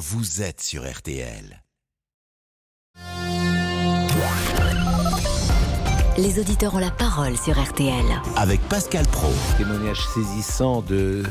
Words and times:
vous 0.00 0.40
êtes 0.40 0.62
sur 0.62 0.90
RTL. 0.90 1.62
Les 6.16 6.38
auditeurs 6.38 6.74
ont 6.74 6.78
la 6.78 6.90
parole 6.90 7.36
sur 7.36 7.62
RTL. 7.62 8.06
Avec 8.36 8.62
Pascal 8.70 9.06
Pro. 9.08 9.28
Témoignage 9.58 10.00
saisissant 10.06 10.80
de 10.80 11.22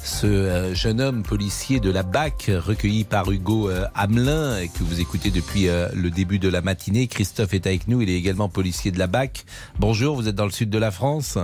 ce 0.00 0.26
euh, 0.26 0.74
jeune 0.74 1.00
homme 1.00 1.22
policier 1.22 1.78
de 1.78 1.88
la 1.92 2.02
BAC 2.02 2.50
recueilli 2.52 3.04
par 3.04 3.30
Hugo 3.30 3.70
euh, 3.70 3.84
Hamelin 3.94 4.58
et 4.58 4.66
que 4.70 4.82
vous 4.82 5.00
écoutez 5.00 5.30
depuis 5.30 5.68
euh, 5.68 5.88
le 5.94 6.10
début 6.10 6.40
de 6.40 6.48
la 6.48 6.62
matinée. 6.62 7.06
Christophe 7.06 7.54
est 7.54 7.68
avec 7.68 7.86
nous, 7.86 8.02
il 8.02 8.10
est 8.10 8.16
également 8.16 8.48
policier 8.48 8.90
de 8.90 8.98
la 8.98 9.06
BAC. 9.06 9.44
Bonjour, 9.78 10.16
vous 10.16 10.26
êtes 10.26 10.34
dans 10.34 10.46
le 10.46 10.50
sud 10.50 10.68
de 10.70 10.78
la 10.78 10.90
France? 10.90 11.38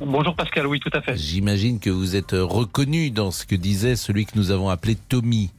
Bonjour 0.00 0.36
Pascal, 0.36 0.66
oui 0.66 0.80
tout 0.80 0.90
à 0.92 1.00
fait. 1.00 1.16
J'imagine 1.16 1.80
que 1.80 1.88
vous 1.88 2.14
êtes 2.14 2.32
reconnu 2.32 3.10
dans 3.10 3.30
ce 3.30 3.46
que 3.46 3.54
disait 3.54 3.96
celui 3.96 4.26
que 4.26 4.32
nous 4.36 4.50
avons 4.50 4.68
appelé 4.68 4.96
Tommy. 4.96 5.50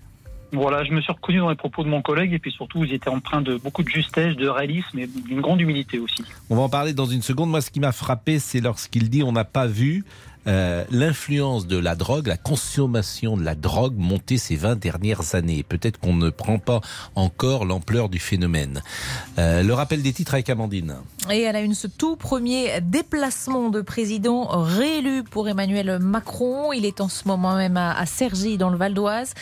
Voilà, 0.53 0.83
je 0.83 0.91
me 0.91 1.01
suis 1.01 1.11
reconnu 1.11 1.39
dans 1.39 1.49
les 1.49 1.55
propos 1.55 1.83
de 1.83 1.89
mon 1.89 2.01
collègue 2.01 2.33
et 2.33 2.39
puis 2.39 2.51
surtout, 2.51 2.79
vous 2.79 2.93
étiez 2.93 3.11
empreint 3.11 3.41
de 3.41 3.57
beaucoup 3.57 3.83
de 3.83 3.89
justesse, 3.89 4.35
de 4.35 4.47
réalisme 4.47 4.97
et 4.99 5.07
d'une 5.07 5.41
grande 5.41 5.59
humilité 5.59 5.99
aussi. 5.99 6.23
On 6.49 6.55
va 6.55 6.61
en 6.61 6.69
parler 6.69 6.93
dans 6.93 7.05
une 7.05 7.21
seconde. 7.21 7.49
Moi, 7.49 7.61
ce 7.61 7.69
qui 7.69 7.79
m'a 7.79 7.91
frappé, 7.91 8.39
c'est 8.39 8.61
lorsqu'il 8.61 9.09
dit 9.09 9.23
on 9.23 9.33
n'a 9.33 9.45
pas 9.45 9.67
vu 9.67 10.05
euh, 10.47 10.85
l'influence 10.91 11.67
de 11.67 11.77
la 11.77 11.95
drogue, 11.95 12.27
la 12.27 12.37
consommation 12.37 13.35
de 13.35 13.43
la 13.43 13.55
drogue 13.55 13.95
monter 13.97 14.37
ces 14.37 14.55
20 14.55 14.79
dernières 14.79 15.35
années. 15.35 15.63
Peut-être 15.63 15.99
qu'on 15.99 16.13
ne 16.13 16.29
prend 16.29 16.57
pas 16.57 16.79
encore 17.15 17.65
l'ampleur 17.65 18.07
du 18.07 18.19
phénomène. 18.19 18.81
Euh, 19.39 19.61
le 19.61 19.73
rappel 19.73 20.01
des 20.01 20.13
titres 20.13 20.35
avec 20.35 20.49
Amandine. 20.49 20.95
Et 21.29 21.41
elle 21.41 21.57
a 21.57 21.61
une 21.61 21.73
ce 21.73 21.87
tout 21.87 22.15
premier 22.15 22.79
déplacement 22.81 23.69
de 23.69 23.81
président 23.81 24.45
réélu 24.47 25.23
pour 25.23 25.49
Emmanuel 25.49 25.99
Macron. 25.99 26.71
Il 26.71 26.85
est 26.85 27.01
en 27.01 27.09
ce 27.09 27.27
moment 27.27 27.55
même 27.55 27.75
à, 27.75 28.05
Cergy, 28.05 28.57
dans 28.57 28.69
le 28.69 28.77
Val 28.77 28.93
d'Oise, 28.93 29.33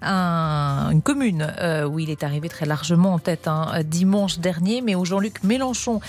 une 0.00 1.02
commune 1.02 1.52
euh, 1.60 1.86
où 1.86 1.98
il 1.98 2.08
est 2.08 2.22
arrivé 2.22 2.48
très 2.48 2.64
largement 2.64 3.12
en 3.12 3.18
tête 3.18 3.48
hein, 3.48 3.82
dimanche 3.84 4.38
dernier. 4.38 4.80
Mais 4.80 4.94
où 4.94 5.04
Jean-Luc 5.04 5.44
Mélenchon 5.44 6.00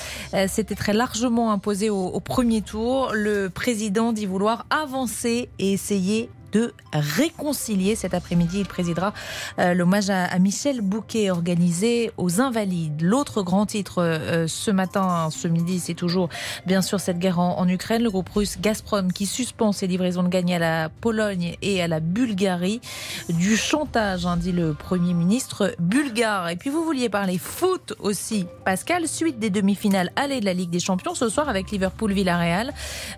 s'était 0.47 0.75
très 0.75 0.93
largement 0.93 1.51
imposé 1.51 1.89
au, 1.89 2.05
au 2.05 2.19
premier 2.21 2.61
tour. 2.61 3.11
Le 3.13 3.49
président 3.49 4.13
dit 4.13 4.25
vouloir 4.25 4.44
avancer 4.69 5.49
et 5.59 5.73
essayer 5.73 6.29
de 6.55 6.73
réconcilier. 6.93 7.97
Cet 7.97 8.13
après-midi, 8.13 8.61
il 8.61 8.65
présidera 8.65 9.13
euh, 9.59 9.73
l'hommage 9.73 10.09
à, 10.09 10.39
Michel 10.39 10.79
Bouquet 10.79 11.29
organisé 11.29 12.11
aux 12.15 12.39
Invalides. 12.39 13.01
L'autre 13.01 13.41
grand 13.41 13.65
titre 13.65 14.01
euh, 14.01 14.47
ce 14.47 14.71
matin, 14.71 15.27
ce 15.31 15.49
midi, 15.49 15.79
c'est 15.79 15.95
toujours 15.95 16.29
bien 16.65 16.81
sûr 16.81 17.01
cette 17.01 17.19
guerre 17.19 17.39
en, 17.39 17.67
Ukraine. 17.67 18.03
Le 18.03 18.09
groupe 18.09 18.29
russe 18.29 18.57
Gazprom 18.61 19.11
qui 19.11 19.25
suspend 19.25 19.73
ses 19.73 19.87
livraisons 19.87 20.23
de 20.23 20.29
gagner 20.29 20.55
à 20.55 20.59
la 20.59 20.89
Pologne 20.89 21.57
et 21.61 21.81
à 21.81 21.89
la 21.89 21.99
Bulgarie. 21.99 22.79
Du 23.27 23.57
chantage, 23.57 24.25
hein, 24.25 24.37
dit 24.37 24.53
le 24.53 24.73
Premier 24.73 25.13
ministre 25.13 25.75
bulgare. 25.79 26.49
Et 26.49 26.55
puis 26.55 26.69
vous 26.69 26.85
vouliez 26.85 27.09
parler 27.09 27.37
foot 27.37 27.95
aussi, 27.99 28.47
Pascal, 28.63 29.09
suite 29.09 29.39
des 29.39 29.49
demi-finales 29.49 30.11
allées 30.15 30.39
de 30.39 30.45
la 30.45 30.53
Ligue 30.53 30.69
des 30.69 30.79
Champions 30.79 31.15
ce 31.15 31.27
soir 31.27 31.49
avec 31.49 31.71
Liverpool-Villarreal. 31.71 32.73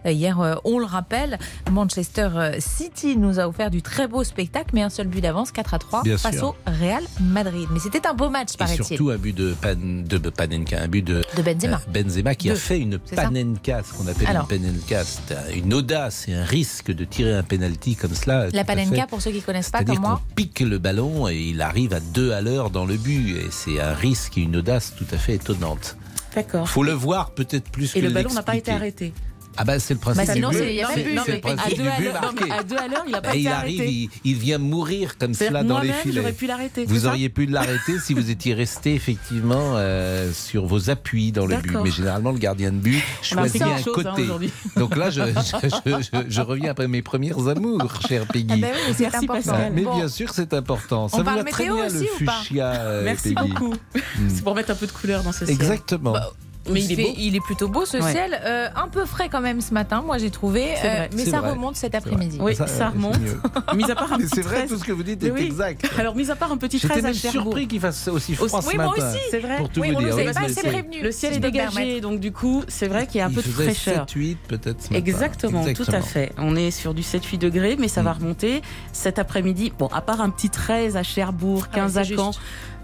Euh, 0.08 0.12
hier, 0.12 0.40
on 0.64 0.80
le 0.80 0.86
rappelle, 0.86 1.38
Manchester 1.70 2.30
City 2.60 3.16
nous 3.18 3.27
nous 3.28 3.40
a 3.40 3.48
offert 3.48 3.70
du 3.70 3.82
très 3.82 4.08
beau 4.08 4.24
spectacle, 4.24 4.70
mais 4.74 4.82
un 4.82 4.90
seul 4.90 5.08
but 5.08 5.22
d'avance, 5.22 5.52
4 5.52 5.74
à 5.74 5.80
3, 5.80 6.04
face 6.18 6.42
au 6.42 6.56
Real 6.66 7.04
Madrid. 7.22 7.68
Mais 7.72 7.80
c'était 7.80 8.08
un 8.08 8.14
beau 8.14 8.30
match, 8.30 8.56
paraît-il. 8.58 8.84
Surtout 8.84 9.10
un 9.10 9.18
but 9.18 9.36
de, 9.36 9.56
de 9.64 10.30
Panenka, 10.30 10.82
un 10.82 10.88
but 10.88 11.02
de, 11.04 11.22
de 11.36 11.42
Benzema. 11.42 11.78
Euh, 11.78 11.92
Benzema 11.92 12.36
qui 12.36 12.50
a 12.50 12.56
fait 12.56 12.80
une 12.80 12.98
Panenka, 12.98 13.84
ce 13.84 13.94
qu'on 13.94 14.08
appelle 14.08 14.30
une 14.30 14.48
Panenka. 14.48 15.04
C'est 15.04 15.58
une 15.58 15.74
audace 15.74 16.28
et 16.28 16.34
un 16.34 16.46
risque 16.46 16.92
de 16.92 17.04
tirer 17.04 17.34
un 17.36 17.44
penalty 17.44 17.96
comme 17.96 18.14
cela. 18.14 18.48
La 18.54 18.64
Panenka, 18.64 19.08
pour 19.08 19.22
ceux 19.22 19.32
qui 19.32 19.38
ne 19.38 19.44
connaissent 19.44 19.70
pas, 19.70 19.84
comme 19.84 20.00
moi. 20.00 20.22
On 20.32 20.36
pique 20.36 20.62
le 20.62 20.78
ballon 20.78 21.28
et 21.28 21.38
il 21.38 21.62
arrive 21.62 21.94
à 21.94 22.00
deux 22.00 22.32
à 22.32 22.42
l'heure 22.42 22.70
dans 22.70 22.86
le 22.86 22.96
but. 22.96 23.38
Et 23.38 23.48
c'est 23.52 23.80
un 23.80 23.94
risque 23.94 24.38
et 24.38 24.42
une 24.42 24.56
audace 24.56 24.94
tout 24.98 25.06
à 25.12 25.18
fait 25.18 25.36
étonnante. 25.36 25.98
D'accord. 26.36 26.68
Faut 26.70 26.84
le 26.84 26.94
voir 26.94 27.32
peut-être 27.32 27.70
plus 27.70 27.96
et 27.96 28.00
que 28.00 28.06
Et 28.06 28.08
le 28.08 28.14
ballon 28.14 28.34
n'a 28.34 28.44
pas 28.44 28.56
été 28.56 28.72
arrêté. 28.72 29.14
Ah 29.58 29.64
ben 29.64 29.80
c'est 29.80 29.96
le 29.96 30.00
principe 30.00 30.28
bah 30.28 30.34
sinon, 30.34 30.50
du 30.50 30.58
but. 30.58 30.66
Il 30.70 30.86
c'est 31.26 31.32
le 31.34 31.42
principe 31.42 31.82
du 31.82 31.84
but 31.84 32.14
marqué. 32.14 32.52
À 32.52 32.64
deux 32.64 32.78
à 32.78 32.88
l'heure, 32.88 33.04
il 33.08 33.16
a 33.16 33.22
pas 33.22 33.36
Et 33.36 33.40
il 33.40 33.48
arrive, 33.48 33.84
il, 33.86 34.10
il, 34.24 34.36
vient 34.36 34.58
mourir 34.58 35.18
comme 35.18 35.34
cela 35.34 35.64
dans 35.64 35.80
les 35.80 35.92
filets. 35.92 36.22
j'aurais 36.22 36.34
pu 36.34 36.48
l'arrêter. 36.48 36.86
Vous 36.86 37.08
auriez 37.08 37.30
pu 37.30 37.46
l'arrêter 37.46 38.00
si 38.00 38.14
vous 38.14 38.30
étiez 38.30 38.54
resté 38.54 38.94
effectivement 38.94 39.74
euh, 39.76 40.32
sur 40.32 40.66
vos 40.66 40.90
appuis 40.90 41.32
dans 41.32 41.46
le 41.46 41.58
but. 41.58 41.76
Mais 41.84 41.92
généralement, 41.92 42.32
le 42.32 42.38
gardien 42.38 42.72
de 42.72 42.78
but 42.78 43.04
choisit 43.22 43.62
un 43.62 43.82
côté. 43.82 44.10
Hein, 44.10 44.48
Donc 44.76 44.96
là, 44.96 45.10
je, 45.10 45.22
je, 45.22 45.90
je, 46.02 46.18
je, 46.30 46.42
reviens 46.42 46.72
après 46.72 46.88
mes 46.88 47.02
premières 47.02 47.48
amours, 47.48 48.02
cher 48.08 48.26
Peggy. 48.28 48.48
Ah 48.50 48.58
ben 48.58 48.74
oui, 48.88 48.94
c'est 48.96 49.16
important. 49.16 49.58
Mais 49.74 49.84
bien 49.84 50.08
sûr, 50.08 50.32
c'est 50.34 50.54
important. 50.54 51.08
Ça 51.08 51.18
vous 51.18 51.24
va 51.24 51.44
très 51.44 51.66
bien 51.66 51.88
le 51.88 52.06
fuchsia. 52.06 52.74
Euh, 52.74 53.04
Merci 53.04 53.34
beaucoup. 53.34 53.74
Hmm. 53.74 54.30
C'est 54.30 54.44
pour 54.44 54.56
mettre 54.56 54.72
un 54.72 54.76
peu 54.76 54.88
de 54.88 54.92
couleur 54.92 55.24
dans 55.24 55.32
ce 55.32 55.46
ciel. 55.46 55.52
Exactement. 55.52 56.14
Bah, 56.14 56.32
mais 56.72 56.84
il, 56.84 57.00
est 57.00 57.14
il, 57.18 57.36
est 57.36 57.40
plutôt 57.40 57.68
beau 57.68 57.86
ce 57.86 58.00
ciel, 58.02 58.40
euh, 58.44 58.68
un 58.76 58.88
peu 58.88 59.06
frais 59.06 59.30
quand 59.30 59.42
même 59.42 59.62
ce 59.62 59.74
matin, 59.74 60.02
moi 60.06 60.18
j'ai 60.18 60.30
trouvé, 60.30 60.74
euh, 60.84 61.08
mais 61.16 61.26
ça 61.26 61.40
remonte 61.40 61.76
cet 61.76 61.96
après-midi. 61.96 62.38
Oui, 62.42 62.56
ça, 62.56 62.90
remonte. 62.90 63.20
mis 63.76 63.90
à 63.90 63.96
part 63.96 64.14
un 64.14 64.18
petit 64.18 64.30
C'est 64.34 64.42
vrai, 64.42 64.68
tout 64.68 64.78
ce 64.78 64.84
que 64.84 64.92
vous 64.92 65.04
dites 65.04 65.24
est 65.24 65.42
exact. 65.42 65.90
Alors, 65.98 66.16
mis 66.16 66.30
à 66.32 66.36
part 66.36 66.52
un 66.52 66.58
petit 66.58 66.80
13 66.80 67.06
à 67.06 67.14
Cherbourg. 67.14 67.44
surpris 67.44 67.68
qu'il 67.68 67.80
fasse 67.80 68.08
aussi 68.08 68.36
froid 68.36 68.62
ce 68.62 68.68
oui, 68.68 68.78
matin. 68.78 68.92
Oui, 68.96 69.02
moi 69.02 69.10
aussi, 69.10 69.20
c'est 69.32 69.40
vrai. 69.40 69.58
Pour 69.58 69.70
tout 69.70 69.82
oui, 69.82 69.92
vous 69.92 70.02
dire. 70.02 70.16
Nous 70.18 70.34
pas 70.34 70.42
assez 70.42 70.62
prévenu. 70.62 71.02
Le 71.02 71.12
ciel 71.12 71.34
est 71.34 71.40
dégagé, 71.40 72.02
donc 72.02 72.20
du 72.20 72.32
coup, 72.32 72.64
c'est 72.68 72.88
vrai 72.88 73.08
qu'il 73.08 73.20
y 73.20 73.22
a 73.22 73.28
un 73.28 73.32
peu 73.32 73.42
de 73.42 73.48
fraîcheur. 73.48 74.06
7-8 74.06 74.36
peut-être 74.48 74.82
ce 74.82 74.88
matin. 74.90 74.96
Exactement, 74.96 75.66
tout 75.74 75.86
à 75.88 76.02
fait. 76.02 76.32
On 76.38 76.56
est 76.56 76.72
sur 76.72 76.94
du 76.94 77.02
7-8 77.02 77.38
degrés, 77.38 77.76
mais 77.78 77.88
ça 77.88 78.02
va 78.02 78.14
mm. 78.14 78.18
remonter 78.18 78.62
cet 78.94 79.20
après-midi. 79.20 79.72
Bon, 79.78 79.88
à 79.88 80.02
part 80.02 80.22
un 80.22 80.30
petit 80.30 80.50
13 80.50 80.98
à 80.98 81.04
Cherbourg, 81.04 81.70
15 81.70 81.98
ah 81.98 82.02
à 82.02 82.04
Caen. 82.04 82.32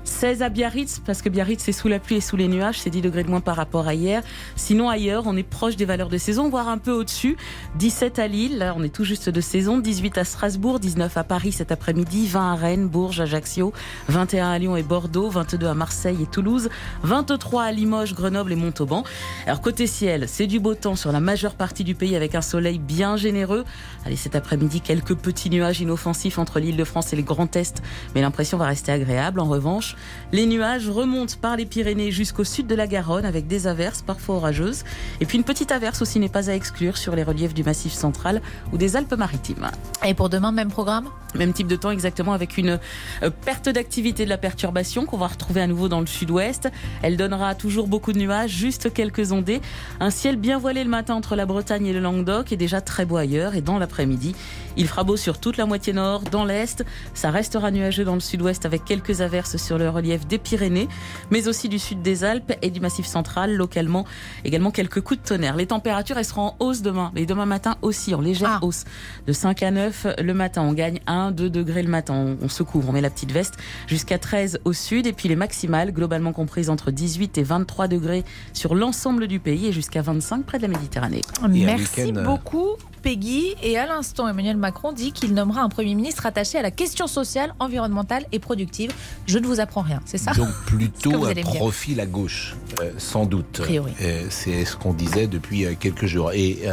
16 0.03 0.41
à 0.41 0.49
Biarritz, 0.49 1.01
parce 1.05 1.21
que 1.21 1.29
Biarritz 1.29 1.61
c'est 1.63 1.71
sous 1.71 1.87
la 1.87 1.99
pluie 1.99 2.17
et 2.17 2.21
sous 2.21 2.35
les 2.35 2.47
nuages, 2.47 2.79
c'est 2.79 2.89
10 2.89 3.01
degrés 3.01 3.23
de 3.23 3.29
moins 3.29 3.41
par 3.41 3.55
rapport 3.55 3.87
à 3.87 3.93
hier. 3.93 4.23
Sinon 4.55 4.89
ailleurs, 4.89 5.23
on 5.25 5.35
est 5.35 5.43
proche 5.43 5.75
des 5.75 5.85
valeurs 5.85 6.09
de 6.09 6.17
saison, 6.17 6.49
voire 6.49 6.67
un 6.67 6.77
peu 6.77 6.91
au-dessus. 6.91 7.37
17 7.79 8.19
à 8.19 8.27
Lille, 8.27 8.57
là 8.57 8.73
on 8.77 8.83
est 8.83 8.93
tout 8.93 9.03
juste 9.03 9.29
de 9.29 9.41
saison. 9.41 9.79
18 9.79 10.17
à 10.17 10.23
Strasbourg, 10.23 10.79
19 10.79 11.17
à 11.17 11.23
Paris 11.23 11.51
cet 11.51 11.71
après-midi, 11.71 12.27
20 12.27 12.53
à 12.53 12.55
Rennes, 12.55 12.87
Bourges, 12.87 13.21
Ajaccio, 13.21 13.73
21 14.09 14.51
à 14.51 14.59
Lyon 14.59 14.75
et 14.75 14.83
Bordeaux, 14.83 15.29
22 15.29 15.67
à 15.67 15.73
Marseille 15.73 16.17
et 16.21 16.27
Toulouse, 16.27 16.69
23 17.03 17.63
à 17.63 17.71
Limoges, 17.71 18.13
Grenoble 18.13 18.51
et 18.51 18.57
Montauban. 18.57 19.03
Alors 19.45 19.61
côté 19.61 19.87
ciel, 19.87 20.25
c'est 20.27 20.47
du 20.47 20.59
beau 20.59 20.75
temps 20.75 20.95
sur 20.95 21.11
la 21.11 21.19
majeure 21.19 21.55
partie 21.55 21.83
du 21.83 21.95
pays 21.95 22.15
avec 22.15 22.35
un 22.35 22.41
soleil 22.41 22.79
bien 22.79 23.17
généreux. 23.17 23.63
Allez, 24.05 24.15
cet 24.15 24.35
après-midi, 24.35 24.81
quelques 24.81 25.15
petits 25.15 25.49
nuages 25.49 25.81
inoffensifs 25.81 26.39
entre 26.39 26.59
l'île 26.59 26.77
de 26.77 26.83
France 26.83 27.13
et 27.13 27.15
le 27.15 27.23
Grand 27.23 27.55
Est, 27.55 27.81
mais 28.15 28.21
l'impression 28.21 28.57
va 28.57 28.65
rester 28.65 28.91
agréable. 28.91 29.39
En 29.39 29.45
revanche, 29.45 29.92
les 30.31 30.45
nuages 30.45 30.89
remontent 30.89 31.35
par 31.41 31.57
les 31.57 31.65
Pyrénées 31.65 32.11
jusqu'au 32.11 32.43
sud 32.43 32.67
de 32.67 32.75
la 32.75 32.87
Garonne 32.87 33.25
avec 33.25 33.47
des 33.47 33.67
averses 33.67 34.01
parfois 34.01 34.35
orageuses. 34.35 34.83
Et 35.21 35.25
puis 35.25 35.37
une 35.37 35.43
petite 35.43 35.71
averse 35.71 36.01
aussi 36.01 36.19
n'est 36.19 36.29
pas 36.29 36.49
à 36.49 36.53
exclure 36.53 36.97
sur 36.97 37.15
les 37.15 37.23
reliefs 37.23 37.53
du 37.53 37.63
Massif 37.63 37.93
central 37.93 38.41
ou 38.71 38.77
des 38.77 38.95
Alpes-Maritimes. 38.95 39.69
Et 40.05 40.13
pour 40.13 40.29
demain, 40.29 40.51
même 40.51 40.69
programme? 40.69 41.09
Même 41.35 41.53
type 41.53 41.67
de 41.67 41.75
temps 41.75 41.89
exactement 41.89 42.33
avec 42.33 42.57
une 42.57 42.79
euh, 43.23 43.29
perte 43.29 43.67
d'activité 43.67 44.23
de 44.23 44.29
la 44.29 44.37
perturbation 44.37 45.05
qu'on 45.05 45.17
va 45.17 45.27
retrouver 45.27 45.61
à 45.61 45.67
nouveau 45.67 45.89
dans 45.89 45.99
le 45.99 46.05
sud-ouest. 46.05 46.69
Elle 47.01 47.17
donnera 47.17 47.55
toujours 47.55 47.87
beaucoup 47.87 48.13
de 48.13 48.19
nuages, 48.19 48.51
juste 48.51 48.93
quelques 48.93 49.31
ondées. 49.31 49.61
Un 49.99 50.11
ciel 50.11 50.35
bien 50.35 50.59
voilé 50.59 50.83
le 50.83 50.89
matin 50.89 51.15
entre 51.15 51.35
la 51.35 51.45
Bretagne 51.45 51.87
et 51.87 51.93
le 51.93 51.99
Languedoc 51.99 52.51
et 52.51 52.57
déjà 52.57 52.81
très 52.81 53.05
beau 53.05 53.17
ailleurs. 53.17 53.55
Et 53.55 53.61
dans 53.61 53.79
l'après-midi, 53.79 54.35
il 54.77 54.87
fera 54.87 55.03
beau 55.03 55.17
sur 55.17 55.39
toute 55.39 55.57
la 55.57 55.65
moitié 55.65 55.93
nord, 55.93 56.21
dans 56.21 56.45
l'est. 56.45 56.83
Ça 57.13 57.31
restera 57.31 57.71
nuageux 57.71 58.05
dans 58.05 58.15
le 58.15 58.19
sud-ouest 58.19 58.65
avec 58.65 58.85
quelques 58.85 59.21
averses 59.21 59.57
sur 59.57 59.77
le 59.77 59.82
relief 59.89 60.27
des 60.27 60.37
Pyrénées, 60.37 60.87
mais 61.31 61.47
aussi 61.47 61.69
du 61.69 61.79
sud 61.79 62.01
des 62.01 62.23
Alpes 62.23 62.53
et 62.61 62.69
du 62.69 62.79
Massif 62.79 63.05
central. 63.05 63.55
Localement, 63.55 64.05
également 64.45 64.71
quelques 64.71 65.01
coups 65.01 65.21
de 65.21 65.25
tonnerre. 65.27 65.55
Les 65.55 65.67
températures, 65.67 66.17
elles 66.17 66.25
seront 66.25 66.47
en 66.47 66.55
hausse 66.59 66.81
demain, 66.81 67.11
mais 67.15 67.25
demain 67.25 67.45
matin 67.45 67.75
aussi 67.81 68.15
en 68.15 68.21
légère 68.21 68.59
ah. 68.61 68.65
hausse. 68.65 68.85
De 69.27 69.33
5 69.33 69.63
à 69.63 69.71
9 69.71 70.07
le 70.19 70.33
matin, 70.33 70.61
on 70.63 70.73
gagne 70.73 70.99
1, 71.07 71.31
2 71.31 71.49
degrés 71.49 71.83
le 71.83 71.89
matin. 71.89 72.35
On, 72.41 72.49
se 72.49 72.63
couvre, 72.63 72.89
on 72.89 72.91
met 72.91 73.01
la 73.01 73.09
petite 73.09 73.31
veste 73.31 73.55
jusqu'à 73.87 74.17
13 74.17 74.59
au 74.65 74.73
sud 74.73 75.07
et 75.07 75.13
puis 75.13 75.29
les 75.29 75.35
maximales, 75.35 75.91
globalement 75.91 76.33
comprises 76.33 76.69
entre 76.69 76.91
18 76.91 77.37
et 77.37 77.43
23 77.43 77.87
degrés 77.87 78.23
sur 78.53 78.75
l'ensemble 78.75 79.27
du 79.27 79.39
pays 79.39 79.67
et 79.67 79.71
jusqu'à 79.71 80.01
25 80.01 80.45
près 80.45 80.57
de 80.57 80.63
la 80.63 80.69
Méditerranée. 80.69 81.21
Merci 81.49 82.13
euh, 82.15 82.23
beaucoup. 82.23 82.77
Peggy. 83.03 83.53
Et 83.61 83.77
à 83.77 83.85
l'instant, 83.85 84.27
Emmanuel 84.27 84.57
Macron 84.57 84.93
dit 84.93 85.11
qu'il 85.11 85.33
nommera 85.33 85.61
un 85.61 85.69
Premier 85.69 85.93
ministre 85.93 86.25
attaché 86.25 86.57
à 86.57 86.63
la 86.63 86.71
question 86.71 87.05
sociale, 87.05 87.53
environnementale 87.59 88.25
et 88.31 88.39
productive. 88.39 88.91
Je 89.27 89.37
ne 89.37 89.45
vous 89.45 89.59
apprends 89.59 89.81
rien, 89.81 90.01
c'est 90.05 90.17
ça 90.17 90.31
Donc 90.31 90.49
plutôt 90.65 91.25
un 91.27 91.33
profil 91.35 91.99
à 91.99 92.05
gauche, 92.05 92.55
euh, 92.81 92.91
sans 92.97 93.25
doute. 93.25 93.61
Euh, 94.01 94.25
c'est 94.29 94.65
ce 94.65 94.75
qu'on 94.75 94.93
disait 94.93 95.27
depuis 95.27 95.65
euh, 95.65 95.73
quelques 95.79 96.05
jours. 96.05 96.31
Et 96.31 96.63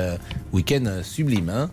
week-end 0.53 1.01
sublime, 1.03 1.51
hein 1.51 1.71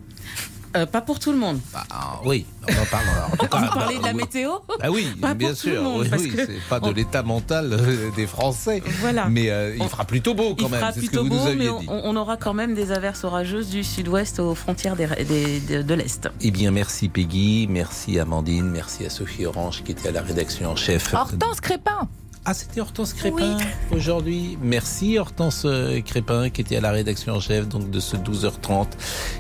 euh, 0.77 0.85
Pas 0.85 1.01
pour 1.01 1.19
tout 1.19 1.31
le 1.31 1.37
monde. 1.37 1.59
Bah, 1.73 1.83
oui, 2.25 2.45
on 2.67 2.81
en 2.81 2.85
parle. 2.85 3.05
En 3.31 3.35
tout 3.35 3.47
cas, 3.51 3.59
Vous 3.59 3.79
parlez 3.79 3.97
de 3.97 4.03
la 4.03 4.13
météo? 4.13 4.51
Ah 4.81 4.91
oui, 4.91 5.07
bien 5.35 5.53
sûr. 5.53 5.81
oui, 5.97 6.09
oui 6.11 6.31
c'est 6.35 6.61
pas 6.69 6.79
de 6.79 6.91
l'état 6.91 7.23
mental 7.23 7.73
euh, 7.73 8.09
des 8.15 8.27
Français. 8.27 8.81
Voilà. 8.99 9.27
Mais 9.29 9.49
euh, 9.49 9.75
il 9.75 9.87
fera 9.87 10.05
plutôt 10.05 10.33
beau 10.33 10.55
quand 10.55 10.67
il 10.67 10.71
même. 10.71 10.73
Il 10.73 10.79
fera 10.79 10.91
plutôt 10.91 11.23
beau, 11.23 11.53
mais 11.55 11.69
on, 11.69 12.15
aura 12.15 12.37
quand 12.37 12.53
même 12.53 12.73
des 12.73 12.91
averses 12.91 13.23
orageuses 13.23 13.69
du 13.69 13.83
sud-ouest 13.83 14.39
aux 14.39 14.55
frontières 14.55 14.95
de 14.95 15.93
l'Est. 15.93 16.29
Eh 16.41 16.51
bien, 16.51 16.71
merci 16.71 17.09
Peggy, 17.09 17.67
merci 17.69 18.19
Amandine, 18.19 18.69
merci 18.69 19.05
à 19.05 19.09
Sophie 19.09 19.45
Orange 19.45 19.83
qui 19.83 19.91
était 19.91 20.09
à 20.09 20.11
la 20.11 20.21
rédaction 20.21 20.71
en 20.71 20.75
chef. 20.75 21.13
Hortense 21.13 21.61
Crépin 21.61 22.07
ah, 22.49 22.53
c'était 22.53 22.79
Hortense 22.79 23.13
Crépin 23.13 23.57
aujourd'hui. 23.91 24.57
Merci 24.61 25.17
Hortense 25.17 25.63
euh, 25.65 25.99
Crépin 25.99 26.49
qui 26.49 26.61
était 26.61 26.77
à 26.77 26.79
la 26.79 26.91
rédaction 26.91 27.33
en 27.33 27.41
chef 27.41 27.67
donc 27.67 27.89
de 27.89 27.99
ce 27.99 28.15
12h30. 28.15 28.87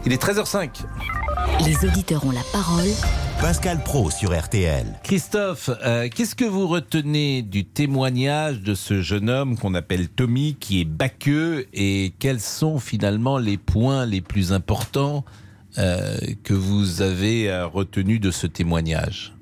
Il 0.05 0.11
est 0.11 0.21
13h05. 0.21 0.69
Les 1.65 1.87
auditeurs 1.87 2.25
ont 2.25 2.31
la 2.31 2.43
parole. 2.51 2.89
Pascal 3.39 3.81
Pro 3.81 4.11
sur 4.11 4.37
RTL. 4.37 4.85
Christophe, 5.05 5.69
euh, 5.85 6.09
qu'est-ce 6.13 6.35
que 6.35 6.43
vous 6.43 6.67
retenez 6.67 7.43
du 7.43 7.63
témoignage 7.63 8.59
de 8.59 8.75
ce 8.75 9.01
jeune 9.01 9.29
homme 9.29 9.57
qu'on 9.57 9.73
appelle 9.73 10.09
Tommy 10.09 10.57
qui 10.59 10.81
est 10.81 10.85
baqueux 10.85 11.67
et 11.71 12.13
quels 12.19 12.41
sont 12.41 12.77
finalement 12.77 13.37
les 13.37 13.57
points 13.57 14.05
les 14.05 14.19
plus 14.19 14.51
importants 14.51 15.23
euh, 15.77 16.17
que 16.43 16.53
vous 16.53 17.01
avez 17.01 17.57
retenus 17.71 18.19
de 18.19 18.31
ce 18.31 18.47
témoignage? 18.47 19.36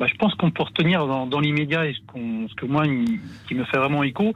Bah, 0.00 0.06
je 0.06 0.14
pense 0.16 0.34
qu'on 0.34 0.50
peut 0.50 0.62
retenir 0.62 1.06
dans, 1.06 1.26
dans 1.26 1.40
l'immédiat 1.40 1.86
et 1.86 1.92
ce, 1.92 2.00
ce, 2.48 2.54
que 2.54 2.64
moi 2.64 2.84
qui 3.46 3.54
me 3.54 3.64
fait 3.64 3.76
vraiment 3.76 4.02
écho, 4.02 4.32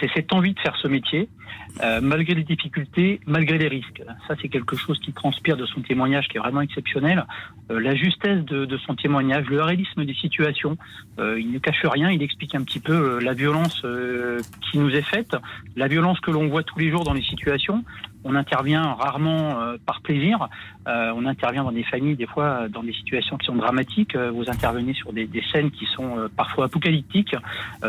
c'est 0.00 0.08
cette 0.14 0.32
envie 0.32 0.54
de 0.54 0.60
faire 0.60 0.76
ce 0.76 0.86
métier, 0.88 1.28
euh, 1.82 2.00
malgré 2.00 2.34
les 2.34 2.44
difficultés, 2.44 3.20
malgré 3.26 3.58
les 3.58 3.68
risques. 3.68 4.02
Ça, 4.28 4.34
c'est 4.40 4.48
quelque 4.48 4.76
chose 4.76 4.98
qui 5.00 5.12
transpire 5.12 5.56
de 5.56 5.66
son 5.66 5.80
témoignage, 5.80 6.28
qui 6.28 6.36
est 6.36 6.40
vraiment 6.40 6.60
exceptionnel. 6.60 7.26
Euh, 7.70 7.80
la 7.80 7.94
justesse 7.94 8.44
de, 8.44 8.64
de, 8.64 8.78
son 8.78 8.94
témoignage, 8.94 9.46
le 9.48 9.60
réalisme 9.62 10.04
des 10.04 10.14
situations. 10.14 10.78
Euh, 11.18 11.40
il 11.40 11.50
ne 11.50 11.58
cache 11.58 11.84
rien, 11.84 12.10
il 12.10 12.22
explique 12.22 12.54
un 12.54 12.62
petit 12.62 12.80
peu 12.80 12.92
euh, 12.92 13.20
la 13.20 13.34
violence 13.34 13.82
euh, 13.84 14.40
qui 14.70 14.78
nous 14.78 14.90
est 14.90 15.02
faite, 15.02 15.36
la 15.76 15.88
violence 15.88 16.20
que 16.20 16.30
l'on 16.30 16.48
voit 16.48 16.62
tous 16.62 16.78
les 16.78 16.90
jours 16.90 17.04
dans 17.04 17.14
les 17.14 17.22
situations. 17.22 17.84
On 18.24 18.34
intervient 18.34 18.94
rarement 18.94 19.56
par 19.86 20.00
plaisir. 20.02 20.48
on 20.86 21.26
intervient 21.26 21.64
dans 21.64 21.72
des 21.72 21.84
familles, 21.84 22.16
des 22.16 22.26
fois, 22.26 22.68
dans 22.68 22.82
des 22.82 22.92
situations 22.92 23.36
qui 23.38 23.46
sont 23.46 23.56
dramatiques. 23.56 24.16
vous 24.16 24.44
intervenez 24.48 24.94
sur 24.94 25.12
des, 25.12 25.28
scènes 25.52 25.70
qui 25.70 25.86
sont 25.86 26.28
parfois 26.36 26.66
apocalyptiques. 26.66 27.34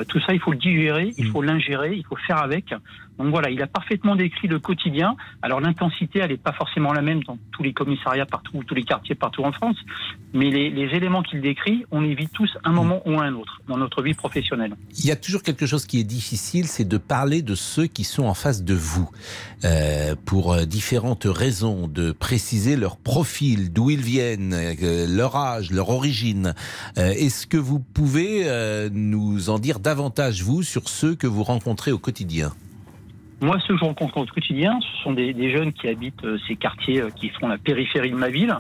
tout 0.08 0.20
ça, 0.22 0.34
il 0.34 0.40
faut 0.40 0.52
le 0.52 0.58
digérer, 0.58 1.14
il 1.18 1.28
faut 1.28 1.42
l'ingérer, 1.42 1.96
il 1.96 2.06
faut 2.06 2.16
faire 2.16 2.38
avec. 2.38 2.74
Donc 3.22 3.30
voilà, 3.30 3.52
il 3.52 3.62
a 3.62 3.68
parfaitement 3.68 4.16
décrit 4.16 4.48
le 4.48 4.60
quotidien. 4.60 5.16
Alors 5.42 5.60
l'intensité, 5.60 6.20
elle 6.20 6.32
n'est 6.32 6.38
pas 6.38 6.54
forcément 6.54 6.92
la 6.92 7.02
même 7.02 7.22
dans 7.24 7.38
tous 7.52 7.62
les 7.62 7.72
commissariats 7.72 8.26
partout, 8.26 8.64
tous 8.66 8.74
les 8.74 8.84
quartiers 8.84 9.16
partout 9.16 9.44
en 9.44 9.52
France, 9.52 9.78
mais 10.34 10.50
les, 10.50 10.92
éléments 10.96 11.22
qu'il 11.22 11.42
décrit, 11.42 11.86
on 11.92 12.02
les 12.02 12.16
vit 12.16 12.28
tous 12.28 12.58
un 12.64 12.72
moment 12.72 13.02
ou 13.06 13.20
un 13.20 13.34
autre 13.36 13.62
dans 13.68 13.78
notre 13.78 14.02
vie 14.02 14.14
professionnelle. 14.14 14.76
Il 14.98 15.06
y 15.06 15.12
a 15.12 15.16
toujours 15.16 15.44
quelque 15.44 15.66
chose 15.66 15.86
qui 15.86 16.00
est 16.00 16.04
difficile, 16.04 16.66
c'est 16.66 16.88
de 16.88 16.98
parler 16.98 17.42
de 17.44 17.54
ceux 17.54 17.86
qui 17.86 18.04
sont 18.04 18.24
en 18.24 18.34
face 18.34 18.64
de 18.64 18.74
vous, 18.74 19.10
euh, 19.64 20.16
pour 20.26 20.54
euh, 20.54 20.66
différentes 20.66 21.26
raisons, 21.26 21.88
de 21.88 22.12
préciser 22.12 22.76
leur 22.76 22.98
profil, 22.98 23.72
d'où 23.72 23.90
ils 23.90 24.02
viennent, 24.02 24.54
euh, 24.54 25.08
leur 25.08 25.36
âge, 25.36 25.72
leur 25.72 25.90
origine. 25.90 26.54
Est-ce 26.96 27.48
que 27.48 27.58
vous 27.58 27.80
pouvez 27.80 28.46
nous 28.92 29.50
en 29.50 29.60
dire 29.60 29.80
davantage, 29.80 30.44
vous, 30.44 30.64
sur 30.64 30.90
ceux 30.90 31.16
que 31.16 31.28
vous 31.28 31.44
rencontrez 31.44 31.92
au 31.92 31.98
quotidien? 31.98 32.52
Moi, 33.42 33.58
ceux 33.66 33.74
que 33.74 33.80
je 33.80 33.86
rencontre 33.86 34.18
au 34.18 34.26
quotidien, 34.26 34.80
ce 34.82 35.04
sont 35.04 35.14
des, 35.14 35.52
jeunes 35.52 35.74
qui 35.74 35.88
habitent 35.88 36.24
euh, 36.24 36.38
ces 36.48 36.56
quartiers 36.56 37.02
euh, 37.02 37.10
qui 37.10 37.30
font 37.30 37.48
la 37.48 37.58
périphérie 37.58 38.12
de 38.12 38.16
ma 38.16 38.30
ville. 38.30 38.56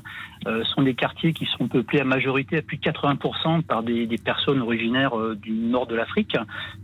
Euh, 0.48 0.64
ce 0.64 0.72
sont 0.72 0.82
des 0.82 0.96
quartiers 0.96 1.34
qui 1.34 1.46
sont 1.46 1.68
peuplés 1.68 2.00
à 2.00 2.04
majorité 2.04 2.58
à 2.58 2.62
plus 2.64 2.78
de 2.78 2.82
80% 2.82 3.62
par 3.62 3.84
des, 3.84 4.08
des 4.08 4.18
personnes 4.18 4.60
originaires 4.60 5.16
du 5.36 5.52
nord 5.52 5.86
de 5.86 5.94
l'Afrique, 5.94 6.36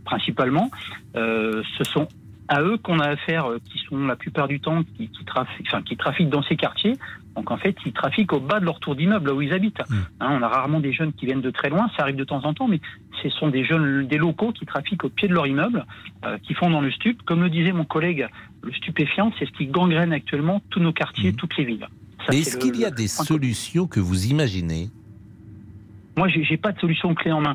principalement. 0.04 0.70
ce 1.14 1.84
sont 1.84 2.06
à 2.48 2.62
eux 2.62 2.78
qu'on 2.78 2.98
a 2.98 3.08
affaire, 3.08 3.46
qui 3.70 3.78
sont 3.88 4.06
la 4.06 4.16
plupart 4.16 4.48
du 4.48 4.60
temps 4.60 4.82
qui, 4.82 5.08
qui, 5.08 5.24
trafiquent, 5.24 5.66
enfin, 5.68 5.82
qui 5.82 5.96
trafiquent 5.96 6.30
dans 6.30 6.42
ces 6.42 6.56
quartiers. 6.56 6.96
Donc 7.36 7.50
en 7.52 7.56
fait, 7.56 7.76
ils 7.86 7.92
trafiquent 7.92 8.32
au 8.32 8.40
bas 8.40 8.58
de 8.58 8.64
leur 8.64 8.80
tour 8.80 8.96
d'immeuble, 8.96 9.28
là 9.28 9.34
où 9.34 9.42
ils 9.42 9.52
habitent. 9.52 9.78
Mmh. 9.88 9.94
Hein, 10.20 10.38
on 10.40 10.42
a 10.42 10.48
rarement 10.48 10.80
des 10.80 10.92
jeunes 10.92 11.12
qui 11.12 11.26
viennent 11.26 11.40
de 11.40 11.50
très 11.50 11.70
loin, 11.70 11.88
ça 11.96 12.02
arrive 12.02 12.16
de 12.16 12.24
temps 12.24 12.44
en 12.44 12.52
temps, 12.52 12.66
mais 12.66 12.80
ce 13.22 13.28
sont 13.28 13.48
des 13.48 13.64
jeunes, 13.64 14.08
des 14.08 14.18
locaux 14.18 14.52
qui 14.52 14.66
trafiquent 14.66 15.04
au 15.04 15.08
pied 15.08 15.28
de 15.28 15.34
leur 15.34 15.46
immeuble, 15.46 15.86
euh, 16.24 16.38
qui 16.38 16.54
font 16.54 16.68
dans 16.68 16.80
le 16.80 16.90
stup. 16.90 17.22
Comme 17.22 17.42
le 17.42 17.50
disait 17.50 17.72
mon 17.72 17.84
collègue, 17.84 18.26
le 18.62 18.72
stupéfiant, 18.72 19.32
c'est 19.38 19.46
ce 19.46 19.52
qui 19.52 19.66
gangrène 19.66 20.12
actuellement 20.12 20.60
tous 20.70 20.80
nos 20.80 20.92
quartiers, 20.92 21.30
mmh. 21.30 21.36
toutes 21.36 21.56
les 21.58 21.64
villes. 21.64 21.88
Est-ce 22.32 22.56
qu'il 22.56 22.76
y 22.76 22.84
a 22.84 22.90
des 22.90 23.08
solutions 23.08 23.86
que 23.86 24.00
vous 24.00 24.26
imaginez? 24.26 24.90
Moi, 26.16 26.26
j'ai 26.28 26.56
pas 26.56 26.72
de 26.72 26.80
solution 26.80 27.14
clé 27.14 27.30
en 27.30 27.40
main. 27.40 27.54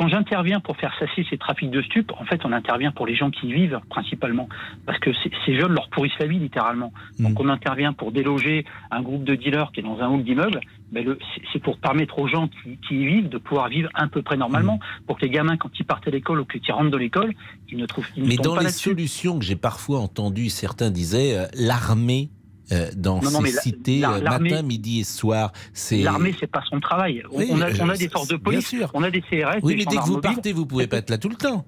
Quand 0.00 0.08
j'interviens 0.08 0.60
pour 0.60 0.78
faire 0.78 0.94
cesser 0.98 1.26
ces 1.28 1.36
trafics 1.36 1.70
de 1.70 1.82
stupes, 1.82 2.10
en 2.18 2.24
fait, 2.24 2.40
on 2.46 2.52
intervient 2.52 2.90
pour 2.90 3.06
les 3.06 3.14
gens 3.14 3.30
qui 3.30 3.48
y 3.48 3.52
vivent 3.52 3.80
principalement, 3.90 4.48
parce 4.86 4.98
que 4.98 5.10
ces 5.44 5.60
jeunes 5.60 5.74
leur 5.74 5.90
pourrissent 5.90 6.18
la 6.18 6.26
vie 6.26 6.38
littéralement. 6.38 6.90
Mmh. 7.18 7.24
Donc, 7.24 7.38
on 7.38 7.50
intervient 7.50 7.92
pour 7.92 8.10
déloger 8.10 8.64
un 8.90 9.02
groupe 9.02 9.24
de 9.24 9.34
dealers 9.34 9.72
qui 9.72 9.80
est 9.80 9.82
dans 9.82 10.00
un 10.00 10.08
hall 10.08 10.24
d'immeuble. 10.24 10.62
Mais 10.90 11.04
c'est 11.52 11.58
pour 11.58 11.76
permettre 11.76 12.18
aux 12.18 12.28
gens 12.28 12.48
qui, 12.48 12.94
y 12.96 13.04
vivent 13.04 13.28
de 13.28 13.36
pouvoir 13.36 13.68
vivre 13.68 13.90
un 13.94 14.08
peu 14.08 14.22
près 14.22 14.38
normalement, 14.38 14.76
mmh. 14.76 15.04
pour 15.06 15.18
que 15.18 15.26
les 15.26 15.30
gamins, 15.30 15.58
quand 15.58 15.78
ils 15.78 15.84
partent 15.84 16.08
à 16.08 16.10
l'école 16.10 16.40
ou 16.40 16.44
qu'ils 16.46 16.72
rentrent 16.72 16.90
de 16.90 16.96
l'école, 16.96 17.34
ils 17.68 17.76
ne 17.76 17.84
trouvent. 17.84 18.08
Ils 18.16 18.26
Mais 18.26 18.36
dans 18.36 18.56
les 18.56 18.70
solutions 18.70 19.38
que 19.38 19.44
j'ai 19.44 19.54
parfois 19.54 19.98
entendues, 19.98 20.48
certains 20.48 20.90
disaient 20.90 21.36
euh, 21.36 21.44
l'armée 21.52 22.30
euh, 22.72 22.88
dans 22.96 23.20
ces 23.20 23.52
cités 23.52 24.04
euh, 24.04 24.20
matin, 24.20 24.62
midi 24.62 25.00
et 25.00 25.04
soir. 25.04 25.52
L'armée, 25.90 26.34
c'est 26.38 26.46
pas 26.46 26.62
son 26.68 26.80
travail. 26.80 27.22
on, 27.32 27.60
a, 27.60 27.70
on, 27.80 27.88
a, 27.88 27.96
des 27.96 28.08
forces 28.08 28.28
de 28.28 28.36
police, 28.36 28.74
on 28.94 29.02
a 29.02 29.10
des 29.10 29.22
CRS. 29.22 29.58
Oui, 29.62 29.76
mais 29.76 29.84
dès 29.84 29.96
que 29.96 30.06
vous 30.06 30.20
partez, 30.20 30.52
vous 30.52 30.66
pouvez 30.66 30.86
pas 30.86 30.98
être 30.98 31.10
là 31.10 31.18
tout 31.18 31.28
le 31.28 31.36
temps. 31.36 31.64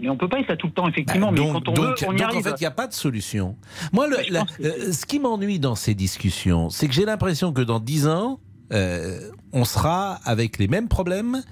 Mais 0.00 0.08
on 0.08 0.16
peut 0.16 0.28
pas 0.28 0.38
être 0.38 0.48
là 0.48 0.56
tout 0.56 0.68
le 0.68 0.72
temps, 0.72 0.88
effectivement. 0.88 1.32
Bah, 1.32 1.40
mais 1.42 1.52
quand 1.52 1.68
on 1.68 1.74
veut, 1.74 1.94
on 2.06 2.14
y 2.14 2.18
donc 2.18 2.34
en 2.34 2.40
fait, 2.40 2.54
il 2.58 2.60
n'y 2.60 2.66
a 2.66 2.70
pas 2.70 2.86
de 2.86 2.94
solution. 2.94 3.56
Moi, 3.92 4.06
le, 4.06 4.16
euh, 4.64 4.92
ce 4.92 5.04
qui 5.04 5.18
m'ennuie 5.18 5.58
dans 5.58 5.74
ces 5.74 5.94
discussions, 5.94 6.70
c'est 6.70 6.86
que 6.88 6.94
j'ai 6.94 7.04
l'impression 7.04 7.52
que 7.52 7.62
dans 7.62 7.80
dix 7.80 8.06
ans, 8.06 8.40
on 8.70 9.64
sera 9.64 10.14
avec 10.24 10.58
les 10.58 10.68
mêmes 10.68 10.88
problèmes, 10.88 11.42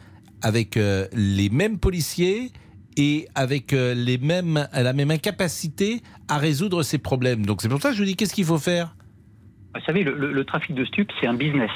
avec 0.42 0.76
les 0.76 1.48
mêmes 1.50 1.78
policiers 1.78 2.52
et 2.96 3.28
avec 3.34 3.72
euh, 3.72 3.94
les 3.94 4.18
mêmes, 4.18 4.68
la 4.72 4.92
même 4.92 5.10
incapacité 5.10 6.02
à 6.28 6.38
résoudre 6.38 6.82
ces 6.82 6.98
problèmes. 6.98 7.44
Donc 7.44 7.62
c'est 7.62 7.68
pour 7.68 7.80
ça 7.80 7.90
que 7.90 7.94
je 7.94 8.00
vous 8.00 8.06
dis 8.06 8.16
qu'est-ce 8.16 8.34
qu'il 8.34 8.44
faut 8.44 8.58
faire? 8.58 8.94
Vous 9.74 9.82
savez, 9.84 10.04
le, 10.04 10.44
trafic 10.44 10.74
de 10.74 10.84
stupes, 10.86 11.12
c'est 11.20 11.26
un 11.26 11.34
business. 11.34 11.70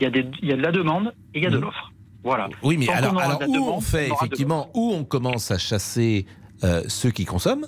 Il 0.00 0.04
y, 0.04 0.06
a 0.06 0.10
des, 0.10 0.24
il 0.40 0.48
y 0.48 0.52
a 0.52 0.56
de 0.56 0.62
la 0.62 0.72
demande 0.72 1.12
et 1.34 1.38
il 1.38 1.44
y 1.44 1.46
a 1.46 1.50
de 1.50 1.58
mmh. 1.58 1.60
l'offre. 1.60 1.92
Voilà. 2.24 2.48
Oui, 2.62 2.76
mais 2.76 2.88
alors, 2.88 3.18
alors 3.18 3.42
où 3.46 3.56
on 3.56 3.80
fait 3.80 4.08
effectivement, 4.08 4.70
où 4.74 4.92
on 4.94 5.04
commence 5.04 5.50
à 5.50 5.58
chasser 5.58 6.24
euh, 6.64 6.82
ceux 6.88 7.10
qui 7.10 7.24
consomment 7.24 7.66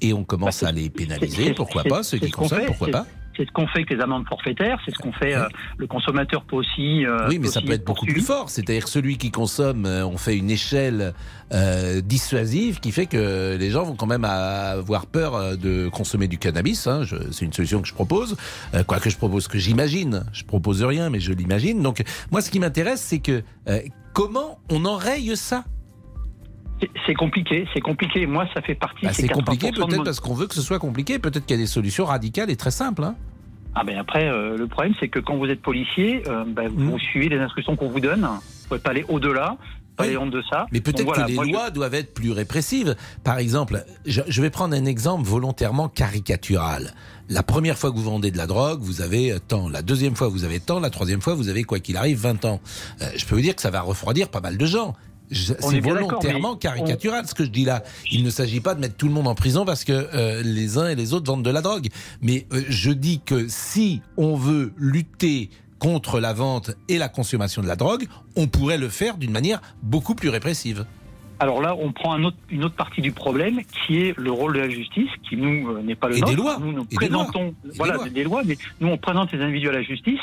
et 0.00 0.12
on 0.12 0.24
commence 0.24 0.62
bah, 0.62 0.68
à 0.68 0.72
les 0.72 0.90
pénaliser, 0.90 1.54
pourquoi 1.54 1.82
pas, 1.82 2.02
ceux 2.02 2.18
qui 2.18 2.30
consomment, 2.30 2.66
pourquoi 2.66 2.88
pas 2.88 3.06
c'est 3.36 3.46
ce 3.46 3.52
qu'on 3.52 3.66
fait 3.66 3.80
avec 3.80 3.90
les 3.90 4.00
amendes 4.00 4.26
forfaitaires, 4.28 4.78
c'est 4.84 4.92
ce 4.92 4.98
qu'on 4.98 5.12
fait. 5.12 5.34
Euh, 5.34 5.48
le 5.78 5.86
consommateur 5.86 6.44
peut 6.44 6.56
aussi. 6.56 7.04
Euh, 7.04 7.28
oui, 7.28 7.38
mais 7.38 7.48
ça 7.48 7.60
peut 7.60 7.72
être 7.72 7.84
beaucoup 7.84 8.06
plus 8.06 8.20
fort. 8.20 8.50
C'est-à-dire 8.50 8.88
celui 8.88 9.18
qui 9.18 9.30
consomme, 9.30 9.86
euh, 9.86 10.06
on 10.06 10.16
fait 10.16 10.36
une 10.36 10.50
échelle 10.50 11.14
dissuasive 12.04 12.80
qui 12.80 12.92
fait 12.92 13.04
que 13.04 13.58
les 13.60 13.70
gens 13.70 13.82
vont 13.82 13.94
quand 13.94 14.06
même 14.06 14.24
avoir 14.24 15.04
peur 15.04 15.58
de 15.58 15.90
consommer 15.90 16.26
du 16.26 16.38
cannabis. 16.38 16.86
Hein. 16.86 17.02
C'est 17.30 17.44
une 17.44 17.52
solution 17.52 17.82
que 17.82 17.88
je 17.88 17.92
propose. 17.92 18.38
quoi 18.86 19.00
que 19.00 19.10
je 19.10 19.18
propose, 19.18 19.48
que 19.48 19.58
j'imagine. 19.58 20.24
Je 20.32 20.44
propose 20.44 20.82
rien, 20.82 21.10
mais 21.10 21.20
je 21.20 21.34
l'imagine. 21.34 21.82
Donc 21.82 22.02
moi, 22.30 22.40
ce 22.40 22.50
qui 22.50 22.58
m'intéresse, 22.58 23.02
c'est 23.02 23.18
que 23.18 23.42
comment 24.14 24.60
on 24.70 24.86
enraye 24.86 25.36
ça? 25.36 25.64
C'est 27.06 27.14
compliqué, 27.14 27.66
c'est 27.74 27.80
compliqué. 27.80 28.26
Moi, 28.26 28.46
ça 28.54 28.62
fait 28.62 28.74
partie. 28.74 29.06
Bah, 29.06 29.12
c'est 29.12 29.28
compliqué 29.28 29.70
peut-être 29.72 30.04
parce 30.04 30.20
qu'on 30.20 30.34
veut 30.34 30.46
que 30.46 30.54
ce 30.54 30.62
soit 30.62 30.78
compliqué. 30.78 31.18
Peut-être 31.18 31.46
qu'il 31.46 31.56
y 31.56 31.58
a 31.58 31.62
des 31.62 31.68
solutions 31.68 32.04
radicales 32.04 32.50
et 32.50 32.56
très 32.56 32.70
simples. 32.70 33.04
Hein. 33.04 33.16
ah 33.74 33.84
ben 33.84 33.98
après, 33.98 34.28
euh, 34.28 34.56
le 34.56 34.66
problème 34.66 34.94
c'est 35.00 35.08
que 35.08 35.18
quand 35.18 35.36
vous 35.36 35.46
êtes 35.46 35.62
policier, 35.62 36.22
euh, 36.28 36.44
ben, 36.46 36.68
vous 36.68 36.96
mmh. 36.96 37.00
suivez 37.00 37.28
les 37.28 37.38
instructions 37.38 37.76
qu'on 37.76 37.88
vous 37.88 38.00
donne. 38.00 38.22
Vous 38.22 38.68
pouvez 38.68 38.80
pas 38.80 38.90
aller 38.90 39.04
au-delà. 39.08 39.56
Pas 39.96 40.04
aller 40.04 40.16
en 40.16 40.26
deçà. 40.26 40.66
Mais 40.72 40.80
peut-être 40.80 41.12
que 41.12 41.26
les 41.28 41.52
lois 41.52 41.70
doivent 41.70 41.94
être 41.94 42.14
plus 42.14 42.32
répressives. 42.32 42.96
Par 43.24 43.38
exemple, 43.38 43.84
je, 44.06 44.40
vais 44.40 44.48
prendre 44.48 44.74
un 44.74 44.86
exemple 44.86 45.28
volontairement 45.28 45.90
caricatural. 45.90 46.94
La 47.28 47.42
première 47.42 47.76
fois 47.76 47.90
que 47.90 47.96
vous 47.96 48.04
vendez 48.04 48.30
de 48.30 48.38
la 48.38 48.46
drogue, 48.46 48.80
vous 48.80 49.02
avez 49.02 49.34
tant. 49.46 49.68
La 49.68 49.82
deuxième 49.82 50.16
fois, 50.16 50.28
vous 50.28 50.44
avez 50.44 50.60
tant. 50.60 50.80
La 50.80 50.88
troisième 50.88 51.20
fois, 51.20 51.34
vous 51.34 51.50
avez, 51.50 51.64
quoi 51.64 51.78
qu'il 51.78 51.98
arrive, 51.98 52.18
20 52.18 52.46
ans. 52.46 52.60
Euh, 53.02 53.06
je 53.16 53.26
peux 53.26 53.34
vous 53.34 53.42
dire 53.42 53.54
que 53.54 53.60
ça 53.60 53.70
va 53.70 53.82
refroidir 53.82 54.30
pas 54.30 54.40
mal 54.40 54.56
de 54.56 54.64
gens. 54.64 54.94
C'est 55.32 55.80
volontairement 55.80 56.56
caricatural 56.56 57.26
ce 57.26 57.34
que 57.34 57.44
je 57.44 57.50
dis 57.50 57.64
là. 57.64 57.82
Il 58.10 58.24
ne 58.24 58.30
s'agit 58.30 58.60
pas 58.60 58.74
de 58.74 58.80
mettre 58.80 58.96
tout 58.96 59.08
le 59.08 59.14
monde 59.14 59.28
en 59.28 59.34
prison 59.34 59.64
parce 59.64 59.84
que 59.84 59.92
euh, 59.92 60.42
les 60.42 60.78
uns 60.78 60.88
et 60.88 60.94
les 60.94 61.12
autres 61.14 61.26
vendent 61.26 61.44
de 61.44 61.50
la 61.50 61.62
drogue. 61.62 61.88
Mais 62.20 62.46
euh, 62.52 62.62
je 62.68 62.90
dis 62.90 63.20
que 63.24 63.46
si 63.48 64.02
on 64.16 64.36
veut 64.36 64.72
lutter 64.76 65.50
contre 65.78 66.20
la 66.20 66.32
vente 66.32 66.70
et 66.88 66.98
la 66.98 67.08
consommation 67.08 67.60
de 67.62 67.66
la 67.66 67.76
drogue, 67.76 68.06
on 68.36 68.46
pourrait 68.46 68.78
le 68.78 68.88
faire 68.88 69.16
d'une 69.16 69.32
manière 69.32 69.60
beaucoup 69.82 70.14
plus 70.14 70.28
répressive. 70.28 70.86
Alors 71.42 71.60
là, 71.60 71.74
on 71.78 71.92
prend 71.92 72.12
un 72.14 72.22
autre, 72.24 72.36
une 72.50 72.64
autre 72.64 72.74
partie 72.76 73.00
du 73.00 73.12
problème 73.12 73.60
qui 73.86 73.98
est 73.98 74.14
le 74.16 74.30
rôle 74.30 74.54
de 74.54 74.60
la 74.60 74.68
justice, 74.68 75.08
qui 75.28 75.36
nous 75.36 75.70
euh, 75.70 75.82
n'est 75.82 75.94
pas 75.96 76.08
le 76.08 76.16
Et 76.16 76.20
nôtre. 76.20 76.30
des 76.32 76.36
lois. 76.36 76.56
Nous, 76.60 76.72
nous 76.72 76.82
Et 76.82 76.86
des 76.86 76.96
présentons 76.96 77.42
lois. 77.42 77.52
Et 77.64 77.68
des 77.68 77.76
voilà 77.78 77.94
lois. 77.94 78.08
des 78.08 78.24
lois, 78.24 78.42
mais 78.44 78.56
nous 78.80 78.88
on 78.88 78.96
présente 78.96 79.32
les 79.32 79.40
individus 79.40 79.68
à 79.68 79.72
la 79.72 79.82
justice, 79.82 80.20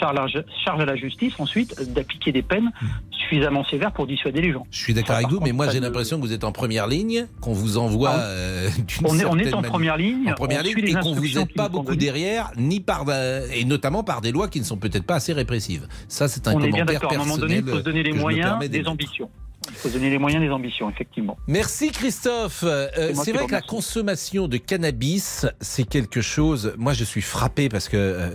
charge, 0.00 0.42
charge 0.64 0.80
à 0.80 0.84
la 0.86 0.96
justice 0.96 1.34
ensuite 1.38 1.74
d'appliquer 1.92 2.32
des 2.32 2.42
peines 2.42 2.70
Hmm. 2.80 2.86
suffisamment 3.10 3.64
sévères 3.64 3.92
pour 3.92 4.06
dissuader 4.06 4.40
les 4.40 4.52
gens. 4.52 4.66
Je 4.70 4.78
suis 4.78 4.94
d'accord 4.94 5.16
avec 5.16 5.28
vous, 5.28 5.40
mais 5.40 5.52
moi 5.52 5.68
j'ai 5.68 5.80
de- 5.80 5.84
l'impression 5.84 6.16
que 6.18 6.22
vous 6.26 6.32
êtes 6.32 6.44
en 6.44 6.52
première 6.52 6.86
ligne, 6.86 7.26
qu'on 7.40 7.52
vous 7.52 7.76
envoie 7.78 8.12
Ah. 8.14 8.20
euh, 8.26 8.68
On 9.04 9.18
est, 9.18 9.24
on 9.24 9.38
est 9.38 9.52
en 9.52 9.56
manière- 9.56 9.70
première 9.70 9.96
ligne, 9.96 10.30
en 10.30 10.34
première 10.34 10.62
ligne 10.62 10.78
et 10.86 10.94
qu'on 10.94 11.12
vous 11.14 11.38
aide 11.38 11.52
pas 11.54 11.68
beaucoup 11.68 11.94
derrière, 11.96 12.50
ni 12.56 12.80
par 12.80 13.04
euh, 13.08 13.46
et 13.54 13.64
notamment 13.64 14.02
par 14.02 14.20
des 14.20 14.32
lois 14.32 14.48
qui 14.48 14.60
ne 14.60 14.64
sont 14.64 14.76
peut-être 14.76 15.04
pas 15.04 15.16
assez 15.16 15.32
répressives. 15.32 15.86
Ça, 16.08 16.28
c'est 16.28 16.48
un 16.48 16.52
On 16.54 16.60
est 16.60 16.70
commentaire 16.70 16.84
bien 16.86 16.94
d'accord. 16.94 17.12
À 17.12 17.14
un 17.16 17.18
moment 17.18 17.36
donné, 17.38 17.56
il 17.56 17.64
faut 17.68 17.76
se 17.78 17.82
donner 17.82 18.02
les 18.02 18.12
moyens 18.12 18.58
des 18.68 18.86
ambitions. 18.86 19.30
Il 19.70 19.74
faut 19.76 19.88
donner 19.88 20.10
les 20.10 20.18
moyens 20.18 20.42
des 20.42 20.50
ambitions, 20.50 20.90
effectivement. 20.90 21.36
Merci 21.46 21.90
Christophe. 21.90 22.64
Euh, 22.64 22.88
C'est 23.14 23.32
vrai 23.32 23.46
que 23.46 23.52
la 23.52 23.62
consommation 23.62 24.48
de 24.48 24.56
cannabis, 24.56 25.46
c'est 25.60 25.84
quelque 25.84 26.20
chose. 26.20 26.74
Moi, 26.78 26.92
je 26.92 27.04
suis 27.04 27.22
frappé 27.22 27.68
parce 27.68 27.88
que 27.88 27.96
euh, 27.96 28.30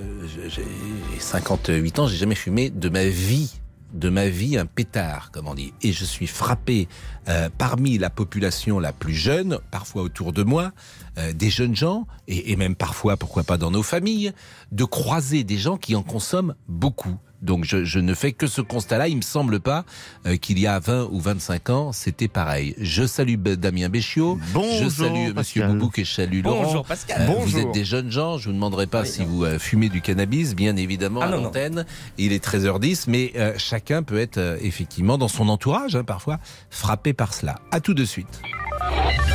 j'ai 0.48 0.64
58 1.20 2.00
ans, 2.00 2.08
j'ai 2.08 2.18
jamais 2.18 2.36
fumé 2.36 2.70
de 2.70 2.90
ma 2.90 3.06
vie, 3.06 3.60
de 3.94 4.10
ma 4.10 4.28
vie 4.28 4.58
un 4.58 4.66
pétard, 4.66 5.32
comme 5.32 5.48
on 5.48 5.56
dit. 5.56 5.74
Et 5.82 5.92
je 5.92 6.06
suis 6.06 6.28
frappé 6.28 6.88
euh, 7.28 7.50
parmi 7.58 7.98
la 7.98 8.10
population 8.10 8.80
la 8.80 8.94
plus 8.94 9.14
jeune, 9.14 9.60
parfois 9.72 10.04
autour 10.04 10.34
de 10.34 10.44
moi, 10.44 10.72
euh, 11.18 11.34
des 11.34 11.50
jeunes 11.50 11.76
gens 11.76 12.06
et, 12.28 12.52
et 12.52 12.56
même 12.56 12.76
parfois, 12.76 13.18
pourquoi 13.18 13.44
pas 13.44 13.58
dans 13.58 13.72
nos 13.72 13.84
familles, 13.84 14.32
de 14.72 14.84
croiser 14.84 15.44
des 15.44 15.58
gens 15.58 15.78
qui 15.78 15.96
en 15.96 16.04
consomment 16.04 16.56
beaucoup. 16.68 17.18
Donc 17.42 17.64
je, 17.66 17.86
je 17.86 18.00
ne 18.00 18.14
fais 18.14 18.32
que 18.32 18.48
ce 18.48 18.62
constat-là. 18.62 19.08
Il 19.08 19.18
me 19.18 19.22
semble 19.22 19.60
pas 19.60 19.86
euh, 20.26 20.38
qu'il 20.38 20.60
y 20.60 20.68
a 20.68 20.80
20 20.80 21.10
ou 21.12 21.20
25 21.20 21.70
ans, 21.70 21.92
c'était 21.92 22.28
pareil. 22.28 22.76
Je 22.80 23.06
salue 23.06 23.36
Damien 23.36 23.90
Béchiot. 23.90 24.38
Bonjour, 24.54 24.72
je 24.84 24.90
salue 24.90 25.34
Monsieur. 25.36 25.66
Boubouk 25.68 26.00
et 26.00 26.04
je 26.04 26.14
salue 26.14 26.44
Laurent. 26.44 26.64
Bonjour 26.64 26.86
Pascal. 26.86 27.22
Euh, 27.22 27.26
Bonjour. 27.28 27.46
Vous 27.46 27.58
êtes 27.60 27.72
des 27.72 27.86
jeunes 27.86 28.12
gens, 28.12 28.38
je 28.38 28.48
vous 28.50 28.54
demanderai 28.54 28.88
pas 28.88 29.06
si 29.06 29.24
vous 29.24 29.44
euh, 29.46 29.58
fumez 29.60 29.90
du 29.90 30.02
cannabis, 30.02 30.56
bien 30.56 30.76
évidemment, 30.76 31.22
Ah, 31.24 31.28
à 31.28 31.30
l'antenne. 31.32 31.86
Il 32.18 32.34
est 32.34 32.44
13h10, 32.44 33.06
mais 33.08 33.32
euh, 33.36 33.54
chacun 33.58 34.04
peut 34.04 34.20
être 34.20 34.38
euh, 34.38 34.58
effectivement 34.62 35.18
dans 35.18 35.28
son 35.28 35.50
entourage, 35.50 35.96
hein, 35.96 36.04
parfois, 36.04 36.40
frappé 36.70 37.14
par 37.14 37.34
cela. 37.34 37.56
À 37.72 37.80
tout 37.80 37.94
de 37.94 38.06
suite. 38.06 38.42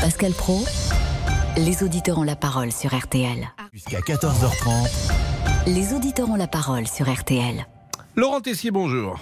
Pascal 0.00 0.32
Pro, 0.32 0.64
les 1.56 1.82
auditeurs 1.82 2.18
ont 2.18 2.23
la 2.25 2.37
parole 2.37 2.73
sur 2.73 2.94
RTL. 2.96 3.49
Jusqu'à 3.73 4.00
14h30, 4.00 4.88
Les 5.66 5.94
auditeurs 5.94 6.28
ont 6.28 6.37
la 6.37 6.46
parole 6.49 6.87
sur 6.87 7.12
RTL. 7.12 7.66
Laurent 8.16 8.40
Tessier, 8.40 8.71
bonjour. 8.71 9.18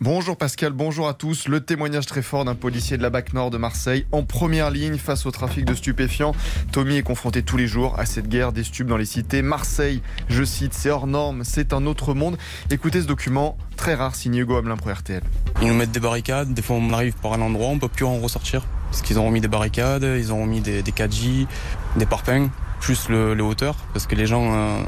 Bonjour 0.00 0.38
Pascal, 0.38 0.72
bonjour 0.72 1.06
à 1.06 1.12
tous. 1.12 1.48
Le 1.48 1.60
témoignage 1.60 2.06
très 2.06 2.22
fort 2.22 2.46
d'un 2.46 2.54
policier 2.54 2.96
de 2.96 3.02
la 3.02 3.10
BAC 3.10 3.34
Nord 3.34 3.50
de 3.50 3.58
Marseille 3.58 4.06
en 4.10 4.22
première 4.22 4.70
ligne 4.70 4.96
face 4.96 5.26
au 5.26 5.30
trafic 5.30 5.66
de 5.66 5.74
stupéfiants. 5.74 6.34
Tommy 6.72 6.96
est 6.96 7.02
confronté 7.02 7.42
tous 7.42 7.58
les 7.58 7.66
jours 7.66 7.98
à 7.98 8.06
cette 8.06 8.26
guerre 8.26 8.52
des 8.52 8.64
stupes 8.64 8.86
dans 8.86 8.96
les 8.96 9.04
cités. 9.04 9.42
Marseille, 9.42 10.00
je 10.30 10.44
cite, 10.44 10.72
c'est 10.72 10.88
hors 10.88 11.06
norme, 11.06 11.44
c'est 11.44 11.74
un 11.74 11.84
autre 11.84 12.14
monde. 12.14 12.38
Écoutez 12.70 13.02
ce 13.02 13.06
document 13.06 13.58
très 13.76 13.94
rare 13.94 14.14
signé 14.14 14.40
Hugo 14.40 14.56
Hamelin 14.56 14.78
pour 14.78 14.90
RTL. 14.90 15.22
Ils 15.60 15.68
nous 15.68 15.74
mettent 15.74 15.92
des 15.92 16.00
barricades, 16.00 16.54
des 16.54 16.62
fois 16.62 16.76
on 16.76 16.90
arrive 16.94 17.16
par 17.16 17.34
un 17.34 17.42
endroit, 17.42 17.68
on 17.68 17.78
peut 17.78 17.88
plus 17.88 18.06
en 18.06 18.18
ressortir. 18.18 18.66
Parce 18.90 19.02
qu'ils 19.02 19.18
ont 19.18 19.26
remis 19.26 19.42
des 19.42 19.48
barricades, 19.48 20.04
ils 20.04 20.32
ont 20.32 20.40
remis 20.40 20.62
des, 20.62 20.82
des 20.82 20.92
4J, 20.92 21.46
des 21.96 22.06
parpaings, 22.06 22.48
plus 22.80 23.08
le, 23.08 23.34
les 23.34 23.42
hauteurs. 23.42 23.74
Parce 23.92 24.06
que 24.06 24.14
les 24.14 24.26
gens 24.26 24.52
euh, 24.52 24.80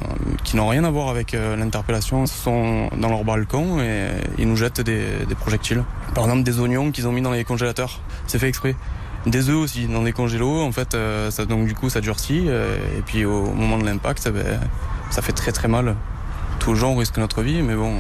qui 0.45 0.57
n'ont 0.57 0.69
rien 0.69 0.85
à 0.85 0.91
voir 0.91 1.09
avec 1.09 1.35
euh, 1.35 1.57
l'interpellation 1.57 2.27
sont 2.27 2.89
dans 2.97 3.09
leur 3.09 3.25
balcon 3.25 3.81
et 3.81 4.09
ils 4.39 4.49
nous 4.49 4.57
jettent 4.57 4.81
des, 4.81 5.05
projectiles. 5.39 5.85
Par 6.15 6.25
exemple 6.25 6.43
des 6.43 6.59
oignons 6.61 6.91
qu'ils 6.91 7.09
ont 7.09 7.13
mis 7.13 7.23
dans 7.23 7.33
les 7.33 7.45
congélateurs, 7.45 8.01
c'est 8.27 8.39
fait 8.39 8.49
exprès. 8.49 8.77
Des 9.27 9.51
œufs 9.51 9.57
aussi 9.57 9.87
dans 9.87 10.03
des 10.03 10.13
congélos, 10.13 10.63
en 10.63 10.73
fait, 10.73 10.95
euh, 10.95 11.31
ça, 11.31 11.45
donc 11.45 11.67
du 11.67 11.75
coup 11.75 11.91
ça 11.91 12.01
durcit 12.01 12.49
et 12.49 13.03
puis 13.05 13.25
au 13.25 13.53
moment 13.53 13.79
de 13.79 13.85
l'impact, 13.85 14.25
eh 14.27 14.31
ben, 14.31 14.61
ça 15.11 15.23
fait 15.23 15.33
très 15.33 15.53
très 15.53 15.69
mal. 15.69 15.97
Tout 16.59 16.71
le 16.71 16.77
gens 16.77 16.95
risque 16.95 17.17
notre 17.19 17.43
vie, 17.43 17.63
mais 17.63 17.75
bon, 17.75 17.95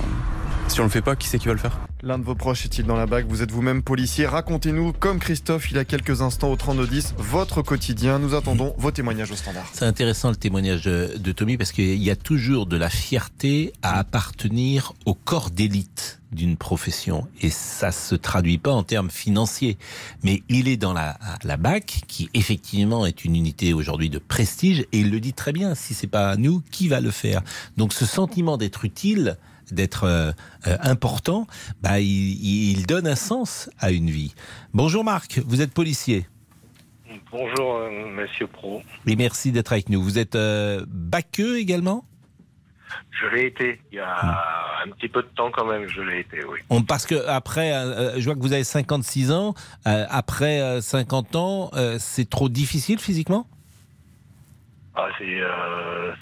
si 0.70 0.80
on 0.80 0.84
le 0.84 0.90
fait 0.90 1.02
pas, 1.02 1.16
qui 1.16 1.26
c'est 1.26 1.38
qui 1.38 1.48
va 1.48 1.54
le 1.54 1.58
faire? 1.58 1.80
L'un 2.02 2.18
de 2.18 2.24
vos 2.24 2.36
proches 2.36 2.64
est-il 2.64 2.86
dans 2.86 2.96
la 2.96 3.06
BAC 3.06 3.26
Vous 3.26 3.42
êtes 3.42 3.50
vous-même 3.50 3.82
policier. 3.82 4.24
Racontez-nous, 4.26 4.92
comme 4.92 5.18
Christophe 5.18 5.70
il 5.70 5.76
y 5.76 5.80
a 5.80 5.84
quelques 5.84 6.22
instants 6.22 6.50
au 6.50 6.56
3210, 6.56 7.14
votre 7.18 7.60
quotidien. 7.62 8.20
Nous 8.20 8.34
attendons 8.34 8.72
vos 8.78 8.92
témoignages 8.92 9.32
au 9.32 9.36
standard. 9.36 9.68
C'est 9.72 9.84
intéressant 9.84 10.30
le 10.30 10.36
témoignage 10.36 10.82
de, 10.82 11.16
de 11.18 11.32
Tommy 11.32 11.56
parce 11.56 11.72
qu'il 11.72 12.00
y 12.00 12.10
a 12.10 12.16
toujours 12.16 12.66
de 12.66 12.76
la 12.76 12.88
fierté 12.88 13.72
à 13.82 13.98
appartenir 13.98 14.92
au 15.06 15.14
corps 15.14 15.50
d'élite 15.50 16.20
d'une 16.30 16.56
profession 16.56 17.26
et 17.40 17.50
ça 17.50 17.90
se 17.90 18.14
traduit 18.14 18.58
pas 18.58 18.70
en 18.70 18.84
termes 18.84 19.10
financiers 19.10 19.78
mais 20.22 20.44
il 20.48 20.68
est 20.68 20.76
dans 20.76 20.92
la, 20.92 21.18
la 21.42 21.56
BAC 21.56 22.02
qui 22.06 22.30
effectivement 22.34 23.04
est 23.04 23.24
une 23.24 23.34
unité 23.34 23.72
aujourd'hui 23.72 24.10
de 24.10 24.18
prestige 24.18 24.86
et 24.92 25.00
il 25.00 25.10
le 25.10 25.18
dit 25.18 25.32
très 25.32 25.52
bien 25.52 25.74
si 25.74 25.92
c'est 25.92 26.06
pas 26.06 26.36
nous 26.36 26.62
qui 26.70 26.86
va 26.86 27.00
le 27.00 27.10
faire? 27.10 27.42
Donc 27.76 27.92
ce 27.92 28.06
sentiment 28.06 28.58
d'être 28.58 28.84
utile 28.84 29.38
d'être 29.72 30.04
euh, 30.04 30.32
euh, 30.66 30.76
important 30.82 31.46
bah 31.82 32.00
il, 32.00 32.70
il 32.76 32.86
donne 32.86 33.06
un 33.06 33.16
sens 33.16 33.70
à 33.78 33.90
une 33.90 34.10
vie 34.10 34.34
bonjour 34.74 35.04
Marc 35.04 35.40
vous 35.46 35.60
êtes 35.62 35.72
policier 35.72 36.26
Bonjour, 37.32 37.76
euh, 37.76 37.90
Monsieur 38.08 38.46
Pro. 38.46 38.82
et 39.06 39.14
merci 39.16 39.52
d'être 39.52 39.72
avec 39.72 39.88
nous. 39.88 40.02
Vous 40.02 40.18
êtes 40.18 40.36
baqueux 40.88 41.58
également? 41.58 42.04
Je 43.10 43.26
l'ai 43.26 43.46
été 43.46 43.80
il 43.92 43.96
y 43.96 44.00
a 44.00 44.44
un 44.84 44.90
petit 44.90 45.08
peu 45.08 45.22
de 45.22 45.28
temps 45.28 45.50
quand 45.52 45.64
même. 45.64 45.86
Je 45.88 46.00
l'ai 46.02 46.20
été, 46.20 46.44
oui. 46.44 46.58
On, 46.70 46.82
Parce 46.82 47.06
que 47.06 47.26
après, 47.28 47.70
je 48.16 48.24
vois 48.24 48.34
que 48.34 48.40
vous 48.40 48.52
avez 48.52 48.64
56 48.64 49.30
ans. 49.32 49.54
après 49.84 50.60
euh, 50.60 50.80
50 50.80 51.36
ans, 51.36 51.70
c'est 51.98 52.28
trop 52.28 52.48
difficile 52.48 52.98
physiquement? 52.98 53.46
Ah, 55.02 55.08
c'est 55.18 55.40
euh, 55.40 56.12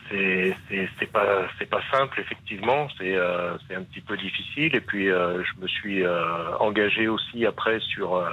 c'est 0.99 1.13
pas 1.13 1.49
c'est 1.59 1.69
pas 1.69 1.81
simple 1.91 2.21
effectivement. 2.21 2.87
C'est 2.97 3.17
euh, 3.17 3.57
c'est 3.67 3.75
un 3.75 3.83
petit 3.83 4.01
peu 4.01 4.17
difficile. 4.17 4.75
Et 4.75 4.81
puis 4.81 5.11
euh, 5.11 5.43
je 5.43 5.61
me 5.61 5.67
suis 5.67 6.05
euh, 6.05 6.57
engagé 6.59 7.09
aussi 7.09 7.45
après 7.45 7.81
sur 7.81 8.15
euh, 8.17 8.31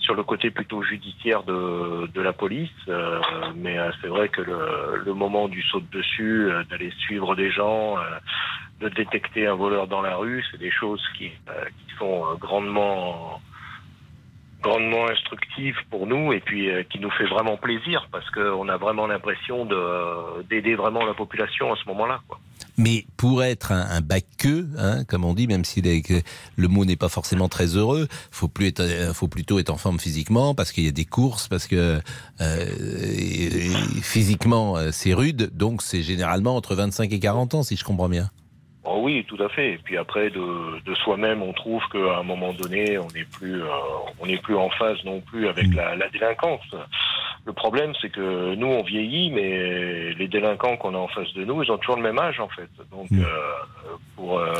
sur 0.00 0.14
le 0.14 0.24
côté 0.24 0.50
plutôt 0.50 0.82
judiciaire 0.82 1.44
de 1.44 2.08
de 2.12 2.20
la 2.20 2.32
police. 2.32 2.70
Euh, 2.88 3.20
mais 3.54 3.76
c'est 4.00 4.08
vrai 4.08 4.28
que 4.28 4.40
le 4.40 5.02
le 5.04 5.14
moment 5.14 5.46
du 5.48 5.62
saut 5.62 5.80
de 5.80 5.98
dessus, 5.98 6.50
d'aller 6.70 6.90
suivre 7.06 7.36
des 7.36 7.50
gens. 7.50 7.96
de 8.80 8.88
détecter 8.88 9.46
un 9.46 9.56
voleur 9.56 9.88
dans 9.88 10.02
la 10.02 10.14
rue, 10.14 10.44
c'est 10.50 10.60
des 10.60 10.70
choses 10.70 11.04
qui, 11.16 11.30
qui 11.30 11.94
sont 11.98 12.36
grandement 12.38 13.40
grandement 14.62 15.08
instructives 15.08 15.76
pour 15.90 16.06
nous 16.06 16.32
et 16.32 16.40
puis 16.40 16.70
euh, 16.70 16.82
qui 16.82 16.98
nous 16.98 17.10
fait 17.10 17.26
vraiment 17.26 17.56
plaisir 17.56 18.08
parce 18.10 18.28
qu'on 18.30 18.68
a 18.68 18.76
vraiment 18.76 19.06
l'impression 19.06 19.64
de 19.64 20.42
d'aider 20.48 20.74
vraiment 20.74 21.04
la 21.04 21.14
population 21.14 21.72
à 21.72 21.76
ce 21.76 21.88
moment-là. 21.88 22.20
Mais 22.78 23.06
pour 23.16 23.42
être 23.42 23.72
un, 23.72 23.90
un 23.90 24.00
baqueux, 24.00 24.68
hein, 24.78 25.04
comme 25.04 25.24
on 25.24 25.34
dit, 25.34 25.48
même 25.48 25.64
si 25.64 25.82
le 26.56 26.68
mot 26.68 26.84
n'est 26.84 26.96
pas 26.96 27.08
forcément 27.08 27.48
très 27.48 27.76
heureux, 27.76 28.06
faut 28.30 28.48
euh, 28.60 29.12
faut 29.12 29.26
plutôt 29.26 29.58
être 29.58 29.70
en 29.70 29.76
forme 29.76 29.98
physiquement 29.98 30.54
parce 30.54 30.70
qu'il 30.70 30.84
y 30.84 30.88
a 30.88 30.92
des 30.92 31.04
courses, 31.04 31.48
parce 31.48 31.66
que 31.66 32.00
euh, 32.40 32.64
physiquement 34.00 34.76
euh, 34.76 34.90
c'est 34.92 35.12
rude, 35.12 35.50
donc 35.54 35.82
c'est 35.82 36.02
généralement 36.02 36.54
entre 36.54 36.76
25 36.76 37.12
et 37.12 37.18
40 37.18 37.54
ans, 37.54 37.62
si 37.64 37.76
je 37.76 37.82
comprends 37.82 38.08
bien. 38.08 38.30
Oh 38.90 39.00
oui, 39.02 39.24
tout 39.28 39.36
à 39.42 39.48
fait. 39.50 39.72
Et 39.74 39.78
puis 39.78 39.96
après, 39.98 40.30
de, 40.30 40.80
de 40.82 40.94
soi-même, 40.94 41.42
on 41.42 41.52
trouve 41.52 41.82
qu'à 41.92 42.18
un 42.18 42.22
moment 42.22 42.52
donné, 42.54 42.96
on 42.98 43.08
n'est 43.08 43.24
plus, 43.24 43.62
euh, 43.62 43.66
on 44.20 44.26
n'est 44.26 44.38
plus 44.38 44.56
en 44.56 44.70
phase 44.70 44.96
non 45.04 45.20
plus 45.20 45.46
avec 45.46 45.74
la, 45.74 45.94
la 45.94 46.08
délinquance. 46.08 46.64
Le 47.44 47.52
problème, 47.52 47.92
c'est 48.00 48.08
que 48.10 48.54
nous, 48.54 48.66
on 48.66 48.82
vieillit, 48.82 49.30
mais 49.30 50.14
les 50.14 50.28
délinquants 50.28 50.76
qu'on 50.78 50.94
a 50.94 50.98
en 50.98 51.08
face 51.08 51.32
de 51.34 51.44
nous, 51.44 51.62
ils 51.62 51.70
ont 51.70 51.76
toujours 51.78 51.96
le 51.96 52.02
même 52.02 52.18
âge, 52.18 52.40
en 52.40 52.48
fait. 52.48 52.70
Donc, 52.90 53.10
Mm. 53.10 53.20
euh, 53.20 53.28
pour 54.16 54.38
euh, 54.38 54.52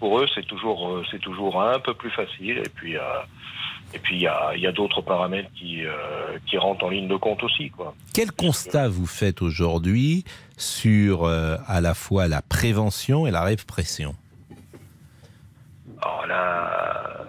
pour 0.00 0.20
eux, 0.20 0.26
c'est 0.34 0.46
toujours, 0.46 1.02
c'est 1.10 1.20
toujours 1.20 1.60
un 1.60 1.80
peu 1.80 1.92
plus 1.92 2.10
facile. 2.10 2.58
Et 2.64 2.68
puis, 2.74 2.94
et 3.94 3.98
puis, 3.98 4.16
il 4.16 4.22
y 4.22 4.26
a, 4.28 4.52
il 4.54 4.60
y 4.60 4.66
a 4.66 4.72
d'autres 4.72 5.02
paramètres 5.02 5.50
qui, 5.58 5.82
qui 6.46 6.56
rentrent 6.56 6.84
en 6.84 6.90
ligne 6.90 7.08
de 7.08 7.16
compte 7.16 7.42
aussi, 7.42 7.70
quoi. 7.70 7.94
Quel 8.14 8.30
constat 8.30 8.88
vous 8.88 9.06
faites 9.06 9.42
aujourd'hui 9.42 10.24
sur 10.58 11.24
euh, 11.24 11.56
à 11.66 11.80
la 11.80 11.94
fois 11.94 12.28
la 12.28 12.42
prévention 12.42 13.26
et 13.26 13.30
la 13.30 13.42
répression. 13.42 14.14
Alors 16.02 16.26
la, 16.26 17.24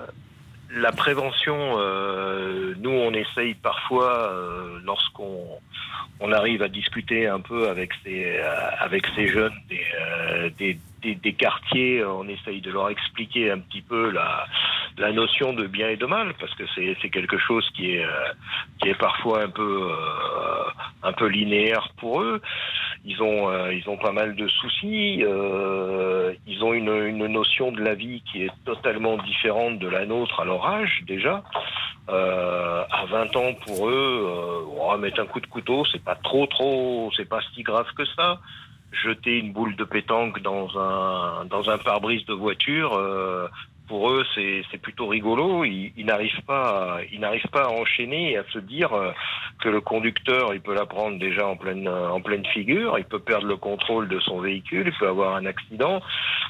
la 0.71 0.91
prévention, 0.91 1.75
euh, 1.77 2.73
nous 2.79 2.89
on 2.89 3.13
essaye 3.13 3.53
parfois 3.53 4.31
euh, 4.31 4.79
lorsqu'on 4.83 5.45
on 6.19 6.31
arrive 6.33 6.61
à 6.63 6.67
discuter 6.67 7.27
un 7.27 7.39
peu 7.39 7.69
avec 7.69 7.91
ces 8.03 8.39
avec 8.79 9.05
ces 9.15 9.27
jeunes 9.27 9.53
des, 9.69 10.77
des, 11.01 11.15
des, 11.15 11.33
quartiers, 11.33 12.03
on 12.03 12.27
essaye 12.27 12.59
de 12.59 12.71
leur 12.71 12.89
expliquer 12.89 13.51
un 13.51 13.59
petit 13.59 13.81
peu 13.81 14.09
la 14.11 14.45
la 14.97 15.13
notion 15.13 15.53
de 15.53 15.65
bien 15.65 15.87
et 15.87 15.95
de 15.95 16.05
mal 16.05 16.33
parce 16.39 16.53
que 16.55 16.63
c'est 16.75 17.09
quelque 17.09 17.37
chose 17.37 17.67
qui 17.73 17.91
est 17.91 18.05
qui 18.81 18.89
est 18.89 18.99
parfois 18.99 19.43
un 19.43 19.49
peu 19.49 19.91
un 21.03 21.13
peu 21.13 21.27
linéaire 21.27 21.87
pour 21.97 22.21
eux 22.21 22.41
ils 23.05 23.21
ont, 23.21 23.49
euh, 23.49 23.73
ils 23.73 23.87
ont 23.89 23.97
pas 23.97 24.11
mal 24.11 24.35
de 24.35 24.47
soucis. 24.47 25.23
Euh, 25.23 26.33
ils 26.47 26.63
ont 26.63 26.73
une, 26.73 26.89
une, 26.89 27.27
notion 27.27 27.71
de 27.71 27.81
la 27.81 27.95
vie 27.95 28.21
qui 28.31 28.43
est 28.43 28.51
totalement 28.65 29.17
différente 29.17 29.79
de 29.79 29.87
la 29.87 30.05
nôtre 30.05 30.39
à 30.39 30.45
leur 30.45 30.65
âge 30.65 31.03
déjà. 31.07 31.43
Euh, 32.09 32.83
à 32.89 33.05
20 33.05 33.35
ans 33.35 33.53
pour 33.65 33.87
eux, 33.89 34.67
on 34.77 34.89
va 34.89 34.97
mettre 34.97 35.21
un 35.21 35.25
coup 35.25 35.39
de 35.39 35.47
couteau, 35.47 35.85
c'est 35.91 36.03
pas 36.03 36.15
trop 36.15 36.47
trop, 36.47 37.11
c'est 37.15 37.29
pas 37.29 37.39
si 37.53 37.63
grave 37.63 37.87
que 37.95 38.05
ça. 38.05 38.39
Jeter 38.91 39.37
une 39.37 39.53
boule 39.53 39.75
de 39.75 39.83
pétanque 39.83 40.41
dans 40.41 40.67
un 40.79 41.45
dans 41.45 41.69
un 41.69 41.77
pare-brise 41.77 42.25
de 42.25 42.33
voiture, 42.33 42.99
pour 43.89 44.11
eux, 44.11 44.23
c'est 44.35 44.77
plutôt 44.77 45.07
rigolo. 45.07 45.65
Ils, 45.65 46.05
n'arrivent 46.05 46.43
pas, 46.45 46.97
à, 46.97 47.01
ils 47.11 47.19
n'arrivent 47.19 47.49
pas 47.51 47.63
à 47.63 47.69
enchaîner 47.69 48.31
et 48.31 48.37
à 48.37 48.43
se 48.53 48.59
dire 48.59 48.93
euh, 48.93 49.11
que 49.59 49.67
le 49.67 49.81
conducteur, 49.81 50.53
il 50.53 50.61
peut 50.61 50.75
la 50.75 50.85
prendre 50.85 51.17
déjà 51.17 51.47
en 51.47 51.57
pleine, 51.57 51.89
en 51.89 52.21
pleine 52.21 52.45
figure. 52.45 52.99
Il 52.99 53.05
peut 53.05 53.19
perdre 53.19 53.47
le 53.47 53.57
contrôle 53.57 54.07
de 54.07 54.19
son 54.19 54.39
véhicule. 54.39 54.87
Il 54.87 54.97
peut 54.99 55.07
avoir 55.07 55.35
un 55.35 55.45
accident. 55.47 56.01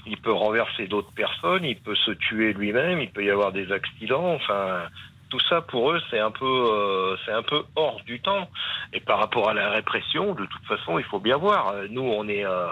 Il 0.05 0.17
peut 0.17 0.33
renverser 0.33 0.87
d'autres 0.87 1.13
personnes. 1.13 1.63
Il 1.63 1.77
peut 1.77 1.95
se 1.95 2.11
tuer 2.11 2.51
lui-même. 2.51 2.99
Il 2.99 3.09
peut 3.09 3.23
y 3.23 3.31
avoir 3.31 3.53
des 3.53 3.71
accidents. 3.71 4.33
Enfin, 4.33 4.83
tout 5.29 5.39
ça 5.47 5.61
pour 5.61 5.91
eux 5.91 6.01
c'est 6.09 6.19
un 6.19 6.31
peu 6.31 6.45
euh, 6.45 7.15
c'est 7.25 7.31
un 7.31 7.43
peu 7.43 7.63
hors 7.75 8.01
du 8.05 8.19
temps 8.19 8.49
et 8.93 8.99
par 8.99 9.19
rapport 9.19 9.49
à 9.49 9.53
la 9.53 9.69
répression 9.69 10.33
de 10.33 10.45
toute 10.45 10.65
façon 10.65 10.97
il 10.99 11.05
faut 11.05 11.19
bien 11.19 11.37
voir 11.37 11.73
nous 11.89 12.01
on 12.01 12.27
est 12.27 12.45
euh, 12.45 12.67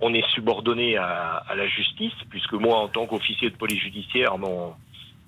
on 0.00 0.12
est 0.12 0.26
subordonné 0.30 0.96
à, 0.96 1.44
la 1.56 1.66
justice, 1.66 2.12
puisque 2.28 2.52
moi, 2.52 2.78
en 2.78 2.88
tant 2.88 3.06
qu'officier 3.06 3.50
de 3.50 3.56
police 3.56 3.80
judiciaire, 3.80 4.36
mon, 4.38 4.74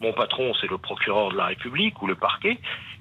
mon 0.01 0.13
patron, 0.13 0.53
c'est 0.61 0.69
le 0.69 0.79
procureur 0.79 1.31
de 1.31 1.37
la 1.37 1.47
République 1.47 2.01
ou 2.03 2.07
le 2.07 2.15
parquet, 2.15 2.59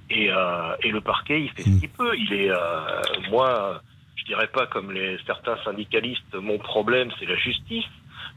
et, 0.10 0.30
euh, 0.32 0.76
le 0.84 1.02
parquet, 1.02 1.42
il 1.42 1.50
fait 1.50 1.64
ce 1.64 1.80
qu'il 1.80 1.90
peut. 1.90 2.16
Il 2.18 2.32
est, 2.32 2.50
euh, 2.50 3.02
moi, 3.30 3.82
je 4.16 4.24
dirais 4.26 4.48
pas 4.48 4.68
comme 4.68 4.92
les 4.92 5.18
certains 5.26 5.58
syndicalistes, 5.64 6.34
mon 6.36 6.58
problème, 6.58 7.10
c'est 7.20 7.26
la 7.26 7.36
justice. 7.36 7.86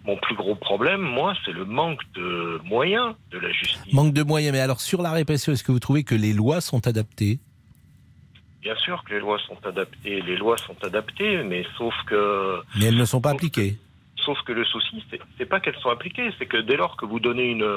Mon 0.05 0.17
plus 0.17 0.35
gros 0.35 0.55
problème, 0.55 1.01
moi, 1.01 1.35
c'est 1.45 1.53
le 1.53 1.65
manque 1.65 2.01
de 2.15 2.61
moyens 2.65 3.15
de 3.31 3.39
la 3.39 3.51
justice. 3.53 3.93
Manque 3.93 4.15
de 4.15 4.23
moyens, 4.23 4.53
mais 4.53 4.61
alors 4.61 4.81
sur 4.81 5.03
la 5.03 5.13
répression, 5.13 5.53
est-ce 5.53 5.65
que 5.65 5.73
vous 5.73 5.81
trouvez 5.81 6.05
que 6.05 6.15
les 6.15 6.33
lois 6.33 6.61
sont 6.61 6.87
adaptées? 6.87 7.41
Bien 8.63 8.75
sûr 8.77 9.05
que 9.05 9.15
les 9.15 9.21
lois 9.21 9.39
sont 9.47 9.59
adaptées, 9.67 10.21
les 10.23 10.37
lois 10.37 10.57
sont 10.57 10.77
adaptées, 10.83 11.43
mais 11.43 11.65
sauf 11.77 11.95
que. 12.07 12.61
Mais 12.79 12.87
elles 12.87 12.97
ne 12.97 13.05
sont 13.05 13.21
pas 13.21 13.31
appliquées. 13.31 13.77
sauf 14.17 14.39
que 14.43 14.53
le 14.53 14.65
souci, 14.65 15.05
c'est 15.37 15.47
pas 15.47 15.61
qu'elles 15.61 15.79
sont 15.79 15.91
appliquées, 15.91 16.31
c'est 16.39 16.47
que 16.47 16.59
dès 16.59 16.77
lors 16.77 16.97
que 16.97 17.05
vous 17.05 17.21
donnez 17.21 17.51
une, 17.51 17.69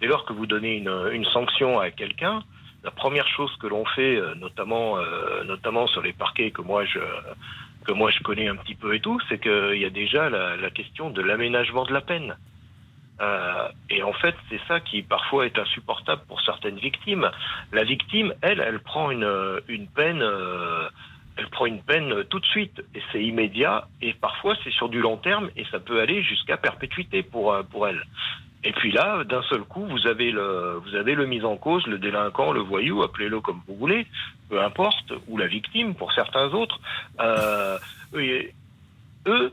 dès 0.00 0.06
lors 0.06 0.24
que 0.24 0.32
vous 0.32 0.46
donnez 0.46 0.76
une, 0.76 1.10
une 1.12 1.24
sanction 1.26 1.78
à 1.78 1.90
quelqu'un, 1.90 2.42
la 2.84 2.90
première 2.90 3.28
chose 3.28 3.54
que 3.60 3.66
l'on 3.66 3.84
fait, 3.84 4.16
euh, 4.16 4.34
notamment, 4.34 4.98
euh, 4.98 5.44
notamment 5.44 5.86
sur 5.86 6.02
les 6.02 6.12
parquets 6.12 6.50
que 6.50 6.62
moi 6.62 6.84
je, 6.84 6.98
que 7.82 7.92
moi 7.92 8.10
je 8.10 8.20
connais 8.20 8.48
un 8.48 8.56
petit 8.56 8.74
peu 8.74 8.94
et 8.94 9.00
tout, 9.00 9.18
c'est 9.28 9.40
qu'il 9.40 9.78
y 9.78 9.84
a 9.84 9.90
déjà 9.90 10.30
la, 10.30 10.70
question 10.70 11.10
de 11.10 11.20
l'aménagement 11.22 11.84
de 11.84 11.92
la 11.92 12.00
peine. 12.00 12.36
Euh, 13.20 13.68
et 13.90 14.02
en 14.02 14.12
fait, 14.12 14.34
c'est 14.48 14.60
ça 14.66 14.80
qui 14.80 15.02
parfois 15.02 15.46
est 15.46 15.58
insupportable 15.58 16.22
pour 16.26 16.40
certaines 16.40 16.78
victimes. 16.78 17.30
La 17.72 17.84
victime, 17.84 18.34
elle, 18.40 18.60
elle 18.60 18.80
prend 18.80 19.10
une, 19.10 19.60
une 19.68 19.86
peine, 19.86 20.22
euh, 20.22 20.88
elle 21.36 21.48
prend 21.48 21.66
une 21.66 21.82
peine 21.82 22.24
tout 22.24 22.40
de 22.40 22.46
suite, 22.46 22.82
et 22.94 23.02
c'est 23.12 23.22
immédiat, 23.22 23.86
et 24.00 24.14
parfois 24.14 24.56
c'est 24.64 24.72
sur 24.72 24.88
du 24.88 25.00
long 25.00 25.18
terme, 25.18 25.50
et 25.56 25.64
ça 25.70 25.78
peut 25.78 26.00
aller 26.00 26.22
jusqu'à 26.22 26.56
perpétuité 26.56 27.22
pour 27.22 27.52
euh, 27.52 27.62
pour 27.62 27.86
elle. 27.86 28.02
Et 28.64 28.72
puis 28.72 28.92
là, 28.92 29.24
d'un 29.24 29.42
seul 29.42 29.62
coup, 29.62 29.84
vous 29.86 30.06
avez 30.06 30.30
le, 30.30 30.80
vous 30.84 30.94
avez 30.94 31.14
le 31.14 31.26
mis 31.26 31.42
en 31.44 31.56
cause, 31.56 31.86
le 31.86 31.98
délinquant, 31.98 32.52
le 32.52 32.60
voyou, 32.60 33.02
appelez-le 33.02 33.40
comme 33.40 33.60
vous 33.66 33.74
voulez, 33.76 34.06
peu 34.48 34.62
importe, 34.62 35.12
ou 35.26 35.36
la 35.36 35.48
victime 35.48 35.94
pour 35.94 36.12
certains 36.12 36.52
autres. 36.52 36.80
Euh, 37.20 37.78
eux, 39.26 39.52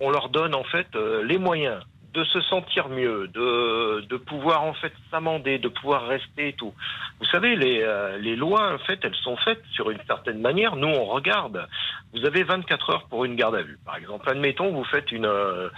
on 0.00 0.10
leur 0.10 0.28
donne 0.28 0.54
en 0.54 0.64
fait 0.64 0.88
les 1.24 1.38
moyens 1.38 1.82
de 2.14 2.24
se 2.24 2.40
sentir 2.40 2.88
mieux, 2.88 3.28
de, 3.28 4.00
de 4.08 4.16
pouvoir 4.16 4.62
en 4.64 4.72
fait 4.74 4.92
s'amender, 5.10 5.58
de 5.58 5.68
pouvoir 5.68 6.06
rester 6.06 6.48
et 6.48 6.52
tout. 6.54 6.74
Vous 7.20 7.26
savez, 7.26 7.54
les, 7.56 7.82
euh, 7.82 8.18
les 8.18 8.34
lois, 8.34 8.74
en 8.74 8.78
fait, 8.78 8.98
elles 9.02 9.14
sont 9.16 9.36
faites 9.36 9.62
sur 9.72 9.90
une 9.90 10.00
certaine 10.06 10.40
manière. 10.40 10.76
Nous, 10.76 10.88
on 10.88 11.04
regarde. 11.04 11.68
Vous 12.12 12.24
avez 12.24 12.42
24 12.42 12.90
heures 12.90 13.06
pour 13.08 13.24
une 13.24 13.36
garde 13.36 13.54
à 13.54 13.62
vue. 13.62 13.78
Par 13.84 13.96
exemple, 13.96 14.28
admettons, 14.28 14.72
vous 14.72 14.84
faites 14.84 15.12
une, 15.12 15.26
euh, 15.26 15.68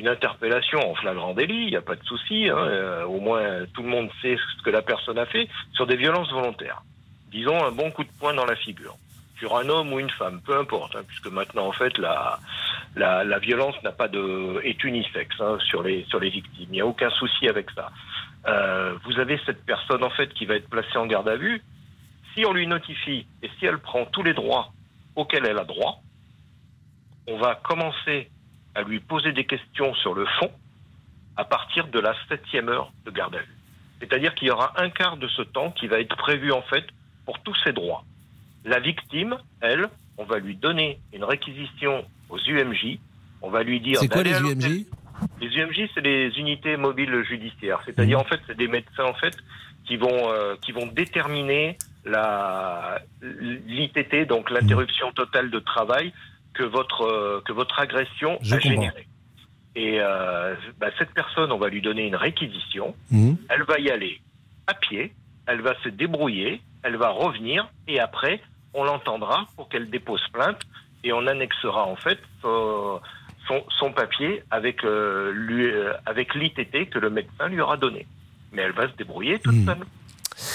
une 0.00 0.08
interpellation 0.08 0.78
en 0.90 0.94
flagrant 0.94 1.34
délit, 1.34 1.64
il 1.64 1.70
n'y 1.70 1.76
a 1.76 1.82
pas 1.82 1.94
de 1.94 2.04
souci. 2.04 2.48
Hein, 2.48 2.56
euh, 2.56 3.04
au 3.04 3.20
moins, 3.20 3.66
tout 3.74 3.82
le 3.82 3.88
monde 3.88 4.10
sait 4.22 4.36
ce 4.36 4.62
que 4.62 4.70
la 4.70 4.82
personne 4.82 5.18
a 5.18 5.26
fait 5.26 5.46
sur 5.74 5.86
des 5.86 5.96
violences 5.96 6.32
volontaires. 6.32 6.82
Disons 7.30 7.62
un 7.64 7.70
bon 7.70 7.90
coup 7.90 8.04
de 8.04 8.10
poing 8.18 8.34
dans 8.34 8.46
la 8.46 8.56
figure 8.56 8.96
sur 9.38 9.56
un 9.56 9.68
homme 9.68 9.92
ou 9.92 9.98
une 9.98 10.10
femme, 10.10 10.40
peu 10.42 10.56
importe, 10.58 10.96
hein, 10.96 11.02
puisque 11.06 11.28
maintenant 11.28 11.66
en 11.66 11.72
fait 11.72 11.96
la 11.98 12.38
la, 12.96 13.38
violence 13.38 13.74
n'a 13.82 13.92
pas 13.92 14.08
de 14.08 14.60
est 14.64 14.82
unisexe 14.84 15.40
hein, 15.40 15.58
sur 15.60 15.82
les 15.82 16.04
sur 16.04 16.18
les 16.18 16.30
victimes. 16.30 16.68
Il 16.70 16.72
n'y 16.72 16.80
a 16.80 16.86
aucun 16.86 17.10
souci 17.10 17.48
avec 17.48 17.70
ça. 17.70 17.90
Euh, 18.46 18.96
vous 19.04 19.18
avez 19.18 19.40
cette 19.46 19.64
personne 19.64 20.02
en 20.02 20.10
fait 20.10 20.32
qui 20.34 20.44
va 20.46 20.56
être 20.56 20.68
placée 20.68 20.96
en 20.96 21.06
garde 21.06 21.28
à 21.28 21.36
vue. 21.36 21.62
Si 22.34 22.44
on 22.44 22.52
lui 22.52 22.66
notifie 22.66 23.26
et 23.42 23.50
si 23.58 23.66
elle 23.66 23.78
prend 23.78 24.04
tous 24.06 24.22
les 24.22 24.34
droits 24.34 24.72
auxquels 25.16 25.46
elle 25.46 25.58
a 25.58 25.64
droit, 25.64 26.00
on 27.26 27.38
va 27.38 27.54
commencer 27.54 28.30
à 28.74 28.82
lui 28.82 29.00
poser 29.00 29.32
des 29.32 29.44
questions 29.44 29.94
sur 29.94 30.14
le 30.14 30.26
fond 30.38 30.50
à 31.36 31.44
partir 31.44 31.88
de 31.88 31.98
la 31.98 32.14
septième 32.28 32.68
heure 32.68 32.92
de 33.04 33.10
garde 33.10 33.34
à 33.34 33.38
vue. 33.38 33.56
C'est-à-dire 34.00 34.34
qu'il 34.34 34.48
y 34.48 34.50
aura 34.50 34.72
un 34.80 34.90
quart 34.90 35.16
de 35.16 35.28
ce 35.28 35.42
temps 35.42 35.70
qui 35.70 35.86
va 35.86 36.00
être 36.00 36.16
prévu 36.16 36.52
en 36.52 36.62
fait 36.62 36.84
pour 37.24 37.38
tous 37.40 37.56
ses 37.64 37.72
droits. 37.72 38.04
La 38.64 38.80
victime, 38.80 39.36
elle, 39.60 39.88
on 40.18 40.24
va 40.24 40.38
lui 40.38 40.56
donner 40.56 40.98
une 41.12 41.24
réquisition 41.24 42.04
aux 42.28 42.38
UMJ. 42.38 42.98
On 43.42 43.50
va 43.50 43.62
lui 43.62 43.80
dire. 43.80 43.98
C'est 43.98 44.08
quoi 44.08 44.22
les 44.22 44.38
UMJ 44.38 44.84
Les 45.40 45.48
UMJ, 45.48 45.90
c'est 45.94 46.00
les 46.00 46.28
unités 46.38 46.76
mobiles 46.76 47.24
judiciaires. 47.24 47.80
C'est-à-dire, 47.86 48.18
mmh. 48.18 48.22
en 48.22 48.24
fait, 48.24 48.40
c'est 48.46 48.56
des 48.56 48.68
médecins, 48.68 49.04
en 49.04 49.14
fait, 49.14 49.36
qui 49.86 49.96
vont, 49.96 50.30
euh, 50.30 50.56
qui 50.62 50.72
vont 50.72 50.86
déterminer 50.86 51.78
la 52.04 53.00
l'ITT, 53.22 54.26
donc 54.26 54.50
l'interruption 54.50 55.12
totale 55.12 55.50
de 55.50 55.58
travail 55.58 56.12
que 56.54 56.64
votre 56.64 57.02
euh, 57.02 57.42
que 57.44 57.52
votre 57.52 57.78
agression 57.78 58.38
a 58.50 58.58
généré. 58.58 59.06
Et 59.76 60.00
euh, 60.00 60.54
bah, 60.78 60.88
cette 60.98 61.12
personne, 61.14 61.52
on 61.52 61.58
va 61.58 61.68
lui 61.68 61.80
donner 61.80 62.06
une 62.06 62.16
réquisition. 62.16 62.94
Mmh. 63.10 63.34
Elle 63.48 63.62
va 63.62 63.78
y 63.78 63.90
aller 63.90 64.20
à 64.66 64.74
pied. 64.74 65.14
Elle 65.46 65.60
va 65.60 65.74
se 65.82 65.88
débrouiller. 65.88 66.60
Elle 66.82 66.96
va 66.96 67.10
revenir 67.10 67.68
et 67.86 68.00
après, 68.00 68.40
on 68.74 68.84
l'entendra 68.84 69.46
pour 69.56 69.68
qu'elle 69.68 69.90
dépose 69.90 70.26
plainte 70.32 70.60
et 71.04 71.12
on 71.12 71.26
annexera 71.26 71.86
en 71.86 71.96
fait 71.96 72.18
son, 72.42 73.00
son, 73.68 73.92
papier 73.92 74.42
avec, 74.50 74.84
euh, 74.84 75.32
euh, 75.34 75.92
avec 76.06 76.34
l'ITT 76.34 76.88
que 76.90 76.98
le 76.98 77.10
médecin 77.10 77.48
lui 77.48 77.60
aura 77.60 77.76
donné. 77.76 78.06
Mais 78.52 78.62
elle 78.62 78.72
va 78.72 78.88
se 78.88 78.96
débrouiller 78.96 79.38
toute 79.38 79.54
hmm. 79.54 79.66
seule. 79.66 79.86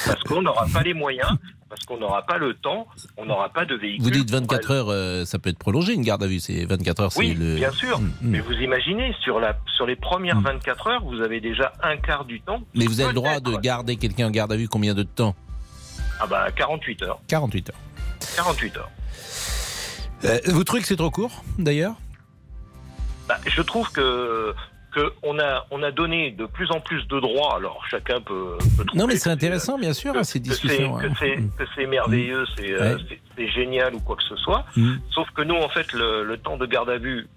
Parce 0.05 0.23
qu'on 0.23 0.41
n'aura 0.41 0.65
pas 0.73 0.81
les 0.81 0.93
moyens, 0.93 1.29
parce 1.69 1.83
qu'on 1.85 1.97
n'aura 1.97 2.25
pas 2.25 2.37
le 2.37 2.53
temps, 2.53 2.87
on 3.17 3.25
n'aura 3.25 3.49
pas 3.49 3.65
de 3.65 3.75
véhicule. 3.75 4.03
Vous 4.03 4.09
dites 4.09 4.31
24 4.31 4.71
heures, 4.71 4.89
euh, 4.89 5.25
ça 5.25 5.39
peut 5.39 5.49
être 5.49 5.59
prolongé 5.59 5.93
une 5.93 6.01
garde 6.01 6.23
à 6.23 6.27
vue, 6.27 6.39
c'est 6.39 6.65
24 6.65 6.99
heures. 7.01 7.11
Oui, 7.17 7.33
le... 7.33 7.55
bien 7.55 7.71
sûr. 7.71 7.99
Hmm, 7.99 8.05
hmm. 8.05 8.11
Mais 8.21 8.39
vous 8.39 8.53
imaginez, 8.53 9.13
sur, 9.21 9.39
la, 9.39 9.57
sur 9.75 9.85
les 9.85 9.95
premières 9.95 10.41
24 10.41 10.87
heures, 10.87 11.03
vous 11.03 11.21
avez 11.21 11.41
déjà 11.41 11.73
un 11.83 11.97
quart 11.97 12.25
du 12.25 12.41
temps. 12.41 12.61
Mais 12.73 12.85
vous 12.85 12.99
avez 12.99 13.09
le 13.09 13.15
droit 13.15 13.39
de 13.39 13.55
garder 13.57 13.97
quelqu'un 13.97 14.27
en 14.27 14.31
garde 14.31 14.51
à 14.51 14.55
vue 14.55 14.67
combien 14.67 14.93
de 14.93 15.03
temps? 15.03 15.35
Ah 16.19 16.27
bah 16.27 16.47
48 16.55 17.03
heures. 17.03 17.19
48 17.27 17.69
heures. 17.69 17.75
48 18.35 18.77
heures. 18.77 18.91
Euh, 20.23 20.39
vous 20.47 20.63
trouvez 20.63 20.81
que 20.81 20.87
c'est 20.87 20.95
trop 20.95 21.11
court, 21.11 21.43
d'ailleurs? 21.57 21.95
Bah, 23.27 23.37
Je 23.45 23.61
trouve 23.61 23.91
que 23.91 24.53
qu'on 24.95 25.39
a, 25.39 25.65
on 25.71 25.83
a 25.83 25.91
donné 25.91 26.31
de 26.31 26.45
plus 26.45 26.71
en 26.71 26.79
plus 26.79 27.05
de 27.07 27.19
droits. 27.19 27.55
Alors 27.55 27.83
chacun 27.89 28.21
peut. 28.21 28.57
non, 28.93 29.07
mais 29.07 29.17
c'est 29.17 29.29
intéressant, 29.29 29.77
bien 29.77 29.93
sûr, 29.93 30.13
ces 30.25 30.39
discussions. 30.39 30.97
Que 30.97 31.65
c'est 31.75 31.85
merveilleux, 31.85 32.43
mm. 32.43 32.61
euh, 32.61 32.97
c'est 33.37 33.47
génial 33.49 33.95
ou 33.95 33.99
quoi 33.99 34.15
que 34.15 34.23
ce 34.23 34.35
soit. 34.37 34.65
Mm. 34.75 34.95
Sauf 35.13 35.29
que 35.31 35.41
nous, 35.41 35.55
en 35.55 35.69
fait, 35.69 35.91
le, 35.93 36.35
temps 36.37 36.57
de 36.57 36.65
garde 36.65 36.89
à 36.89 36.97
vue 36.97 37.27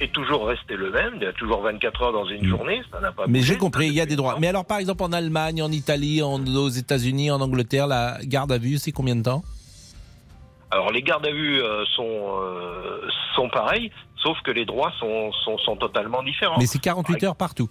est 0.00 0.12
toujours 0.12 0.46
resté 0.46 0.76
le 0.76 0.90
même. 0.90 1.14
Il 1.16 1.22
y 1.22 1.26
a 1.26 1.32
toujours 1.32 1.62
24 1.62 2.02
heures 2.02 2.12
dans 2.12 2.26
une 2.26 2.46
mm. 2.46 2.48
journée. 2.48 2.82
Ça 2.92 3.00
n'a 3.00 3.12
pas. 3.12 3.24
Mais 3.28 3.40
j'ai 3.42 3.56
compris, 3.56 3.86
il 3.86 3.94
y 3.94 4.00
a 4.00 4.06
des 4.06 4.16
droits. 4.16 4.36
Mais 4.40 4.48
alors, 4.48 4.64
par 4.64 4.78
exemple, 4.78 5.02
en 5.02 5.12
Allemagne, 5.12 5.62
en 5.62 5.70
Italie, 5.70 6.22
aux 6.22 6.68
États-Unis, 6.68 7.30
en 7.30 7.40
Angleterre, 7.40 7.86
la 7.86 8.18
garde 8.24 8.52
à 8.52 8.58
vue, 8.58 8.78
c'est 8.78 8.92
combien 8.92 9.16
de 9.16 9.22
temps? 9.22 9.44
Alors 10.70 10.90
les 10.92 11.02
gardes 11.02 11.26
à 11.26 11.32
vue 11.32 11.62
euh, 11.62 11.84
sont 11.96 12.38
euh, 12.40 13.08
sont 13.34 13.48
pareils, 13.48 13.90
sauf 14.22 14.38
que 14.42 14.50
les 14.50 14.64
droits 14.64 14.92
sont, 14.98 15.32
sont, 15.44 15.58
sont 15.58 15.76
totalement 15.76 16.22
différents. 16.22 16.58
Mais 16.58 16.66
c'est 16.66 16.78
48 16.78 17.24
heures 17.24 17.36
partout. 17.36 17.68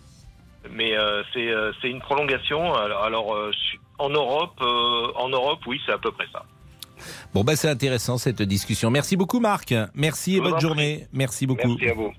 Mais 0.72 0.98
euh, 0.98 1.24
c'est 1.34 1.90
une 1.90 2.02
prolongation. 2.02 2.74
Alors, 2.76 3.34
en 3.98 4.10
Europe, 4.10 4.62
en 5.16 5.30
Europe, 5.30 5.60
oui, 5.68 5.80
c'est 5.86 5.94
à 5.94 5.98
peu 5.98 6.12
près 6.12 6.28
ça. 6.32 6.44
Bon 7.34 7.46
ben 7.46 7.56
c'est 7.56 7.70
intéressant 7.70 8.18
cette 8.18 8.42
discussion. 8.42 8.90
Merci 8.90 9.16
beaucoup 9.16 9.40
Marc. 9.40 9.74
Merci 9.94 10.36
et 10.36 10.42
bonne 10.42 10.60
journée. 10.60 11.08
Merci 11.14 11.48
beaucoup. 11.48 11.78
Merci 11.80 11.90
à 11.90 11.94
vous. 11.94 12.12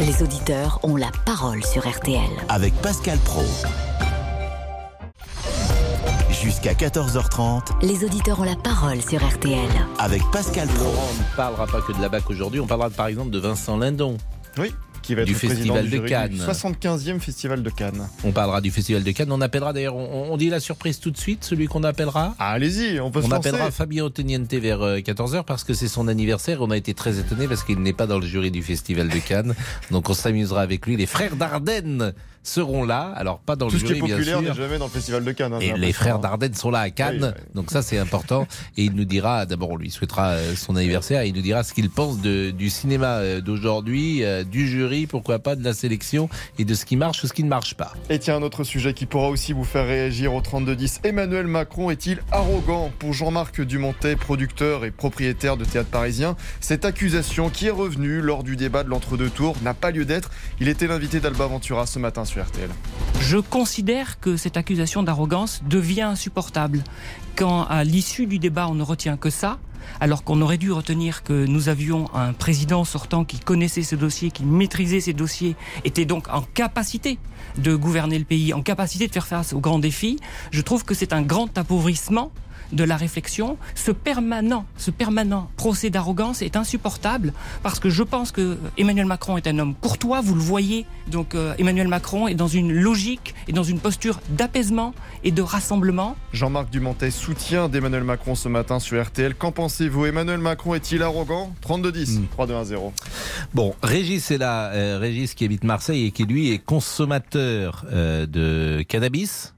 Les 0.00 0.20
auditeurs 0.20 0.80
ont 0.82 0.96
la 0.96 1.12
parole 1.24 1.62
sur 1.62 1.88
RTL. 1.88 2.20
Avec 2.48 2.74
Pascal 2.82 3.18
Pro. 3.24 3.42
Jusqu'à 6.42 6.72
14h30 6.74 7.84
Les 7.86 8.04
auditeurs 8.04 8.40
ont 8.40 8.44
la 8.44 8.56
parole 8.56 9.00
sur 9.00 9.24
RTL. 9.24 9.58
avec 9.98 10.22
Pascal 10.32 10.66
Pro. 10.68 10.84
Laurent, 10.84 11.08
on 11.10 11.18
ne 11.32 11.36
parlera 11.36 11.66
pas 11.66 11.80
que 11.80 11.92
de 11.92 12.00
la 12.00 12.08
BAC 12.08 12.28
aujourd'hui, 12.30 12.60
on 12.60 12.66
parlera 12.66 12.90
par 12.90 13.06
exemple 13.06 13.30
de 13.30 13.38
Vincent 13.38 13.76
Lindon. 13.76 14.16
Oui, 14.58 14.72
qui 15.02 15.14
va 15.14 15.22
être 15.22 15.28
Du 15.28 15.34
Festival 15.34 15.88
du 15.88 15.98
de 15.98 16.08
Cannes. 16.08 16.30
du 16.30 16.38
75e 16.40 17.20
Festival 17.20 17.62
de 17.62 17.70
Cannes. 17.70 18.08
On 18.24 18.32
parlera 18.32 18.60
du 18.60 18.70
Festival 18.70 19.02
de 19.04 19.10
Cannes, 19.12 19.30
on 19.30 19.40
appellera 19.40 19.72
d'ailleurs, 19.72 19.94
on, 19.96 20.32
on 20.32 20.36
dit 20.36 20.50
la 20.50 20.60
surprise 20.60 20.98
tout 21.00 21.10
de 21.10 21.16
suite, 21.18 21.44
celui 21.44 21.66
qu'on 21.66 21.84
appellera 21.84 22.34
Ah, 22.38 22.50
allez-y, 22.52 22.98
on 23.00 23.10
peut 23.10 23.20
On 23.24 23.28
se 23.28 23.34
appellera 23.34 23.70
Fabien 23.70 24.04
Oteniente 24.04 24.52
vers 24.54 24.80
14h 24.80 25.44
parce 25.44 25.62
que 25.64 25.74
c'est 25.74 25.88
son 25.88 26.08
anniversaire. 26.08 26.60
On 26.60 26.70
a 26.70 26.76
été 26.76 26.92
très 26.94 27.18
étonnés 27.18 27.46
parce 27.46 27.62
qu'il 27.62 27.78
n'est 27.80 27.92
pas 27.92 28.06
dans 28.06 28.18
le 28.18 28.26
jury 28.26 28.50
du 28.50 28.62
Festival 28.62 29.08
de 29.08 29.18
Cannes. 29.18 29.54
Donc 29.90 30.10
on 30.10 30.14
s'amusera 30.14 30.60
avec 30.62 30.86
lui. 30.86 30.96
Les 30.96 31.06
frères 31.06 31.36
Dardenne 31.36 32.12
seront 32.42 32.84
là. 32.84 33.12
Alors 33.16 33.38
pas 33.38 33.56
dans 33.56 33.68
Tout 33.68 33.74
le 33.74 33.78
jury, 33.80 34.02
bien 34.02 34.22
sûr. 34.22 34.42
n'est 34.42 34.54
jamais 34.54 34.78
dans 34.78 34.86
le 34.86 34.90
Festival 34.90 35.24
de 35.24 35.32
Cannes. 35.32 35.52
hein, 35.54 35.58
Et 35.60 35.72
les 35.76 35.92
frères 35.92 36.16
hein. 36.16 36.20
Dardenne 36.20 36.54
sont 36.54 36.70
là 36.70 36.80
à 36.80 36.90
Cannes, 36.90 37.32
Oui, 37.36 37.42
oui. 37.46 37.52
donc 37.54 37.70
ça 37.70 37.82
c'est 37.82 37.98
important. 37.98 38.46
Et 38.76 38.84
il 38.84 38.94
nous 38.94 39.04
dira, 39.04 39.46
d'abord 39.46 39.70
on 39.70 39.76
lui 39.76 39.90
souhaitera 39.90 40.30
euh, 40.32 40.54
son 40.56 40.76
anniversaire, 40.76 41.22
et 41.22 41.28
il 41.28 41.34
nous 41.34 41.42
dira 41.42 41.62
ce 41.62 41.72
qu'il 41.72 41.90
pense 41.90 42.20
de, 42.20 42.50
du 42.50 42.70
cinéma 42.70 43.16
euh, 43.18 43.40
d'aujourd'hui, 43.40 44.24
euh, 44.24 44.44
du 44.44 44.66
jury, 44.68 45.06
pourquoi 45.06 45.38
pas 45.38 45.56
de 45.56 45.64
la 45.64 45.72
sélection, 45.74 46.28
et 46.58 46.64
de 46.64 46.74
ce 46.74 46.84
qui 46.84 46.96
marche 46.96 47.22
ou 47.24 47.26
ce 47.26 47.32
qui 47.32 47.44
ne 47.44 47.48
marche 47.48 47.74
pas. 47.74 47.92
Et 48.10 48.18
tiens, 48.18 48.36
un 48.36 48.42
autre 48.42 48.64
sujet 48.64 48.94
qui 48.94 49.06
pourra 49.06 49.28
aussi 49.28 49.52
vous 49.52 49.64
faire 49.64 49.86
réagir 49.86 50.34
au 50.34 50.40
3210. 50.40 51.00
Emmanuel 51.04 51.46
Macron 51.46 51.90
est-il 51.90 52.22
arrogant 52.32 52.90
Pour 52.98 53.12
Jean-Marc 53.12 53.60
Dumontet, 53.60 54.16
producteur 54.16 54.84
et 54.84 54.90
propriétaire 54.90 55.56
de 55.56 55.64
théâtre 55.64 55.90
parisien, 55.90 56.36
cette 56.60 56.84
accusation 56.84 57.50
qui 57.50 57.66
est 57.66 57.70
revenue 57.70 58.20
lors 58.20 58.42
du 58.42 58.56
débat 58.56 58.82
de 58.84 58.88
l'entre-deux 58.88 59.30
tours 59.30 59.56
n'a 59.62 59.74
pas 59.74 59.90
lieu 59.90 60.04
d'être. 60.04 60.30
Il 60.60 60.68
était 60.68 60.86
l'invité 60.86 61.20
d'Alba 61.20 61.46
Ventura 61.46 61.86
ce 61.86 61.98
matin 61.98 62.24
Je 63.20 63.38
considère 63.38 64.20
que 64.20 64.36
cette 64.36 64.56
accusation 64.56 65.02
d'arrogance 65.02 65.62
devient 65.68 66.02
insupportable. 66.02 66.82
Quand 67.36 67.64
à 67.64 67.84
l'issue 67.84 68.26
du 68.26 68.38
débat 68.38 68.68
on 68.68 68.74
ne 68.74 68.82
retient 68.82 69.16
que 69.16 69.30
ça, 69.30 69.58
alors 70.00 70.24
qu'on 70.24 70.40
aurait 70.40 70.58
dû 70.58 70.72
retenir 70.72 71.22
que 71.22 71.46
nous 71.46 71.68
avions 71.68 72.08
un 72.14 72.32
président 72.32 72.84
sortant 72.84 73.24
qui 73.24 73.38
connaissait 73.38 73.82
ce 73.82 73.96
dossier, 73.96 74.30
qui 74.30 74.44
maîtrisait 74.44 75.00
ces 75.00 75.12
dossiers, 75.12 75.56
était 75.84 76.04
donc 76.04 76.28
en 76.28 76.42
capacité 76.42 77.18
de 77.58 77.74
gouverner 77.74 78.18
le 78.18 78.24
pays, 78.24 78.54
en 78.54 78.62
capacité 78.62 79.08
de 79.08 79.12
faire 79.12 79.26
face 79.26 79.52
aux 79.52 79.60
grands 79.60 79.78
défis, 79.78 80.18
je 80.50 80.62
trouve 80.62 80.84
que 80.84 80.94
c'est 80.94 81.12
un 81.12 81.22
grand 81.22 81.56
appauvrissement 81.58 82.30
de 82.72 82.84
la 82.84 82.96
réflexion. 82.96 83.56
Ce 83.74 83.90
permanent, 83.90 84.64
ce 84.76 84.90
permanent 84.90 85.50
procès 85.56 85.90
d'arrogance 85.90 86.42
est 86.42 86.56
insupportable 86.56 87.32
parce 87.62 87.78
que 87.80 87.90
je 87.90 88.02
pense 88.02 88.32
que 88.32 88.58
Emmanuel 88.78 89.06
Macron 89.06 89.36
est 89.36 89.46
un 89.46 89.58
homme 89.58 89.74
courtois, 89.74 90.20
vous 90.20 90.34
le 90.34 90.40
voyez. 90.40 90.86
Donc 91.08 91.34
euh, 91.34 91.54
Emmanuel 91.58 91.88
Macron 91.88 92.28
est 92.28 92.34
dans 92.34 92.48
une 92.48 92.72
logique 92.72 93.34
et 93.48 93.52
dans 93.52 93.62
une 93.62 93.78
posture 93.78 94.20
d'apaisement 94.30 94.94
et 95.24 95.30
de 95.30 95.42
rassemblement. 95.42 96.16
Jean-Marc 96.32 96.70
Dumontet 96.70 97.10
soutient 97.10 97.68
d'Emmanuel 97.68 98.04
Macron 98.04 98.34
ce 98.34 98.48
matin 98.48 98.78
sur 98.80 99.02
RTL. 99.02 99.34
Qu'en 99.34 99.52
pensez-vous? 99.52 100.06
Emmanuel 100.06 100.38
Macron 100.38 100.74
est-il 100.74 101.02
arrogant? 101.02 101.52
3210, 101.60 102.18
Mm. 102.20 102.26
3210. 102.32 102.92
Bon, 103.54 103.74
Régis 103.82 104.30
est 104.30 104.38
là, 104.38 104.70
euh, 104.72 104.98
Régis 105.00 105.34
qui 105.34 105.44
habite 105.44 105.64
Marseille 105.64 106.06
et 106.06 106.10
qui 106.10 106.24
lui 106.24 106.50
est 106.52 106.58
consommateur 106.58 107.84
euh, 107.92 108.26
de 108.26 108.82
cannabis? 108.88 109.54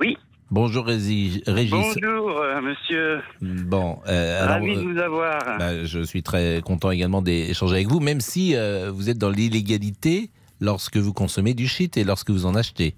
Oui. 0.00 0.16
Bonjour 0.50 0.84
Régis. 0.86 1.40
Bonjour, 1.46 2.40
euh, 2.40 2.60
monsieur. 2.60 3.20
Bon, 3.40 3.98
euh, 4.08 4.42
alors, 4.42 4.54
Ravi 4.54 4.72
euh, 4.72 4.82
de 4.82 4.92
vous 4.92 4.98
avoir. 4.98 5.38
bah, 5.58 5.84
je 5.84 6.02
suis 6.02 6.22
très 6.24 6.60
content 6.64 6.90
également 6.90 7.22
d'échanger 7.22 7.74
avec 7.76 7.86
vous, 7.86 8.00
même 8.00 8.20
si 8.20 8.56
euh, 8.56 8.90
vous 8.92 9.08
êtes 9.10 9.18
dans 9.18 9.30
l'illégalité 9.30 10.30
lorsque 10.60 10.96
vous 10.96 11.12
consommez 11.12 11.54
du 11.54 11.68
shit 11.68 11.96
et 11.96 12.02
lorsque 12.04 12.30
vous 12.30 12.46
en 12.46 12.56
achetez. 12.56 12.94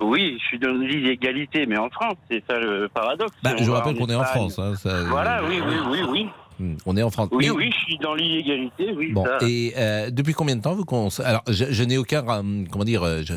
Oui, 0.00 0.38
je 0.40 0.44
suis 0.46 0.58
dans 0.58 0.72
l'illégalité, 0.72 1.66
mais 1.66 1.78
en 1.78 1.88
France, 1.90 2.16
c'est 2.28 2.42
ça 2.48 2.58
le 2.58 2.88
paradoxe. 2.92 3.32
Bah, 3.44 3.50
je 3.56 3.64
vous 3.64 3.72
rappelle 3.72 3.96
qu'on 3.96 4.06
est 4.06 4.14
en. 4.16 4.24
France. 4.24 4.58
hein, 4.58 4.74
ça- 4.74 5.04
Voilà, 5.04 5.42
oui, 5.48 5.60
oui, 5.64 5.74
oui, 5.90 5.98
oui. 6.10 6.26
Hmm, 6.58 6.74
On 6.86 6.96
est 6.96 7.02
en 7.02 7.10
France. 7.10 7.28
Oui, 7.32 7.46
Mais- 7.46 7.50
oui, 7.50 7.70
je 7.72 7.78
suis 7.84 7.98
dans 7.98 8.14
l'illégalité, 8.14 8.92
oui. 8.96 9.12
Bon, 9.12 9.24
ça. 9.24 9.38
et 9.46 9.74
euh, 9.76 10.10
depuis 10.10 10.32
combien 10.34 10.56
de 10.56 10.60
temps 10.60 10.74
vous 10.74 10.84
consommez 10.84 11.28
Alors, 11.28 11.42
je, 11.48 11.66
je 11.70 11.84
n'ai 11.84 11.98
aucun, 11.98 12.26
euh, 12.28 12.64
comment 12.70 12.84
dire, 12.84 13.02
euh, 13.04 13.22
je 13.24 13.34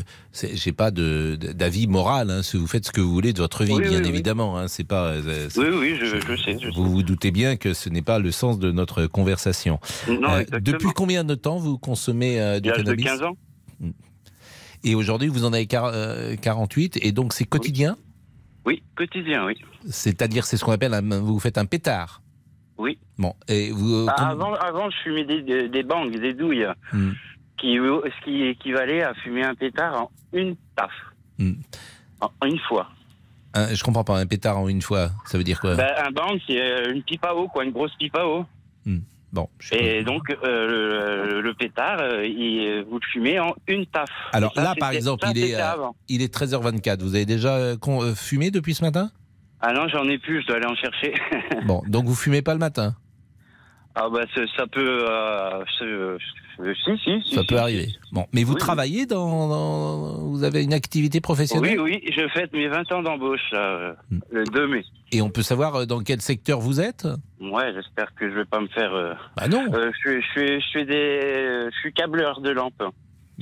j'ai 0.54 0.72
pas 0.72 0.90
d'avis 0.90 1.86
moral. 1.86 2.30
Hein, 2.30 2.42
si 2.42 2.56
vous 2.56 2.66
faites 2.66 2.86
ce 2.86 2.90
que 2.92 3.00
vous 3.00 3.12
voulez 3.12 3.32
de 3.32 3.38
votre 3.38 3.64
vie, 3.64 3.72
Oui, 3.74 3.82
bien 3.88 4.00
oui, 4.02 4.08
évidemment. 4.08 4.58
Hein, 4.58 4.66
c'est 4.68 4.82
pas. 4.84 5.06
euh, 5.08 5.48
Oui, 5.56 5.66
oui, 5.72 5.96
je, 6.00 6.06
je 6.20 6.36
sais. 6.42 6.58
Je 6.60 6.68
Vous 6.70 6.90
vous 6.90 7.02
doutez 7.02 7.30
bien 7.30 7.56
que 7.56 7.74
ce 7.74 7.88
n'est 7.88 8.02
pas 8.02 8.18
le 8.18 8.30
sens 8.32 8.58
de 8.58 8.72
notre 8.72 9.06
conversation. 9.06 9.78
Non, 10.08 10.28
Euh, 10.30 10.44
depuis 10.60 10.88
combien 10.94 11.22
de 11.24 11.34
temps 11.34 11.58
vous 11.58 11.78
consommez 11.78 12.60
du 12.60 12.68
L'âge 12.70 12.78
de 12.78 12.82
cannabis 12.84 13.04
15 13.04 13.22
ans 13.22 13.36
Et 14.84 14.94
aujourd'hui, 14.96 15.28
vous 15.28 15.44
en 15.44 15.52
avez 15.52 15.66
quar- 15.66 15.92
euh, 15.94 16.34
48, 16.40 16.98
et 17.02 17.12
donc 17.12 17.32
c'est 17.34 17.44
quotidien? 17.44 17.96
Oui, 18.64 18.82
quotidien, 18.96 19.44
oui. 19.46 19.54
C'est-à-dire, 19.88 20.44
c'est 20.44 20.56
ce 20.56 20.64
qu'on 20.64 20.72
appelle, 20.72 20.94
un, 20.94 21.20
vous 21.20 21.38
faites 21.38 21.58
un 21.58 21.66
pétard 21.66 22.21
Oui. 22.78 22.98
Bon, 23.18 23.34
et 23.48 23.70
vous... 23.70 24.06
Ah, 24.08 24.30
avant, 24.30 24.54
avant, 24.54 24.90
je 24.90 24.96
fumais 25.04 25.24
des, 25.24 25.42
des, 25.42 25.68
des 25.68 25.82
bangs, 25.82 26.06
des 26.06 26.32
douilles, 26.34 26.66
Hmm. 26.92 27.12
qui, 27.58 27.76
ce 27.76 28.24
qui 28.24 28.42
équivalait 28.44 29.02
à 29.02 29.14
fumer 29.14 29.44
un 29.44 29.54
pétard 29.54 30.02
en 30.02 30.10
une 30.32 30.56
taf. 30.76 30.90
Hmm. 31.38 31.52
En 32.20 32.30
en 32.40 32.46
une 32.46 32.58
fois. 32.60 32.88
un- 33.54 33.74
je 33.74 33.82
comprends 33.84 34.04
pas, 34.04 34.18
un 34.18 34.26
pétard 34.26 34.58
en 34.58 34.68
une 34.68 34.82
fois, 34.82 35.10
ça 35.26 35.38
veut 35.38 35.44
dire 35.44 35.60
quoi? 35.60 35.74
Ben, 35.76 35.92
un 36.06 36.10
bang, 36.10 36.38
c'est 36.46 36.60
euh, 36.60 36.92
une 36.92 37.02
pipe 37.02 37.24
à 37.24 37.34
eau, 37.34 37.48
quoi, 37.48 37.64
une 37.64 37.72
grosse 37.72 37.94
pipe 37.98 38.16
à 38.16 38.26
eau. 38.26 38.44
Bon, 39.34 39.48
je 39.58 39.68
suis 39.68 39.76
Et 39.82 40.04
donc, 40.04 40.28
euh, 40.44 41.30
le, 41.30 41.40
le 41.40 41.54
pétard, 41.54 41.96
euh, 42.02 42.26
il- 42.26 42.84
vous 42.86 42.96
le 42.96 43.06
fumez 43.12 43.40
en 43.40 43.54
une 43.66 43.86
taf. 43.86 44.10
Alors 44.34 44.52
ça, 44.52 44.62
là, 44.62 44.74
par 44.78 44.90
exemple, 44.90 45.24
ça, 45.24 45.32
il 45.34 45.38
est, 45.42 45.54
euh, 45.58 45.88
il 46.10 46.20
est 46.20 46.30
13h24. 46.34 47.00
Vous 47.00 47.14
avez 47.14 47.24
déjà 47.24 47.56
euh, 47.56 47.76
euh, 47.88 48.14
fumé 48.14 48.50
depuis 48.50 48.74
ce 48.74 48.84
matin? 48.84 49.10
Ah 49.62 49.72
non, 49.72 49.86
j'en 49.88 50.04
ai 50.08 50.18
plus, 50.18 50.42
je 50.42 50.46
dois 50.48 50.56
aller 50.56 50.66
en 50.66 50.74
chercher. 50.74 51.14
Bon, 51.66 51.82
donc 51.86 52.04
vous 52.06 52.14
fumez 52.16 52.42
pas 52.42 52.52
le 52.52 52.58
matin 52.60 52.94
ah 53.94 54.08
bah, 54.10 54.22
ça, 54.56 54.66
peut... 54.68 55.06
euh, 55.06 55.62
euh, 55.82 56.16
si, 56.82 56.96
si, 57.04 57.20
si. 57.26 57.34
Ça 57.34 57.42
peut 57.46 57.58
arriver. 57.58 57.88
Bon, 58.10 58.24
mais 58.32 58.42
vous 58.42 58.52
Oui, 58.52 58.58
oui. 58.58 58.60
travaillez 58.60 59.04
dans, 59.04 59.48
dans- 59.48 60.14
Vous 60.30 60.44
avez 60.44 60.64
une 60.64 60.72
activité 60.72 61.18
Oui, 61.18 61.20
professionnelle 61.20 61.78
oui, 61.78 62.02
je 62.10 62.26
fête 62.28 62.54
mes 62.54 62.68
20 62.68 62.90
ans 62.90 63.02
d'embauche, 63.02 63.50
là, 63.52 63.94
Hmm. 64.10 64.20
le 64.30 64.44
2 64.44 64.66
mai. 64.66 64.84
Et 65.12 65.20
on 65.20 65.28
peut 65.28 65.42
savoir 65.42 65.74
euh, 65.74 65.84
dans 65.84 66.00
quel 66.00 66.22
secteur 66.22 66.58
vous 66.58 66.80
êtes 66.80 67.06
Ouais, 67.38 67.70
j'espère 67.74 68.14
que 68.14 68.30
je 68.30 68.34
vais 68.34 68.44
pas 68.46 68.60
me 68.60 68.68
faire... 68.68 68.94
euh, 68.94 69.12
Bah 69.36 69.46
non 69.48 69.66
je, 69.70 69.90
suis, 69.98 70.22
je, 70.22 70.26
suis, 70.30 70.60
je, 70.62 70.66
suis 70.68 70.86
des, 70.86 71.68
je 71.70 71.78
suis 71.80 71.92
câbleur 71.92 72.40
de 72.40 72.48
lampes. 72.50 72.82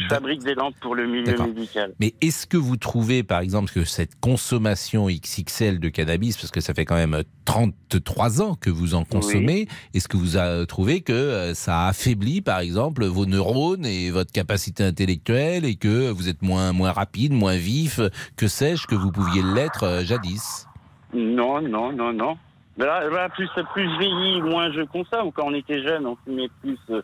Fabrique 0.08 0.42
des 0.42 0.54
lampes 0.54 0.76
pour 0.80 0.94
le 0.94 1.06
milieu 1.06 1.36
médical. 1.36 1.92
Mais 2.00 2.14
est-ce 2.20 2.46
que 2.46 2.56
vous 2.56 2.76
trouvez, 2.76 3.22
par 3.22 3.40
exemple, 3.40 3.72
que 3.72 3.84
cette 3.84 4.18
consommation 4.20 5.08
XXL 5.08 5.80
de 5.80 5.88
cannabis, 5.88 6.36
parce 6.36 6.50
que 6.50 6.60
ça 6.60 6.74
fait 6.74 6.84
quand 6.84 6.94
même 6.94 7.22
33 7.44 8.40
ans 8.40 8.54
que 8.54 8.70
vous 8.70 8.94
en 8.94 9.04
consommez, 9.04 9.66
est-ce 9.92 10.08
que 10.08 10.16
vous 10.16 10.36
avez 10.36 10.66
trouvé 10.66 11.00
que 11.00 11.12
euh, 11.12 11.54
ça 11.54 11.86
affaiblit, 11.86 12.40
par 12.40 12.60
exemple, 12.60 13.04
vos 13.04 13.26
neurones 13.26 13.84
et 13.84 14.10
votre 14.10 14.32
capacité 14.32 14.84
intellectuelle 14.84 15.64
et 15.64 15.74
que 15.74 16.10
vous 16.10 16.28
êtes 16.28 16.42
moins, 16.42 16.72
moins 16.72 16.92
rapide, 16.92 17.32
moins 17.32 17.56
vif, 17.56 18.00
que 18.36 18.46
sais-je, 18.46 18.86
que 18.86 18.94
vous 18.94 19.10
pouviez 19.10 19.42
l'être 19.42 19.84
euh, 19.84 20.04
jadis? 20.04 20.66
Non, 21.12 21.60
non, 21.60 21.92
non, 21.92 22.12
non. 22.12 22.38
Mais 22.78 22.86
Là, 22.86 23.08
là, 23.10 23.28
plus, 23.28 23.48
plus 23.74 23.90
je 23.92 23.98
vieillis, 23.98 24.42
moins 24.42 24.72
je 24.72 24.82
consomme. 24.82 25.32
Quand 25.32 25.46
on 25.46 25.54
était 25.54 25.82
jeune, 25.82 26.06
on 26.06 26.16
fumait 26.24 26.48
plus, 26.62 26.78
euh, 26.90 27.02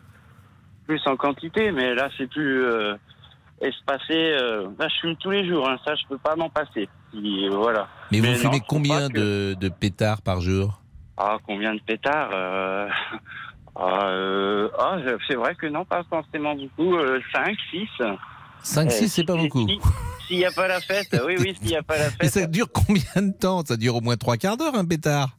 plus 0.87 1.01
en 1.05 1.15
quantité, 1.17 1.71
mais 1.71 1.93
là, 1.93 2.09
c'est 2.17 2.27
plus 2.29 2.63
euh, 2.63 2.95
espacé. 3.61 4.13
euh, 4.13 4.67
là, 4.79 4.87
je 4.87 4.99
fume 5.01 5.15
tous 5.17 5.31
les 5.31 5.47
jours, 5.47 5.67
hein, 5.69 5.77
ça, 5.85 5.93
je 5.95 6.03
peux 6.07 6.17
pas 6.17 6.35
m'en 6.35 6.49
passer. 6.49 6.87
Voilà. 7.51 7.87
Mais 8.11 8.19
vous 8.19 8.27
non, 8.27 8.33
fumez 8.35 8.61
combien 8.67 9.09
que- 9.09 9.53
de, 9.53 9.53
de 9.55 9.69
pétards 9.69 10.21
par 10.21 10.41
jour? 10.41 10.81
Ah, 11.17 11.37
combien 11.45 11.73
de 11.73 11.79
pétards 11.81 12.29
euh, 12.33 12.87
ah, 13.75 14.67
ah, 14.79 14.97
c'est 15.27 15.35
vrai 15.35 15.55
que 15.55 15.67
non, 15.67 15.85
pas 15.85 16.03
forcément 16.09 16.55
beaucoup. 16.55 16.95
5, 17.33 17.55
6. 17.71 17.87
5, 18.63 18.91
6, 18.91 19.07
c'est 19.09 19.23
pas 19.23 19.35
beaucoup. 19.35 19.67
S'il 20.27 20.37
n'y 20.37 20.45
a 20.45 20.51
pas 20.51 20.67
la 20.67 20.81
fête, 20.81 21.07
oui, 21.25 21.35
oui, 21.39 21.55
s'il 21.57 21.67
n'y 21.69 21.75
a 21.77 21.83
pas 21.83 21.97
la 21.97 22.07
Et 22.07 22.09
fête. 22.11 22.29
ça 22.31 22.47
dure 22.47 22.67
combien 22.71 23.21
de 23.27 23.31
temps? 23.31 23.63
Ça 23.65 23.77
dure 23.77 23.95
au 23.95 24.01
moins 24.01 24.17
trois 24.17 24.35
quarts 24.37 24.57
d'heure, 24.57 24.75
un 24.75 24.85
pétard 24.85 25.29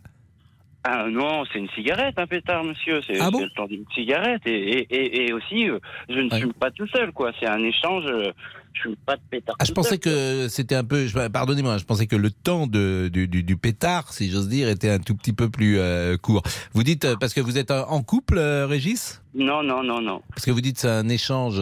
Ah 0.90 1.05
non, 1.11 1.44
c'est 1.53 1.59
une 1.59 1.68
cigarette, 1.70 2.14
un 2.18 2.27
pétard, 2.27 2.64
monsieur. 2.64 3.03
C'est 3.07 3.20
Ah 3.20 3.31
bon 3.31 3.40
le 3.40 3.51
temps 3.51 3.66
d'une 3.66 3.85
cigarette. 3.94 4.40
Et, 4.46 4.53
et, 4.79 4.87
et, 4.94 5.27
et 5.29 5.33
aussi, 5.35 5.68
euh, 5.68 5.79
je 6.09 6.14
ne 6.18 6.31
Ouais. 6.31 6.40
fume 6.40 6.55
pas 6.55 6.70
tout 6.70 6.87
seul, 6.87 7.12
quoi. 7.12 7.31
C'est 7.38 7.46
un 7.46 7.62
échange. 7.62 8.05
euh, 8.07 8.33
je 8.72 8.83
fume 8.83 8.96
pas 9.05 9.16
de 9.16 9.20
pétard. 9.29 9.55
Ah, 9.59 9.64
je 9.66 9.72
pensais 9.72 9.90
seul, 9.90 9.98
que 9.98 10.48
c'était 10.48 10.77
un 10.77 10.85
peu. 10.85 11.05
Pardonnez-moi, 11.31 11.77
je 11.77 11.85
pensais 11.85 12.07
que 12.07 12.16
le 12.16 12.31
temps 12.31 12.66
de, 12.66 13.09
du, 13.12 13.29
du, 13.29 13.42
du 13.42 13.57
pétard, 13.59 14.12
si 14.14 14.31
j'ose 14.31 14.48
dire, 14.48 14.68
était 14.70 14.88
un 14.88 14.98
tout 14.98 15.14
petit 15.14 15.35
peu 15.35 15.51
plus 15.51 15.79
euh, 15.79 16.16
court. 16.16 16.42
Vous 16.72 16.85
dites 16.85 17.05
euh, 17.05 17.16
parce 17.20 17.35
que 17.35 17.40
vous 17.42 17.59
êtes 17.59 17.70
en 17.70 18.03
couple, 18.03 18.38
Régis? 18.38 19.22
Non, 19.35 19.62
non, 19.62 19.83
non, 19.83 20.01
non. 20.01 20.22
Parce 20.31 20.46
que 20.46 20.53
vous 20.53 20.62
dites 20.62 20.79
c'est 20.79 20.88
un 20.88 21.09
échange. 21.11 21.61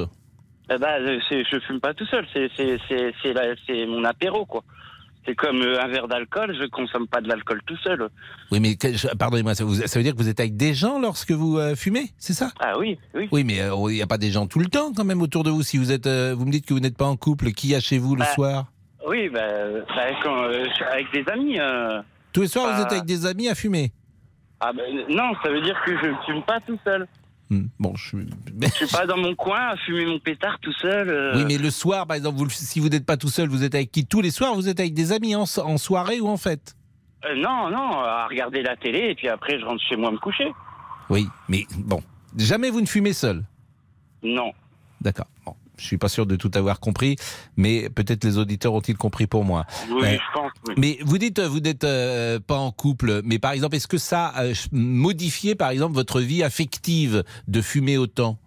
Eh 0.70 0.78
ben, 0.78 1.18
je 1.30 1.58
fume 1.66 1.80
pas 1.80 1.94
tout 1.94 2.06
seul. 2.06 2.24
C'est 2.32 3.86
mon 3.86 4.04
apéro, 4.04 4.44
quoi. 4.46 4.62
C'est 5.26 5.34
comme 5.34 5.60
euh, 5.60 5.82
un 5.82 5.88
verre 5.88 6.06
d'alcool. 6.08 6.56
Je 6.58 6.66
consomme 6.68 7.08
pas 7.08 7.20
de 7.20 7.28
l'alcool 7.28 7.60
tout 7.66 7.76
seul. 7.78 8.08
Oui, 8.52 8.60
mais 8.60 8.76
pardonnez-moi, 9.18 9.54
ça, 9.54 9.64
ça 9.86 9.98
veut 9.98 10.04
dire 10.04 10.12
que 10.14 10.18
vous 10.18 10.28
êtes 10.28 10.38
avec 10.40 10.56
des 10.56 10.72
gens 10.72 11.00
lorsque 11.00 11.32
vous 11.32 11.58
euh, 11.58 11.74
fumez, 11.74 12.10
c'est 12.16 12.32
ça? 12.32 12.50
Ah 12.60 12.78
oui, 12.78 12.98
oui. 13.14 13.28
Oui, 13.32 13.42
mais 13.44 13.60
euh, 13.60 13.74
il 13.90 13.94
n'y 13.96 14.02
a 14.02 14.06
pas 14.06 14.18
des 14.18 14.30
gens 14.30 14.46
tout 14.46 14.60
le 14.60 14.66
temps 14.66 14.92
quand 14.96 15.04
même 15.04 15.20
autour 15.22 15.42
de 15.42 15.50
vous. 15.50 15.62
Si 15.62 15.78
vous 15.78 15.90
êtes, 15.90 16.06
euh, 16.06 16.34
vous 16.36 16.46
me 16.46 16.52
dites 16.52 16.64
que 16.66 16.72
vous 16.74 16.80
n'êtes 16.80 16.96
pas 16.96 17.06
en 17.06 17.16
couple, 17.16 17.50
qui 17.50 17.74
a 17.74 17.80
chez 17.80 17.98
vous 17.98 18.14
le 18.14 18.20
Bah, 18.20 18.34
soir? 18.34 18.66
Oui, 19.06 19.28
bah, 19.28 19.40
bah, 19.88 20.02
quand, 20.22 20.44
euh, 20.44 20.64
je 20.68 20.74
suis 20.74 20.84
avec 20.84 21.06
des 21.12 21.24
amis. 21.32 21.58
euh. 21.58 22.00
Tous 22.32 22.42
les 22.42 22.48
soirs, 22.48 22.74
vous 22.76 22.82
êtes 22.82 22.92
avec 22.92 23.04
des 23.04 23.26
amis 23.26 23.48
à 23.48 23.54
fumer? 23.54 23.92
Ah, 24.60 24.72
bah, 24.72 24.82
non, 25.08 25.32
ça 25.42 25.50
veut 25.50 25.60
dire 25.62 25.76
que 25.84 25.92
je 25.98 26.06
ne 26.06 26.14
fume 26.24 26.42
pas 26.44 26.60
tout 26.66 26.78
seul. 26.84 27.06
Hmm, 27.50 27.66
Bon, 27.78 27.94
je... 27.94 28.16
Je 28.60 28.68
suis 28.68 28.86
pas 28.88 29.06
dans 29.06 29.16
mon 29.16 29.34
coin 29.36 29.68
à 29.68 29.76
fumer 29.76 30.04
mon 30.04 30.18
pétard 30.18 30.58
tout 30.60 30.72
seul. 30.72 31.08
euh. 31.08 31.36
Oui, 31.36 31.44
mais 31.46 31.58
le 31.58 31.70
soir, 31.70 32.06
par 32.06 32.16
exemple, 32.16 32.38
vous, 32.38 32.48
si 32.50 32.80
vous 32.80 32.88
n'êtes 32.88 33.06
pas 33.06 33.16
tout 33.16 33.28
seul, 33.28 33.48
vous 33.48 33.62
êtes 33.62 33.74
avec 33.74 33.92
qui 33.92 34.04
Tous 34.06 34.20
les 34.20 34.30
soirs, 34.32 34.54
vous 34.54 34.68
êtes 34.68 34.80
avec 34.80 34.94
des 34.94 35.12
amis 35.12 35.36
en, 35.36 35.46
so- 35.46 35.62
en 35.64 35.78
soirée 35.78 36.20
ou 36.20 36.28
en 36.28 36.36
fête 36.36 36.74
Euh, 37.24 37.34
non, 37.36 37.70
non, 37.70 38.00
à 38.00 38.26
regarder 38.28 38.62
la 38.62 38.76
télé 38.76 39.10
et 39.10 39.14
puis 39.14 39.28
après 39.28 39.58
je 39.60 39.64
rentre 39.64 39.82
chez 39.88 39.96
moi 39.96 40.10
me 40.10 40.18
coucher. 40.18 40.52
Oui, 41.08 41.28
mais 41.48 41.66
bon, 41.78 42.02
jamais 42.36 42.68
vous 42.70 42.80
ne 42.80 42.86
fumez 42.86 43.12
seul. 43.12 43.44
Non. 44.24 44.52
D'accord. 45.00 45.28
Bon, 45.44 45.54
je 45.78 45.84
suis 45.84 45.98
pas 45.98 46.08
sûr 46.08 46.26
de 46.26 46.36
tout 46.36 46.50
avoir 46.54 46.80
compris, 46.80 47.16
mais 47.56 47.88
peut-être 47.90 48.24
les 48.24 48.38
auditeurs 48.38 48.72
ont-ils 48.74 48.96
compris 48.96 49.26
pour 49.26 49.44
moi. 49.44 49.64
Oui, 49.90 50.02
Euh, 50.04 50.12
je 50.12 50.32
pense. 50.38 50.52
oui. 50.68 50.74
Mais 50.78 50.98
vous 51.02 51.18
dites, 51.18 51.40
vous 51.40 51.60
n'êtes 51.60 51.84
euh, 51.84 52.38
pas 52.40 52.56
en 52.58 52.70
couple, 52.72 53.20
mais 53.24 53.38
par 53.38 53.52
exemple, 53.52 53.76
est-ce 53.76 53.88
que 53.88 53.98
ça 53.98 54.26
a 54.28 54.44
euh, 54.44 54.54
modifié, 54.72 55.54
par 55.54 55.70
exemple, 55.70 55.94
votre 55.94 56.20
vie 56.20 56.42
affective 56.42 57.24
de 57.48 57.60
fumer 57.60 57.98
autant? 57.98 58.38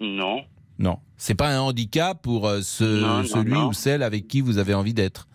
Non. 0.00 0.42
Non. 0.78 0.98
C'est 1.16 1.34
pas 1.34 1.48
un 1.48 1.60
handicap 1.60 2.22
pour 2.22 2.48
ce, 2.62 2.84
Non, 2.84 3.18
non, 3.18 3.24
celui 3.24 3.52
non. 3.52 3.66
ou 3.68 3.72
celle 3.72 4.02
avec 4.02 4.28
qui 4.28 4.40
vous 4.40 4.58
avez 4.58 4.74
envie 4.74 4.94
d'être? 4.94 5.26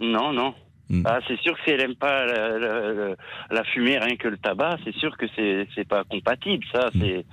Non, 0.00 0.32
non. 0.32 0.54
Hmm. 0.90 1.02
Ah, 1.06 1.20
c'est 1.28 1.38
sûr 1.40 1.54
que 1.54 1.60
si 1.64 1.70
elle 1.70 1.80
aime 1.80 1.94
pas 1.94 2.26
la, 2.26 2.58
la- 2.58 2.92
la- 2.92 3.14
la 3.50 3.64
fumée, 3.64 3.98
rien 3.98 4.16
que 4.16 4.26
le 4.28 4.36
tabac, 4.36 4.78
c'est 4.84 4.94
sûr 4.96 5.16
que 5.16 5.26
c'est 5.36 5.88
pas 5.88 6.02
compatible. 6.04 6.64
Ça, 6.72 6.90
Hmm. 6.92 7.00
c'est 7.00 7.24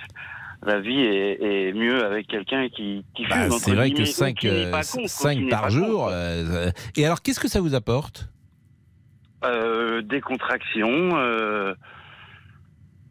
la 0.66 0.80
vie 0.80 1.00
est, 1.00 1.70
est 1.70 1.74
mieux 1.74 2.04
avec 2.06 2.28
quelqu'un 2.28 2.68
qui, 2.70 3.06
qui 3.16 3.24
fume. 3.26 3.50
Bah, 3.50 3.56
c'est 3.60 3.74
vrai 3.76 3.90
que 3.90 3.96
guillemets, 3.96 4.10
ou 4.10 4.14
5, 4.14 4.36
qui 4.38 4.48
n'est 4.48 4.72
pas 4.72 4.82
con, 4.84 5.04
quoi, 5.22 5.34
qui 5.34 5.40
n'est 5.44 5.50
par 5.50 5.70
jour. 5.70 6.08
euh, 6.08 6.12
euh, 6.68 6.72
et 6.98 7.06
alors, 7.06 7.22
qu'est-ce 7.22 7.40
que 7.40 7.48
ça 7.48 7.62
vous 7.62 7.76
apporte? 7.76 8.30
Euh, 9.46 10.02
décontraction. 10.02 11.18
euh, 11.18 11.74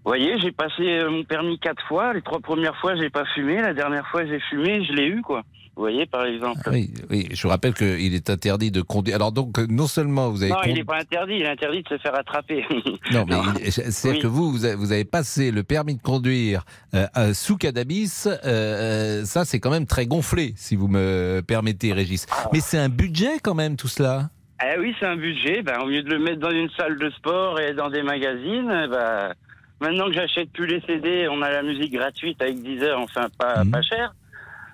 Vous 0.04 0.10
voyez, 0.10 0.38
j'ai 0.40 0.52
passé 0.52 0.82
euh, 0.82 1.10
mon 1.10 1.24
permis 1.24 1.58
quatre 1.58 1.82
fois. 1.88 2.12
Les 2.12 2.22
trois 2.22 2.40
premières 2.40 2.76
fois, 2.76 2.94
j'ai 2.96 3.08
pas 3.10 3.24
fumé. 3.34 3.60
La 3.62 3.72
dernière 3.74 4.06
fois, 4.08 4.26
j'ai 4.26 4.40
fumé, 4.50 4.84
je 4.84 4.92
l'ai 4.92 5.06
eu, 5.06 5.22
quoi. 5.22 5.42
Vous 5.78 5.84
voyez, 5.84 6.06
par 6.06 6.24
exemple. 6.26 6.58
Ah 6.66 6.70
oui, 6.72 6.90
oui, 7.08 7.28
je 7.30 7.40
vous 7.40 7.50
rappelle 7.50 7.72
qu'il 7.72 8.12
est 8.12 8.30
interdit 8.30 8.72
de 8.72 8.82
conduire. 8.82 9.14
Alors 9.14 9.30
donc, 9.30 9.60
euh, 9.60 9.66
non 9.70 9.86
seulement 9.86 10.28
vous 10.28 10.42
avez... 10.42 10.50
Non, 10.50 10.58
il 10.66 10.74
n'est 10.74 10.82
pas 10.82 10.96
interdit. 10.98 11.34
Il 11.36 11.42
est 11.42 11.48
interdit 11.48 11.84
de 11.84 11.88
se 11.88 11.98
faire 11.98 12.16
attraper. 12.16 12.66
Non, 13.12 13.24
mais 13.28 13.70
c'est-à-dire 13.70 14.16
Oui. 14.16 14.22
que 14.22 14.26
vous, 14.26 14.50
vous 14.50 14.64
avez, 14.92 15.04
passé 15.04 15.52
le 15.52 15.62
permis 15.62 15.94
de 15.94 16.02
conduire 16.02 16.64
euh, 16.94 17.06
euh, 17.16 17.32
sous 17.32 17.56
cannabis. 17.56 18.28
euh, 18.44 19.24
ça, 19.24 19.44
c'est 19.44 19.60
quand 19.60 19.70
même 19.70 19.86
très 19.86 20.06
gonflé, 20.06 20.52
si 20.56 20.74
vous 20.74 20.88
me 20.88 21.42
permettez, 21.46 21.92
Régis. 21.92 22.26
Ah. 22.32 22.48
Mais 22.52 22.58
c'est 22.58 22.78
un 22.78 22.88
budget 22.88 23.38
quand 23.40 23.54
même, 23.54 23.76
tout 23.76 23.86
cela? 23.86 24.30
Eh 24.60 24.80
oui, 24.80 24.96
c'est 24.98 25.06
un 25.06 25.14
budget. 25.16 25.62
Ben, 25.62 25.78
au 25.82 25.86
lieu 25.86 26.02
de 26.02 26.10
le 26.10 26.18
mettre 26.18 26.40
dans 26.40 26.50
une 26.50 26.70
salle 26.76 26.98
de 26.98 27.08
sport 27.10 27.60
et 27.60 27.72
dans 27.74 27.88
des 27.88 28.02
magazines, 28.02 28.68
eh 28.84 28.88
ben, 28.88 29.32
maintenant 29.80 30.06
que 30.06 30.14
j'achète 30.14 30.50
plus 30.50 30.66
les 30.66 30.80
CD, 30.88 31.28
on 31.30 31.40
a 31.40 31.50
la 31.52 31.62
musique 31.62 31.92
gratuite 31.92 32.42
avec 32.42 32.60
10 32.60 32.82
heures, 32.82 32.98
enfin 33.00 33.28
pas, 33.38 33.62
Mhm. 33.62 33.70
pas 33.70 33.82
cher. 33.82 34.12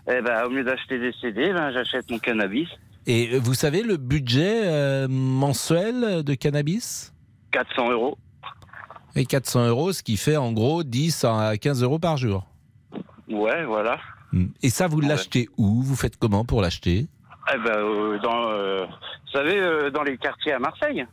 Eh 0.06 0.20
ben, 0.20 0.44
au 0.44 0.50
lieu 0.50 0.64
d'acheter 0.64 0.98
des 0.98 1.12
CD, 1.20 1.52
ben, 1.52 1.70
j'achète 1.72 2.10
mon 2.10 2.18
cannabis. 2.18 2.68
Et 3.06 3.30
euh, 3.34 3.38
vous 3.42 3.54
savez 3.54 3.82
le 3.82 3.96
budget 3.96 4.62
euh, 4.64 5.06
mensuel 5.08 6.22
de 6.22 6.34
cannabis? 6.34 7.12
400 7.52 7.90
euros. 7.90 8.18
Et 9.16 9.24
400 9.24 9.68
euros, 9.68 9.92
ce 9.92 10.02
qui 10.02 10.16
fait 10.16 10.36
en 10.36 10.52
gros 10.52 10.82
10 10.82 11.24
à 11.24 11.56
15 11.56 11.82
euros 11.82 11.98
par 11.98 12.16
jour. 12.16 12.44
Ouais, 13.28 13.64
voilà. 13.64 13.98
Hmm. 14.32 14.46
Et 14.62 14.70
ça, 14.70 14.88
vous 14.88 14.98
Ouais. 14.98 15.06
l'achetez 15.08 15.48
où? 15.56 15.82
Vous 15.82 15.96
faites 15.96 16.16
comment 16.16 16.44
pour 16.44 16.60
l'acheter? 16.60 17.06
Eh 17.54 17.58
ben, 17.58 17.76
euh, 17.76 18.18
dans, 18.18 18.48
euh, 18.48 18.84
vous 18.86 19.30
savez, 19.32 19.90
dans 19.92 20.02
les 20.02 20.16
quartiers 20.18 20.52
à 20.52 20.58
Marseille. 20.58 21.06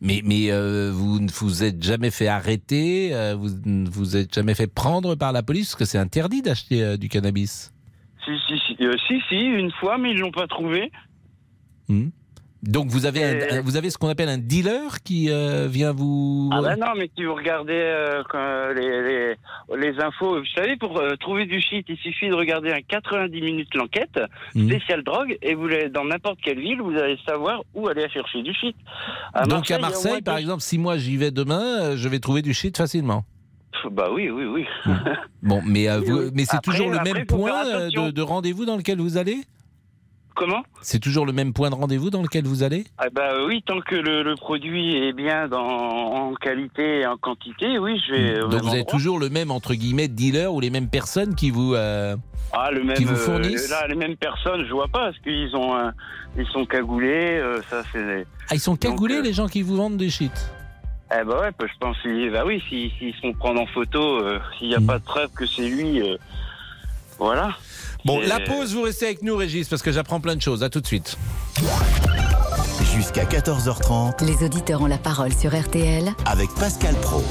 Mais, 0.00 0.22
mais 0.24 0.52
euh, 0.52 0.92
vous 0.92 1.18
ne 1.18 1.28
vous 1.28 1.64
êtes 1.64 1.82
jamais 1.82 2.10
fait 2.10 2.28
arrêter, 2.28 3.10
euh, 3.12 3.34
vous 3.34 3.48
ne 3.64 3.88
vous 3.88 4.16
êtes 4.16 4.32
jamais 4.32 4.54
fait 4.54 4.68
prendre 4.68 5.16
par 5.16 5.32
la 5.32 5.42
police, 5.42 5.70
parce 5.70 5.76
que 5.76 5.84
c'est 5.84 5.98
interdit 5.98 6.40
d'acheter 6.40 6.82
euh, 6.82 6.96
du 6.96 7.08
cannabis? 7.08 7.72
Si, 8.24 8.30
si, 8.46 8.58
si, 8.66 8.84
euh, 8.84 8.94
si, 9.08 9.20
si, 9.28 9.36
une 9.36 9.72
fois, 9.72 9.98
mais 9.98 10.12
ils 10.12 10.18
l'ont 10.18 10.30
pas 10.30 10.46
trouvé. 10.46 10.92
Hmm. 11.88 12.10
Donc 12.64 12.88
vous 12.88 13.06
avez, 13.06 13.22
un- 13.24 13.58
un- 13.58 13.60
vous 13.62 13.76
avez 13.76 13.88
ce 13.88 13.98
qu'on 13.98 14.08
appelle 14.08 14.28
un 14.28 14.36
dealer 14.38 15.00
qui 15.04 15.30
euh, 15.30 15.68
vient 15.70 15.92
vous... 15.92 16.50
Ah 16.52 16.60
ben 16.60 16.76
non, 16.76 16.88
mais 16.96 17.08
si 17.16 17.24
vous 17.24 17.34
regardez 17.34 17.72
euh, 17.72 18.74
les, 18.74 19.36
les, 19.78 19.90
les 19.92 20.00
infos, 20.02 20.38
vous 20.40 20.46
savez, 20.56 20.76
pour 20.76 20.98
euh, 20.98 21.14
trouver 21.20 21.46
du 21.46 21.60
shit, 21.60 21.86
il 21.88 21.96
suffit 21.98 22.28
de 22.28 22.34
regarder 22.34 22.72
un 22.72 22.80
90 22.80 23.40
minutes 23.42 23.74
l'enquête, 23.74 24.18
Hmm. 24.56 24.66
spécial 24.68 25.04
drogue, 25.04 25.36
et 25.40 25.54
vous 25.54 25.68
dans 25.94 26.04
n'importe 26.04 26.38
quelle 26.42 26.58
ville, 26.58 26.80
vous 26.82 26.96
allez 26.96 27.18
savoir 27.26 27.62
où 27.74 27.86
aller 27.88 28.08
chercher 28.10 28.42
du 28.42 28.52
shit. 28.54 28.74
À 29.34 29.44
Donc 29.46 29.70
à 29.70 29.78
Marseille, 29.78 30.20
par 30.22 30.38
exemple, 30.38 30.62
si 30.62 30.78
moi 30.78 30.96
j'y 30.98 31.16
vais 31.16 31.30
demain, 31.30 31.62
euh, 31.82 31.96
je 31.96 32.08
vais 32.08 32.18
trouver 32.18 32.42
du 32.42 32.54
shit 32.54 32.76
facilement. 32.76 33.24
Bah 33.92 34.08
oui, 34.12 34.28
oui, 34.30 34.44
oui. 34.46 34.66
Bon, 35.42 35.62
mais, 35.64 35.88
euh, 35.88 36.00
vous- 36.00 36.30
mais 36.34 36.44
c'est 36.44 36.60
toujours 36.60 36.90
le 36.90 36.98
même 37.04 37.24
point 37.26 37.64
euh, 37.66 38.10
de 38.10 38.22
rendez-vous 38.22 38.64
dans 38.64 38.76
lequel 38.76 38.98
vous 38.98 39.16
allez? 39.16 39.38
Comment 40.38 40.62
C'est 40.82 41.00
toujours 41.00 41.26
le 41.26 41.32
même 41.32 41.52
point 41.52 41.68
de 41.68 41.74
rendez-vous 41.74 42.10
dans 42.10 42.22
lequel 42.22 42.44
vous 42.46 42.62
allez 42.62 42.84
ah 42.96 43.06
bah 43.12 43.30
oui, 43.44 43.60
tant 43.66 43.80
que 43.80 43.96
le, 43.96 44.22
le 44.22 44.36
produit 44.36 44.94
est 44.96 45.12
bien 45.12 45.48
dans, 45.48 45.58
en 45.66 46.34
qualité 46.34 47.00
et 47.00 47.06
en 47.06 47.16
quantité, 47.16 47.76
oui, 47.80 48.00
je 48.06 48.12
vais. 48.12 48.38
Donc 48.48 48.62
vous 48.62 48.72
avez 48.72 48.84
toujours 48.84 49.18
le 49.18 49.30
même, 49.30 49.50
entre 49.50 49.74
guillemets, 49.74 50.06
dealer 50.06 50.52
ou 50.54 50.60
les 50.60 50.70
mêmes 50.70 50.88
personnes 50.88 51.34
qui 51.34 51.50
vous... 51.50 51.74
euh, 51.74 52.14
Ah, 52.52 52.70
le 52.70 52.84
même, 52.84 52.96
qui 52.96 53.04
vous 53.04 53.14
euh, 53.14 53.16
fournissent 53.16 53.68
là, 53.68 53.88
les 53.88 53.96
mêmes 53.96 54.16
personnes, 54.16 54.64
je 54.64 54.72
vois 54.72 54.86
pas, 54.86 55.06
parce 55.06 55.18
qu'ils 55.18 55.56
ont, 55.56 55.74
ils 56.38 56.46
sont 56.46 56.64
cagoulés, 56.66 57.36
euh, 57.38 57.60
ça 57.68 57.82
c'est. 57.92 58.24
Ah, 58.48 58.54
ils 58.54 58.60
sont 58.60 58.76
cagoulés, 58.76 59.16
euh, 59.16 59.22
les 59.22 59.32
gens 59.32 59.48
qui 59.48 59.62
vous 59.62 59.74
vendent 59.76 59.96
des 59.96 60.08
shit 60.08 60.30
Eh 61.10 61.24
bah 61.24 61.40
ouais, 61.40 61.50
bah, 61.58 61.66
je 61.66 61.78
pense, 61.80 61.96
bah 62.32 62.44
oui, 62.46 62.62
s'ils 62.68 62.92
s'ils 62.92 63.12
se 63.14 63.20
font 63.22 63.32
prendre 63.32 63.60
en 63.60 63.66
photo, 63.66 64.20
euh, 64.22 64.38
s'il 64.56 64.68
n'y 64.68 64.76
a 64.76 64.80
Mm. 64.80 64.86
pas 64.86 64.98
de 65.00 65.04
preuve 65.04 65.30
que 65.32 65.46
c'est 65.46 65.68
lui, 65.68 66.00
euh, 66.00 66.16
voilà. 67.18 67.56
Bon, 68.08 68.20
C'est- 68.22 68.26
la 68.28 68.40
pause, 68.40 68.72
vous 68.74 68.80
restez 68.80 69.04
avec 69.04 69.22
nous, 69.22 69.36
Régis, 69.36 69.68
parce 69.68 69.82
que 69.82 69.92
j'apprends 69.92 70.18
plein 70.18 70.34
de 70.34 70.40
choses. 70.40 70.62
À 70.64 70.70
tout 70.70 70.80
de 70.80 70.86
suite. 70.86 71.18
Jusqu'à 72.96 73.26
14h30 73.26 74.22
Les 74.22 74.42
auditeurs 74.42 74.80
ont 74.80 74.86
la 74.86 74.96
parole 74.96 75.30
sur 75.34 75.54
RTL. 75.54 76.10
avec 76.24 76.48
Pascal 76.58 76.94
Pro. 77.02 77.22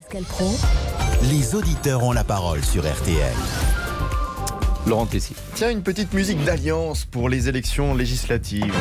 Pascal 0.00 0.22
Pro, 0.22 0.54
Les 1.28 1.56
auditeurs 1.56 2.04
ont 2.04 2.12
la 2.12 2.22
parole 2.22 2.62
sur 2.64 2.84
RTL. 2.84 3.34
Laurent 4.86 5.06
Tessier. 5.06 5.34
Tiens, 5.56 5.70
une 5.70 5.82
petite 5.82 6.12
musique 6.12 6.44
d'alliance 6.44 7.04
pour 7.04 7.28
les 7.28 7.48
élections 7.48 7.94
législatives. 7.96 8.72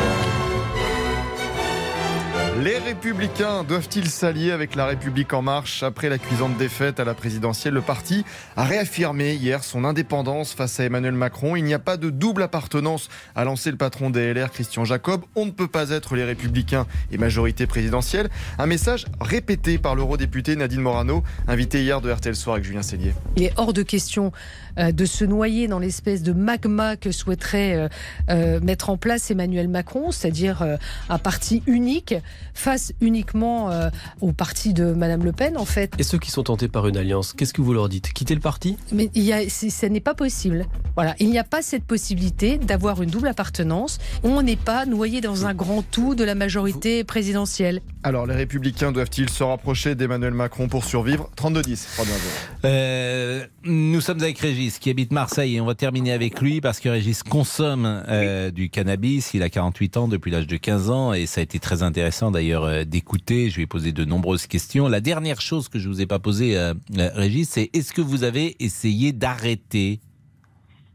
Les 2.60 2.78
républicains 2.78 3.64
doivent-ils 3.64 4.10
s'allier 4.10 4.52
avec 4.52 4.76
la 4.76 4.86
République 4.86 5.34
en 5.34 5.42
marche 5.42 5.84
Après 5.84 6.10
la 6.10 6.18
cuisante 6.18 6.58
défaite 6.58 7.00
à 7.00 7.06
la 7.06 7.14
présidentielle, 7.14 7.74
le 7.74 7.82
parti 7.82 8.26
a 8.58 8.66
réaffirmé 8.66 9.34
hier 9.34 9.64
son 9.64 9.86
indépendance 9.86 10.54
face 10.54 10.80
à 10.80 10.84
Emmanuel 10.84 11.14
Macron. 11.14 11.56
Il 11.56 11.64
n'y 11.64 11.74
a 11.74 11.80
pas 11.80 11.96
de 11.96 12.10
double 12.10 12.44
appartenance, 12.44 13.08
a 13.36 13.46
lancé 13.46 13.72
le 13.72 13.78
patron 13.78 14.10
des 14.10 14.34
LR, 14.34 14.52
Christian 14.52 14.84
Jacob. 14.84 15.22
On 15.36 15.46
ne 15.46 15.52
peut 15.52 15.70
pas 15.70 15.92
être 15.92 16.16
les 16.16 16.26
républicains 16.26 16.86
et 17.12 17.18
majorité 17.18 17.68
présidentielle. 17.68 18.30
Un 18.60 18.68
message 18.68 19.06
répété 19.22 19.78
par 19.78 19.96
l'eurodéputé 19.96 20.58
Nadine 20.58 20.82
Morano, 20.82 21.24
invité 21.48 21.82
hier 21.82 22.02
de 22.02 22.12
RTL 22.12 22.36
Soir 22.36 22.56
avec 22.56 22.66
Julien 22.66 22.84
Cellier. 22.84 23.14
Il 23.38 23.44
est 23.44 23.54
hors 23.56 23.74
de 23.74 23.82
question 23.82 24.34
euh, 24.78 24.92
de 24.92 25.06
se 25.06 25.24
noyer 25.24 25.68
dans 25.68 25.80
l'espèce 25.80 26.22
de 26.22 26.34
magma 26.34 26.98
que 26.98 27.12
souhaiterait 27.12 27.76
euh, 27.76 27.88
euh, 28.30 28.60
mettre 28.60 28.90
en 28.90 28.98
place 28.98 29.32
Emmanuel 29.32 29.70
Macron, 29.70 30.12
c'est-à-dire 30.12 30.78
un 31.10 31.18
parti 31.18 31.64
unique 31.66 32.14
face 32.54 32.94
uniquement 33.02 33.72
euh, 33.72 33.90
au 34.22 34.32
parti 34.34 34.74
de 34.74 34.94
Madame 34.94 35.24
Le 35.24 35.32
Pen, 35.32 35.58
en 35.58 35.66
fait. 35.66 35.94
Et 35.98 36.04
ceux 36.04 36.18
qui 36.18 36.32
sont 36.32 36.44
tentés 36.44 36.68
par 36.68 36.88
une 36.88 36.98
alliance, 36.98 37.34
qu'est-ce 37.34 37.54
que 37.54 37.62
vous 37.62 37.74
leur 37.74 37.90
dites? 37.90 38.12
Quitter 38.14 38.36
le 38.36 38.42
parti? 38.42 38.78
Mais 38.92 39.10
il 39.16 39.24
y 39.24 39.34
a, 39.34 39.48
c'est- 39.50 39.70
ça 39.70 39.90
n'est 39.90 40.00
pas 40.00 40.14
possible. 40.14 40.66
Voilà, 40.96 41.16
il 41.20 41.30
n'y 41.30 41.40
a 41.40 41.44
pas 41.44 41.62
cette 41.62 41.84
possibilité 41.84 42.58
d'avoir 42.58 43.02
une 43.02 43.10
double 43.10 43.28
appartenance. 43.28 43.98
On 44.24 44.42
n'est 44.42 44.56
pas 44.56 44.86
noyé 44.86 45.22
dans 45.22 45.46
un 45.46 45.54
grand 45.54 45.82
tout 45.84 46.16
de 46.16 46.24
la 46.24 46.36
majorité 46.36 47.04
présidentielle. 47.04 47.82
Alors, 48.04 48.26
les 48.26 48.36
républicains 48.36 48.92
doivent-ils 48.92 49.30
se 49.30 49.44
rapprocher 49.44 49.96
d'Emmanuel 49.96 50.34
Macron 50.34 50.68
pour 50.68 50.84
survivre? 50.86 51.30
32-10, 51.38 51.78
Fabien 51.78 52.14
Zéro. 52.14 52.26
Euh, 52.66 53.46
nous 53.64 54.02
sommes 54.02 54.22
avec 54.22 54.40
Régis 54.40 54.80
qui 54.80 54.90
habite 54.90 55.12
Marseille 55.12 55.56
et 55.56 55.62
on 55.62 55.66
va 55.66 55.76
terminer 55.76 56.12
avec 56.14 56.42
lui 56.42 56.62
parce 56.62 56.80
que 56.80 56.90
Régis 56.90 57.22
consomme 57.24 58.04
euh, 58.08 58.50
du 58.52 58.70
cannabis. 58.70 59.34
Il 59.34 59.44
a 59.44 59.50
48 59.50 59.98
ans 59.98 60.08
depuis 60.08 60.32
l'âge 60.32 60.48
de 60.48 60.58
15 60.58 60.90
ans 60.90 61.14
et 61.14 61.26
ça 61.26 61.42
a 61.42 61.44
été 61.44 61.60
très 61.60 61.84
intéressant 61.84 62.31
d'ailleurs 62.32 62.64
euh, 62.64 62.84
d'écouter. 62.84 63.50
Je 63.50 63.58
lui 63.58 63.64
ai 63.64 63.68
posé 63.68 63.92
de 63.92 64.06
nombreuses 64.06 64.48
questions. 64.48 64.88
La 64.88 65.02
dernière 65.02 65.42
chose 65.42 65.70
que 65.70 65.80
je 65.80 65.88
vous 65.88 66.02
ai 66.02 66.06
pas 66.06 66.20
posée, 66.20 66.58
euh, 66.58 66.74
euh, 66.98 67.10
Régis, 67.14 67.50
c'est 67.50 67.70
est-ce 67.74 67.94
que 67.94 68.02
vous 68.02 68.24
avez 68.24 68.56
essayé 68.64 69.12
d'arrêter? 69.12 70.00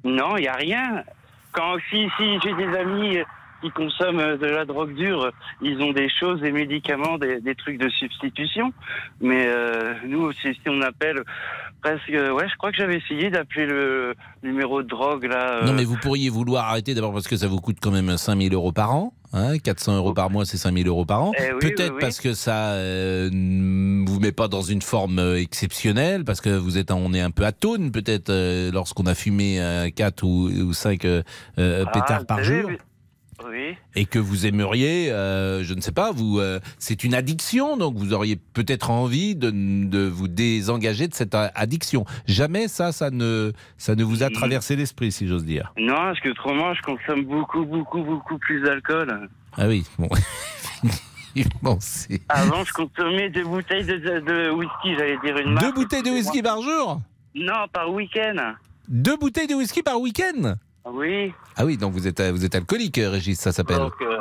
Non, 0.04 0.36
il 0.36 0.42
n'y 0.42 0.48
a 0.48 0.54
rien. 0.54 1.04
Quand 1.52 1.76
si, 1.90 2.08
si 2.16 2.38
j'ai 2.42 2.54
des 2.54 2.76
amis 2.76 3.18
qui 3.62 3.70
consomment 3.70 4.20
euh, 4.20 4.36
de 4.36 4.46
la 4.46 4.64
drogue 4.64 4.94
dure, 4.94 5.30
ils 5.62 5.80
ont 5.82 5.92
des 5.92 6.08
choses, 6.08 6.40
des 6.40 6.52
médicaments, 6.52 7.18
des, 7.18 7.40
des 7.40 7.54
trucs 7.54 7.78
de 7.78 7.88
substitution. 7.88 8.72
Mais 9.20 9.46
euh, 9.46 9.94
nous, 10.06 10.32
si, 10.32 10.54
si 10.54 10.68
on 10.68 10.80
appelle 10.82 11.22
presque, 11.82 12.08
ouais, 12.08 12.48
je 12.48 12.56
crois 12.56 12.70
que 12.70 12.76
j'avais 12.76 12.96
essayé 12.96 13.30
d'appeler 13.30 13.66
le 13.66 14.14
numéro 14.42 14.82
de 14.82 14.88
drogue 14.88 15.24
là. 15.24 15.62
Non, 15.64 15.72
euh, 15.72 15.74
mais 15.76 15.84
vous 15.84 15.96
pourriez 15.96 16.28
vouloir 16.30 16.66
arrêter 16.66 16.94
d'abord 16.94 17.12
parce 17.12 17.28
que 17.28 17.36
ça 17.36 17.46
vous 17.46 17.60
coûte 17.60 17.78
quand 17.80 17.90
même 17.90 18.16
5000 18.16 18.52
euros 18.54 18.72
par 18.72 18.94
an. 18.94 19.12
Hein, 19.32 19.58
400 19.58 19.96
euros 19.96 20.14
par 20.14 20.30
mois, 20.30 20.44
c'est 20.44 20.56
5000 20.56 20.86
euros 20.86 21.04
par 21.04 21.22
an. 21.22 21.32
Eh 21.38 21.52
oui, 21.52 21.58
Peut-être 21.60 21.90
oui, 21.90 21.96
oui. 21.96 22.00
parce 22.00 22.20
que 22.20 22.32
ça 22.32 22.70
euh, 22.72 23.28
ne 23.32 24.08
vous 24.08 24.20
met 24.20 24.32
pas 24.32 24.48
dans 24.48 24.62
une 24.62 24.82
forme 24.82 25.18
euh, 25.18 25.38
exceptionnelle, 25.40 26.24
parce 26.24 26.40
que 26.40 26.50
vous 26.50 26.78
êtes, 26.78 26.90
on 26.90 27.12
est 27.12 27.20
un 27.20 27.30
peu 27.30 27.44
atone, 27.44 27.90
peut-être 27.90 28.30
euh, 28.30 28.70
lorsqu'on 28.72 29.04
a 29.06 29.14
fumé 29.14 29.60
4 29.94 30.22
ou, 30.22 30.48
ou 30.48 30.72
5 30.72 31.04
euh, 31.04 31.22
euh, 31.58 31.84
ah, 31.86 31.90
pétards 31.90 32.26
par 32.26 32.42
jour. 32.42 32.70
Oui. 33.48 33.76
Et 33.94 34.06
que 34.06 34.18
vous 34.18 34.46
aimeriez, 34.46 35.10
euh, 35.12 35.62
je 35.64 35.74
ne 35.74 35.80
sais 35.80 35.92
pas, 35.92 36.10
vous, 36.12 36.38
euh, 36.38 36.60
c'est 36.78 37.04
une 37.04 37.14
addiction, 37.14 37.76
donc 37.76 37.96
vous 37.96 38.12
auriez 38.14 38.36
peut-être 38.36 38.90
envie 38.90 39.34
de, 39.36 39.50
de 39.50 40.06
vous 40.06 40.28
désengager 40.28 41.08
de 41.08 41.14
cette 41.14 41.34
addiction. 41.34 42.04
Jamais 42.26 42.68
ça, 42.68 42.92
ça 42.92 43.10
ne, 43.10 43.52
ça 43.78 43.94
ne 43.94 44.04
vous 44.04 44.22
a 44.22 44.30
Mm. 44.30 44.32
traversé 44.32 44.76
l'esprit, 44.76 45.12
si 45.12 45.26
j'ose 45.28 45.44
dire. 45.44 45.72
Non, 45.78 45.94
parce 45.94 46.20
que 46.20 46.30
autrement, 46.30 46.72
je 46.74 46.82
consomme 46.82 47.24
beaucoup, 47.24 47.64
beaucoup, 47.64 48.02
beaucoup 48.02 48.38
plus 48.38 48.62
d'alcool. 48.62 49.28
Ah 49.56 49.66
oui, 49.68 49.84
bon. 49.98 50.08
Avant, 52.30 52.64
je 52.64 52.72
consommais 52.72 53.28
deux 53.28 53.44
bouteilles 53.44 53.84
de, 53.84 53.96
de- 53.96 54.20
de 54.20 54.50
whisky, 54.50 54.94
j'allais 54.96 55.18
dire 55.24 55.36
une 55.36 55.52
marque. 55.52 55.66
Deux 55.66 55.72
bouteilles 55.72 56.02
de 56.02 56.10
whisky 56.10 56.40
par 56.42 56.62
jour? 56.62 57.00
Non, 57.34 57.68
par 57.72 57.92
week-end. 57.92 58.54
Deux 58.88 59.16
bouteilles 59.16 59.46
de 59.46 59.54
whisky 59.54 59.82
par 59.82 60.00
week-end? 60.00 60.54
Oui. 60.92 61.32
Ah 61.56 61.64
oui, 61.64 61.76
donc 61.76 61.92
vous 61.92 62.06
êtes, 62.06 62.20
vous 62.20 62.44
êtes 62.44 62.54
alcoolique, 62.54 62.98
euh, 62.98 63.10
Régis, 63.10 63.38
ça 63.38 63.52
s'appelle. 63.52 63.78
Donc, 63.78 63.94
euh, 64.02 64.18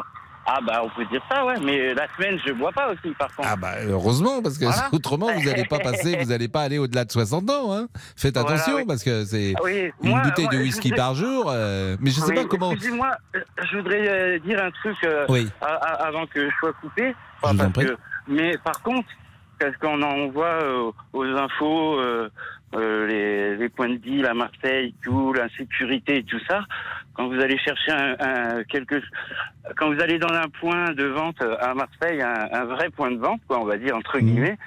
ah 0.48 0.60
bah, 0.66 0.82
on 0.84 0.90
peut 0.90 1.06
dire 1.12 1.22
ça, 1.30 1.46
ouais. 1.46 1.56
Mais 1.64 1.94
la 1.94 2.08
semaine, 2.16 2.40
je 2.46 2.54
bois 2.54 2.72
pas 2.72 2.92
aussi, 2.92 3.14
par 3.18 3.34
contre. 3.36 3.48
Ah 3.52 3.56
bah 3.56 3.74
heureusement, 3.88 4.42
parce 4.42 4.58
que 4.58 4.66
Voilà. 4.66 4.90
autrement 4.92 5.32
vous 5.32 5.44
n'allez 5.44 5.66
pas 5.66 5.80
passer, 5.80 6.18
vous 6.18 6.30
n'allez 6.30 6.48
pas 6.48 6.62
aller 6.62 6.78
au-delà 6.78 7.06
de 7.06 7.12
60 7.12 7.50
ans. 7.50 7.74
Hein. 7.74 7.88
Faites 8.16 8.38
Voilà, 8.38 8.56
attention, 8.56 8.76
oui. 8.78 8.86
parce 8.88 9.04
que 9.04 9.26
c'est 9.26 9.54
Ah 9.58 9.62
oui, 9.64 9.92
une 10.04 10.10
moi- 10.12 10.22
bouteille 10.22 10.46
moi, 10.46 10.54
de 10.54 10.60
whisky 10.60 10.90
voudrais- 10.90 10.98
par 11.04 11.16
jour. 11.16 11.46
euh, 11.50 11.98
mais 12.00 12.10
je 12.12 12.20
sais 12.20 12.30
Oui, 12.30 12.36
pas 12.36 12.46
comment. 12.46 12.72
Excusez-moi, 12.72 13.12
je 13.34 13.78
voudrais 13.78 14.40
dire 14.40 14.64
un 14.64 14.72
truc 14.72 14.98
euh, 15.04 15.26
avant 15.62 16.26
que 16.28 16.50
je 16.50 16.56
sois 16.60 16.74
coupé. 16.82 17.16
Je 17.44 17.50
vous 17.52 17.62
en 17.62 17.72
prie. 17.72 17.86
que- 17.86 17.98
mais 18.28 18.58
par 18.64 18.82
contre, 18.82 19.08
parce 19.60 19.76
qu'on 19.78 20.02
en 20.02 20.28
voit 20.30 20.60
aux 21.14 21.24
infos 21.26 22.00
euh, 22.74 22.78
euh, 22.78 23.08
les, 23.08 23.58
les 23.58 23.70
points 23.70 23.90
de 23.90 23.96
deal 23.98 24.26
à 24.26 24.34
Marseille, 24.34 24.94
tout, 25.04 25.34
l'insécurité 25.34 26.18
et 26.18 26.24
tout 26.24 26.40
ça, 26.48 26.66
quand 27.14 27.28
vous 27.28 27.40
allez 27.40 27.58
chercher 27.58 27.92
un, 27.92 28.16
un- 28.20 28.64
quelque, 28.64 29.02
quand 29.78 29.94
vous 29.94 30.02
allez 30.02 30.20
dans 30.20 30.34
un 30.34 30.50
point 30.50 30.94
de 30.94 31.06
vente 31.06 31.42
à 31.42 31.74
Marseille, 31.74 32.22
un, 32.22 32.48
un 32.52 32.66
vrai 32.66 32.90
point 32.90 33.12
de 33.12 33.18
vente, 33.20 33.42
quoi, 33.48 33.60
on 33.60 33.66
va 33.66 33.78
dire 33.78 33.96
entre 33.96 34.18
Mhm. 34.20 34.26
guillemets, 34.26 34.58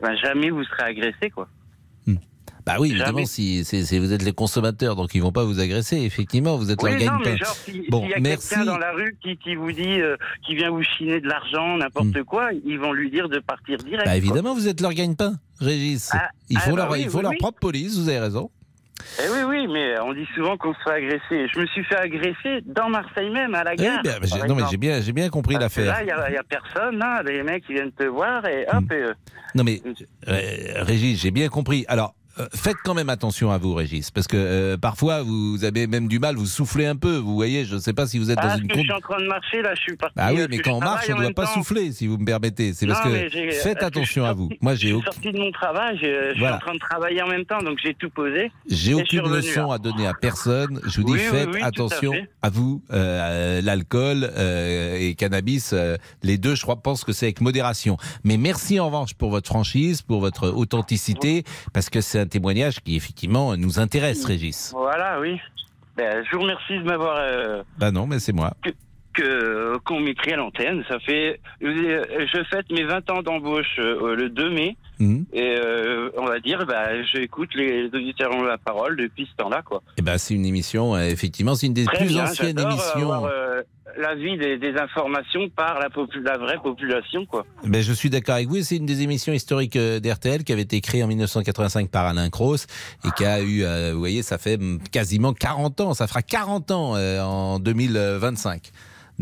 ben 0.00 0.16
jamais 0.16 0.50
vous 0.50 0.64
serez 0.64 0.82
agressé, 0.84 1.30
quoi. 1.30 1.48
Bah 2.64 2.76
oui, 2.78 2.90
évidemment, 2.90 3.24
Jamais. 3.24 3.26
si, 3.26 3.98
vous 3.98 4.12
êtes 4.12 4.22
les 4.22 4.32
consommateurs, 4.32 4.94
donc 4.94 5.14
ils 5.14 5.20
vont 5.22 5.32
pas 5.32 5.42
vous 5.44 5.58
agresser. 5.60 5.96
Effectivement, 6.02 6.56
vous 6.56 6.70
êtes 6.70 6.80
Oui, 6.82 6.90
leur 6.90 6.98
gagne-pain. 7.20 7.44
si- 7.44 7.86
Bon, 7.90 8.06
y 8.06 8.14
a 8.14 8.20
merci. 8.20 8.50
quelqu'un 8.50 8.64
dans 8.64 8.78
la 8.78 8.92
rue 8.92 9.16
qui, 9.22 9.36
qui 9.36 9.54
vous 9.56 9.72
dit, 9.72 10.00
euh, 10.00 10.16
qui 10.46 10.54
vient 10.54 10.70
vous 10.70 10.82
chiner 10.82 11.20
de 11.20 11.26
l'argent, 11.28 11.76
n'importe 11.78 12.16
Hmm. 12.16 12.24
quoi, 12.24 12.50
ils 12.64 12.78
vont 12.78 12.92
lui 12.92 13.10
dire 13.10 13.28
de 13.28 13.40
partir 13.40 13.78
direct. 13.78 14.04
Bah 14.04 14.12
quoi. 14.12 14.16
évidemment, 14.16 14.54
vous 14.54 14.68
êtes 14.68 14.80
leur 14.80 14.92
gagne-pain, 14.92 15.34
Régis. 15.60 16.10
Ah, 16.12 16.28
il 16.50 16.58
faut 16.58 16.70
ah, 16.70 16.70
bah 16.70 16.76
leur, 16.82 16.90
oui, 16.92 17.00
il 17.02 17.10
faut 17.10 17.16
oui, 17.18 17.22
leur 17.24 17.32
propre 17.38 17.58
police. 17.58 17.98
Vous 17.98 18.08
avez 18.08 18.20
raison. 18.20 18.50
Eh 19.18 19.28
oui, 19.32 19.38
oui, 19.48 19.66
mais 19.72 19.98
on 19.98 20.12
dit 20.12 20.26
souvent 20.36 20.56
qu'on 20.56 20.72
se 20.74 20.78
fait 20.84 20.92
agresser. 20.92 21.48
Je 21.52 21.58
me 21.58 21.66
suis 21.66 21.82
fait 21.82 21.96
agresser 21.96 22.60
dans 22.66 22.88
Marseille 22.88 23.30
même, 23.30 23.52
à 23.56 23.64
la 23.64 23.72
Eh 23.72 23.76
gare. 23.76 24.00
bien, 24.02 24.12
par 24.20 24.46
non 24.48 24.54
mais 24.54 24.62
j'ai 24.70 24.76
bien, 24.76 25.00
j'ai 25.00 25.12
bien 25.12 25.28
compris 25.28 25.56
l'affaire. 25.56 25.86
Là, 25.86 26.02
il 26.02 26.06
n'y 26.06 26.12
a, 26.12 26.40
a 26.40 26.42
personne, 26.48 26.98
là, 26.98 27.20
les 27.24 27.42
mecs 27.42 27.66
qui 27.66 27.72
viennent 27.72 27.90
te 27.90 28.04
voir 28.04 28.46
et 28.46 28.64
hop. 28.72 28.82
Hmm. 28.82 28.92
et, 28.92 28.94
euh, 28.94 29.14
Non 29.56 29.64
mais 29.64 29.82
euh, 30.28 30.38
Régis, 30.84 31.20
j'ai 31.20 31.32
bien 31.32 31.48
compris. 31.48 31.84
Alors. 31.88 32.14
Euh, 32.38 32.46
Faites 32.54 32.76
quand 32.84 32.94
même 32.94 33.08
attention 33.08 33.50
à 33.50 33.58
vous, 33.58 33.74
Régis, 33.74 34.10
parce 34.10 34.26
que 34.26 34.36
euh, 34.36 34.76
parfois 34.76 35.22
vous 35.22 35.64
avez 35.64 35.86
même 35.86 36.08
du 36.08 36.18
mal, 36.18 36.36
vous 36.36 36.46
soufflez 36.46 36.86
un 36.86 36.96
peu. 36.96 37.16
Vous 37.16 37.34
voyez, 37.34 37.64
je 37.64 37.74
ne 37.74 37.80
sais 37.80 37.92
pas 37.92 38.06
si 38.06 38.18
vous 38.18 38.30
êtes 38.30 38.38
ah, 38.40 38.42
dans 38.42 38.48
parce 38.48 38.60
une 38.60 38.68
que 38.68 38.74
con- 38.74 38.80
je 38.80 38.84
suis 38.84 38.92
en 38.92 39.00
train 39.00 39.20
de 39.20 39.26
marcher, 39.26 39.62
là, 39.62 39.74
je 39.74 39.80
suis 39.80 39.96
parti. 39.96 40.14
Ah 40.18 40.32
oui, 40.32 40.40
euh, 40.40 40.46
mais 40.50 40.56
parce 40.58 40.68
quand 40.68 40.76
on 40.76 40.80
marche, 40.80 41.06
on 41.10 41.16
ne 41.16 41.22
doit 41.22 41.32
pas 41.32 41.46
temps. 41.46 41.54
souffler, 41.54 41.92
si 41.92 42.06
vous 42.06 42.18
me 42.18 42.24
permettez. 42.24 42.72
C'est 42.74 42.86
parce 42.86 43.00
que 43.02 43.10
faites 43.10 43.30
parce 43.30 43.62
que 43.80 43.84
attention 43.84 44.24
à 44.24 44.32
vous. 44.32 44.48
Moi, 44.60 44.74
j'ai 44.74 44.88
suis 44.88 44.92
aucun- 44.94 45.12
sorti 45.12 45.32
de 45.32 45.38
mon 45.38 45.52
travail, 45.52 45.96
je, 45.98 46.32
je 46.34 46.38
Voilà. 46.38 46.56
suis 46.56 46.64
en 46.64 46.66
train 46.66 46.74
de 46.74 46.78
travailler 46.80 47.22
en 47.22 47.28
même 47.28 47.44
temps, 47.44 47.62
donc 47.62 47.78
j'ai 47.82 47.94
tout 47.94 48.10
posé. 48.10 48.50
J'ai 48.68 48.94
aucune 48.94 49.28
leçon 49.28 49.70
à 49.70 49.78
donner 49.78 50.06
à 50.06 50.14
personne. 50.14 50.80
Je 50.86 51.00
vous 51.00 51.06
dis, 51.06 51.12
Oui, 51.12 51.18
faites 51.18 51.48
oui, 51.52 51.60
attention 51.62 52.12
à, 52.42 52.50
vous. 52.50 52.82
Euh, 52.92 53.60
L'alcool 53.62 54.30
euh, 54.36 54.96
et 54.98 55.14
cannabis, 55.14 55.74
les 56.22 56.38
deux, 56.38 56.54
je 56.54 56.62
crois, 56.62 56.76
pense 56.76 57.04
que 57.04 57.12
c'est 57.12 57.26
avec 57.26 57.40
modération. 57.40 57.96
Mais 58.24 58.36
merci 58.36 58.80
en 58.80 58.86
revanche 58.86 59.14
pour 59.14 59.30
votre 59.30 59.48
franchise, 59.48 60.02
pour 60.02 60.20
votre 60.20 60.48
authenticité, 60.48 61.44
parce 61.72 61.90
que 61.90 62.00
c'est 62.00 62.21
un 62.22 62.26
témoignage 62.26 62.80
qui 62.80 62.96
effectivement 62.96 63.56
nous 63.56 63.78
intéresse, 63.78 64.24
Régis. 64.24 64.72
Voilà, 64.74 65.20
oui. 65.20 65.38
Ben, 65.96 66.24
je 66.24 66.34
vous 66.36 66.42
remercie 66.42 66.78
de 66.78 66.84
m'avoir 66.84 67.16
euh, 67.18 67.62
Bah 67.78 67.90
non, 67.90 68.06
mais 68.06 68.18
c'est 68.18 68.32
moi. 68.32 68.54
que 69.12 69.76
qu'on 69.84 70.00
m'écrit 70.00 70.32
à 70.32 70.36
l'antenne. 70.36 70.82
Ça 70.88 70.98
fait, 71.00 71.38
euh, 71.62 72.02
je 72.32 72.42
fête 72.50 72.70
mes 72.70 72.84
20 72.84 73.10
ans 73.10 73.22
d'embauche 73.22 73.76
euh, 73.78 74.16
le 74.16 74.30
2 74.30 74.50
mai. 74.50 74.76
Mhm. 75.02 75.24
Et 75.32 75.56
euh, 75.58 76.10
on 76.16 76.26
va 76.26 76.38
dire, 76.38 76.64
bah, 76.64 77.02
j'écoute 77.02 77.50
les 77.54 77.86
auditeurs 77.86 78.30
ont 78.32 78.42
la 78.42 78.58
parole 78.58 78.96
depuis 78.96 79.28
ce 79.30 79.36
temps-là, 79.42 79.62
quoi. 79.62 79.82
Eh 79.98 80.02
ben, 80.02 80.16
c'est 80.16 80.34
une 80.34 80.46
émission, 80.46 80.94
euh, 80.94 81.08
effectivement, 81.08 81.56
c'est 81.56 81.66
une 81.66 81.74
des 81.74 81.84
Très 81.84 81.98
plus 81.98 82.08
bien, 82.08 82.24
anciennes 82.24 82.58
euh, 82.58 82.70
émissions. 82.70 83.12
avoir, 83.12 83.24
euh, 83.24 83.62
l'avis 83.98 84.38
des, 84.38 84.58
des 84.58 84.76
informations 84.78 85.48
par 85.48 85.80
la, 85.80 85.88
vraie 86.38 86.58
population, 86.62 87.26
quoi. 87.26 87.44
Ben, 87.64 87.82
je 87.82 87.92
suis 87.92 88.10
d'accord 88.10 88.36
avec 88.36 88.46
vous. 88.46 88.62
C'est 88.62 88.76
une 88.76 88.86
des 88.86 89.02
émissions 89.02 89.32
historiques 89.32 89.76
d'RTL 89.76 90.44
qui 90.44 90.52
avait 90.52 90.62
été 90.62 90.80
créée 90.80 91.02
en 91.02 91.08
1985 91.08 91.90
par 91.90 92.06
Alain 92.06 92.30
Cross 92.30 92.66
et 93.04 93.08
qui 93.16 93.24
a 93.24 93.42
eu, 93.42 93.64
vous 93.92 93.98
voyez, 93.98 94.22
ça 94.22 94.38
fait 94.38 94.56
mm, 94.56 94.78
quasiment 94.92 95.32
40 95.32 95.80
ans. 95.80 95.94
Ça 95.94 96.06
fera 96.06 96.22
40 96.22 96.70
ans 96.70 96.94
en 96.94 97.58
2025. 97.58 98.70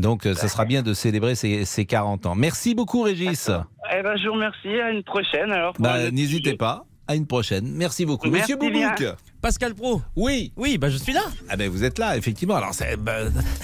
Donc, 0.01 0.27
euh, 0.27 0.35
ça 0.35 0.49
sera 0.49 0.65
bien 0.65 0.83
de 0.83 0.95
célébrer 0.95 1.35
ces, 1.35 1.65
ces 1.65 1.87
40 1.87 2.27
ans. 2.27 2.35
Merci 2.35 2.75
beaucoup, 2.75 3.03
Régis. 3.03 3.51
Eh 3.97 4.03
ben, 4.03 4.17
je 4.17 4.27
vous 4.27 4.35
remercie. 4.35 4.81
À 4.81 4.91
une 4.91 5.03
prochaine, 5.03 5.53
alors. 5.53 5.75
Bah, 5.79 6.11
N'hésitez 6.11 6.57
pas. 6.57 6.85
À 7.11 7.17
une 7.17 7.27
prochaine. 7.27 7.67
Merci 7.75 8.07
beaucoup. 8.07 8.31
Merci 8.31 8.55
Monsieur. 8.55 8.71
Boubouk. 8.71 9.17
Pascal 9.43 9.75
Pro. 9.75 10.01
Oui. 10.15 10.53
Oui, 10.57 10.79
bah 10.79 10.91
je 10.91 10.97
suis 10.97 11.13
là. 11.13 11.23
Ah 11.49 11.57
ben 11.57 11.69
vous 11.69 11.83
êtes 11.83 11.99
là, 11.99 12.17
effectivement. 12.17 12.55
Alors 12.55 12.73
c'est, 12.73 12.97
bah, 12.97 13.15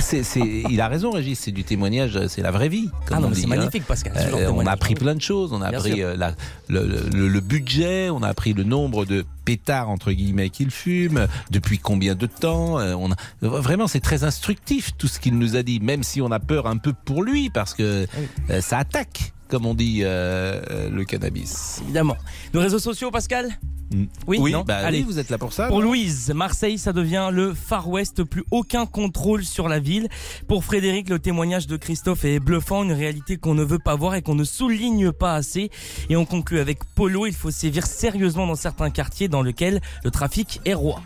c'est, 0.01 0.25
c'est- 0.25 0.41
il 0.69 0.81
a 0.81 0.89
raison, 0.89 1.11
Régis. 1.13 1.39
C'est 1.39 1.53
du 1.53 1.63
témoignage, 1.63 2.19
c'est 2.27 2.43
la 2.43 2.51
vraie 2.51 2.69
vie. 2.69 2.89
comme 3.07 3.19
Ah 3.19 3.21
non, 3.21 3.27
on 3.27 3.31
mais 3.31 3.37
c'est 3.37 3.45
hein. 3.45 3.49
magnifique, 3.49 3.85
Pascal, 3.85 4.15
Euh, 4.17 4.51
on 4.53 4.67
a 4.67 4.71
appris 4.73 4.95
plein 4.95 5.15
de 5.15 5.21
choses. 5.21 5.53
On 5.53 5.61
a 5.63 5.69
Bien 5.71 5.79
appris 5.79 6.03
euh, 6.03 6.17
la- 6.17 6.35
le, 6.69 6.87
le- 7.13 7.29
le 7.29 7.41
budget, 7.41 8.11
on 8.11 8.23
a 8.25 8.29
appris 8.29 8.53
le 8.53 8.65
nombre 8.65 9.05
de 9.05 9.25
pétards 9.45 9.91
entre 9.91 10.11
guillemets 10.11 10.51
qu'il 10.51 10.73
fume, 10.73 11.29
depuis 11.53 11.79
combien 11.79 12.17
de 12.17 12.27
temps. 12.27 12.81
euh, 12.81 12.95
on 12.99 13.13
a, 13.13 13.17
vraiment, 13.43 13.87
c'est 13.87 14.01
très 14.01 14.25
instructif 14.25 14.91
tout 14.99 15.07
ce 15.07 15.21
qu'il 15.21 15.39
nous 15.39 15.55
a 15.55 15.63
dit, 15.63 15.79
même 15.79 16.03
si 16.03 16.21
on 16.21 16.33
a 16.33 16.41
peur 16.41 16.67
un 16.67 16.79
peu 16.79 16.95
pour 17.05 17.23
lui 17.23 17.49
parce 17.51 17.75
que 17.75 18.07
euh, 18.51 18.61
ça 18.61 18.79
attaque, 18.79 19.35
comme 19.49 19.67
on 19.67 19.75
dit, 19.75 20.01
euh, 20.03 20.61
euh, 20.71 20.91
le 20.91 21.05
cannabis. 21.05 21.81
Évidemment. 21.83 22.17
Nos 22.55 22.61
réseaux 22.61 22.79
sociaux, 22.79 23.11
Pascal 23.11 23.49
Oui, 24.27 24.39
oui, 24.41 24.53
non 24.53 24.65
bah 24.65 24.79
Allez. 24.79 24.99
oui, 24.99 25.05
vous 25.05 25.19
êtes 25.19 25.31
là 25.31 25.39
pour 25.39 25.53
ça. 25.53 25.69
Pour 25.69 25.81
non 25.81 25.87
Louise, 25.89 26.33
Marseille, 26.35 26.79
ça 26.79 26.93
devient 26.93 27.31
le 27.33 27.55
Far 27.55 27.89
West, 27.89 28.25
plus 28.25 28.45
aucun 28.51 28.87
contrôle 28.87 29.45
sur 29.45 29.69
la 29.69 29.79
ville. 29.79 30.09
Pour 30.49 30.65
Frédéric, 30.65 31.09
le 31.09 31.19
témoignage 31.19 31.67
de 31.67 31.77
Christophe 31.77 32.25
est 32.25 32.41
bluffant, 32.41 32.83
une 32.83 32.93
réalité 32.93 33.37
qu'on 33.37 33.55
ne 33.55 33.65
veut 33.65 33.79
pas 33.79 33.95
voir 33.95 34.15
et 34.17 34.23
qu'on 34.23 34.35
ne 34.35 34.45
souligne 34.45 35.13
pas 35.13 35.35
assez. 35.35 35.71
Et 36.11 36.17
on 36.17 36.25
conclut 36.25 36.59
avec 36.59 36.81
Polo, 36.95 37.27
il 37.27 37.35
faut 37.35 37.51
sévir 37.51 37.87
sérieusement 37.87 38.47
dans 38.47 38.57
certains 38.57 38.91
quartiers 38.91 39.29
dans 39.29 39.43
lesquels 39.43 39.81
le 40.05 40.11
trafic 40.11 40.61
est 40.65 40.75
roi. 40.75 41.01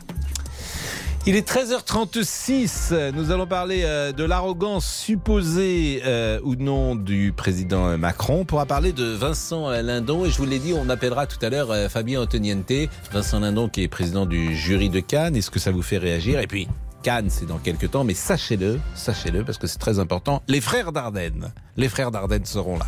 Il 1.27 1.37
est 1.37 1.47
13h36. 1.47 3.13
Nous 3.13 3.31
allons 3.31 3.47
parler 3.47 3.83
euh, 3.85 4.11
de 4.11 4.25
l'arrogance 4.25 4.87
supposée 4.87 6.01
euh, 6.07 6.41
ou 6.43 6.55
non 6.55 6.95
du 6.95 7.35
président 7.37 7.99
Macron. 7.99 8.41
On 8.41 8.45
pourra 8.47 8.65
parler 8.65 8.93
de 8.93 9.05
Vincent 9.05 9.69
Lindon 9.69 10.25
et 10.25 10.31
je 10.31 10.39
vous 10.39 10.47
l'ai 10.47 10.59
dit, 10.59 10.73
on 10.73 10.89
appellera 10.89 11.27
tout 11.27 11.37
à 11.45 11.51
l'heure 11.51 11.71
euh, 11.73 11.91
Fabien 11.91 12.23
Antoniente. 12.23 12.73
Vincent 13.13 13.41
Lindon 13.41 13.69
qui 13.69 13.83
est 13.83 13.89
président 13.89 14.25
du 14.25 14.57
jury 14.57 14.89
de 14.89 15.01
Cannes. 15.01 15.37
Est-ce 15.37 15.51
que 15.51 15.59
ça 15.59 15.73
vous 15.73 15.83
fait 15.83 15.99
réagir? 15.99 16.41
Et 16.41 16.47
puis 16.47 16.69
Cannes, 17.03 17.29
c'est 17.29 17.47
dans 17.47 17.59
quelques 17.59 17.91
temps, 17.91 18.05
mais 18.05 18.15
sachez-le, 18.15 18.81
sachez-le 18.95 19.45
parce 19.45 19.59
que 19.59 19.67
c'est 19.67 19.79
très 19.79 19.99
important. 19.99 20.43
Les 20.49 20.63
frères 20.63 20.91
Dardenne, 20.91 21.53
les 21.77 21.91
frères 21.91 22.11
Dardenne 22.11 22.47
seront 22.47 22.79
là. 22.79 22.87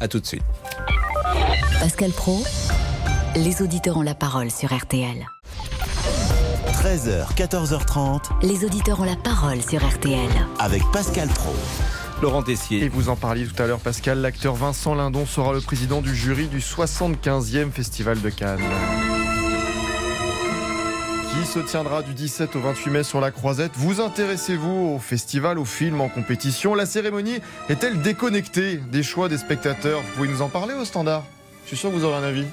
À 0.00 0.08
tout 0.08 0.20
de 0.20 0.26
suite. 0.26 0.42
Pascal 1.80 2.12
Pro, 2.12 2.42
les 3.36 3.60
auditeurs 3.60 3.98
ont 3.98 4.02
la 4.02 4.14
parole 4.14 4.50
sur 4.50 4.74
RTL. 4.74 5.26
13h, 6.84 7.34
14h30 7.34 8.24
Les 8.42 8.62
auditeurs 8.66 9.00
ont 9.00 9.04
la 9.04 9.16
parole 9.16 9.62
sur 9.62 9.82
RTL. 9.82 10.28
avec 10.58 10.82
Pascal 10.92 11.28
Pro. 11.28 11.54
Laurent 12.20 12.42
Tessier. 12.42 12.84
Et 12.84 12.88
vous 12.90 13.08
en 13.08 13.16
parliez 13.16 13.46
tout 13.46 13.62
à 13.62 13.66
l'heure, 13.66 13.78
Pascal, 13.78 14.18
l'acteur 14.18 14.54
Vincent 14.54 14.94
Lindon 14.94 15.24
sera 15.24 15.54
le 15.54 15.62
président 15.62 16.02
du 16.02 16.14
jury 16.14 16.46
du 16.46 16.58
75e 16.58 17.70
Festival 17.70 18.20
de 18.20 18.28
Cannes. 18.28 18.60
Qui 21.30 21.46
se 21.46 21.58
tiendra 21.60 22.02
du 22.02 22.12
17 22.12 22.54
au 22.54 22.60
28 22.60 22.90
mai 22.90 23.02
sur 23.02 23.22
la 23.22 23.30
Croisette? 23.30 23.72
Vous 23.76 24.02
intéressez-vous 24.02 24.96
au 24.96 24.98
festival, 24.98 25.58
au 25.58 25.64
film, 25.64 26.02
en 26.02 26.10
compétition? 26.10 26.74
La 26.74 26.84
cérémonie 26.84 27.38
est-elle 27.70 28.02
déconnectée 28.02 28.76
des 28.76 29.02
choix 29.02 29.30
des 29.30 29.38
spectateurs? 29.38 30.02
Vous 30.02 30.16
pouvez 30.16 30.28
nous 30.28 30.42
en 30.42 30.50
parler 30.50 30.74
au 30.74 30.84
standard? 30.84 31.24
Je 31.62 31.68
suis 31.68 31.78
sûr 31.78 31.90
que 31.90 31.94
vous 31.96 32.04
aurez 32.04 32.16
un 32.16 32.24
avis. 32.24 32.44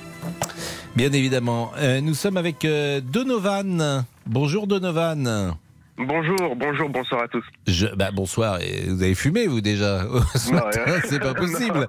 Bien 0.95 1.11
évidemment. 1.11 1.73
Euh, 1.79 1.99
nous 1.99 2.13
sommes 2.13 2.37
avec 2.37 2.63
euh, 2.63 3.01
Donovan. 3.01 4.05
Bonjour 4.25 4.67
Donovan. 4.67 5.55
Bonjour, 5.97 6.55
bonjour, 6.55 6.89
bonsoir 6.89 7.23
à 7.23 7.27
tous. 7.27 7.43
Je, 7.67 7.85
bah, 7.95 8.09
bonsoir, 8.11 8.59
et 8.61 8.85
vous 8.87 9.03
avez 9.03 9.13
fumé 9.13 9.45
vous 9.45 9.61
déjà 9.61 10.03
ce 10.35 10.51
matin, 10.51 10.81
C'est 11.07 11.19
pas 11.19 11.33
possible. 11.35 11.85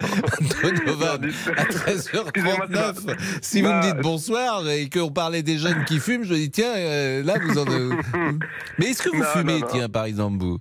Donovan, 0.63 1.31
à 1.57 1.65
13h39, 1.65 3.17
si 3.41 3.63
vous 3.63 3.69
me 3.69 3.73
Bah, 3.73 3.81
dites 3.81 4.03
bonsoir 4.03 4.69
et 4.69 4.91
qu'on 4.91 5.11
parlait 5.11 5.43
des 5.43 5.57
jeunes 5.57 5.85
qui 5.87 5.99
fument, 5.99 6.25
je 6.25 6.35
dis 6.35 6.51
tiens, 6.51 6.75
euh, 6.77 7.23
là 7.23 7.35
vous 7.43 7.59
en... 7.59 7.65
Mais 8.79 8.87
est-ce 8.87 9.03
que 9.03 9.11
vous 9.11 9.23
Non, 9.23 9.29
fumez, 9.33 9.55
non, 9.55 9.61
non. 9.61 9.67
tiens, 9.71 9.89
par 9.89 10.05
exemple, 10.05 10.39
vous? 10.45 10.59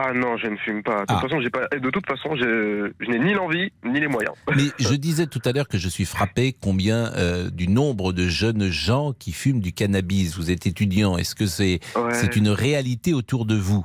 Ah 0.00 0.12
non, 0.14 0.36
je 0.36 0.46
ne 0.46 0.56
fume 0.58 0.84
pas. 0.84 1.00
De 1.00 1.06
toute 1.06 1.16
Ah. 1.18 1.20
façon, 1.20 1.40
j'ai 1.40 1.50
pas. 1.50 1.66
De 1.76 1.90
toute 1.90 2.06
façon, 2.06 2.36
je, 2.36 2.92
je 3.00 3.10
n'ai 3.10 3.18
ni 3.18 3.34
l'envie 3.34 3.72
ni 3.84 3.98
les 3.98 4.06
moyens. 4.06 4.32
Mais 4.54 4.62
je 4.78 4.94
disais 4.94 5.26
tout 5.26 5.40
à 5.44 5.50
l'heure 5.50 5.66
que 5.66 5.76
je 5.76 5.88
suis 5.88 6.04
frappé 6.04 6.52
combien 6.52 7.12
euh, 7.14 7.50
du 7.50 7.66
nombre 7.66 8.12
de 8.12 8.28
jeunes 8.28 8.68
gens 8.70 9.12
qui 9.12 9.32
fument 9.32 9.60
du 9.60 9.72
cannabis. 9.72 10.36
Vous 10.36 10.52
êtes 10.52 10.68
étudiant, 10.68 11.18
est-ce 11.18 11.34
que 11.34 11.46
c'est 11.46 11.80
Ouais. 11.96 12.14
c'est 12.14 12.36
une 12.36 12.48
réalité 12.48 13.12
autour 13.12 13.44
de 13.44 13.56
vous? 13.56 13.84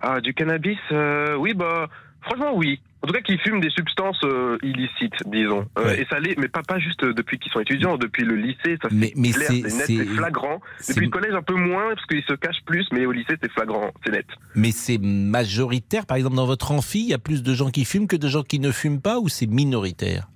Ah, 0.00 0.20
du 0.20 0.34
cannabis, 0.34 0.78
euh, 0.90 1.36
oui, 1.36 1.54
bah, 1.54 1.88
franchement, 2.22 2.50
oui. 2.56 2.80
En 3.06 3.08
tout 3.08 3.12
cas, 3.14 3.20
qui 3.20 3.38
fument 3.38 3.60
des 3.60 3.70
substances 3.70 4.18
euh, 4.24 4.58
illicites, 4.64 5.14
disons. 5.26 5.64
Euh, 5.78 5.84
Ouais. 5.84 6.02
Et 6.02 6.06
ça 6.10 6.18
l'est, 6.18 6.36
mais 6.36 6.48
pas, 6.48 6.62
pas 6.66 6.80
juste 6.80 7.04
depuis 7.04 7.38
qu'ils 7.38 7.52
sont 7.52 7.60
étudiants, 7.60 7.96
depuis 7.96 8.24
le 8.24 8.34
lycée, 8.34 8.76
ça 8.82 8.88
Mais- 8.90 9.12
c'est 9.14 9.16
mais 9.16 9.30
clair, 9.30 9.46
c'est- 9.48 9.62
net, 9.62 9.86
c'est- 9.86 10.04
flagrant. 10.06 10.60
Depuis 10.88 11.04
le 11.04 11.10
collège, 11.12 11.32
un 11.34 11.42
peu 11.42 11.54
moins, 11.54 11.90
parce 11.94 12.04
qu'ils 12.06 12.24
se 12.24 12.34
cachent 12.34 12.64
plus, 12.66 12.84
mais 12.90 13.06
au 13.06 13.12
lycée, 13.12 13.36
c'est 13.40 13.52
flagrant, 13.52 13.92
c'est 14.04 14.10
net. 14.10 14.26
Mais 14.56 14.72
c'est 14.72 14.98
majoritaire, 14.98 16.04
par 16.04 16.16
exemple 16.16 16.34
dans 16.34 16.46
votre 16.46 16.72
amphi, 16.72 16.98
il 17.04 17.08
y 17.10 17.14
a 17.14 17.18
plus 17.18 17.44
de 17.44 17.54
gens 17.54 17.70
qui 17.70 17.84
fument 17.84 18.08
que 18.08 18.16
de 18.16 18.26
gens 18.26 18.42
qui 18.42 18.58
ne 18.58 18.72
fument 18.72 19.00
pas 19.00 19.20
ou 19.20 19.28
c'est 19.28 19.46
minoritaire? 19.46 20.26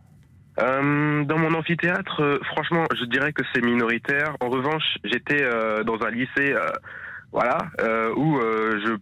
Euh, 0.61 1.25
dans 1.25 1.39
mon 1.39 1.53
amphithéâtre, 1.55 2.21
euh, 2.23 2.39
franchement, 2.53 2.85
je 2.97 3.05
dirais 3.07 3.33
que 3.33 3.43
c'est 3.53 3.65
minoritaire. 3.65 4.37
En 4.41 4.49
revanche, 4.49 4.85
j'étais 5.03 5.43
euh, 5.43 5.83
dans 5.83 6.01
un 6.03 6.11
lycée, 6.11 6.53
euh, 6.53 6.69
voilà, 7.33 7.59
euh, 7.81 8.13
où 8.15 8.39
euh, 8.39 8.79
je 8.85 8.93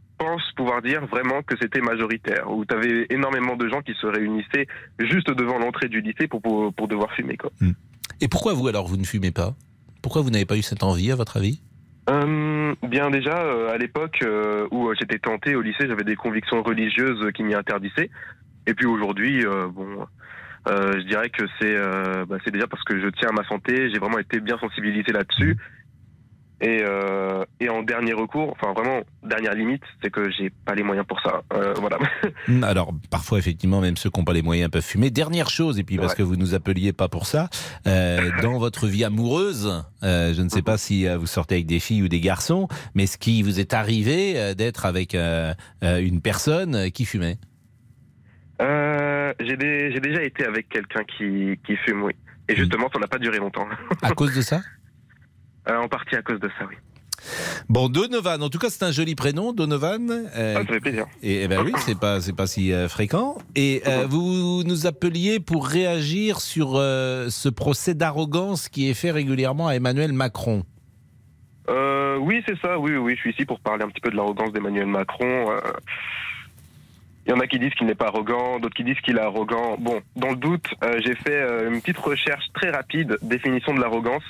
pouvoir 0.80 0.82
dire 0.82 1.06
vraiment 1.08 1.42
que 1.42 1.54
c'était 1.60 1.80
majoritaire, 1.80 2.50
où 2.50 2.64
tu 2.64 2.74
avais 2.74 3.06
énormément 3.10 3.56
de 3.56 3.68
gens 3.68 3.82
qui 3.82 3.94
se 3.94 4.06
réunissaient 4.06 4.66
juste 4.98 5.30
devant 5.30 5.58
l'entrée 5.58 5.88
du 5.88 6.00
lycée 6.00 6.28
pour, 6.28 6.40
pour, 6.42 6.72
pour 6.72 6.88
devoir 6.88 7.12
fumer. 7.12 7.36
Quoi. 7.36 7.50
Et 8.20 8.28
pourquoi 8.28 8.54
vous 8.54 8.68
alors 8.68 8.86
vous 8.86 8.96
ne 8.96 9.04
fumez 9.04 9.30
pas? 9.30 9.54
Pourquoi 10.02 10.22
vous 10.22 10.30
n'avez 10.30 10.46
pas 10.46 10.56
eu 10.56 10.62
cette 10.62 10.82
envie 10.82 11.10
à 11.12 11.16
votre 11.16 11.36
avis? 11.36 11.60
Euh, 12.10 12.74
bien 12.88 13.10
déjà, 13.10 13.38
euh, 13.38 13.70
à 13.70 13.76
l'époque 13.76 14.20
euh, 14.22 14.66
où 14.70 14.92
j'étais 14.98 15.18
tenté 15.18 15.54
au 15.54 15.60
lycée, 15.60 15.86
j'avais 15.86 16.04
des 16.04 16.16
convictions 16.16 16.62
religieuses 16.62 17.30
qui 17.34 17.42
m'y 17.42 17.54
interdisaient. 17.54 18.10
Et 18.66 18.74
puis 18.74 18.86
aujourd'hui, 18.86 19.44
bon, 19.70 20.06
je 20.66 21.06
dirais 21.06 21.30
que 21.30 21.44
c'est 21.58 21.74
bah, 22.26 22.36
c'est 22.44 22.50
déjà 22.50 22.66
parce 22.66 22.82
que 22.84 23.00
je 23.00 23.08
tiens 23.08 23.30
à 23.30 23.32
ma 23.32 23.44
santé, 23.44 23.90
j'ai 23.90 23.98
vraiment 23.98 24.18
été 24.18 24.40
bien 24.40 24.58
sensibilisé 24.58 25.10
là-dessus. 25.10 25.56
Et, 26.60 26.82
euh, 26.82 27.44
et 27.60 27.68
en 27.68 27.82
dernier 27.82 28.12
recours, 28.14 28.50
enfin 28.58 28.72
vraiment 28.72 29.02
dernière 29.22 29.54
limite, 29.54 29.82
c'est 30.02 30.10
que 30.10 30.28
j'ai 30.30 30.50
pas 30.64 30.74
les 30.74 30.82
moyens 30.82 31.06
pour 31.06 31.20
ça. 31.20 31.42
Euh, 31.52 31.72
voilà. 31.74 31.98
Hmm, 32.48 32.64
Alors, 32.64 32.92
parfois, 33.10 33.38
effectivement, 33.38 33.80
même 33.80 33.96
ceux 33.96 34.10
qui 34.10 34.18
n'ont 34.18 34.24
pas 34.24 34.32
les 34.32 34.42
moyens 34.42 34.70
peuvent 34.70 34.82
fumer. 34.84 35.10
Dernière 35.10 35.50
chose, 35.50 35.78
et 35.78 35.84
puis 35.84 35.96
parce 35.98 36.12
Ouais. 36.12 36.18
que 36.18 36.22
vous 36.22 36.36
nous 36.36 36.54
appeliez 36.54 36.92
pas 36.92 37.08
pour 37.08 37.26
ça, 37.26 37.48
euh, 37.86 38.30
dans 38.42 38.58
votre 38.58 38.86
vie 38.86 39.04
amoureuse, 39.04 39.84
je 40.02 40.42
ne 40.42 40.48
sais 40.48 40.62
pas 40.62 40.78
si 40.78 41.06
vous 41.06 41.26
sortez 41.26 41.56
avec 41.56 41.66
des 41.66 41.78
filles 41.78 42.02
ou 42.02 42.08
des 42.08 42.20
garçons, 42.20 42.68
mais 42.94 43.06
ce 43.06 43.18
qui 43.18 43.42
vous 43.42 43.60
est 43.60 43.72
arrivé 43.74 44.54
d'être 44.54 44.86
avec 44.86 45.14
une 45.14 46.20
personne 46.22 46.90
qui 46.90 47.04
fumait? 47.04 47.36
J'ai 49.40 49.56
déjà 49.56 50.22
été 50.22 50.44
avec 50.44 50.68
quelqu'un 50.68 51.04
qui, 51.04 51.58
qui 51.66 51.76
fume, 51.76 52.02
oui. 52.02 52.12
Et 52.48 52.56
justement, 52.56 52.88
ça 52.92 52.98
n'a 52.98 53.06
pas 53.06 53.18
duré 53.18 53.38
longtemps. 53.38 53.66
À 54.02 54.12
cause 54.12 54.34
de 54.34 54.40
ça? 54.40 54.60
en 55.76 55.88
partie 55.88 56.16
à 56.16 56.22
cause 56.22 56.40
de 56.40 56.48
ça, 56.58 56.66
oui. 56.68 56.76
Bon, 57.68 57.88
Donovan, 57.88 58.42
en 58.42 58.48
tout 58.48 58.58
cas, 58.58 58.70
c'est 58.70 58.84
un 58.84 58.92
joli 58.92 59.14
prénom, 59.14 59.52
Donovan. 59.52 60.08
Euh, 60.36 60.54
Ah, 60.56 60.60
ça 60.60 60.72
fait 60.72 60.80
plaisir. 60.80 61.06
Et, 61.22 61.42
eh 61.42 61.48
ben 61.48 61.62
oui, 61.64 61.72
c'est 61.78 61.98
pas, 61.98 62.20
c'est 62.20 62.32
pas 62.34 62.46
si 62.46 62.72
euh, 62.72 62.88
fréquent. 62.88 63.36
Et 63.56 63.82
euh, 63.86 64.06
vous 64.08 64.62
nous 64.64 64.86
appeliez 64.86 65.40
pour 65.40 65.66
réagir 65.66 66.40
sur 66.40 66.76
euh, 66.76 67.28
ce 67.28 67.48
procès 67.48 67.94
d'arrogance 67.94 68.68
qui 68.68 68.88
est 68.88 68.94
fait 68.94 69.10
régulièrement 69.10 69.66
à 69.66 69.74
Emmanuel 69.74 70.12
Macron. 70.12 70.62
Euh, 71.68 72.16
oui, 72.18 72.42
c'est 72.46 72.58
ça. 72.60 72.78
Oui, 72.78 72.96
oui, 72.96 73.14
je 73.16 73.20
suis 73.20 73.30
ici 73.32 73.44
pour 73.44 73.60
parler 73.60 73.84
un 73.84 73.88
petit 73.88 74.00
peu 74.00 74.10
de 74.10 74.16
l'arrogance 74.16 74.52
d'Emmanuel 74.52 74.86
Macron. 74.86 75.50
Euh, 75.50 75.60
Il 77.26 77.30
y 77.30 77.34
en 77.34 77.40
a 77.40 77.46
qui 77.46 77.58
disent 77.58 77.74
qu'il 77.74 77.86
n'est 77.86 77.94
pas 77.96 78.06
arrogant, 78.06 78.58
d'autres 78.58 78.74
qui 78.76 78.84
disent 78.84 79.00
qu'il 79.04 79.18
est 79.18 79.20
arrogant. 79.20 79.76
Bon, 79.78 80.00
dans 80.16 80.30
le 80.30 80.36
doute, 80.36 80.66
euh, 80.82 80.98
j'ai 81.04 81.14
fait 81.14 81.36
euh, 81.42 81.70
une 81.70 81.80
petite 81.82 81.98
recherche 81.98 82.46
très 82.54 82.70
rapide, 82.70 83.18
définition 83.20 83.74
de 83.74 83.80
l'arrogance. 83.80 84.22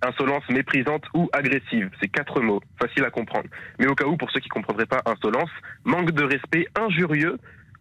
Insolence 0.00 0.48
méprisante 0.48 1.04
ou 1.12 1.28
agressive, 1.32 1.90
c'est 2.00 2.08
quatre 2.08 2.40
mots, 2.40 2.60
facile 2.80 3.04
à 3.04 3.10
comprendre. 3.10 3.48
Mais 3.78 3.88
au 3.88 3.94
cas 3.94 4.06
où, 4.06 4.16
pour 4.16 4.30
ceux 4.30 4.40
qui 4.40 4.48
ne 4.48 4.54
comprendraient 4.54 4.86
pas 4.86 5.02
insolence, 5.06 5.50
manque 5.84 6.12
de 6.12 6.22
respect 6.22 6.68
injurieux 6.78 7.36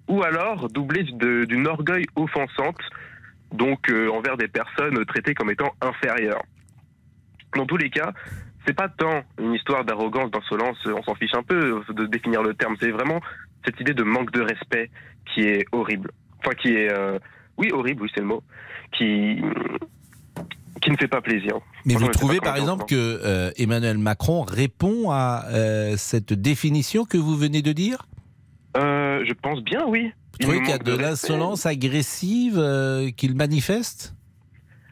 ou 0.08 0.24
alors 0.24 0.68
doublé 0.70 1.04
d'une 1.04 1.68
orgueil 1.68 2.06
offensante, 2.16 2.80
donc 3.52 3.90
euh, 3.90 4.10
envers 4.10 4.38
des 4.38 4.48
personnes 4.48 5.04
traitées 5.06 5.36
comme 5.36 5.52
étant 5.52 5.74
inférieures. 5.82 6.42
Dans 7.56 7.66
tous 7.66 7.78
les 7.78 7.90
cas, 7.90 8.14
c'est 8.66 8.74
pas 8.74 8.90
tant 8.90 9.24
une 9.40 9.54
histoire 9.54 9.86
d'arrogance, 9.86 10.32
d'insolence, 10.32 10.78
on 10.86 11.04
s'en 11.04 11.16
fiche 11.16 11.34
un 11.34 11.44
peu 11.44 11.82
de 11.90 12.06
définir 12.06 12.42
le 12.42 12.54
terme, 12.54 12.76
c'est 12.80 12.92
vraiment 12.92 13.22
cette 13.66 13.80
idée 13.80 13.94
de 13.94 14.04
manque 14.04 14.32
de 14.32 14.42
respect 14.42 14.90
qui 15.26 15.42
est 15.42 15.66
horrible. 15.72 16.12
Enfin, 16.40 16.56
qui 16.56 16.74
est. 16.74 16.92
euh, 16.92 17.20
oui, 17.58 17.72
horrible, 17.72 18.04
oui, 18.04 18.12
c'est 18.14 18.22
le 18.22 18.28
mot. 18.28 18.44
Qui. 18.92 19.42
Qui 20.82 20.92
ne 20.92 20.98
fait 20.98 21.08
pas 21.08 21.22
plaisir. 21.22 21.60
Mais 21.86 21.96
vous 21.96 22.08
trouvez 22.10 22.40
par 22.40 22.58
exemple 22.58 22.86
que 22.86 22.96
euh, 22.96 23.52
Emmanuel 23.58 23.98
Macron 23.98 24.42
répond 24.42 25.12
à 25.12 25.46
euh, 25.50 25.96
cette 25.98 26.34
définition 26.34 27.06
que 27.06 27.18
vous 27.18 27.36
venez 27.36 27.62
de 27.62 27.72
dire? 27.72 28.08
Euh, 28.76 29.24
je 29.28 29.34
pense 29.34 29.64
bien, 29.64 29.86
oui. 29.88 30.12
Vous 30.34 30.38
trouvez 30.40 30.60
qu'il 30.60 30.70
y 30.70 30.74
a 30.74 30.78
de 30.78 30.96
l'insolence 30.96 31.66
agressive 31.66 32.62
qu'il 33.18 33.36
manifeste? 33.36 34.14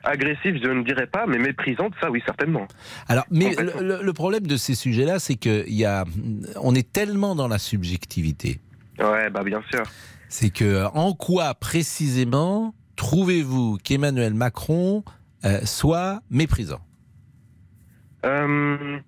Agressive, 0.03 0.59
je 0.63 0.69
ne 0.69 0.83
dirais 0.83 1.07
pas, 1.07 1.25
mais 1.27 1.37
méprisante, 1.37 1.93
ça, 2.01 2.11
oui, 2.11 2.21
certainement. 2.25 2.67
Alors, 3.07 3.25
mais 3.31 3.55
le, 3.55 4.13
problème 4.13 4.45
de 4.47 4.55
ces 4.55 4.75
sujets-là, 4.75 5.19
c'est 5.19 5.35
que 5.35 5.67
y 5.67 5.85
a, 5.85 6.05
on 6.61 6.73
est 6.75 6.91
tellement 6.91 7.35
dans 7.35 7.47
la 7.47 7.57
subjectivité. 7.57 8.59
Ouais, 8.99 9.29
bah 9.29 9.43
bien 9.43 9.61
sûr. 9.71 9.83
C'est 10.29 10.51
que 10.51 10.85
en 10.93 11.13
quoi 11.13 11.53
précisément 11.55 12.73
trouvez-vous 12.95 13.77
qu'Emmanuel 13.83 14.33
Macron 14.33 15.03
euh, 15.43 15.59
soit 15.65 16.21
méprisant 16.29 16.81
Euh, 18.25 18.99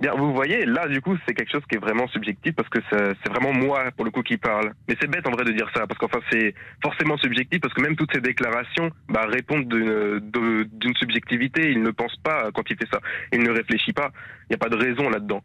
Bien, 0.00 0.14
vous 0.14 0.32
voyez, 0.32 0.64
là, 0.64 0.86
du 0.86 1.00
coup, 1.00 1.16
c'est 1.26 1.34
quelque 1.34 1.50
chose 1.50 1.64
qui 1.68 1.74
est 1.74 1.80
vraiment 1.80 2.06
subjectif 2.06 2.54
parce 2.54 2.68
que 2.68 2.78
c'est 2.90 3.28
vraiment 3.30 3.52
moi, 3.52 3.90
pour 3.96 4.04
le 4.04 4.12
coup, 4.12 4.22
qui 4.22 4.36
parle. 4.36 4.72
Mais 4.88 4.96
c'est 5.00 5.08
bête, 5.10 5.26
en 5.26 5.32
vrai, 5.32 5.44
de 5.44 5.50
dire 5.50 5.68
ça 5.74 5.88
parce 5.88 5.98
qu'enfin, 5.98 6.20
c'est 6.30 6.54
forcément 6.80 7.16
subjectif 7.18 7.60
parce 7.60 7.74
que 7.74 7.80
même 7.82 7.96
toutes 7.96 8.12
ces 8.14 8.20
déclarations 8.20 8.92
bah, 9.08 9.26
répondent 9.28 9.66
d'une 9.68 10.94
subjectivité. 10.94 11.72
Il 11.72 11.82
ne 11.82 11.90
pense 11.90 12.14
pas 12.22 12.50
quand 12.54 12.62
il 12.70 12.76
fait 12.76 12.86
ça. 12.92 13.00
Il 13.32 13.40
ne 13.42 13.50
réfléchit 13.50 13.92
pas. 13.92 14.12
Il 14.42 14.50
n'y 14.50 14.54
a 14.54 14.58
pas 14.58 14.68
de 14.68 14.76
raison 14.76 15.10
là-dedans. 15.10 15.42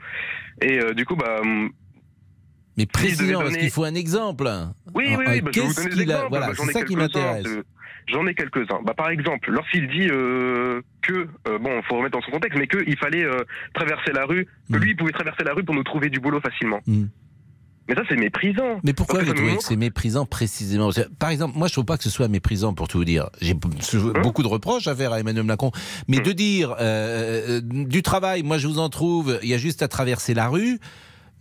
Et 0.61 0.79
euh, 0.79 0.93
du 0.93 1.03
coup, 1.05 1.15
bah. 1.15 1.39
hum, 1.41 1.71
Mais 2.77 2.85
devais 2.85 2.91
précisément, 2.91 3.39
parce 3.39 3.49
donner- 3.53 3.59
qu'il 3.61 3.71
faut 3.71 3.85
un 3.85 3.95
exemple. 3.95 4.47
Oui, 4.93 5.15
oui, 5.17 5.25
oui, 5.27 5.41
bah, 5.41 5.49
Qu'est-ce 5.51 5.81
donner 5.83 5.95
qu'il 5.95 6.11
a. 6.11 6.27
Voilà, 6.27 6.49
Bah, 6.49 6.53
c'est 6.55 6.71
ça 6.73 6.83
qui 6.83 6.95
m'intéresse. 6.95 7.47
J'en 8.07 8.25
ai 8.27 8.35
quelques-uns. 8.35 8.81
Bah, 8.83 8.93
par 8.95 9.09
exemple, 9.09 9.51
lorsqu'il 9.51 9.87
dit 9.87 10.07
euh, 10.09 10.81
que, 11.01 11.27
euh, 11.47 11.59
bon, 11.59 11.81
faut 11.83 11.97
remettre 11.97 12.17
dans 12.17 12.25
son 12.25 12.31
contexte, 12.31 12.59
mais 12.59 12.67
qu'il 12.67 12.97
fallait 12.97 13.23
euh, 13.23 13.43
traverser 13.73 14.11
la 14.13 14.25
rue, 14.25 14.47
que 14.71 14.77
lui, 14.77 14.91
il 14.91 14.95
pouvait 14.95 15.11
traverser 15.11 15.43
la 15.43 15.53
rue 15.53 15.63
pour 15.63 15.75
nous 15.75 15.83
trouver 15.83 16.09
du 16.09 16.19
boulot 16.19 16.41
facilement. 16.41 16.79
Mm. 16.85 17.05
Mais 17.87 17.95
ça, 17.95 18.01
c'est 18.07 18.15
méprisant. 18.15 18.79
Mais 18.83 18.93
pourquoi 18.93 19.23
vous 19.23 19.33
trouvez 19.33 19.57
que 19.57 19.63
c'est 19.63 19.75
méprisant 19.75 20.25
précisément? 20.25 20.89
Par 21.19 21.29
exemple, 21.29 21.57
moi 21.57 21.67
je 21.67 21.73
trouve 21.73 21.85
pas 21.85 21.97
que 21.97 22.03
ce 22.03 22.09
soit 22.09 22.29
méprisant 22.29 22.73
pour 22.73 22.87
tout 22.87 22.99
vous 22.99 23.05
dire. 23.05 23.29
J'ai 23.41 23.53
Hein 23.53 24.21
beaucoup 24.21 24.41
de 24.41 24.47
reproches 24.47 24.87
à 24.87 24.95
faire 24.95 25.11
à 25.11 25.19
Emmanuel 25.19 25.43
Macron, 25.43 25.71
mais 26.07 26.19
de 26.19 26.31
dire 26.31 26.75
euh, 26.79 27.59
du 27.61 28.01
travail, 28.01 28.43
moi 28.43 28.57
je 28.57 28.67
vous 28.67 28.79
en 28.79 28.87
trouve, 28.87 29.37
il 29.43 29.49
y 29.49 29.53
a 29.53 29.57
juste 29.57 29.81
à 29.81 29.89
traverser 29.89 30.33
la 30.33 30.47
rue. 30.47 30.79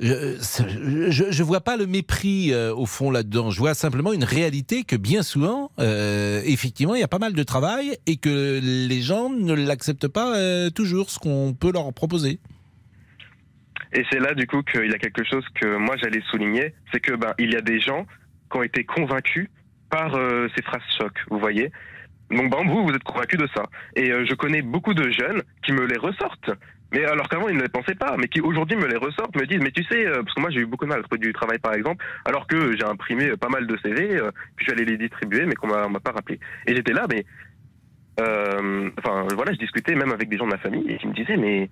Je, 0.02 1.30
je 1.30 1.42
vois 1.44 1.60
pas 1.60 1.76
le 1.76 1.86
mépris 1.86 2.52
euh, 2.52 2.74
au 2.74 2.86
fond 2.86 3.12
là-dedans. 3.12 3.52
Je 3.52 3.58
vois 3.60 3.74
simplement 3.74 4.12
une 4.12 4.24
réalité 4.24 4.82
que 4.82 4.96
bien 4.96 5.22
souvent, 5.22 5.70
euh, 5.78 6.42
effectivement, 6.44 6.96
il 6.96 7.00
y 7.00 7.04
a 7.04 7.08
pas 7.08 7.20
mal 7.20 7.34
de 7.34 7.42
travail 7.44 7.96
et 8.06 8.16
que 8.16 8.58
les 8.60 9.00
gens 9.00 9.30
ne 9.30 9.54
l'acceptent 9.54 10.08
pas 10.08 10.36
euh, 10.36 10.70
toujours, 10.70 11.08
ce 11.10 11.20
qu'on 11.20 11.54
peut 11.54 11.70
leur 11.72 11.92
proposer. 11.92 12.40
Et 13.92 14.04
c'est 14.10 14.18
là, 14.18 14.34
du 14.34 14.46
coup, 14.48 14.62
qu'il 14.62 14.90
y 14.90 14.94
a 14.94 14.98
quelque 14.98 15.22
chose 15.22 15.44
que 15.54 15.76
moi, 15.76 15.96
j'allais 15.96 16.22
souligner, 16.30 16.74
c'est 16.92 16.98
que, 16.98 17.12
ben, 17.12 17.34
il 17.38 17.52
y 17.52 17.56
a 17.56 17.60
des 17.60 17.78
gens 17.78 18.04
qui 18.50 18.56
ont 18.56 18.62
été 18.64 18.84
convaincus 18.84 19.48
par 19.88 20.18
ces 20.56 20.62
phrases 20.62 20.80
chocs, 20.98 21.18
vous 21.30 21.38
voyez. 21.38 21.70
Donc, 22.30 22.50
ben, 22.50 22.64
vous, 22.66 22.86
vous 22.86 22.92
êtes 22.92 23.04
convaincu 23.04 23.36
de 23.36 23.46
ça. 23.54 23.64
Et 23.94 24.06
je 24.06 24.34
connais 24.34 24.62
beaucoup 24.62 24.94
de 24.94 25.10
jeunes 25.10 25.42
qui 25.62 25.72
me 25.72 25.84
les 25.84 25.98
ressortent. 25.98 26.50
Mais 26.92 27.04
alors 27.04 27.28
qu'avant, 27.28 27.48
ils 27.48 27.56
ne 27.56 27.62
les 27.62 27.68
pensaient 27.68 27.94
pas, 27.94 28.16
mais 28.18 28.28
qui 28.28 28.40
aujourd'hui 28.40 28.76
me 28.76 28.86
les 28.86 28.96
ressortent, 28.96 29.34
me 29.36 29.46
disent, 29.46 29.60
mais 29.60 29.70
tu 29.70 29.84
sais, 29.84 30.06
euh, 30.06 30.22
parce 30.22 30.34
que 30.34 30.40
moi 30.40 30.50
j'ai 30.50 30.60
eu 30.60 30.66
beaucoup 30.66 30.84
de 30.84 30.90
mal 30.90 31.00
à 31.00 31.02
trouver 31.02 31.18
du 31.18 31.32
travail 31.32 31.58
par 31.58 31.74
exemple, 31.74 32.04
alors 32.24 32.46
que 32.46 32.76
j'ai 32.76 32.84
imprimé 32.84 33.30
euh, 33.30 33.36
pas 33.36 33.48
mal 33.48 33.66
de 33.66 33.76
CV, 33.82 34.16
euh, 34.16 34.30
puis 34.56 34.66
je 34.66 34.72
suis 34.72 34.72
allé 34.72 34.84
les 34.84 34.98
distribuer, 34.98 35.46
mais 35.46 35.54
qu'on 35.54 35.68
m'a 35.68 36.00
pas 36.00 36.12
rappelé. 36.12 36.38
Et 36.66 36.74
j'étais 36.74 36.92
là, 36.92 37.06
mais 37.10 37.24
euh, 38.20 38.90
enfin 38.98 39.26
voilà, 39.34 39.52
je 39.52 39.58
discutais 39.58 39.94
même 39.94 40.12
avec 40.12 40.28
des 40.28 40.36
gens 40.36 40.44
de 40.44 40.50
ma 40.50 40.58
famille 40.58 40.84
et 40.86 40.98
qui 40.98 41.06
me 41.06 41.14
disaient, 41.14 41.36
mais 41.38 41.70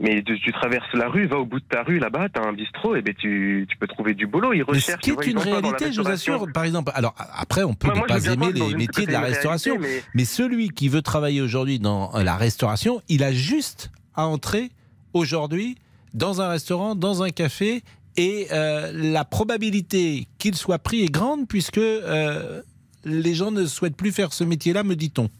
mais 0.00 0.22
tu, 0.22 0.38
tu 0.40 0.52
traverses 0.52 0.92
la 0.92 1.08
rue, 1.08 1.26
va 1.26 1.38
au 1.38 1.46
bout 1.46 1.60
de 1.60 1.64
ta 1.64 1.82
rue 1.82 1.98
là-bas, 1.98 2.28
t'as 2.32 2.46
un 2.46 2.52
bistrot, 2.52 2.94
et 2.94 3.02
ben 3.02 3.14
tu, 3.14 3.66
tu 3.68 3.76
peux 3.78 3.86
trouver 3.86 4.14
du 4.14 4.26
boulot. 4.26 4.52
Ils 4.52 4.58
Mais 4.58 4.64
ce 4.64 4.92
recherchent. 4.92 5.00
qui 5.00 5.10
est 5.10 5.26
une 5.26 5.38
réalité, 5.38 5.92
je 5.92 6.00
vous 6.00 6.08
assure. 6.08 6.46
Par 6.52 6.64
exemple, 6.64 6.92
alors 6.94 7.14
après, 7.34 7.64
on 7.64 7.74
peut 7.74 7.88
ne 7.88 8.06
pas 8.06 8.24
aimer 8.26 8.52
les 8.52 8.74
métiers 8.74 9.06
de 9.06 9.12
la 9.12 9.20
restauration, 9.20 9.76
réalité, 9.76 10.04
mais... 10.14 10.24
celui 10.24 10.68
qui 10.68 10.88
veut 10.88 11.02
travailler 11.02 11.40
aujourd'hui 11.40 11.78
dans 11.78 12.12
la 12.14 12.36
restauration, 12.36 13.00
il 13.08 13.24
a 13.24 13.32
juste 13.32 13.90
à 14.18 14.26
entrer 14.26 14.70
aujourd'hui 15.14 15.78
dans 16.12 16.40
un 16.42 16.48
restaurant, 16.48 16.94
dans 16.94 17.22
un 17.22 17.30
café, 17.30 17.82
et 18.16 18.48
euh, 18.52 18.90
la 18.92 19.24
probabilité 19.24 20.26
qu'il 20.38 20.54
soit 20.56 20.78
pris 20.80 21.04
est 21.04 21.10
grande 21.12 21.46
puisque 21.46 21.78
euh, 21.78 22.62
les 23.04 23.34
gens 23.34 23.52
ne 23.52 23.64
souhaitent 23.64 23.96
plus 23.96 24.10
faire 24.12 24.32
ce 24.32 24.42
métier-là, 24.44 24.82
me 24.82 24.96
dit-on. 24.96 25.30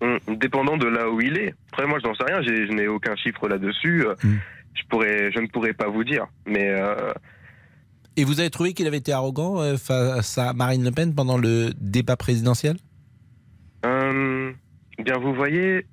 Hum, 0.00 0.18
Dépendant 0.38 0.76
de 0.76 0.86
là 0.86 1.10
où 1.10 1.20
il 1.20 1.36
est. 1.36 1.54
Après, 1.72 1.86
moi, 1.86 1.98
je 2.00 2.06
n'en 2.06 2.14
sais 2.14 2.24
rien. 2.24 2.42
Je 2.42 2.72
n'ai 2.72 2.86
aucun 2.86 3.16
chiffre 3.16 3.48
là-dessus. 3.48 4.06
euh, 4.06 4.14
Hmm. 4.22 4.36
Je 4.74 4.82
pourrais, 4.90 5.32
je 5.32 5.40
ne 5.40 5.46
pourrais 5.48 5.72
pas 5.72 5.88
vous 5.88 6.04
dire. 6.04 6.26
Mais 6.46 6.68
euh, 6.68 7.12
Et 8.16 8.24
vous 8.24 8.38
avez 8.40 8.50
trouvé 8.50 8.74
qu'il 8.74 8.86
avait 8.86 8.98
été 8.98 9.10
arrogant 9.10 9.56
face 9.78 10.36
à 10.36 10.52
Marine 10.52 10.84
Le 10.84 10.90
Pen 10.90 11.14
pendant 11.14 11.38
le 11.38 11.70
débat 11.80 12.16
présidentiel? 12.16 12.76
Euh, 13.86 14.52
bien, 15.02 15.16
vous 15.18 15.34
voyez, 15.34 15.86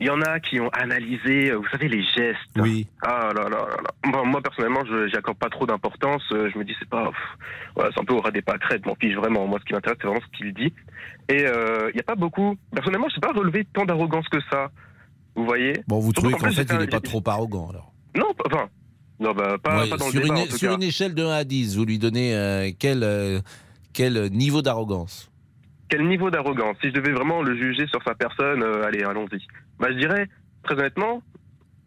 il 0.00 0.06
y 0.06 0.10
en 0.10 0.20
a 0.22 0.38
qui 0.40 0.60
ont 0.60 0.68
analysé, 0.70 1.50
euh, 1.50 1.56
vous 1.56 1.68
savez, 1.70 1.88
les 1.88 2.02
gestes. 2.02 2.38
Oui. 2.56 2.86
Ah 3.02 3.30
là 3.34 3.42
là 3.44 3.48
là 3.50 3.76
là. 3.82 4.10
Bon, 4.12 4.24
moi, 4.26 4.40
personnellement, 4.40 4.84
je 4.84 5.08
j'accorde 5.08 5.38
pas 5.38 5.48
trop 5.50 5.66
d'importance. 5.66 6.22
Euh, 6.32 6.48
Je 6.52 6.58
me 6.58 6.64
dis, 6.64 6.74
c'est 6.78 6.88
pas. 6.88 7.10
voilà, 7.74 7.90
c'est 7.94 8.00
un 8.00 8.04
peu 8.04 8.14
au 8.14 8.20
ras 8.20 8.30
des 8.30 8.42
pâquerettes. 8.42 8.86
M'en 8.86 8.94
fiche 8.94 9.14
vraiment. 9.16 9.46
Moi, 9.46 9.58
ce 9.60 9.64
qui 9.64 9.72
m'intéresse, 9.72 9.98
c'est 10.00 10.06
vraiment 10.06 10.22
ce 10.32 10.38
qu'il 10.38 10.54
dit. 10.54 10.72
Et 11.28 11.46
euh, 11.46 11.90
il 11.90 11.94
n'y 11.94 12.00
a 12.00 12.04
pas 12.04 12.14
beaucoup. 12.14 12.56
Personnellement, 12.72 13.08
je 13.08 13.14
sais 13.16 13.20
pas 13.20 13.32
relevé 13.32 13.66
tant 13.72 13.84
d'arrogance 13.84 14.28
que 14.28 14.38
ça. 14.50 14.70
Vous 15.34 15.44
voyez? 15.44 15.72
Bon, 15.86 15.98
vous 15.98 16.12
Surtout 16.12 16.30
trouvez 16.30 16.34
qu'en 16.34 16.50
fait, 16.52 16.66
il 16.72 16.78
n'est 16.78 16.86
pas 16.86 17.00
trop 17.00 17.22
arrogant 17.26 17.68
alors 17.70 17.92
Non, 18.16 18.32
pas- 18.34 18.44
enfin. 18.46 18.68
Non, 19.20 19.32
bah, 19.34 19.56
pas, 19.60 19.82
Ouais, 19.82 19.90
pas 19.90 19.96
dans 19.96 20.10
sur, 20.10 20.20
le 20.20 20.26
débat, 20.26 20.34
une, 20.36 20.42
en 20.42 20.46
tout 20.46 20.56
sur 20.58 20.68
cas. 20.70 20.76
une 20.76 20.82
échelle 20.84 21.12
de 21.14 21.24
1 21.24 21.30
à 21.30 21.42
10, 21.44 21.76
vous 21.76 21.84
lui 21.84 21.98
donnez 21.98 22.36
euh, 22.36 22.70
quel, 22.78 23.02
euh, 23.02 23.40
quel 23.92 24.30
niveau 24.30 24.62
d'arrogance? 24.62 25.28
Quel 25.88 26.06
niveau 26.06 26.30
d'arrogance? 26.30 26.76
Si 26.80 26.88
je 26.90 26.94
devais 26.94 27.10
vraiment 27.12 27.42
le 27.42 27.56
juger 27.56 27.86
sur 27.88 28.00
sa 28.04 28.14
personne, 28.14 28.62
euh, 28.62 28.84
allez, 28.86 29.02
allons-y. 29.02 29.44
Bah, 29.80 29.88
je 29.92 29.98
dirais, 29.98 30.28
très 30.64 30.74
honnêtement, 30.74 31.22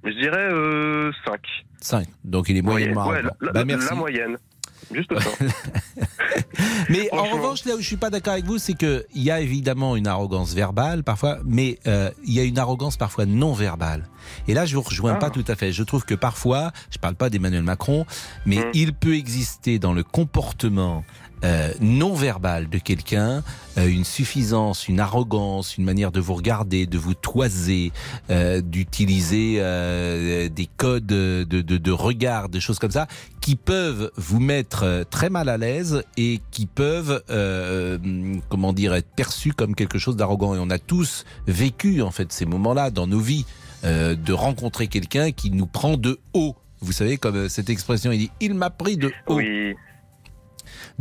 je 0.03 0.11
dirais 0.11 0.49
euh, 0.51 1.11
5. 1.25 1.39
5. 1.81 2.07
Donc 2.23 2.49
il 2.49 2.57
est 2.57 2.61
moyennement 2.61 3.07
ouais, 3.07 3.17
arrogant. 3.17 3.35
la, 3.41 3.51
Bah, 3.51 3.59
la- 3.59 3.65
merci. 3.65 3.87
la 3.89 3.95
moyenne. 3.95 4.37
Juste 4.93 5.17
ça. 5.17 5.29
Mais 6.89 7.07
en 7.13 7.23
revanche, 7.23 7.63
là 7.65 7.75
où 7.75 7.79
je 7.81 7.85
suis 7.87 7.97
pas 7.97 8.09
d'accord 8.09 8.33
avec 8.33 8.45
vous, 8.45 8.57
c'est 8.57 8.73
qu'il 8.73 9.03
y 9.15 9.31
a 9.31 9.39
évidemment 9.39 9.95
une 9.95 10.07
arrogance 10.07 10.53
verbale 10.53 11.03
parfois, 11.03 11.37
mais 11.45 11.79
euh, 11.87 12.09
il 12.25 12.33
y 12.33 12.39
a 12.39 12.43
une 12.43 12.59
arrogance 12.59 12.97
parfois 12.97 13.25
non 13.25 13.53
verbale. 13.53 14.05
Et 14.47 14.53
là, 14.53 14.65
je 14.65 14.75
vous 14.75 14.81
rejoins 14.81 15.13
Ah. 15.13 15.17
pas 15.19 15.29
tout 15.29 15.45
à 15.47 15.55
fait. 15.55 15.71
Je 15.71 15.83
trouve 15.83 16.03
que 16.03 16.15
parfois, 16.15 16.71
je 16.89 16.97
parle 16.97 17.15
pas 17.15 17.29
d'Emmanuel 17.29 17.63
Macron, 17.63 18.05
mais 18.45 18.57
Mm. 18.57 18.71
il 18.73 18.93
peut 18.93 19.15
exister 19.15 19.79
dans 19.79 19.93
le 19.93 20.03
comportement 20.03 21.05
euh, 21.43 21.71
non 21.79 22.13
verbal 22.13 22.69
de 22.69 22.77
quelqu'un 22.77 23.43
euh, 23.77 23.87
une 23.87 24.03
suffisance, 24.03 24.87
une 24.87 24.99
arrogance, 24.99 25.77
une 25.77 25.85
manière 25.85 26.11
de 26.11 26.19
vous 26.19 26.33
regarder, 26.33 26.85
de 26.85 26.97
vous 26.97 27.13
toiser, 27.13 27.91
euh, 28.29 28.61
d'utiliser 28.61 29.55
euh, 29.59 30.49
des 30.49 30.67
codes 30.77 31.05
de, 31.05 31.45
de, 31.49 31.61
de 31.61 31.91
regard, 31.91 32.49
des 32.49 32.59
choses 32.59 32.79
comme 32.79 32.91
ça, 32.91 33.07
qui 33.39 33.55
peuvent 33.55 34.11
vous 34.17 34.39
mettre 34.39 34.83
euh, 34.83 35.03
très 35.09 35.29
mal 35.29 35.49
à 35.49 35.57
l'aise 35.57 36.03
et 36.17 36.41
qui 36.51 36.65
peuvent, 36.65 37.23
euh, 37.29 37.97
comment 38.49 38.73
dire, 38.73 38.93
être 38.93 39.09
perçus 39.15 39.53
comme 39.53 39.75
quelque 39.75 39.97
chose 39.99 40.15
d'arrogant. 40.15 40.55
Et 40.55 40.59
on 40.59 40.69
a 40.69 40.79
tous 40.79 41.25
vécu 41.47 42.01
en 42.01 42.11
fait 42.11 42.31
ces 42.31 42.45
moments-là 42.45 42.91
dans 42.91 43.07
nos 43.07 43.19
vies, 43.19 43.45
de 43.83 44.31
rencontrer 44.31 44.87
quelqu'un 44.87 45.31
qui 45.31 45.49
nous 45.49 45.65
prend 45.65 45.97
de 45.97 46.19
haut. 46.35 46.55
Vous 46.81 46.91
savez, 46.91 47.17
comme 47.17 47.49
cette 47.49 47.71
expression, 47.71 48.11
il 48.11 48.19
dit, 48.19 48.31
il 48.39 48.53
m'a 48.53 48.69
pris 48.69 48.95
de 48.95 49.11
haut. 49.25 49.37
Oui. 49.37 49.73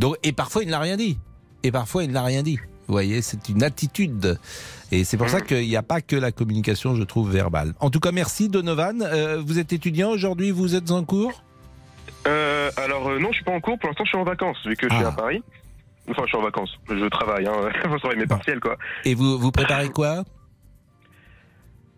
Donc, 0.01 0.17
et 0.23 0.31
parfois, 0.31 0.63
il 0.63 0.69
n'a 0.69 0.79
rien 0.79 0.97
dit. 0.97 1.19
Et 1.63 1.71
parfois, 1.71 2.03
il 2.03 2.11
n'a 2.11 2.23
rien 2.23 2.41
dit. 2.41 2.57
Vous 2.87 2.93
voyez, 2.95 3.21
c'est 3.21 3.47
une 3.49 3.61
attitude. 3.61 4.39
Et 4.91 5.03
c'est 5.03 5.15
pour 5.15 5.29
ça 5.29 5.39
qu'il 5.41 5.65
n'y 5.67 5.75
a 5.77 5.83
pas 5.83 6.01
que 6.01 6.15
la 6.15 6.31
communication, 6.31 6.95
je 6.95 7.03
trouve, 7.03 7.31
verbale. 7.31 7.73
En 7.79 7.91
tout 7.91 7.99
cas, 7.99 8.11
merci 8.11 8.49
Donovan. 8.49 9.03
Euh, 9.03 9.39
vous 9.45 9.59
êtes 9.59 9.71
étudiant 9.73 10.09
aujourd'hui, 10.09 10.49
vous 10.49 10.75
êtes 10.75 10.89
en 10.89 11.03
cours? 11.05 11.43
Euh, 12.27 12.71
alors, 12.77 13.07
euh, 13.09 13.19
non, 13.19 13.29
je 13.29 13.35
suis 13.35 13.43
pas 13.45 13.51
en 13.53 13.59
cours. 13.61 13.77
Pour 13.77 13.89
l'instant, 13.89 14.03
je 14.03 14.09
suis 14.09 14.17
en 14.17 14.23
vacances, 14.23 14.57
vu 14.65 14.75
que 14.75 14.89
je 14.89 14.95
suis 14.95 15.03
Ah. 15.05 15.09
à 15.09 15.11
Paris. 15.11 15.43
Enfin, 16.09 16.23
je 16.23 16.29
suis 16.29 16.37
en 16.37 16.41
vacances. 16.41 16.71
Je 16.89 17.07
travaille. 17.07 17.45
Hein. 17.45 17.53
je 17.83 17.97
travaille 17.99 18.17
mes 18.17 18.25
partiels, 18.27 18.59
quoi. 18.59 18.75
Et 19.05 19.13
vous, 19.13 19.37
vous 19.37 19.51
préparez 19.51 19.89
quoi? 19.89 20.23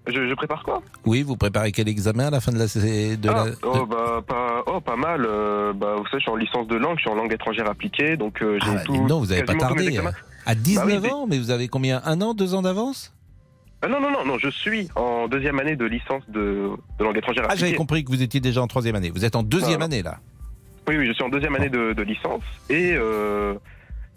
Je, 0.08 0.28
je 0.28 0.34
prépare 0.34 0.64
quoi 0.64 0.82
Oui, 1.06 1.24
vous 1.24 1.38
préparez 1.38 1.72
quel 1.72 1.88
examen 1.88 2.28
à 2.28 2.30
la 2.30 2.42
fin 2.42 2.52
de 2.52 2.58
la... 2.60 2.66
De 2.66 3.30
ah, 3.30 3.46
la 3.46 3.52
oh, 3.64 3.86
bah, 3.86 4.22
pas, 4.28 4.64
oh, 4.68 4.82
pas 4.82 4.98
mal. 4.98 5.26
Euh, 5.26 5.72
bah, 5.74 5.96
vous 5.98 6.06
savez, 6.08 6.18
je 6.20 6.24
suis 6.24 6.32
en 6.32 6.36
licence 6.36 6.68
de 6.68 6.76
langue, 6.76 6.98
je 6.98 7.02
suis 7.04 7.10
en 7.10 7.16
langue 7.16 7.32
étrangère 7.32 7.70
appliquée, 7.70 8.18
donc 8.18 8.42
euh, 8.42 8.60
j'ai 8.62 8.72
Ah, 8.76 8.82
tout. 8.84 9.08
donc, 9.08 9.22
vous 9.24 9.30
n'avez 9.30 9.44
pas 9.44 9.56
tardé. 9.56 9.88
examens. 9.88 10.12
À 10.46 10.56
19 10.56 10.86
Bah 10.86 11.00
oui, 11.02 11.10
ans, 11.12 11.26
mais 11.30 11.38
vous 11.38 11.52
avez 11.52 11.70
combien 11.70 12.02
Un 12.04 12.20
an, 12.22 12.34
deux 12.34 12.54
ans 12.54 12.62
d'avance 12.62 13.14
Ah, 13.82 13.88
non, 13.88 14.02
non, 14.02 14.12
non, 14.12 14.26
non, 14.26 14.38
je 14.38 14.50
suis 14.50 14.90
en 14.96 15.30
deuxième 15.30 15.58
année 15.60 15.78
de 15.78 15.86
licence 15.86 16.24
de, 16.28 16.70
de 17.00 17.04
langue 17.04 17.18
étrangère 17.18 17.44
Ah, 17.48 17.52
appliquée. 17.52 17.68
j'avais 17.68 17.78
compris 17.78 18.04
que 18.04 18.10
vous 18.12 18.22
étiez 18.22 18.42
déjà 18.42 18.62
en 18.62 18.68
troisième 18.68 18.96
année. 18.96 19.10
Vous 19.10 19.24
êtes 19.24 19.38
en 19.38 19.44
deuxième 19.44 19.82
Ah. 19.82 19.86
année, 19.86 20.04
là. 20.04 20.18
Oui, 20.90 20.98
oui, 20.98 21.08
je 21.08 21.14
suis 21.14 21.24
en 21.24 21.30
deuxième 21.30 21.56
année 21.56 21.70
de, 21.70 21.94
de 21.94 22.04
licence. 22.04 22.44
Et, 22.70 22.94
euh, 22.94 23.54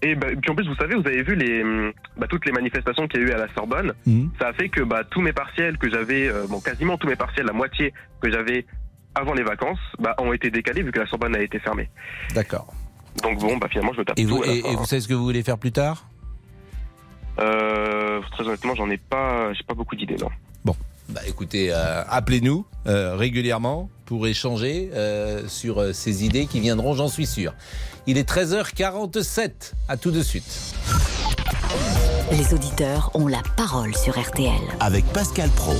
et 0.03 0.15
bah, 0.15 0.29
puis 0.41 0.51
en 0.51 0.55
plus, 0.55 0.69
vous 0.69 0.75
savez, 0.77 0.95
vous 0.95 1.07
avez 1.07 1.23
vu 1.23 1.35
les, 1.35 1.63
hum, 1.63 1.93
bah, 2.17 2.27
toutes 2.29 2.45
les 2.47 2.53
manifestations 2.53 3.09
qu'il 3.09 3.21
y 3.21 3.25
a 3.25 3.27
eu 3.29 3.33
à 3.33 3.39
la 3.39 3.53
Sorbonne. 3.55 3.93
Mhm. 4.07 4.31
Ça 4.39 4.49
a 4.49 4.53
fait 4.53 4.69
que 4.69 4.83
bah, 4.83 5.05
tous 5.05 5.21
mes 5.21 5.33
partiels 5.33 5.79
que 5.79 5.89
j'avais, 5.91 6.29
euh, 6.29 6.47
bon, 6.49 6.61
quasiment 6.61 6.99
tous 6.99 7.07
mes 7.09 7.17
partiels, 7.17 7.47
la 7.47 7.53
moitié 7.53 7.93
que 8.21 8.31
j'avais 8.31 8.67
avant 9.15 9.33
les 9.33 9.43
vacances, 9.43 9.79
bah, 9.99 10.15
ont 10.19 10.33
été 10.33 10.51
décalés 10.51 10.83
vu 10.83 10.93
que 10.93 11.01
la 11.01 11.07
Sorbonne 11.07 11.35
a 11.35 11.41
été 11.41 11.59
fermée. 11.59 11.89
D'accord. 12.35 12.73
Donc 13.23 13.39
bon, 13.41 13.57
bah, 13.57 13.69
finalement, 13.71 13.95
je 13.95 14.01
me 14.01 14.05
tape 14.05 14.19
Et 14.19 14.25
tout 14.25 14.37
vous, 14.37 14.43
à 14.43 14.47
la 14.47 14.53
et, 14.53 14.61
fin, 14.61 14.69
et 14.69 14.75
vous 14.75 14.83
hein. 14.83 14.85
savez 14.85 15.01
ce 15.01 15.09
que 15.09 15.15
vous 15.15 15.25
voulez 15.25 15.43
faire 15.43 15.59
plus 15.59 15.73
tard? 15.73 16.07
Euh, 17.39 18.21
très 18.33 18.45
honnêtement, 18.47 18.75
j'en 18.75 18.91
ai 18.91 18.97
pas, 18.99 19.53
j'ai 19.55 19.65
pas 19.65 19.75
beaucoup 19.75 19.97
d'idées, 19.97 20.17
non. 20.17 20.29
Bah 21.09 21.21
écoutez, 21.27 21.73
euh, 21.73 22.03
appelez-nous 22.09 22.67
euh, 22.87 23.17
régulièrement 23.17 23.89
pour 24.07 24.27
échanger 24.27 24.91
euh, 24.95 25.47
sur 25.49 25.81
euh, 25.81 25.93
ces 25.93 26.25
idées 26.25 26.47
qui 26.47 26.61
viendront, 26.61 26.95
j'en 26.95 27.09
suis 27.09 27.27
sûr. 27.27 27.55
Il 28.07 28.19
est 28.19 28.29
13h47, 28.29 29.73
à 29.89 29.97
tout 29.97 30.11
de 30.11 30.23
suite. 30.23 30.75
Les 32.33 32.55
auditeurs 32.55 33.11
ont 33.15 33.27
la 33.29 33.43
parole 33.57 33.95
sur 33.97 34.19
RTL. 34.19 34.53
Avec 34.81 35.05
Pascal 35.07 35.49
Pro. 35.51 35.75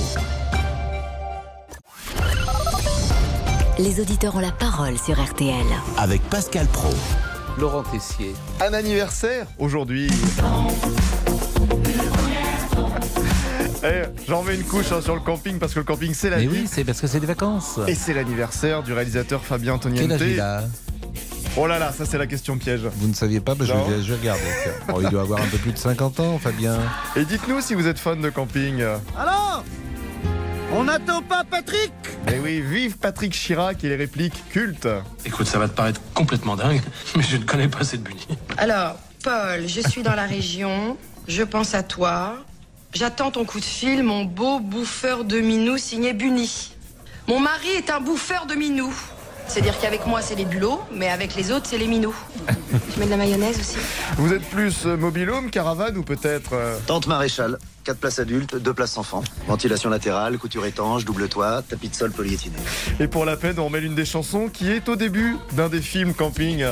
Les 3.79 3.99
auditeurs 3.99 4.35
ont 4.35 4.39
la 4.39 4.51
parole 4.51 4.97
sur 4.97 5.21
RTL. 5.21 5.53
Avec 5.97 6.21
Pascal 6.29 6.67
Pro. 6.67 6.89
Laurent 7.57 7.83
Tessier. 7.83 8.33
Un 8.61 8.73
anniversaire 8.73 9.47
aujourd'hui. 9.59 10.09
Eh, 13.83 14.03
J'en 14.27 14.43
mets 14.43 14.55
une 14.55 14.63
couche 14.63 14.91
hein, 14.91 15.01
sur 15.01 15.13
le 15.15 15.21
camping 15.21 15.59
parce 15.59 15.73
que 15.73 15.79
le 15.79 15.85
camping 15.85 16.13
c'est 16.13 16.29
la 16.29 16.37
Mais 16.37 16.47
vie. 16.47 16.61
oui, 16.63 16.67
c'est 16.71 16.83
parce 16.83 16.99
que 16.99 17.07
c'est 17.07 17.19
des 17.19 17.27
vacances. 17.27 17.79
Et 17.87 17.95
c'est 17.95 18.13
l'anniversaire 18.13 18.81
du 18.83 18.93
réalisateur 18.93 19.43
Fabien 19.43 19.77
Quel 19.77 19.91
Antoniente. 20.11 20.21
âge 20.41 20.63
Oh 21.59 21.65
là 21.65 21.79
là, 21.79 21.91
ça 21.91 22.05
c'est 22.05 22.17
la 22.17 22.27
question 22.27 22.57
piège. 22.57 22.81
Vous 22.97 23.07
ne 23.07 23.13
saviez 23.13 23.39
pas 23.39 23.55
bah, 23.55 23.65
je, 23.65 23.73
vais, 23.73 24.03
je 24.03 24.13
vais 24.13 24.19
regarder. 24.19 24.41
tiens. 24.63 24.71
Bon, 24.93 25.01
il 25.01 25.09
doit 25.09 25.21
avoir 25.21 25.41
un 25.41 25.47
peu 25.47 25.57
plus 25.57 25.71
de 25.71 25.77
50 25.77 26.19
ans, 26.19 26.37
Fabien. 26.39 26.77
Et 27.15 27.25
dites-nous 27.25 27.61
si 27.61 27.73
vous 27.73 27.87
êtes 27.87 27.97
fan 27.99 28.21
de 28.21 28.29
camping. 28.29 28.83
Alors 29.17 29.63
On 30.73 30.83
n'attend 30.83 31.21
pas 31.23 31.43
Patrick? 31.43 31.91
Eh 32.31 32.39
oui, 32.39 32.61
vive 32.61 32.97
Patrick 32.97 33.31
Chirac 33.33 33.83
et 33.83 33.89
les 33.89 33.95
répliques 33.95 34.43
cultes. 34.51 34.87
Écoute, 35.25 35.47
ça 35.47 35.57
va 35.59 35.67
te 35.67 35.73
paraître 35.75 36.01
complètement 36.13 36.55
dingue, 36.55 36.81
mais 37.15 37.23
je 37.23 37.37
ne 37.37 37.43
connais 37.43 37.67
pas 37.69 37.83
cette 37.83 38.03
bunny. 38.03 38.27
Alors, 38.57 38.95
Paul, 39.23 39.67
je 39.67 39.81
suis 39.87 40.03
dans 40.03 40.13
la 40.15 40.25
région, 40.25 40.97
je 41.27 41.41
pense 41.43 41.73
à 41.73 41.81
toi. 41.83 42.35
J'attends 42.97 43.29
ton 43.29 43.45
coup 43.45 43.59
de 43.59 43.65
fil, 43.65 44.01
mon 44.01 44.25
beau 44.25 44.59
bouffeur 44.59 45.23
de 45.23 45.39
minou 45.39 45.77
signé 45.77 46.13
Bunny. 46.13 46.71
Mon 47.27 47.39
mari 47.39 47.67
est 47.77 47.91
un 47.91 47.99
bouffeur 47.99 48.47
de 48.47 48.55
minou. 48.55 48.91
C'est-à-dire 49.47 49.79
qu'avec 49.79 50.07
moi, 50.07 50.23
c'est 50.23 50.33
les 50.33 50.45
bulots, 50.45 50.81
mais 50.91 51.07
avec 51.07 51.35
les 51.35 51.51
autres, 51.51 51.67
c'est 51.69 51.77
les 51.77 51.85
minous. 51.85 52.15
Tu 52.93 52.99
mets 52.99 53.05
de 53.05 53.11
la 53.11 53.17
mayonnaise 53.17 53.59
aussi 53.59 53.77
Vous 54.17 54.33
êtes 54.33 54.41
plus 54.49 54.87
euh, 54.87 54.97
mobilhome, 54.97 55.51
caravane 55.51 55.95
ou 55.95 56.01
peut-être... 56.01 56.53
euh, 56.53 56.79
Tente 56.87 57.05
maréchal, 57.05 57.59
4 57.83 57.99
places 57.99 58.17
adultes, 58.17 58.55
2 58.55 58.73
places 58.73 58.97
enfants. 58.97 59.23
Ventilation 59.47 59.91
latérale, 59.91 60.39
couture 60.39 60.65
étanche, 60.65 61.05
double 61.05 61.29
toit, 61.29 61.61
tapis 61.61 61.89
de 61.89 61.95
sol 61.95 62.11
polyéthiné. 62.11 62.55
Et 62.99 63.07
pour 63.07 63.25
la 63.25 63.37
peine, 63.37 63.59
on 63.59 63.69
met 63.69 63.79
l'une 63.79 63.93
des 63.93 64.05
chansons 64.05 64.49
qui 64.51 64.71
est 64.71 64.89
au 64.89 64.95
début 64.95 65.37
d'un 65.51 65.69
des 65.69 65.81
films 65.81 66.15
camping. 66.15 66.65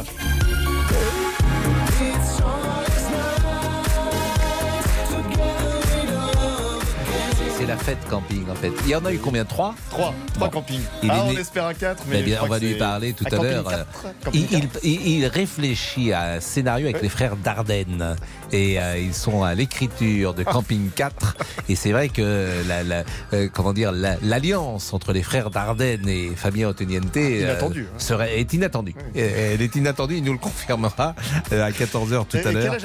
Fait 7.77 7.95
de 8.03 8.09
camping 8.09 8.43
en 8.49 8.55
fait. 8.55 8.71
Il 8.85 8.89
y 8.91 8.95
en 8.95 9.05
a 9.05 9.11
eu 9.13 9.17
combien? 9.17 9.45
Trois? 9.45 9.75
Trois. 9.89 10.13
Trois 10.33 10.47
Bon. 10.47 10.53
campings. 10.59 10.81
Il 11.03 11.09
ah, 11.11 11.17
est 11.17 11.21
on 11.21 11.33
né- 11.33 11.39
espère 11.39 11.65
un 11.65 11.73
4, 11.73 12.03
mais. 12.09 12.21
Bien, 12.23 12.39
on 12.43 12.47
va 12.47 12.59
lui 12.59 12.75
parler 12.75 13.13
tout 13.13 13.25
à 13.31 13.35
l'heure. 13.35 13.85
Il, 14.33 14.47
quatre. 14.47 14.79
il- 14.83 15.07
il 15.07 15.25
réfléchit 15.27 16.11
à 16.13 16.33
un 16.33 16.39
scénario 16.39 16.87
avec 16.87 17.01
les 17.01 17.09
frères 17.09 17.35
Dardenne 17.37 18.15
et 18.51 18.79
euh, 18.79 18.97
ils 18.97 19.13
sont 19.13 19.43
à 19.43 19.53
l'écriture 19.55 20.33
de 20.33 20.43
Camping 20.43 20.89
4 20.95 21.35
et 21.69 21.75
c'est 21.75 21.91
vrai 21.91 22.09
que 22.09 22.49
la, 22.67 22.83
la- 22.83 23.03
euh, 23.33 23.47
comment 23.51 23.73
dire 23.73 23.91
la- 23.91 24.17
l'alliance 24.21 24.93
entre 24.93 25.13
les 25.13 25.23
frères 25.23 25.49
Dardenne 25.49 26.07
et 26.07 26.31
Fabien 26.35 26.69
Oteniente 26.69 27.15
euh, 27.17 27.55
hein. 27.61 27.69
serait 27.97 28.39
est 28.39 28.53
inattendue. 28.53 28.95
Elle 29.15 29.61
est 29.61 29.75
inattendue, 29.75 30.17
il 30.17 30.23
nous 30.23 30.33
le 30.33 30.37
confirmera 30.39 31.15
euh, 31.51 31.63
à 31.65 31.71
14h 31.71 32.25
tout 32.27 32.37
Et- 32.37 32.45
à 32.45 32.51
l'heure. 32.51 32.75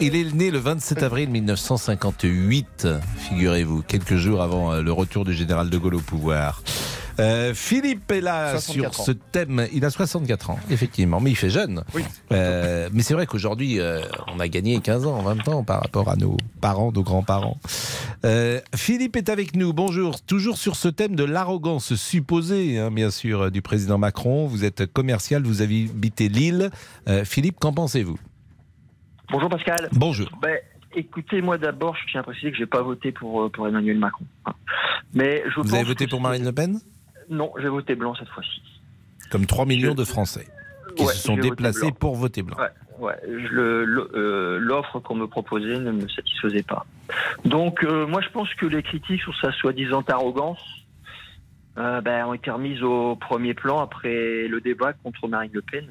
Il 0.00 0.14
est 0.16 0.32
né 0.34 0.50
le 0.50 0.58
27 0.58 1.02
avril 1.02 1.28
1958, 1.30 2.88
figurez-vous, 3.28 3.82
quelques 3.82 4.16
jours 4.16 4.29
avant 4.38 4.72
euh, 4.72 4.82
le 4.82 4.92
retour 4.92 5.24
du 5.24 5.34
général 5.34 5.70
de 5.70 5.78
Gaulle 5.78 5.96
au 5.96 6.00
pouvoir. 6.00 6.62
Euh, 7.18 7.52
Philippe 7.52 8.10
est 8.12 8.22
là 8.22 8.52
64 8.58 8.94
sur 8.94 9.00
ans. 9.00 9.04
ce 9.04 9.10
thème. 9.12 9.66
Il 9.74 9.84
a 9.84 9.90
64 9.90 10.50
ans, 10.50 10.58
effectivement, 10.70 11.20
mais 11.20 11.30
il 11.30 11.34
fait 11.36 11.50
jeune. 11.50 11.84
Euh, 12.32 12.88
mais 12.94 13.02
c'est 13.02 13.12
vrai 13.12 13.26
qu'aujourd'hui, 13.26 13.78
euh, 13.78 14.00
on 14.34 14.40
a 14.40 14.48
gagné 14.48 14.80
15 14.80 15.06
ans, 15.06 15.20
20 15.20 15.48
ans 15.48 15.62
par 15.64 15.82
rapport 15.82 16.08
à 16.08 16.16
nos 16.16 16.38
parents, 16.62 16.92
nos 16.92 17.02
grands-parents. 17.02 17.58
Euh, 18.24 18.60
Philippe 18.74 19.16
est 19.16 19.28
avec 19.28 19.54
nous. 19.54 19.74
Bonjour. 19.74 20.22
Toujours 20.22 20.56
sur 20.56 20.76
ce 20.76 20.88
thème 20.88 21.14
de 21.14 21.24
l'arrogance 21.24 21.94
supposée, 21.94 22.78
hein, 22.78 22.90
bien 22.90 23.10
sûr, 23.10 23.50
du 23.50 23.60
président 23.60 23.98
Macron. 23.98 24.46
Vous 24.46 24.64
êtes 24.64 24.86
commercial, 24.90 25.42
vous 25.42 25.60
habitez 25.60 26.28
Lille. 26.30 26.70
Euh, 27.08 27.24
Philippe, 27.26 27.58
qu'en 27.60 27.72
pensez-vous? 27.74 28.18
Bonjour 29.30 29.50
Pascal. 29.50 29.88
Bonjour. 29.92 30.28
Ben, 30.40 30.56
écoutez, 30.94 31.42
moi 31.42 31.58
d'abord, 31.58 31.96
je 31.96 32.10
tiens 32.10 32.20
à 32.20 32.24
préciser 32.24 32.50
que 32.52 32.56
j'ai 32.58 32.66
pas 32.66 32.82
voté 32.82 33.12
pour, 33.12 33.42
euh, 33.42 33.48
pour 33.48 33.66
Emmanuel 33.68 33.98
Macron. 33.98 34.24
hein. 34.46 34.52
Mais 35.14 35.42
je 35.48 35.56
Vous 35.56 35.62
pense 35.62 35.74
avez 35.74 35.84
voté 35.84 36.06
pour 36.06 36.20
Marine 36.20 36.44
Le 36.44 36.52
Pen? 36.52 36.80
Non, 37.28 37.52
j'ai 37.60 37.68
voté 37.68 37.94
blanc 37.94 38.14
cette 38.14 38.28
fois-ci. 38.28 38.62
Comme 39.30 39.46
3 39.46 39.66
millions 39.66 39.94
de 39.94 40.04
Français 40.04 40.46
qui 40.96 41.04
Ouais, 41.04 41.12
se 41.12 41.18
sont 41.18 41.36
voté 41.36 41.50
déplacés 41.50 41.92
pour 41.92 42.16
voter 42.16 42.42
blanc. 42.42 42.56
Ouais, 42.58 42.68
ouais. 43.06 43.14
je- 43.24 43.54
euh, 44.16 44.58
L'offre 44.58 44.98
qu'on 44.98 45.14
me 45.14 45.26
proposait 45.26 45.78
ne 45.78 45.92
me 45.92 46.08
satisfaisait 46.08 46.64
pas. 46.64 46.84
Donc, 47.44 47.84
euh, 47.84 48.06
moi, 48.06 48.20
je 48.22 48.28
pense 48.30 48.52
que 48.54 48.66
les 48.66 48.82
critiques 48.82 49.22
sur 49.22 49.36
sa 49.40 49.52
soi-disant 49.52 50.02
arrogance 50.08 50.58
euh, 51.78 52.00
ben, 52.00 52.26
ont 52.26 52.34
été 52.34 52.50
remises 52.50 52.82
au 52.82 53.14
premier 53.14 53.54
plan 53.54 53.78
après 53.80 54.48
le 54.48 54.60
débat 54.60 54.92
contre 54.92 55.28
Marine 55.28 55.52
Le 55.54 55.62
Pen, 55.62 55.86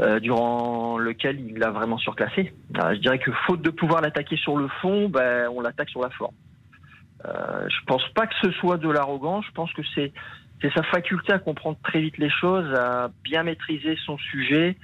euh, 0.00 0.20
durant 0.20 0.98
lequel 0.98 1.40
il 1.40 1.58
l'a 1.58 1.70
vraiment 1.70 1.98
surclassé. 1.98 2.52
Euh, 2.78 2.94
je 2.94 3.00
dirais 3.00 3.18
que 3.18 3.32
faute 3.46 3.62
de 3.62 3.70
pouvoir 3.70 4.00
l'attaquer 4.00 4.36
sur 4.36 4.56
le 4.56 4.68
fond, 4.80 5.08
ben, 5.08 5.48
on 5.52 5.60
l'attaque 5.60 5.90
sur 5.90 6.00
la 6.00 6.10
forme. 6.10 6.34
Euh, 7.24 7.68
je 7.68 7.84
pense 7.86 8.06
pas 8.14 8.26
que 8.26 8.34
ce 8.42 8.52
soit 8.52 8.76
de 8.76 8.88
l'arrogance. 8.88 9.44
Je 9.46 9.52
pense 9.52 9.72
que 9.72 9.82
c'est 9.94 10.12
sa 10.74 10.82
faculté 10.84 11.32
à 11.32 11.38
comprendre 11.38 11.78
très 11.82 12.00
vite 12.00 12.18
les 12.18 12.30
choses, 12.30 12.72
à 12.74 13.10
bien 13.24 13.42
maîtriser 13.42 13.96
son 14.06 14.18
sujet, 14.18 14.76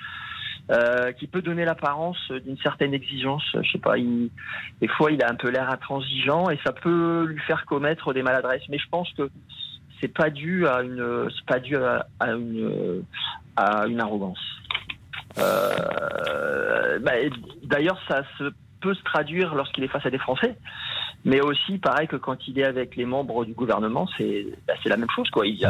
euh, 0.70 1.12
qui 1.12 1.28
peut 1.28 1.42
donner 1.42 1.64
l'apparence 1.64 2.18
d'une 2.44 2.58
certaine 2.58 2.92
exigence. 2.92 3.44
Je 3.62 3.70
sais 3.70 3.78
pas, 3.78 3.98
il, 3.98 4.30
des 4.80 4.88
fois 4.88 5.12
il 5.12 5.22
a 5.22 5.30
un 5.30 5.36
peu 5.36 5.50
l'air 5.50 5.70
intransigeant 5.70 6.50
et 6.50 6.58
ça 6.64 6.72
peut 6.72 7.24
lui 7.24 7.40
faire 7.42 7.66
commettre 7.66 8.12
des 8.12 8.22
maladresses. 8.22 8.68
Mais 8.68 8.78
je 8.78 8.88
pense 8.88 9.12
que 9.12 9.30
c'est 10.00 10.12
pas 10.12 10.30
dû 10.30 10.66
à 10.66 10.82
une, 10.82 11.28
c'est 11.36 11.46
pas 11.46 11.60
dû 11.60 11.76
à 11.76 12.04
une, 12.20 13.04
à 13.56 13.86
une 13.86 14.00
arrogance. 14.00 14.40
Euh, 15.38 16.98
bah, 17.00 17.12
D'ailleurs, 17.64 17.98
ça 18.08 18.22
peut 18.80 18.94
se 18.94 19.02
traduire 19.02 19.54
lorsqu'il 19.54 19.84
est 19.84 19.88
face 19.88 20.04
à 20.06 20.10
des 20.10 20.18
Français. 20.18 20.56
Mais 21.24 21.40
aussi, 21.40 21.78
pareil 21.78 22.06
que 22.06 22.16
quand 22.16 22.46
il 22.48 22.58
est 22.58 22.64
avec 22.64 22.96
les 22.96 23.06
membres 23.06 23.44
du 23.44 23.54
gouvernement, 23.54 24.06
c'est 24.18 24.46
bah, 24.66 24.74
la 24.84 24.96
même 24.96 25.08
chose. 25.14 25.26
Il, 25.44 25.64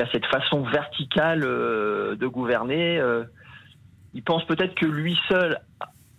a, 0.00 0.12
cette 0.12 0.26
façon 0.26 0.62
verticale 0.62 1.42
euh, 1.44 2.14
de 2.16 2.26
gouverner. 2.26 2.98
euh, 2.98 3.24
il 4.12 4.22
pense 4.22 4.44
peut-être 4.44 4.74
que 4.74 4.86
lui 4.86 5.18
seul 5.28 5.58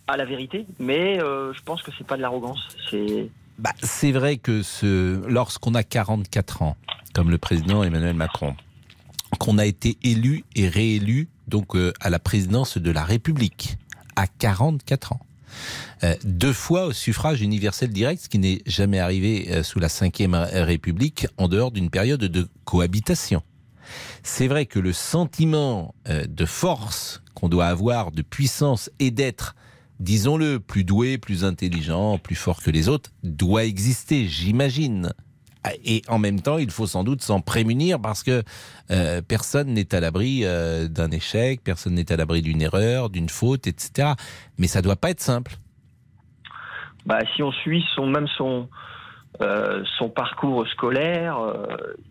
a 0.08 0.18
la 0.18 0.26
vérité, 0.26 0.66
mais 0.80 1.20
je 1.20 1.62
pense 1.64 1.84
que 1.84 1.92
c'est 1.98 2.08
pas 2.08 2.18
de 2.18 2.22
l'arrogance. 2.22 2.68
C'est 2.90 3.30
Bah, 3.60 3.72
vrai 4.12 4.38
que 4.38 4.62
lorsqu'on 5.30 5.76
a 5.76 5.84
44 5.84 6.62
ans, 6.64 6.78
comme 7.14 7.30
le 7.30 7.38
président 7.38 7.84
Emmanuel 7.84 8.16
Macron, 8.16 8.56
qu'on 9.40 9.58
a 9.58 9.66
été 9.66 9.98
élu 10.04 10.44
et 10.56 10.68
réélu 10.68 11.28
donc 11.52 11.76
euh, 11.76 11.94
à 12.00 12.10
la 12.10 12.18
présidence 12.18 12.80
de 12.80 12.90
la 12.90 13.04
République 13.04 13.78
à 14.16 14.26
44 14.26 15.14
ans. 15.14 15.20
Euh, 16.04 16.16
deux 16.24 16.54
fois 16.54 16.86
au 16.88 16.94
suffrage 16.94 17.42
universel 17.42 17.92
direct, 17.92 18.24
ce 18.24 18.30
qui 18.30 18.40
n'est 18.40 18.62
jamais 18.66 19.00
arrivé 19.00 19.50
euh, 19.52 19.64
sous 19.64 19.80
la 19.80 19.88
Ve 19.88 20.66
République 20.66 21.28
en 21.38 21.48
dehors 21.48 21.72
d'une 21.72 21.92
période 21.92 22.22
de 22.22 22.48
cohabitation. 22.66 23.44
C'est 24.24 24.48
vrai 24.48 24.66
que 24.66 24.80
le 24.80 24.94
sentiment 24.94 25.94
de 26.08 26.46
force 26.46 27.22
qu'on 27.34 27.50
doit 27.50 27.66
avoir, 27.66 28.14
de 28.14 28.22
puissance 28.22 28.90
et 29.00 29.12
d'être, 29.12 29.56
disons-le, 30.00 30.62
plus 30.62 30.86
doué, 30.86 31.18
plus 31.18 31.44
intelligent, 31.44 32.18
plus 32.18 32.36
fort 32.36 32.64
que 32.64 32.72
les 32.72 32.88
autres, 32.88 33.12
doit 33.24 33.66
exister, 33.66 34.30
j'imagine. 34.30 35.12
Et 35.86 36.02
en 36.08 36.18
même 36.18 36.42
temps, 36.42 36.58
il 36.58 36.72
faut 36.72 36.88
sans 36.88 37.04
doute 37.04 37.22
s'en 37.22 37.40
prémunir 37.40 38.00
parce 38.02 38.24
que 38.24 38.42
euh, 38.90 39.22
personne 39.22 39.68
n'est 39.74 39.94
à 39.94 40.00
l'abri 40.00 40.42
euh, 40.44 40.88
d'un 40.88 41.12
échec, 41.12 41.62
personne 41.64 41.94
n'est 41.94 42.12
à 42.12 42.16
l'abri 42.18 42.42
d'une 42.42 42.62
erreur, 42.64 43.10
d'une 43.12 43.30
faute, 43.30 43.68
etc. 43.68 44.14
Mais 44.58 44.66
ça 44.68 44.82
doit 44.82 44.96
pas 44.96 45.12
être 45.12 45.22
simple. 45.22 45.54
bah, 47.06 47.20
si 47.36 47.44
on 47.44 47.52
suit 47.52 47.84
son 47.96 48.08
même 48.08 48.28
son 48.38 48.70
euh, 49.42 49.84
son 49.98 50.10
parcours 50.10 50.68
scolaire, 50.68 51.38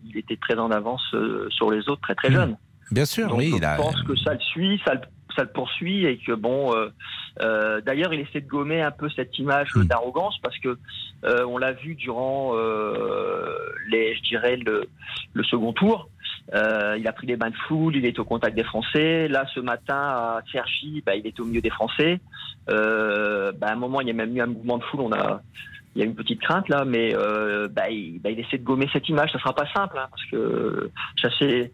il 0.05 0.17
était 0.17 0.37
très 0.37 0.57
en 0.57 0.71
avance 0.71 1.03
sur 1.49 1.71
les 1.71 1.87
autres 1.89 2.01
très 2.01 2.15
très 2.15 2.31
jeune. 2.31 2.57
Bien 2.89 3.05
sûr, 3.05 3.29
Donc, 3.29 3.39
oui. 3.39 3.49
je 3.51 3.57
il 3.57 3.63
a- 3.65 3.75
pense 3.77 4.01
que 4.03 4.15
ça 4.17 4.33
le 4.33 4.39
suit, 4.39 4.81
ça 4.85 4.95
le, 4.95 5.01
ça 5.35 5.43
le 5.43 5.49
poursuit 5.49 6.05
et 6.05 6.17
que 6.17 6.33
bon. 6.33 6.75
euh, 6.75 6.89
euh, 7.41 7.81
D'ailleurs, 7.81 8.13
il 8.13 8.19
essaie 8.19 8.41
de 8.41 8.47
gommer 8.47 8.81
un 8.81 8.91
peu 8.91 9.09
cette 9.09 9.37
image 9.39 9.69
Hmm. 9.75 9.83
d'arrogance 9.83 10.37
parce 10.41 10.57
que 10.59 10.77
euh, 11.25 11.45
on 11.45 11.57
l'a 11.57 11.71
vu 11.73 11.95
durant 11.95 12.53
les, 13.89 14.15
je 14.15 14.21
dirais 14.23 14.57
le, 14.57 14.85
le 15.33 15.43
second 15.43 15.73
tour. 15.73 16.09
Il 16.53 17.07
a 17.07 17.13
pris 17.13 17.27
des 17.27 17.37
bains 17.37 17.49
de 17.51 17.55
foule, 17.67 17.95
il 17.95 18.05
est 18.05 18.19
au 18.19 18.25
contact 18.25 18.55
des 18.55 18.63
Français. 18.63 19.27
Là, 19.27 19.45
ce 19.53 19.59
matin 19.59 19.95
à 19.97 20.41
Cergy, 20.51 21.01
bah, 21.05 21.15
il 21.15 21.25
est 21.25 21.39
au 21.39 21.45
milieu 21.45 21.61
des 21.61 21.69
Français. 21.69 22.19
Bah, 22.67 22.73
à 23.67 23.71
un 23.71 23.75
moment, 23.75 24.01
il 24.01 24.07
y 24.07 24.11
a 24.11 24.13
même 24.13 24.35
eu 24.35 24.41
un 24.41 24.47
mouvement 24.47 24.77
de 24.77 24.83
foule. 24.83 25.01
On 25.01 25.11
a, 25.13 25.41
il 25.95 25.99
y 25.99 26.01
a 26.03 26.05
une 26.05 26.15
petite 26.15 26.41
crainte 26.41 26.69
là, 26.69 26.85
mais 26.85 27.13
euh, 27.15 27.67
bah, 27.67 27.89
il, 27.89 28.19
bah, 28.21 28.29
il 28.29 28.39
essaie 28.39 28.57
de 28.57 28.63
gommer 28.63 28.89
cette 28.93 29.07
image. 29.09 29.31
Ça 29.31 29.39
sera 29.39 29.53
pas 29.53 29.67
simple 29.73 29.97
hein, 29.99 30.07
parce 30.09 30.25
que 30.25 30.89
chasser, 31.15 31.71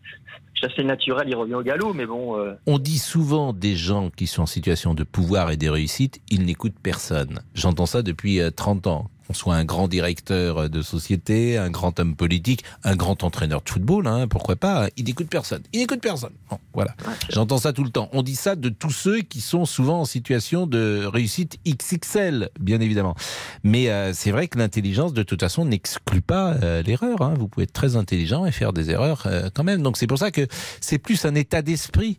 chasser 0.60 0.82
le 0.82 0.88
naturel, 0.88 1.28
il 1.28 1.36
revient 1.36 1.56
au 1.56 1.64
galop. 1.64 1.94
Mais 1.94 2.06
bon, 2.06 2.38
euh, 2.38 2.54
On 2.66 2.80
dit 2.80 2.98
souvent 2.98 3.54
des 3.54 3.76
gens 3.76 4.10
qui 4.10 4.28
sont 4.28 4.44
en 4.44 4.48
situation 4.48 4.94
de 4.94 5.04
pouvoir 5.04 5.52
et 5.52 5.58
de 5.58 5.70
réussite, 5.70 6.22
ils 6.30 6.46
n'écoutent 6.46 6.80
personne. 6.82 7.42
J'entends 7.54 7.86
ça 7.86 8.02
depuis 8.02 8.40
euh, 8.40 8.52
30 8.52 8.88
ans. 8.88 9.10
Qu'on 9.28 9.34
soit 9.34 9.56
un 9.56 9.66
grand 9.66 9.88
directeur 9.90 10.70
de 10.70 10.82
société, 10.82 11.58
un 11.58 11.70
grand 11.70 12.00
homme 12.00 12.16
politique, 12.16 12.64
un 12.84 12.96
grand 12.96 13.24
entraîneur 13.24 13.62
de 13.62 13.70
football, 13.70 14.08
hein, 14.08 14.28
pourquoi 14.28 14.56
pas, 14.56 14.86
hein, 14.86 14.90
il 14.96 15.06
n'écoute 15.06 15.28
personne. 15.30 15.64
Il 15.74 15.80
n'écoute 15.80 16.00
personne. 16.02 16.32
Bon, 16.50 16.60
voilà. 16.74 16.96
J'entends 17.30 17.58
ça 17.58 17.74
tout 17.74 17.84
le 17.84 17.90
temps. 17.90 18.10
On 18.14 18.24
dit 18.24 18.36
ça 18.36 18.56
de 18.56 18.70
tous 18.70 18.92
ceux 18.92 19.20
qui 19.20 19.42
sont 19.42 19.66
souvent 19.66 20.02
en 20.02 20.06
situation 20.06 20.66
de 20.66 21.06
réussite 21.06 21.60
XXL, 21.68 22.50
bien 22.60 22.80
évidemment. 22.80 23.16
Mais 23.64 23.90
euh, 23.90 24.14
c'est 24.14 24.32
vrai 24.32 24.48
que 24.48 24.58
l'intelligence, 24.58 25.14
de 25.14 25.24
toute 25.24 25.42
façon, 25.42 25.66
n'exclut 25.66 26.22
pas 26.22 26.54
euh, 26.64 26.82
l'erreur. 26.84 27.22
hein. 27.22 27.34
Vous 27.38 27.48
pouvez 27.50 27.66
être 27.66 27.74
très 27.74 27.96
intelligent 27.98 28.46
et 28.46 28.52
faire 28.52 28.72
des 28.72 28.92
erreurs 28.92 29.24
euh, 29.26 29.50
quand 29.54 29.64
même. 29.64 29.82
Donc 29.82 29.98
c'est 29.98 30.08
pour 30.08 30.18
ça 30.20 30.32
que 30.32 30.48
c'est 30.80 31.00
plus 31.00 31.26
un 31.26 31.36
état 31.36 31.62
d'esprit 31.62 32.18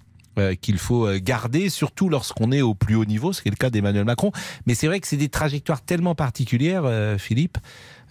qu'il 0.60 0.78
faut 0.78 1.06
euh, 1.06 1.18
garder, 1.22 1.68
surtout 1.68 2.08
lorsqu'on 2.08 2.52
est 2.52 2.62
au 2.62 2.74
plus 2.74 2.94
haut 2.94 3.04
niveau, 3.04 3.32
ce 3.32 3.42
qui 3.42 3.48
est 3.48 3.50
le 3.50 3.56
cas 3.56 3.70
d'Emmanuel 3.70 4.04
Macron. 4.04 4.32
Mais 4.66 4.74
c'est 4.74 4.86
vrai 4.86 5.00
que 5.00 5.06
c'est 5.06 5.16
des 5.16 5.28
trajectoires 5.28 5.82
tellement 5.82 6.14
particulières, 6.14 6.84
euh, 6.84 7.18
Philippe. 7.18 7.58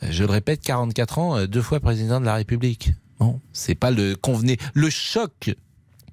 Euh, 0.03 0.07
Je 0.11 0.23
le 0.23 0.31
répète, 0.31 0.61
44 0.61 1.19
ans, 1.19 1.37
euh, 1.37 1.47
deux 1.47 1.61
fois 1.61 1.79
président 1.79 2.19
de 2.19 2.25
la 2.25 2.35
République. 2.35 2.91
Bon, 3.19 3.39
c'est 3.53 3.75
pas 3.75 3.91
le 3.91 4.15
convenez. 4.15 4.57
Le 4.73 4.89
choc, 4.89 5.55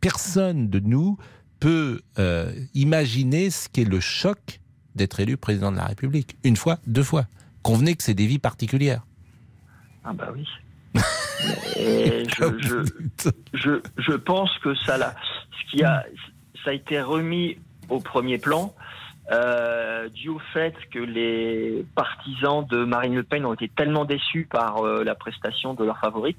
personne 0.01 0.69
de 0.71 0.81
nous 0.81 1.19
peut 1.61 2.01
euh, 2.19 2.53
imaginer 2.75 3.51
ce 3.51 3.69
qu'est 3.69 3.85
le 3.85 4.01
choc 4.01 4.61
d'être 4.95 5.21
élu 5.21 5.37
président 5.37 5.73
de 5.73 5.77
la 5.77 5.85
République. 5.85 6.37
Une 6.45 6.57
fois, 6.57 6.79
deux 6.87 7.03
fois. 7.03 7.27
Convenez 7.63 7.95
que 7.95 8.03
c'est 8.03 8.15
des 8.15 8.27
vies 8.27 8.39
particulières. 8.39 9.05
ah 10.05 10.13
bah 10.13 10.29
oui. 10.35 10.47
Et 11.77 12.25
je, 12.37 12.45
je, 12.59 13.31
je, 13.53 13.71
je 13.99 14.13
pense 14.13 14.51
que 14.59 14.75
ça 14.75 14.97
ce 14.97 15.71
qui 15.71 15.83
a, 15.85 16.05
ça 16.65 16.71
a 16.71 16.73
été 16.73 17.01
remis 17.01 17.59
au 17.89 18.01
premier 18.01 18.39
plan. 18.39 18.75
Euh, 19.33 20.11
dû 20.11 20.29
au 20.29 20.39
fait 20.53 20.75
que 20.93 20.99
les 20.99 21.87
partisans 21.95 22.67
de 22.67 22.85
Marine 22.85 23.15
Le 23.15 23.23
Pen 23.23 23.47
ont 23.47 23.55
été 23.55 23.71
tellement 23.75 24.05
déçus 24.05 24.47
par 24.51 24.85
euh, 24.85 25.03
la 25.03 25.15
prestation 25.15 25.73
de 25.73 25.83
leur 25.83 25.99
favorite 25.99 26.37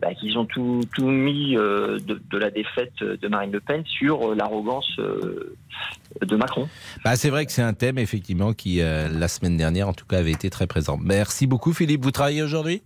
bah, 0.00 0.12
qu'ils 0.14 0.36
ont 0.36 0.44
tout, 0.44 0.80
tout 0.92 1.08
mis 1.08 1.56
euh, 1.56 2.00
de, 2.00 2.20
de, 2.28 2.38
la 2.38 2.50
défaite 2.50 2.98
de 2.98 3.28
Marine 3.28 3.52
Le 3.52 3.60
Pen 3.60 3.84
sur 3.86 4.32
euh, 4.32 4.34
l'arrogance 4.34 4.90
de 4.98 6.36
Macron. 6.36 6.68
Bah, 7.04 7.14
c'est 7.14 7.30
vrai 7.30 7.46
que 7.46 7.52
c'est 7.52 7.62
un 7.62 7.74
thème, 7.74 7.96
effectivement, 7.96 8.54
qui, 8.54 8.78
la 8.78 9.28
semaine 9.28 9.56
dernière, 9.56 9.88
en 9.88 9.92
tout 9.92 10.06
cas, 10.06 10.18
avait 10.18 10.32
été 10.32 10.50
très 10.50 10.66
présent. 10.66 10.98
Merci 11.00 11.46
beaucoup, 11.46 11.72
Philippe. 11.72 12.02
Vous 12.02 12.10
travaillez 12.10 12.42
aujourd'hui? 12.42 12.82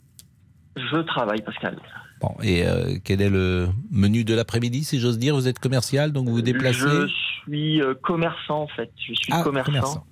Je 0.76 0.96
travaille, 1.02 1.42
Pascal. 1.42 1.78
Bon, 2.20 2.34
et 2.42 2.64
quel 3.04 3.20
est 3.20 3.30
le 3.30 3.68
menu 3.90 4.24
de 4.24 4.34
l'après-midi, 4.34 4.84
si 4.84 4.98
j'ose 4.98 5.18
dire? 5.18 5.34
Vous 5.34 5.48
êtes 5.48 5.58
commercial, 5.58 6.12
donc 6.12 6.26
vous 6.26 6.36
vous 6.36 6.42
déplacez? 6.42 6.80
Je 6.80 7.06
suis 7.42 7.80
commerçant, 8.02 8.62
en 8.62 8.68
fait. 8.68 8.90
Je 8.96 9.14
suis 9.14 9.32
ah, 9.32 9.42
commerçant. 9.42 9.66
commerçant. 9.66 10.06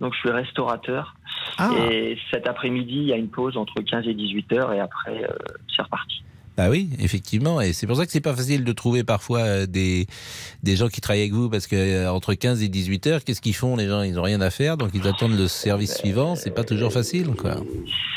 Donc, 0.00 0.14
je 0.14 0.18
suis 0.20 0.30
restaurateur. 0.30 1.16
Ah. 1.58 1.70
Et 1.90 2.16
cet 2.30 2.46
après-midi, 2.46 2.96
il 2.96 3.06
y 3.06 3.12
a 3.12 3.16
une 3.16 3.28
pause 3.28 3.56
entre 3.56 3.80
15 3.82 4.06
et 4.06 4.14
18 4.14 4.52
heures 4.52 4.72
et 4.72 4.80
après, 4.80 5.28
c'est 5.74 5.82
reparti. 5.82 6.22
Bah 6.58 6.68
oui, 6.68 6.90
effectivement, 6.98 7.60
et 7.60 7.72
c'est 7.72 7.86
pour 7.86 7.94
ça 7.94 8.04
que 8.04 8.10
c'est 8.10 8.20
pas 8.20 8.34
facile 8.34 8.64
de 8.64 8.72
trouver 8.72 9.04
parfois 9.04 9.42
euh, 9.42 9.66
des, 9.66 10.08
des 10.64 10.74
gens 10.74 10.88
qui 10.88 11.00
travaillent 11.00 11.20
avec 11.20 11.32
vous, 11.32 11.48
parce 11.48 11.68
que 11.68 11.76
euh, 11.76 12.10
entre 12.10 12.34
15 12.34 12.64
et 12.64 12.68
18 12.68 13.06
heures, 13.06 13.22
qu'est-ce 13.22 13.40
qu'ils 13.40 13.54
font 13.54 13.76
les 13.76 13.86
gens? 13.86 14.02
Ils 14.02 14.18
ont 14.18 14.24
rien 14.24 14.40
à 14.40 14.50
faire, 14.50 14.76
donc 14.76 14.90
ils 14.92 15.06
attendent 15.06 15.38
le 15.38 15.46
service 15.46 15.96
suivant. 15.96 16.34
C'est 16.34 16.50
pas 16.50 16.64
toujours 16.64 16.92
facile, 16.92 17.28
quoi. 17.36 17.58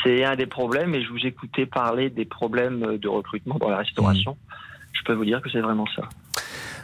C'est 0.03 0.23
un 0.25 0.35
des 0.35 0.47
problèmes, 0.47 0.95
et 0.95 1.03
je 1.03 1.09
vous 1.09 1.23
écoutais 1.23 1.67
parler 1.67 2.09
des 2.09 2.25
problèmes 2.25 2.97
de 2.97 3.07
recrutement 3.07 3.59
dans 3.59 3.69
la 3.69 3.77
restauration. 3.77 4.31
Mmh. 4.31 4.55
Je 4.93 5.03
peux 5.03 5.13
vous 5.13 5.25
dire 5.25 5.39
que 5.43 5.51
c'est 5.51 5.61
vraiment 5.61 5.85
ça. 5.95 6.09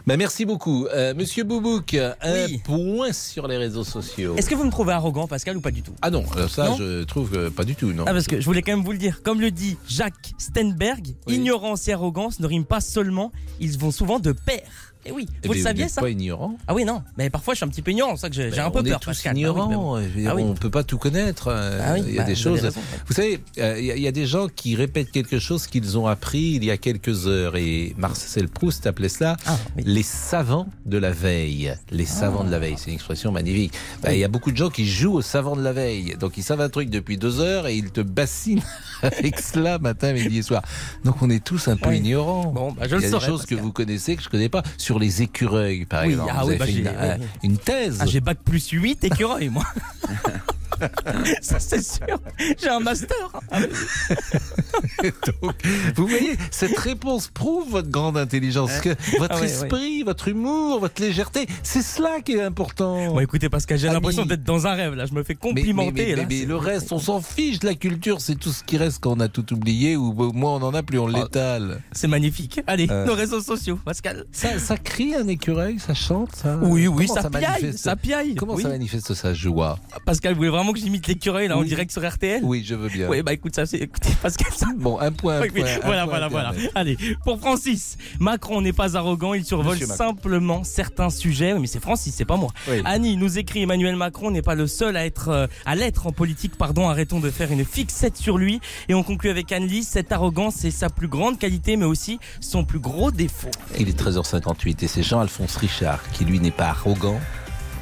Bah 0.08 0.16
merci 0.16 0.46
beaucoup. 0.46 0.88
Euh, 0.88 1.14
Monsieur 1.14 1.44
Boubouk, 1.44 1.94
un 1.94 2.48
point 2.64 3.12
sur 3.12 3.46
les 3.46 3.58
réseaux 3.58 3.84
sociaux. 3.84 4.36
Est-ce 4.38 4.50
que 4.50 4.56
vous 4.56 4.64
me 4.64 4.72
trouvez 4.72 4.94
arrogant, 4.94 5.28
Pascal, 5.28 5.58
ou 5.58 5.60
pas 5.60 5.70
du 5.72 5.82
tout? 5.82 5.92
Ah 6.02 6.10
non, 6.10 6.24
ça 6.48 6.74
je 6.78 7.04
trouve 7.04 7.36
euh, 7.36 7.50
pas 7.50 7.66
du 7.66 7.76
tout, 7.76 7.92
non. 7.92 8.06
Ah 8.08 8.14
parce 8.14 8.26
que 8.26 8.40
je 8.40 8.46
voulais 8.46 8.62
quand 8.62 8.72
même 8.72 8.86
vous 8.86 8.94
le 8.94 9.00
dire. 9.00 9.22
Comme 9.22 9.42
le 9.42 9.52
dit 9.52 9.76
Jacques 9.86 10.32
Stenberg, 10.38 11.08
ignorance 11.28 11.90
et 11.90 11.92
arrogance 11.92 12.40
ne 12.40 12.48
riment 12.48 12.64
pas 12.64 12.80
seulement, 12.80 13.34
ils 13.60 13.78
vont 13.78 13.92
souvent 13.92 14.20
de 14.20 14.32
pair. 14.32 14.87
Et 15.08 15.12
eh 15.12 15.14
oui, 15.14 15.26
vous 15.46 15.54
le 15.54 15.62
saviez 15.62 15.88
ça 15.88 16.02
pas 16.02 16.10
ignorant. 16.10 16.58
Ah 16.68 16.76
oui, 16.76 16.84
non, 16.84 17.02
mais 17.18 17.30
parfois 17.30 17.54
je 17.54 17.60
suis 17.60 17.66
un 17.66 17.70
petit 17.70 17.82
peu 17.82 17.92
ignorant, 17.92 18.18
c'est 18.18 18.24
ça 18.24 18.30
que 18.30 18.36
j'ai 18.36 18.60
un 18.60 18.70
peu 18.70 18.80
on 18.80 18.84
peur. 18.84 18.98
Est 18.98 19.00
tous 19.00 19.26
ignorants, 19.26 19.96
ah 20.28 20.36
on 20.36 20.54
peut 20.54 20.70
pas 20.70 20.84
tout 20.84 20.98
connaître. 20.98 21.48
Euh, 21.48 21.80
ah 21.82 21.98
il 21.98 22.14
y 22.14 22.20
a 22.20 22.24
bah, 22.24 22.28
des 22.28 22.34
vous 22.34 22.42
choses. 22.42 22.60
raison, 22.60 22.82
vous 23.08 23.14
savez, 23.14 23.40
euh, 23.58 23.80
il 23.80 24.02
y, 24.02 24.08
a 24.08 24.12
des 24.12 24.26
gens 24.26 24.50
qui 24.54 24.76
répètent 24.76 25.12
quelque 25.12 25.40
chose 25.40 25.68
qu'ils 25.68 25.98
ont 25.98 26.08
appris 26.08 26.56
il 26.56 26.66
y 26.66 26.72
a 26.72 26.78
quelques 26.78 27.26
heures. 27.28 27.56
Et 27.56 27.96
Marcel 27.98 28.50
Proust 28.50 28.86
appelait 28.86 29.08
cela 29.08 29.38
Ah, 29.46 29.58
les 29.78 30.04
savants 30.04 30.68
de 30.86 30.98
la 30.98 31.12
veille. 31.12 31.74
Les 31.92 32.06
savants 32.06 32.44
de 32.44 32.52
la 32.52 32.60
veille, 32.60 32.76
c'est 32.78 32.90
une 32.90 32.96
expression 32.96 33.32
magnifique. 33.32 33.74
Bah, 34.04 34.14
il 34.14 34.20
y 34.20 34.26
a 34.26 34.28
beaucoup 34.28 34.52
de 34.52 34.58
gens 34.58 34.70
qui 34.70 34.86
jouent 34.86 35.16
aux 35.16 35.22
savants 35.22 35.56
de 35.56 35.64
la 35.64 35.72
veille. 35.72 36.18
Donc 36.20 36.38
ils 36.38 36.44
savent 36.44 36.62
un 36.62 36.70
truc 36.70 36.90
depuis 36.90 37.18
deux 37.18 37.40
heures 37.40 37.68
et 37.68 37.76
ils 37.76 37.92
te 37.92 38.02
bassinent 38.02 38.64
avec 39.02 39.40
cela 39.40 39.80
matin, 39.80 40.12
midi 40.12 40.40
et 40.40 40.44
soir. 40.44 40.64
Donc 41.06 41.22
on 41.22 41.30
est 41.30 41.44
tous 41.44 41.70
un 41.70 41.78
peu 41.78 41.96
ignorants. 41.96 42.52
Bon, 42.52 42.74
bah, 42.74 42.88
je 42.90 42.98
il 42.98 43.04
y 43.04 43.06
a 43.06 43.20
des 43.20 43.26
choses 43.26 43.46
que 43.46 43.56
vous 43.56 43.72
connaissez 43.72 44.16
que 44.16 44.24
je 44.24 44.30
connais 44.30 44.50
pas. 44.50 44.64
Sur 44.78 44.97
les 45.00 45.22
écureuils, 45.22 45.86
par 45.86 46.04
Oui, 46.04 46.10
exemple. 46.12 46.32
ah 46.36 46.42
vous 46.44 46.50
oui, 46.50 46.56
avez 46.56 46.60
bah, 46.60 46.66
fait 46.66 46.72
une, 46.74 46.88
euh, 46.88 47.18
une 47.44 47.58
thèse. 47.58 47.98
Ah, 48.02 48.06
j'ai 48.06 48.20
bac 48.20 48.38
plus 48.44 48.70
8 48.70 49.04
écureuil, 49.04 49.50
moi. 49.50 49.66
ça, 51.42 51.60
c'est 51.60 51.84
sûr. 51.84 52.20
J'ai 52.62 52.70
un 52.70 52.80
master. 52.80 53.32
Ah, 53.52 53.60
Donc, 55.42 55.56
vous 55.96 56.08
voyez, 56.08 56.36
cette 56.52 56.78
réponse 56.78 57.28
prouve 57.28 57.70
votre 57.72 57.90
grande 57.90 58.18
intelligence, 58.18 58.72
que 58.80 58.90
votre 59.20 59.36
Ah 59.38 59.40
ouais, 59.42 59.46
esprit, 59.46 60.04
votre 60.04 60.28
humour, 60.28 60.80
votre 60.80 61.02
légèreté, 61.02 61.48
c'est 61.64 61.82
cela 61.82 62.22
qui 62.22 62.34
est 62.34 62.42
important. 62.42 63.08
Bon, 63.14 63.20
écoutez, 63.20 63.50
Pascal, 63.50 63.78
j'ai 63.78 63.88
l'impression 63.88 64.26
d'être 64.26 64.44
dans 64.44 64.68
un 64.68 64.74
rêve, 64.74 64.94
là. 64.96 65.06
Je 65.06 65.14
me 65.14 65.24
fais 65.24 65.34
Mais, 65.44 65.52
mais- 65.54 65.60
complimenter. 65.62 65.92
mais- 66.08 66.16
là, 66.16 66.24
mais 66.30 66.40
c'est- 66.40 66.46
le 66.46 66.56
reste, 66.56 66.92
on 66.92 67.00
s'en 67.00 67.22
fiche 67.22 67.60
de 67.60 67.68
la 67.68 67.76
culture, 67.76 68.22
c'est 68.22 68.36
tout 68.36 68.52
ce 68.52 68.64
qui 68.64 68.78
reste 68.78 69.00
quand 69.02 69.12
on 69.18 69.20
a 69.20 69.28
tout 69.28 69.52
oublié, 69.54 69.96
ou 69.96 70.14
moins 70.34 70.56
on 70.56 70.64
en 70.64 70.74
a, 70.74 70.84
plus 70.84 71.00
on 71.00 71.08
l'étale. 71.08 71.82
C'est 71.92 72.08
magnifique. 72.08 72.62
Allez, 72.68 72.88
Euh. 72.90 73.06
nos 73.06 73.14
réseaux 73.14 73.42
sociaux, 73.42 73.80
Pascal. 73.84 74.26
Ça, 74.32 74.60
ça 74.60 74.78
crie 74.78 75.16
un 75.16 75.28
écureuil, 75.28 75.80
ça 75.80 75.94
chante, 75.94 76.36
ça? 76.36 76.58
Oui, 76.62 76.88
oui, 76.88 77.08
Comment 77.08 77.22
ça 77.22 77.30
piaille, 77.30 77.44
manifeste- 77.64 77.78
ça 77.84 77.96
piaille. 77.96 78.36
Comment 78.36 78.54
Oui. 78.56 78.64
ça 78.64 78.70
manifeste 78.70 79.14
sa 79.14 79.34
joie? 79.34 79.80
Pascal, 80.06 80.34
vous 80.34 80.38
voulez 80.40 80.50
vraiment 80.58 80.74
que 80.74 80.80
j'imite 80.80 81.08
l'écureuil, 81.08 81.48
là, 81.48 81.58
en 81.58 81.62
Oui. 81.62 81.68
direct 81.68 81.92
sur 81.92 82.08
RTL 82.08 82.42
Oui, 82.44 82.64
je 82.66 82.76
veux 82.76 82.90
bien. 82.90 83.08
Oui, 83.10 83.22
bah 83.22 83.34
écoute, 83.34 83.56
ça, 83.56 83.66
c'est. 83.66 83.78
Écoutez, 83.78 84.10
Pascal, 84.22 84.52
ça. 84.56 84.68
Bon, 84.78 85.00
un 85.00 85.12
point, 85.12 85.38
un 85.38 85.42
Oui, 85.42 85.50
point, 85.52 85.66
un 85.66 85.80
voilà, 85.86 86.04
point 86.04 86.28
voilà, 86.28 86.28
voilà. 86.28 86.54
Allez, 86.76 86.98
pour 87.24 87.40
Francis, 87.40 87.98
Macron 88.20 88.62
n'est 88.62 88.74
pas 88.74 88.96
arrogant, 88.98 89.34
il 89.34 89.46
survole 89.46 89.78
simplement 89.80 90.64
certains 90.64 91.10
sujets. 91.10 91.54
Oui, 91.54 91.60
Mais 91.62 91.68
c'est 91.68 91.80
Francis, 91.82 92.14
c'est 92.16 92.26
pas 92.26 92.38
moi. 92.38 92.50
Oui. 92.70 92.82
Annie 92.86 93.18
nous 93.18 93.38
écrit 93.38 93.62
Emmanuel 93.64 93.96
Macron 93.96 94.32
n'est 94.32 94.42
pas 94.42 94.56
le 94.56 94.68
seul 94.68 94.98
à 94.98 95.06
être 95.06 95.30
euh, 95.30 95.48
à 95.66 95.76
l'être 95.76 96.08
en 96.08 96.12
politique. 96.12 96.56
Pardon, 96.58 96.88
arrêtons 96.90 97.20
de 97.20 97.30
faire 97.30 97.52
une 97.52 97.66
fixette 97.66 98.18
sur 98.18 98.38
lui. 98.38 98.60
Et 98.90 98.94
on 98.94 99.04
conclut 99.04 99.30
avec 99.30 99.52
Anne-Lise, 99.52 99.88
cette 99.88 100.12
arrogance 100.12 100.56
c'est 100.58 100.72
sa 100.72 100.90
plus 100.90 101.08
grande 101.08 101.38
qualité, 101.40 101.78
mais 101.78 101.86
aussi 101.86 102.20
son 102.40 102.64
plus 102.64 102.80
gros 102.80 103.12
défaut. 103.12 103.52
Il 103.80 103.90
est 103.90 104.00
13h58 104.00 104.84
et 104.84 104.88
c'est 104.88 105.04
Jean-Alphonse 105.04 105.56
Richard 105.58 106.02
qui, 106.12 106.26
lui, 106.26 106.40
n'est 106.40 106.52
pas 106.52 106.68
arrogant. 106.70 107.20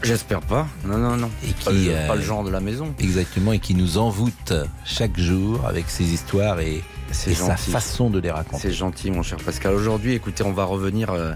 J'espère 0.04 0.42
pas. 0.42 0.68
Non, 0.86 0.98
non, 0.98 1.18
non. 1.18 1.32
Et 1.44 1.52
Pas 1.54 1.72
qui, 1.72 1.86
le- 1.86 1.96
euh, 1.96 2.08
pas 2.08 2.16
le 2.16 2.22
genre 2.22 2.44
de 2.44 2.52
la 2.52 2.60
maison. 2.60 2.94
Exactement, 3.00 3.54
et 3.54 3.60
qui 3.60 3.74
nous 3.74 3.98
envoûte 3.98 4.54
chaque 4.84 5.18
jour 5.20 5.66
avec 5.66 5.90
ses 5.90 6.04
histoires 6.04 6.60
et, 6.60 6.84
sa 7.12 7.56
façon 7.58 8.10
de 8.10 8.20
les 8.20 8.30
raconter. 8.32 8.62
C'est 8.64 8.74
gentil, 8.74 9.10
mon 9.12 9.24
cher 9.24 9.38
Pascal. 9.44 9.74
Aujourd'hui, 9.74 10.14
écoutez, 10.14 10.44
on 10.44 10.52
va 10.52 10.66
revenir. 10.66 11.10
euh, 11.12 11.34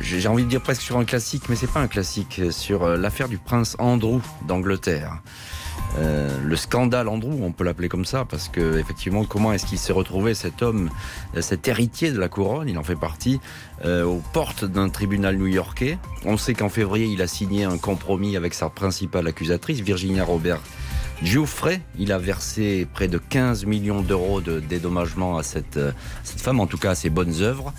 j'ai 0.00 0.26
envie 0.28 0.44
de 0.44 0.48
dire 0.48 0.62
presque 0.62 0.82
sur 0.82 0.96
un 0.98 1.04
classique, 1.04 1.44
mais 1.48 1.56
c'est 1.56 1.70
pas 1.70 1.80
un 1.80 1.88
classique. 1.88 2.38
euh, 2.40 2.50
Sur 2.50 2.82
euh, 2.84 2.96
l'affaire 2.96 3.28
du 3.28 3.38
prince 3.38 3.76
Andrew 3.78 4.20
d'Angleterre. 4.46 5.20
Euh, 5.98 6.30
le 6.42 6.56
scandale 6.56 7.08
Andrew, 7.08 7.42
on 7.42 7.52
peut 7.52 7.64
l'appeler 7.64 7.88
comme 7.88 8.04
ça, 8.04 8.24
parce 8.24 8.48
que 8.48 8.78
effectivement, 8.78 9.24
comment 9.24 9.52
est-ce 9.52 9.66
qu'il 9.66 9.78
s'est 9.78 9.92
retrouvé 9.92 10.34
cet 10.34 10.62
homme, 10.62 10.90
euh, 11.36 11.42
cet 11.42 11.68
héritier 11.68 12.12
de 12.12 12.18
la 12.18 12.28
couronne, 12.28 12.68
il 12.68 12.78
en 12.78 12.82
fait 12.82 12.96
partie, 12.96 13.40
euh, 13.84 14.04
aux 14.04 14.22
portes 14.32 14.64
d'un 14.64 14.88
tribunal 14.88 15.36
new-yorkais. 15.36 15.98
On 16.24 16.36
sait 16.36 16.54
qu'en 16.54 16.68
février, 16.68 17.06
il 17.06 17.20
a 17.20 17.26
signé 17.26 17.64
un 17.64 17.78
compromis 17.78 18.36
avec 18.36 18.54
sa 18.54 18.68
principale 18.70 19.26
accusatrice, 19.26 19.80
Virginia 19.80 20.24
Robert 20.24 20.60
Giuffre. 21.22 21.68
Il 21.98 22.12
a 22.12 22.18
versé 22.18 22.86
près 22.92 23.08
de 23.08 23.18
15 23.18 23.66
millions 23.66 24.00
d'euros 24.00 24.40
de 24.40 24.60
dédommagement 24.60 25.36
à 25.36 25.42
cette, 25.42 25.78
cette 26.24 26.40
femme, 26.40 26.58
en 26.60 26.66
tout 26.66 26.78
cas 26.78 26.92
à 26.92 26.94
ses 26.94 27.10
bonnes 27.10 27.42
œuvres. 27.42 27.72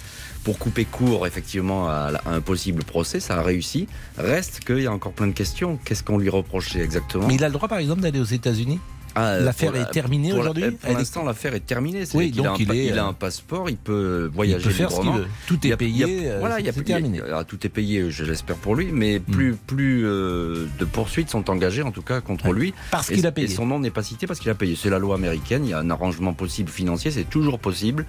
Pour 0.44 0.60
couper 0.60 0.86
court 0.86 1.26
effectivement 1.26 1.90
à, 1.90 2.12
un 2.26 2.42
possible 2.42 2.84
procès, 2.84 3.20
ça 3.20 3.40
a 3.40 3.44
réussi. 3.44 3.88
Reste 4.18 4.60
qu'il 4.60 4.80
y 4.80 4.88
a 4.88 4.92
encore 4.92 5.14
plein 5.14 5.28
de 5.28 5.32
questions. 5.34 5.80
Qu'est-ce 5.86 6.04
qu'on 6.04 6.18
lui 6.18 6.30
reprochait 6.30 6.82
exactement? 6.82 7.30
Il 7.30 7.44
a 7.44 7.48
le 7.48 7.54
droit, 7.54 7.70
par 7.70 7.78
exemple, 7.78 8.02
d'aller 8.02 8.20
aux 8.20 8.24
États-Unis? 8.26 8.80
Ah, 9.16 9.38
L'affaire 9.40 9.76
est 9.76 9.92
terminée 9.92 10.30
la- 10.32 10.36
aujourd'hui 10.40 10.72
Pour 10.72 10.92
l'instant, 10.94 11.24
l'affaire 11.24 11.54
est 11.54 11.60
terminée. 11.66 12.06
C'est 12.06 12.18
Oui, 12.18 12.32
qu'il 12.32 12.46
a 12.48 12.52
un 12.52 12.56
il 12.58 12.72
est, 12.72 12.86
il 12.88 12.98
a 12.98 13.06
un 13.06 13.14
passeport, 13.14 13.70
il 13.70 13.78
peut 13.78 14.30
voyager 14.34 14.64
il 14.64 14.68
peut 14.70 14.74
faire 14.74 14.90
librement. 14.90 15.20
Tout 15.48 15.60
Il 15.64 15.68
est 15.68 15.70
il 15.70 15.74
a- 15.74 15.78
payé, 15.78 16.32
voilà, 16.40 16.60
il 16.60 16.66
c'est 16.66 16.78
il 16.78 16.84
terminé. 16.84 17.22
tout 17.48 17.66
est 17.66 17.70
payé, 17.70 18.10
je 18.10 18.24
l'espère 18.26 18.56
pour 18.56 18.76
lui, 18.76 18.88
mais 18.92 19.20
plus, 19.20 19.54
plus 19.56 20.04
euh, 20.06 20.66
de 20.80 20.86
poursuites 20.86 21.30
sont 21.30 21.50
engagées, 21.50 21.84
en 21.84 21.92
tout 21.92 22.02
cas 22.02 22.22
contre 22.22 22.52
lui. 22.54 22.74
Parce 22.92 23.08
qu'il 23.08 23.26
a 23.28 23.32
payé. 23.32 23.48
Et 23.48 23.50
son 23.54 23.66
nom 23.68 23.80
n'est 23.80 23.92
pas 23.92 24.04
cité 24.04 24.26
parce 24.26 24.40
qu'il 24.40 24.50
a 24.50 24.56
payé. 24.56 24.76
C'est 24.76 24.90
la 24.90 25.00
loi 25.00 25.16
américaine. 25.16 25.64
Il 25.66 25.70
y 25.70 25.74
a 25.74 25.80
un 25.80 25.90
arrangement 25.92 26.34
possible 26.34 26.70
financier, 26.70 27.12
c'est 27.12 27.30
toujours 27.30 27.60
possible. 27.60 28.06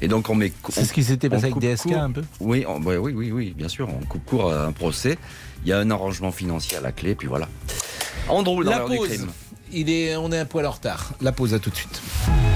Et 0.00 0.08
donc 0.08 0.30
on 0.30 0.34
met. 0.34 0.52
C'est 0.70 0.84
ce 0.84 0.92
qui 0.92 1.04
s'était 1.04 1.28
passé 1.28 1.44
avec 1.46 1.58
DSK 1.58 1.82
court- 1.90 1.96
un 1.98 2.10
peu 2.12 2.22
Oui, 2.40 2.64
on- 2.66 2.80
oui, 2.82 2.96
oui, 3.14 3.30
oui, 3.32 3.54
bien 3.56 3.68
sûr. 3.68 3.88
On 3.90 4.04
coupe 4.06 4.24
court 4.24 4.52
à 4.52 4.64
un 4.66 4.72
procès. 4.72 5.18
Il 5.64 5.68
y 5.68 5.72
a 5.72 5.78
un 5.78 5.90
arrangement 5.90 6.30
financier 6.32 6.76
à 6.76 6.80
la 6.80 6.92
clé, 6.92 7.14
puis 7.14 7.28
voilà. 7.28 7.48
Andrew 8.28 8.64
dans 8.64 8.70
La. 8.70 8.84
Il 9.72 9.90
est, 9.90 10.16
on 10.16 10.30
est 10.32 10.38
un 10.38 10.44
poil 10.44 10.66
en 10.66 10.70
retard. 10.70 11.10
La 11.20 11.32
pause 11.32 11.54
à 11.54 11.58
tout 11.58 11.70
de 11.70 11.76
suite. 11.76 12.00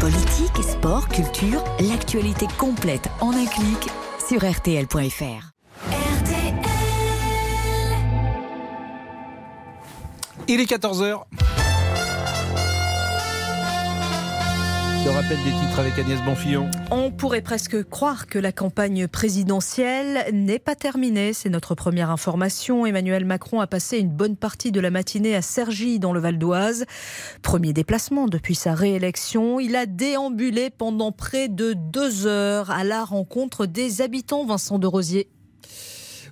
Politique, 0.01 0.63
sport, 0.63 1.09
culture, 1.09 1.63
l'actualité 1.81 2.47
complète 2.59 3.09
en 3.21 3.33
un 3.33 3.47
clic 3.47 3.89
sur 4.27 4.39
rtl.fr. 4.39 5.51
Il 10.49 10.61
est 10.61 10.71
14h. 10.71 11.23
Le 15.03 15.11
rappel 15.11 15.39
des 15.39 15.51
titres 15.51 15.79
avec 15.79 15.99
Agnès 15.99 16.21
Bonfillon. 16.23 16.71
On 16.91 17.11
pourrait 17.11 17.41
presque 17.41 17.83
croire 17.85 18.27
que 18.27 18.39
la 18.39 18.53
campagne 18.53 19.09
présidentielle 19.09 20.27
n'est 20.33 20.59
pas 20.59 20.75
terminée. 20.75 21.33
C'est 21.33 21.49
notre 21.49 21.75
première 21.75 22.11
information. 22.11 22.85
Emmanuel 22.85 23.25
Macron 23.25 23.61
a 23.61 23.67
passé 23.67 23.99
une 23.99 24.11
bonne 24.11 24.37
partie 24.37 24.73
de 24.73 24.81
la 24.81 24.91
matinée 24.91 25.35
à 25.35 25.41
Cergy, 25.41 26.01
dans 26.01 26.13
le 26.13 26.21
Val 26.21 26.39
d'Oise. 26.39 26.85
Premier 27.41 27.73
déplacement 27.73 28.27
depuis 28.27 28.55
sa 28.55 28.75
réélection. 28.75 29.59
Il 29.59 29.75
a 29.75 29.87
déambulé 29.87 30.69
pendant 30.69 31.13
près 31.13 31.49
de 31.49 31.73
deux 31.73 32.27
heures 32.27 32.71
à 32.71 32.85
la 32.85 33.03
rencontre 33.03 33.65
des 33.65 34.03
habitants, 34.03 34.45
Vincent 34.45 34.79
de 34.79 34.87
Rosier. 34.87 35.31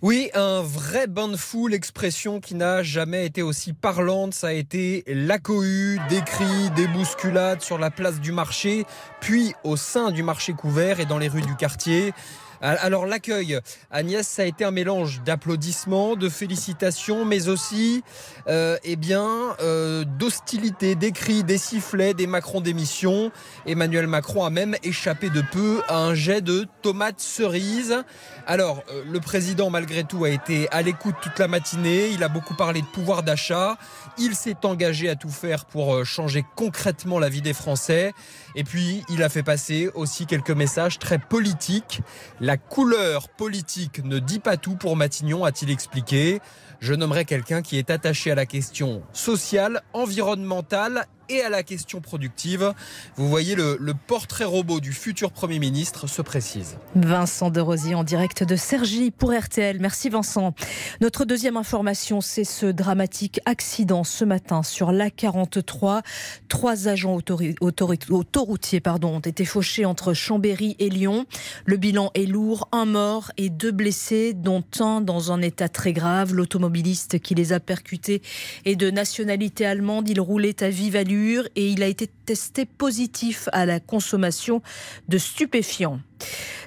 Oui, 0.01 0.31
un 0.35 0.63
vrai 0.63 1.09
bain 1.09 1.27
de 1.27 1.37
foule, 1.37 1.75
expression 1.75 2.41
qui 2.41 2.55
n'a 2.55 2.85
jamais 2.85 3.27
été 3.27 3.43
aussi 3.43 3.73
parlante. 3.73 4.33
Ça 4.33 4.49
a 4.49 4.53
été 4.53 5.03
la 5.09 5.41
cohue, 5.41 5.99
des 6.09 6.21
cris, 6.21 6.71
des 6.77 6.87
bousculades 6.87 7.63
sur 7.63 7.79
la 7.79 7.91
place 7.91 8.21
du 8.21 8.31
marché, 8.31 8.85
puis 9.21 9.55
au 9.65 9.77
sein 9.77 10.13
du 10.13 10.23
marché 10.23 10.53
couvert 10.53 11.01
et 11.01 11.05
dans 11.05 11.19
les 11.19 11.27
rues 11.27 11.43
du 11.43 11.57
quartier. 11.57 12.13
Alors 12.61 13.07
l'accueil, 13.07 13.61
Agnès, 13.91 14.27
ça 14.27 14.43
a 14.43 14.45
été 14.45 14.65
un 14.65 14.73
mélange 14.73 15.23
d'applaudissements, 15.25 16.17
de 16.17 16.29
félicitations, 16.29 17.25
mais 17.25 17.49
aussi 17.49 18.03
euh, 18.49 18.77
eh 18.83 18.97
bien, 18.97 19.57
euh, 19.61 20.05
d'hostilité, 20.05 20.97
des 20.97 21.13
cris, 21.13 21.45
des 21.45 21.59
sifflets, 21.59 22.15
des 22.15 22.27
Macron 22.27 22.61
d'émission. 22.61 23.31
Emmanuel 23.67 24.09
Macron 24.09 24.45
a 24.45 24.51
même 24.51 24.75
échappé 24.83 25.31
de 25.31 25.43
peu 25.53 25.83
à 25.89 25.99
un 25.99 26.15
jet 26.15 26.41
de 26.41 26.67
tomates 26.83 27.21
cerises. 27.21 28.03
Alors, 28.47 28.83
euh, 28.91 29.05
le 29.09 29.21
président, 29.21 29.71
malgré 29.71 30.05
tout, 30.05 30.25
a 30.25 30.31
été 30.31 30.69
à 30.71 30.83
l'écoute 30.83 31.17
toute 31.23 31.39
la 31.39 31.49
matinée. 31.49 32.09
Il 32.09 32.25
a 32.25 32.29
beaucoup 32.29 32.55
parlé 32.55 32.81
de 32.81 32.87
pouvoir 32.87 33.23
d'achat. 33.23 33.77
Il 34.17 34.35
s'est 34.35 34.65
engagé 34.65 35.09
à 35.09 35.17
tout 35.17 35.29
faire 35.29 35.65
pour 35.67 35.95
euh, 35.95 36.05
changer 36.05 36.45
concrètement 36.57 37.19
la 37.19 37.29
vie 37.29 37.43
des 37.43 37.53
Français. 37.53 38.15
Et 38.55 38.65
puis, 38.65 39.03
il 39.09 39.23
a 39.23 39.29
fait 39.29 39.43
passer 39.43 39.91
aussi 39.95 40.27
quelques 40.27 40.51
messages 40.51 40.99
très 40.99 41.19
politiques. 41.19 42.01
La 42.41 42.57
couleur 42.57 43.29
politique 43.29 44.05
ne 44.05 44.19
dit 44.19 44.39
pas 44.41 44.57
tout 44.57 44.77
pour 44.77 44.97
Matignon, 44.97 45.45
a-t-il 45.45 45.71
expliqué. 45.71 46.41
Je 46.81 46.95
nommerai 46.95 47.25
quelqu'un 47.25 47.63
qui 47.63 47.79
est 47.79 47.91
attaché 47.91 48.31
à 48.31 48.35
la 48.35 48.47
question 48.47 49.03
sociale, 49.13 49.83
environnementale 49.93 51.07
et 51.29 51.43
à 51.43 51.51
la 51.51 51.63
question 51.63 52.01
productive. 52.01 52.73
Vous 53.17 53.29
voyez, 53.29 53.55
le, 53.55 53.77
portrait 54.07 54.45
robot 54.45 54.81
du 54.81 54.93
futur 54.93 55.33
Premier 55.33 55.59
ministre 55.59 56.07
se 56.07 56.23
précise. 56.23 56.77
Vincent 56.95 57.51
de 57.51 57.61
Rosier 57.61 57.95
en 57.95 58.05
direct 58.05 58.45
de 58.45 58.57
Sergi 58.57 59.11
pour 59.11 59.33
RTL. 59.33 59.79
Merci 59.81 60.09
Vincent. 60.09 60.55
Notre 61.01 61.25
deuxième 61.25 61.57
information, 61.57 62.21
c'est 62.21 62.45
ce 62.45 62.67
dramatique 62.67 63.41
accident 63.45 64.05
ce 64.05 64.25
matin 64.25 64.63
sur 64.63 64.93
l'A43. 64.93 66.03
Trois 66.49 66.89
agents 66.89 67.19
autoroutiers 67.61 68.81
ont 69.03 69.21
été 69.21 69.45
fauchés 69.45 69.85
entre 69.85 70.15
Chambéry 70.15 70.77
et 70.79 70.89
Lyon. 70.89 71.27
Le 71.67 71.77
bilan 71.77 72.11
est 72.15 72.27
lourd, 72.27 72.69
un 72.73 72.85
mort 72.85 73.33
et 73.37 73.51
deux 73.51 73.73
blessés, 73.73 74.33
dont 74.33 74.65
un 74.81 75.01
dans 75.01 75.33
un 75.33 75.43
état 75.43 75.69
très 75.69 75.93
grave. 75.93 76.35
L'automobiliste 76.35 77.19
qui 77.19 77.35
les 77.35 77.53
a 77.53 77.61
percutés 77.61 78.23
est 78.65 78.77
de 78.77 78.91
nationalité 78.91 79.67
allemande. 79.67 80.09
Il 80.09 80.21
roulait 80.21 80.63
à 80.63 80.71
vive 80.71 80.97
allure 80.97 81.18
et 81.57 81.69
il 81.69 81.83
a 81.83 81.87
été 81.87 82.09
testé 82.27 82.65
positif 82.65 83.49
à 83.53 83.67
la 83.67 83.81
consommation 83.81 84.63
de 85.09 85.19
stupéfiants. 85.19 86.01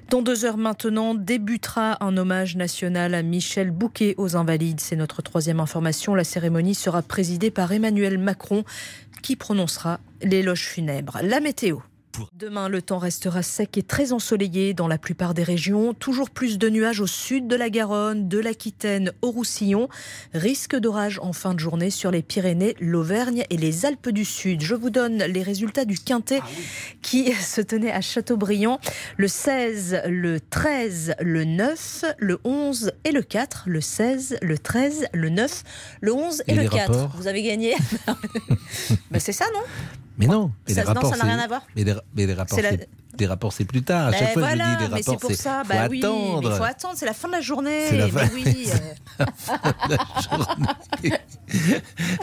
Dans 0.10 0.22
deux 0.22 0.43
heures 0.43 0.58
maintenant, 0.58 1.16
débutera 1.16 2.04
un 2.04 2.18
hommage 2.18 2.58
national 2.58 3.14
à 3.14 3.22
Michel 3.22 3.72
Bouquet 3.72 4.16
aux 4.18 4.36
Invalides. 4.36 4.82
C'est 4.82 4.97
notre 4.97 5.22
troisième 5.22 5.60
information. 5.60 6.16
La 6.16 6.26
cérémonie 6.26 6.76
sera 6.76 7.02
présidée 7.02 7.52
par 7.52 7.72
Emmanuel 7.72 8.18
Macron, 8.18 8.66
qui 9.22 9.36
prononcera 9.36 9.99
l'éloge 10.22 10.66
funèbre. 10.66 11.20
La 11.24 11.39
météo. 11.39 11.78
Demain, 12.34 12.70
le 12.70 12.82
temps 12.82 12.97
restera 12.97 13.43
sec 13.43 13.78
et 13.78 13.84
très 13.84 14.14
ensoleillé 14.14 14.74
dans 14.74 14.88
la 14.88 14.97
plupart 14.97 15.34
des 15.34 15.43
régions. 15.43 15.93
Toujours 15.93 16.30
plus 16.30 16.57
de 16.57 16.70
nuages 16.70 16.99
au 16.99 17.07
sud 17.07 17.47
de 17.47 17.55
la 17.55 17.70
Garonne, 17.70 18.28
de 18.28 18.39
l'Aquitaine 18.39 19.12
au 19.22 19.32
Roussillon. 19.32 19.89
Risque 20.34 20.76
d'orage 20.76 21.20
en 21.22 21.34
fin 21.34 21.53
de 21.53 21.59
journée 21.59 21.89
sur 21.89 22.12
les 22.12 22.22
Pyrénées, 22.22 22.76
l'Auvergne 22.80 23.43
et 23.49 23.57
les 23.57 23.86
Alpes 23.86 24.09
du 24.09 24.26
Sud. 24.26 24.62
Je 24.62 24.76
vous 24.76 24.89
donne 24.89 25.24
les 25.24 25.43
résultats 25.43 25.86
du 25.86 25.97
quintet 25.97 26.41
qui 27.01 27.32
se 27.34 27.62
tenait 27.62 27.91
à 27.91 28.01
Châteaubriand. 28.01 28.80
Le 29.18 29.28
16, 29.28 30.01
le 30.07 30.39
13, 30.39 31.16
le 31.20 31.45
9, 31.45 32.05
le 32.18 32.39
11 32.43 32.91
et 33.03 33.12
le 33.12 33.22
4. 33.22 33.64
Le 33.68 33.82
16, 33.82 34.38
le 34.41 34.57
13, 34.57 35.07
le 35.14 35.30
9, 35.30 35.64
le 36.01 36.14
11 36.14 36.43
et, 36.47 36.51
Et 36.51 36.55
le 36.55 36.62
les 36.64 36.70
4. 36.70 36.91
rapports 36.91 37.16
Vous 37.16 37.28
avez 37.28 37.43
gagné. 37.43 37.76
Ben, 39.12 39.20
c'est 39.20 39.34
ça, 39.34 39.45
non? 39.53 39.62
Mais 40.22 40.28
non, 40.28 40.52
mais 40.68 40.74
Ça- 40.74 40.82
les 40.82 40.88
non, 40.88 40.94
rapports, 40.94 41.12
ça 41.16 41.18
n'a 41.18 41.24
rien 41.34 41.40
à 41.40 41.48
voir. 41.48 41.62
Mais 41.76 41.84
les, 41.84 41.94
mais 42.16 42.26
les 42.28 42.34
rapports, 42.34 42.56
C'est 42.56 42.62
la- 42.62 42.70
c'est 42.72 42.88
des 43.18 43.26
rapports, 43.28 43.52
c'est 43.54 43.66
plus 43.66 43.82
tard. 43.84 44.08
À 44.08 44.12
Ben 44.12 44.20
chaque 44.20 44.34
fois, 44.34 44.42
voilà, 44.44 44.64
je 44.64 44.70
dis 44.78 44.84
les 44.84 44.90
mais 44.96 45.02
c'est 45.04 45.12
rapports, 45.12 45.20
pour 45.20 45.30
c'est 45.32 45.36
ça. 45.36 45.64
faut 45.66 45.70
Bah 45.74 45.88
oui, 45.90 46.00
attendre. 46.00 46.42
mais 46.50 46.56
il 46.56 46.58
faut 46.58 46.64
attendre, 46.64 46.94
c'est 46.98 47.06
la 47.06 47.14
fin 47.14 47.28
de 47.28 47.34
la 47.34 47.42
journée. 47.42 47.88
C'est 47.90 47.98
la 47.98 48.06
Mais 48.06 48.12
fin- 48.12 48.30
oui, 48.34 48.70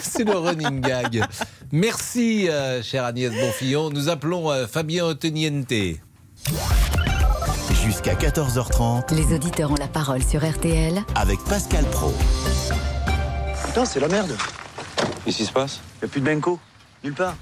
C'est 0.00 0.24
le 0.24 0.36
running 0.38 0.80
gag. 0.80 1.24
Merci, 1.72 2.48
euh, 2.48 2.82
chère 2.82 3.04
Agnès 3.04 3.32
Bonfillon. 3.32 3.90
Nous 3.90 4.08
appelons 4.08 4.50
euh, 4.50 4.66
Fabien 4.66 5.04
Oteniente. 5.04 5.72
Jusqu'à 7.84 8.14
14h30 8.14 9.14
Les 9.14 9.34
auditeurs 9.34 9.70
ont 9.70 9.76
la 9.76 9.88
parole 9.88 10.22
sur 10.22 10.42
RTL 10.48 11.02
avec 11.14 11.38
Pascal 11.44 11.84
Pro. 11.86 12.12
Putain, 13.66 13.84
c'est 13.84 14.00
la 14.00 14.08
merde. 14.08 14.34
Qu'est-ce 15.24 15.36
qui 15.38 15.44
se 15.46 15.52
passe? 15.52 15.80
Y 16.02 16.06
a 16.06 16.08
plus 16.08 16.20
de 16.20 16.26
Benko. 16.26 16.58
Nulle 17.04 17.14
part. 17.14 17.36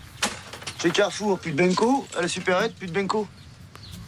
Chez 0.79 0.91
Carrefour, 0.91 1.39
plus 1.39 1.53
de 1.53 1.57
Benko. 1.57 2.07
À 2.17 2.23
la 2.23 2.29
supérette, 2.29 2.75
plus 2.75 2.87
de 2.87 2.93
Benko. 2.93 3.27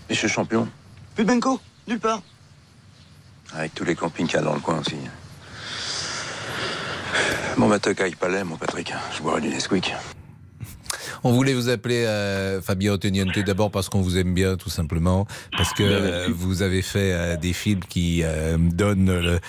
Et 0.09 0.15
chez 0.15 0.29
Champion 0.29 0.69
Plus 1.15 1.25
de 1.25 1.29
Benko. 1.29 1.61
Nulle 1.87 2.01
part. 2.01 2.23
Avec 3.55 3.75
tous 3.75 3.85
les 3.85 3.95
campings 3.95 4.27
qu'il 4.27 4.37
y 4.37 4.39
a 4.39 4.43
dans 4.43 4.55
le 4.55 4.61
coin 4.61 4.79
aussi. 4.81 4.97
Bon, 7.57 7.69
bah, 7.69 7.79
toc 7.79 8.01
avec 8.01 8.19
palais, 8.19 8.45
mon 8.45 8.57
Patrick. 8.57 8.93
Je 9.17 9.23
boirai 9.23 9.41
du 9.41 9.49
Nesquik. 9.49 9.95
On 11.25 11.33
voulait 11.33 11.55
vous 11.55 11.69
appeler 11.69 12.05
euh, 12.05 12.61
Fabien 12.63 12.93
Oteniente 12.93 13.39
d'abord 13.39 13.71
parce 13.71 13.89
qu'on 13.89 14.01
vous 14.01 14.19
aime 14.19 14.35
bien, 14.35 14.57
tout 14.57 14.71
simplement, 14.71 15.27
parce 15.57 15.73
que 15.73 15.83
euh, 15.83 16.29
vous 16.31 16.63
avez 16.63 16.83
fait 16.83 17.13
euh, 17.13 17.37
des 17.37 17.53
films 17.53 17.81
qui 17.89 18.23
euh, 18.23 18.57
donnent 18.59 19.21
le- 19.21 19.41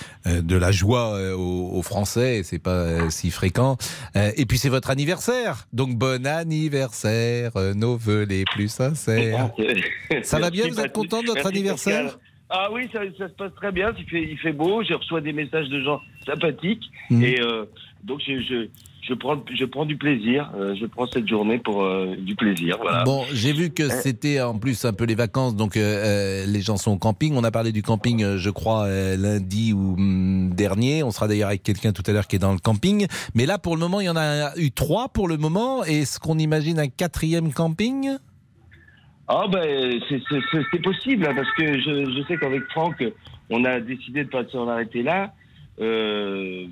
de 0.42 0.56
la 0.56 0.70
joie 0.72 1.18
aux, 1.34 1.70
aux 1.72 1.82
Français, 1.82 2.38
et 2.38 2.42
c'est 2.42 2.58
pas 2.58 3.08
si 3.10 3.30
fréquent. 3.30 3.76
Et 4.14 4.44
puis 4.46 4.58
c'est 4.58 4.68
votre 4.68 4.90
anniversaire, 4.90 5.66
donc 5.72 5.96
bon 5.96 6.26
anniversaire, 6.26 7.52
nos 7.74 7.96
vœux 7.96 8.24
les 8.24 8.44
plus 8.44 8.68
sincères. 8.68 9.50
Ça 10.22 10.38
va 10.38 10.50
bien 10.50 10.68
Vous 10.68 10.80
êtes 10.80 10.92
content 10.92 11.22
de 11.22 11.28
votre 11.28 11.46
anniversaire. 11.46 12.18
Ah 12.52 12.68
oui, 12.72 12.88
ça, 12.92 12.98
ça 13.16 13.28
se 13.28 13.34
passe 13.34 13.54
très 13.54 13.70
bien. 13.70 13.92
Il 13.96 14.04
fait, 14.06 14.22
il 14.28 14.36
fait 14.38 14.52
beau. 14.52 14.82
Je 14.82 14.92
reçois 14.94 15.20
des 15.20 15.32
messages 15.32 15.68
de 15.68 15.80
gens 15.84 16.00
sympathiques. 16.26 16.82
Mhm. 17.08 17.22
Et 17.22 17.40
euh, 17.40 17.64
donc, 18.02 18.20
je, 18.26 18.40
je, 18.42 18.66
je, 19.10 19.14
prends, 19.14 19.42
je 19.52 19.64
prends 19.66 19.84
du 19.84 19.96
plaisir. 19.96 20.50
Euh, 20.56 20.74
je 20.74 20.86
prends 20.86 21.06
cette 21.08 21.28
journée 21.28 21.58
pour 21.58 21.82
euh, 21.82 22.14
du 22.16 22.34
plaisir. 22.36 22.78
Voilà. 22.80 23.02
Bon, 23.04 23.24
j'ai 23.32 23.52
vu 23.52 23.70
que 23.70 23.82
Euh, 23.82 23.88
c'était 23.90 24.40
en 24.40 24.58
plus 24.58 24.84
un 24.84 24.92
peu 24.92 25.04
les 25.04 25.14
vacances, 25.16 25.54
donc 25.56 25.76
euh, 25.76 26.46
les 26.46 26.60
gens 26.62 26.76
sont 26.76 26.92
au 26.92 26.96
camping. 26.98 27.34
On 27.36 27.44
a 27.44 27.50
parlé 27.50 27.72
du 27.72 27.82
camping, 27.82 28.36
je 28.36 28.50
crois, 28.50 28.88
lundi 29.16 29.72
ou 29.72 29.94
hum, 29.94 30.54
dernier. 30.54 31.02
On 31.02 31.10
sera 31.10 31.28
d'ailleurs 31.28 31.48
avec 31.48 31.62
quelqu'un 31.62 31.92
tout 31.92 32.04
à 32.06 32.12
l'heure 32.12 32.26
qui 32.28 32.36
est 32.36 32.40
dans 32.40 32.52
le 32.52 32.58
camping. 32.58 33.06
Mais 33.34 33.44
là, 33.46 33.58
pour 33.58 33.74
le 33.74 33.80
moment, 33.80 34.00
il 34.00 34.06
y 34.06 34.10
en 34.10 34.16
a 34.16 34.56
eu 34.56 34.70
trois 34.70 35.08
pour 35.08 35.28
le 35.28 35.36
moment. 35.36 35.84
Est-ce 35.84 36.18
qu'on 36.20 36.38
imagine 36.38 36.78
un 36.78 36.88
quatrième 36.88 37.52
camping? 37.52 38.16
Ah 39.32 39.46
ben 39.50 40.00
c'est- 40.08 40.82
possible 40.82 41.24
hein, 41.26 41.34
parce 41.36 41.50
que 41.56 41.78
je, 41.78 42.10
je 42.16 42.26
sais 42.26 42.36
qu'avec 42.36 42.64
Franck 42.70 43.04
on 43.48 43.64
a 43.64 43.78
décidé 43.78 44.24
de 44.24 44.28
pas 44.28 44.42
s'en 44.50 44.66
arrêter 44.66 45.02
là. 45.04 45.32
Euh, 45.80 46.66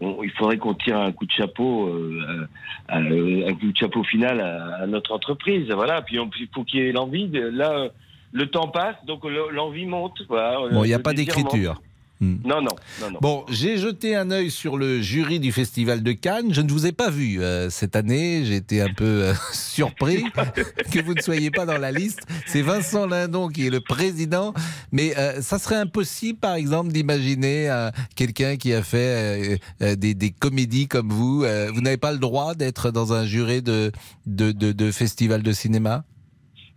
on- 0.00 0.22
il 0.22 0.30
faudrait 0.32 0.58
qu'on 0.58 0.74
tire 0.74 0.98
un 0.98 1.12
coup 1.12 1.26
de 1.26 1.30
chapeau, 1.32 1.88
euh, 1.88 2.48
à- 2.88 2.96
à- 2.96 3.00
un 3.00 3.54
coup 3.54 3.70
de 3.70 3.76
chapeau 3.76 4.02
final 4.04 4.40
à, 4.40 4.82
à 4.82 4.86
notre 4.86 5.12
entreprise. 5.12 5.70
Voilà. 5.70 6.02
Puis 6.02 6.18
on- 6.18 6.30
il 6.38 6.48
faut 6.54 6.64
qu'il 6.64 6.80
y 6.80 6.88
ait 6.88 6.92
l'envie. 6.92 7.28
Là, 7.32 7.88
le 8.32 8.46
temps 8.46 8.68
passe, 8.68 8.96
donc 9.06 9.24
le- 9.24 9.50
l'envie 9.52 9.86
monte. 9.86 10.22
Voilà. 10.28 10.58
Bon, 10.70 10.84
il 10.84 10.88
n'y 10.88 10.94
a 10.94 10.98
pas 10.98 11.12
d'écriture. 11.12 11.80
Hmm. 12.22 12.36
Non, 12.44 12.62
non, 12.62 12.70
non, 13.00 13.10
non. 13.10 13.18
Bon, 13.20 13.44
j'ai 13.48 13.78
jeté 13.78 14.14
un 14.14 14.30
œil 14.30 14.48
sur 14.52 14.76
le 14.76 15.02
jury 15.02 15.40
du 15.40 15.50
Festival 15.50 16.04
de 16.04 16.12
Cannes. 16.12 16.54
Je 16.54 16.60
ne 16.60 16.70
vous 16.70 16.86
ai 16.86 16.92
pas 16.92 17.10
vu 17.10 17.42
euh, 17.42 17.68
cette 17.68 17.96
année. 17.96 18.44
J'ai 18.44 18.54
été 18.54 18.80
un 18.80 18.94
peu 18.94 19.04
euh, 19.04 19.34
surpris 19.52 20.22
que 20.92 21.02
vous 21.02 21.14
ne 21.14 21.20
soyez 21.20 21.50
pas 21.50 21.66
dans 21.66 21.78
la 21.78 21.90
liste. 21.90 22.20
C'est 22.46 22.62
Vincent 22.62 23.08
Lindon 23.08 23.48
qui 23.48 23.66
est 23.66 23.70
le 23.70 23.80
président. 23.80 24.54
Mais 24.92 25.18
euh, 25.18 25.42
ça 25.42 25.58
serait 25.58 25.74
impossible, 25.74 26.38
par 26.38 26.54
exemple, 26.54 26.92
d'imaginer 26.92 27.68
euh, 27.68 27.90
quelqu'un 28.14 28.56
qui 28.56 28.72
a 28.72 28.84
fait 28.84 28.98
euh, 28.98 29.56
euh, 29.82 29.96
des, 29.96 30.14
des 30.14 30.30
comédies 30.30 30.86
comme 30.86 31.08
vous. 31.08 31.42
Euh, 31.42 31.72
vous 31.74 31.80
n'avez 31.80 31.96
pas 31.96 32.12
le 32.12 32.18
droit 32.18 32.54
d'être 32.54 32.92
dans 32.92 33.12
un 33.12 33.26
jury 33.26 33.62
de, 33.62 33.90
de, 34.26 34.52
de, 34.52 34.70
de 34.70 34.92
festival 34.92 35.42
de 35.42 35.50
cinéma? 35.50 36.04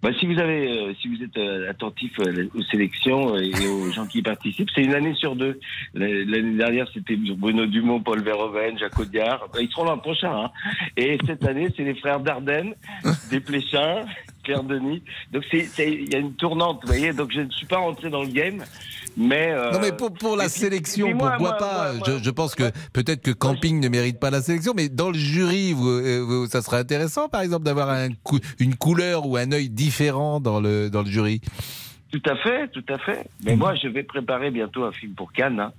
Bah, 0.01 0.11
si 0.19 0.27
vous 0.27 0.39
avez, 0.39 0.69
euh, 0.69 0.93
si 1.01 1.07
vous 1.07 1.23
êtes 1.23 1.37
euh, 1.37 1.69
attentif 1.69 2.11
euh, 2.19 2.47
aux 2.53 2.61
sélections 2.63 3.35
euh, 3.35 3.39
et 3.39 3.67
aux 3.67 3.91
gens 3.93 4.05
qui 4.05 4.19
y 4.19 4.21
participent, 4.21 4.69
c'est 4.75 4.83
une 4.83 4.93
année 4.93 5.15
sur 5.15 5.35
deux. 5.35 5.59
L'année 5.93 6.57
dernière, 6.57 6.87
c'était 6.93 7.15
Bruno 7.15 7.65
Dumont, 7.65 8.01
Paul 8.01 8.21
Verhoeven, 8.21 8.77
Jacques 8.77 8.99
Audiard. 8.99 9.47
Bah, 9.51 9.59
Ils 9.61 9.69
seront 9.69 9.85
l'an 9.85 9.97
prochain. 9.97 10.31
Hein. 10.45 10.51
Et 10.95 11.17
cette 11.25 11.43
année, 11.47 11.69
c'est 11.75 11.83
les 11.83 11.95
frères 11.95 12.19
Dardenne, 12.19 12.75
Desplechin, 13.31 14.05
Claire 14.43 14.63
Denis. 14.63 15.01
Donc 15.31 15.43
il 15.51 16.09
y 16.11 16.15
a 16.15 16.19
une 16.19 16.33
tournante, 16.33 16.81
vous 16.83 16.87
voyez. 16.87 17.11
Donc 17.11 17.31
je 17.31 17.41
ne 17.41 17.49
suis 17.49 17.65
pas 17.65 17.77
rentré 17.77 18.09
dans 18.09 18.21
le 18.21 18.29
game, 18.29 18.63
mais. 19.17 19.51
euh, 19.51 19.71
Non 19.71 19.79
mais 19.81 19.91
pour, 19.91 20.13
pour 20.13 20.35
la 20.37 20.45
et 20.45 20.49
sélection, 20.49 21.07
puis 21.07 21.15
pourquoi 21.15 21.37
moi, 21.37 21.57
pas 21.57 21.93
moi, 21.93 22.03
je, 22.07 22.23
je 22.23 22.29
pense 22.29 22.55
que 22.55 22.71
peut-être 22.93 23.21
que 23.21 23.31
camping 23.31 23.79
ne 23.79 23.87
mérite 23.89 24.19
pas 24.19 24.29
la 24.29 24.41
sélection, 24.41 24.73
mais 24.75 24.89
dans 24.89 25.09
le 25.09 25.17
jury, 25.17 25.73
vous, 25.73 25.87
euh, 25.89 26.19
vous- 26.25 26.47
ça 26.47 26.61
serait 26.61 26.77
intéressant 26.79 27.29
par 27.29 27.41
exemple 27.41 27.63
d'avoir 27.65 27.89
un 27.89 28.09
cou- 28.23 28.39
une 28.59 28.75
couleur 28.75 29.25
ou 29.27 29.37
un 29.37 29.51
œil 29.51 29.69
différent 29.69 30.39
dans 30.39 30.59
le, 30.59 30.89
dans 30.89 31.01
le 31.01 31.09
jury. 31.09 31.41
Tout 32.11 32.21
à 32.29 32.35
fait, 32.37 32.67
tout 32.69 32.83
à 32.87 32.97
fait. 32.97 33.27
Mais 33.43 33.55
moi, 33.57 33.75
je 33.75 33.87
vais 33.89 34.03
préparer 34.03 34.49
bientôt 34.49 34.85
un 34.85 34.91
film 34.93 35.13
pour 35.15 35.33
Cannes. 35.33 35.59
hein. 35.59 35.73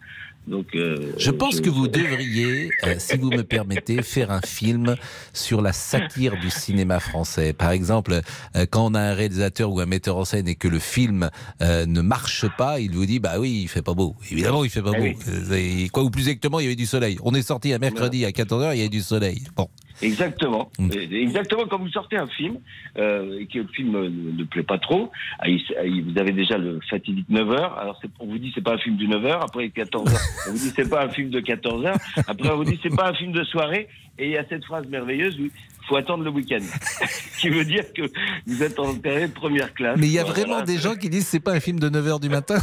Donc, 0.47 0.74
euh, 0.76 1.12
Je 1.18 1.30
pense 1.32 1.61
que 1.61 1.68
vous 1.68 1.88
devriez, 1.88 2.70
euh, 2.84 2.94
si 2.99 3.16
vous 3.16 3.30
me 3.30 3.42
permettez, 3.42 4.01
faire 4.03 4.30
un 4.30 4.40
film 4.40 4.94
sur 5.32 5.61
la 5.61 5.72
satire 5.72 6.38
du 6.38 6.51
cinéma 6.51 7.01
français. 7.01 7.53
Par 7.53 7.72
exemple, 7.72 8.20
euh, 8.57 8.66
quand 8.70 8.86
on 8.86 8.94
a 8.94 9.01
un 9.01 9.14
réalisateur 9.14 9.72
ou 9.72 9.80
un 9.80 9.86
metteur 9.86 10.16
en 10.16 10.24
scène 10.24 10.47
et 10.47 10.55
que 10.55 10.68
le 10.68 10.78
film 10.78 11.30
euh, 11.62 11.84
ne 11.86 12.01
marche 12.01 12.47
pas, 12.57 12.78
il 12.78 12.92
vous 12.92 13.07
dit 13.07 13.18
bah 13.18 13.40
oui, 13.40 13.61
il 13.62 13.68
fait 13.68 13.82
pas 13.82 13.94
beau. 13.94 14.14
Évidemment, 14.30 14.62
il 14.62 14.70
fait 14.70 14.82
pas 14.82 14.92
Ah 14.94 14.99
beau. 14.99 15.07
oui. 15.51 15.88
Quoi 15.92 16.05
ou 16.05 16.11
plus 16.11 16.22
exactement, 16.28 16.61
il 16.61 16.64
y 16.64 16.66
avait 16.66 16.76
du 16.76 16.86
soleil. 16.86 17.18
On 17.22 17.34
est 17.34 17.42
sorti 17.42 17.72
un 17.72 17.78
mercredi 17.78 18.24
à 18.24 18.30
14h, 18.30 18.72
il 18.74 18.78
y 18.78 18.80
avait 18.80 18.88
du 18.88 19.03
soleil. 19.03 19.42
Bon. 19.57 19.68
Exactement. 20.03 20.70
Mm. 20.78 20.90
Exactement 21.12 21.66
comme 21.66 21.82
vous 21.82 21.90
sortez 21.90 22.16
un 22.16 22.26
film 22.26 22.59
euh, 22.99 23.38
et 23.40 23.47
que 23.47 23.59
le 23.61 23.68
film 23.68 23.94
euh, 23.94 24.09
ne, 24.11 24.32
ne 24.38 24.44
plaît 24.44 24.62
pas 24.62 24.78
trop. 24.78 25.11
ah, 25.38 25.49
il- 25.49 25.62
ah, 25.78 25.84
il- 25.84 26.05
vous 26.12 26.18
avez 26.18 26.32
déjà 26.32 26.59
le 26.59 26.80
fatidique 26.88 27.28
9h. 27.30 27.57
Alors 27.78 28.01
on 28.20 28.26
vous 28.26 28.38
dit 28.38 28.53
c'est 28.55 28.62
pas 28.64 28.74
un 28.74 28.78
film 28.78 28.97
du 28.97 29.09
9h. 29.09 29.40
Après 29.42 29.66
14h, 29.68 30.16
on 30.49 30.53
vous 30.53 30.59
dit 30.59 30.72
c'est 30.76 30.88
pas 30.88 31.05
un 31.05 31.09
film 31.09 31.30
de 31.30 31.40
14h. 31.40 31.94
Après 32.28 32.51
on 32.51 32.57
vous 32.57 32.64
dit 32.64 32.78
c'est 32.82 32.94
pas 32.94 33.11
un 33.11 33.14
film 33.14 33.32
de 33.32 33.44
soirée. 33.44 33.88
Et 34.18 34.26
il 34.26 34.30
y 34.32 34.38
a 34.38 34.44
cette 34.49 34.64
phrase 34.64 34.86
merveilleuse 34.88 35.38
où 35.40 35.49
faut 35.88 35.97
attendre 35.97 36.24
le 36.24 36.30
week-end, 36.30 36.59
qui 37.38 37.49
veut 37.49 37.64
dire 37.64 37.84
que 37.94 38.03
vous 38.47 38.62
êtes 38.62 38.78
en 38.80 38.94
période 38.97 39.32
première 39.32 39.72
classe. 39.72 39.97
Mais 40.01 40.07
il 40.07 40.12
y 40.12 40.18
a 40.18 40.24
Voilà. 40.24 40.40
vraiment 40.40 40.62
des 40.62 40.78
gens 40.78 40.97
qui 40.97 41.09
disent 41.09 41.26
c'est 41.28 41.38
pas 41.38 41.53
un 41.53 41.61
film 41.61 41.78
de 41.78 41.88
9h 41.88 42.18
du 42.20 42.28
matin. 42.28 42.57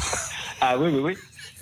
Ah 0.60 0.76
oui, 0.80 0.90
oui, 0.92 1.00
oui. 1.02 1.14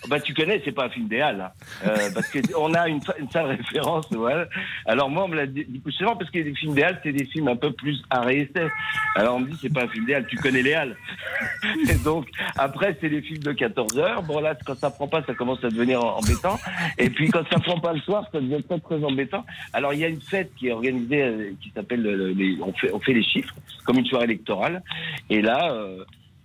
Bah, 0.09 0.19
tu 0.19 0.33
connais, 0.33 0.59
c'est 0.65 0.71
pas 0.71 0.85
un 0.85 0.89
film 0.89 1.07
des 1.07 1.21
Halles, 1.21 1.41
hein. 1.41 1.51
Euh, 1.85 2.09
parce 2.13 2.27
que 2.29 2.39
on 2.57 2.73
a 2.73 2.87
une, 2.89 2.99
une 3.19 3.29
sale 3.29 3.45
référence, 3.45 4.07
voilà. 4.11 4.47
Alors 4.85 5.09
moi, 5.09 5.25
on 5.25 5.27
me 5.27 5.35
l'a 5.35 5.45
dit 5.45 5.65
souvent 5.91 6.15
parce 6.15 6.31
que 6.31 6.39
les 6.39 6.55
films 6.55 6.73
des 6.73 6.81
Halles, 6.83 6.99
c'est 7.03 7.11
des 7.13 7.25
films 7.25 7.47
un 7.49 7.55
peu 7.55 7.71
plus 7.71 8.01
essai. 8.29 8.67
Alors 9.15 9.35
on 9.35 9.39
me 9.41 9.47
dit, 9.49 9.57
c'est 9.61 9.71
pas 9.73 9.83
un 9.83 9.87
film 9.87 10.05
des 10.05 10.15
Halles, 10.15 10.25
tu 10.27 10.37
connais 10.37 10.63
les 10.63 10.73
Halles. 10.73 10.95
Et 11.89 11.95
donc 12.03 12.27
après, 12.57 12.97
c'est 12.99 13.09
des 13.09 13.21
films 13.21 13.43
de 13.43 13.51
14 13.51 13.97
heures. 13.99 14.23
Bon 14.23 14.39
là, 14.39 14.55
quand 14.65 14.75
ça 14.75 14.89
prend 14.89 15.07
pas, 15.07 15.21
ça 15.23 15.33
commence 15.35 15.63
à 15.63 15.69
devenir 15.69 16.03
en- 16.03 16.17
embêtant. 16.17 16.57
Et 16.97 17.09
puis 17.11 17.29
quand 17.29 17.43
ça 17.51 17.59
prend 17.59 17.79
pas 17.79 17.93
le 17.93 17.99
soir, 18.01 18.27
ça 18.31 18.39
devient 18.41 18.63
très 18.63 18.79
très 18.79 19.03
embêtant. 19.03 19.45
Alors 19.73 19.93
il 19.93 19.99
y 19.99 20.05
a 20.05 20.07
une 20.07 20.21
fête 20.21 20.51
qui 20.57 20.67
est 20.69 20.71
organisée, 20.71 21.21
euh, 21.21 21.51
qui 21.61 21.69
s'appelle, 21.71 22.01
le- 22.01 22.31
les- 22.31 22.57
on 22.61 22.73
fait, 22.73 22.91
on 22.91 22.99
fait 22.99 23.13
les 23.13 23.23
chiffres, 23.23 23.53
comme 23.85 23.97
une 23.99 24.05
soirée 24.07 24.25
électorale. 24.25 24.81
Et 25.29 25.41
là. 25.41 25.71
euh, 25.73 26.03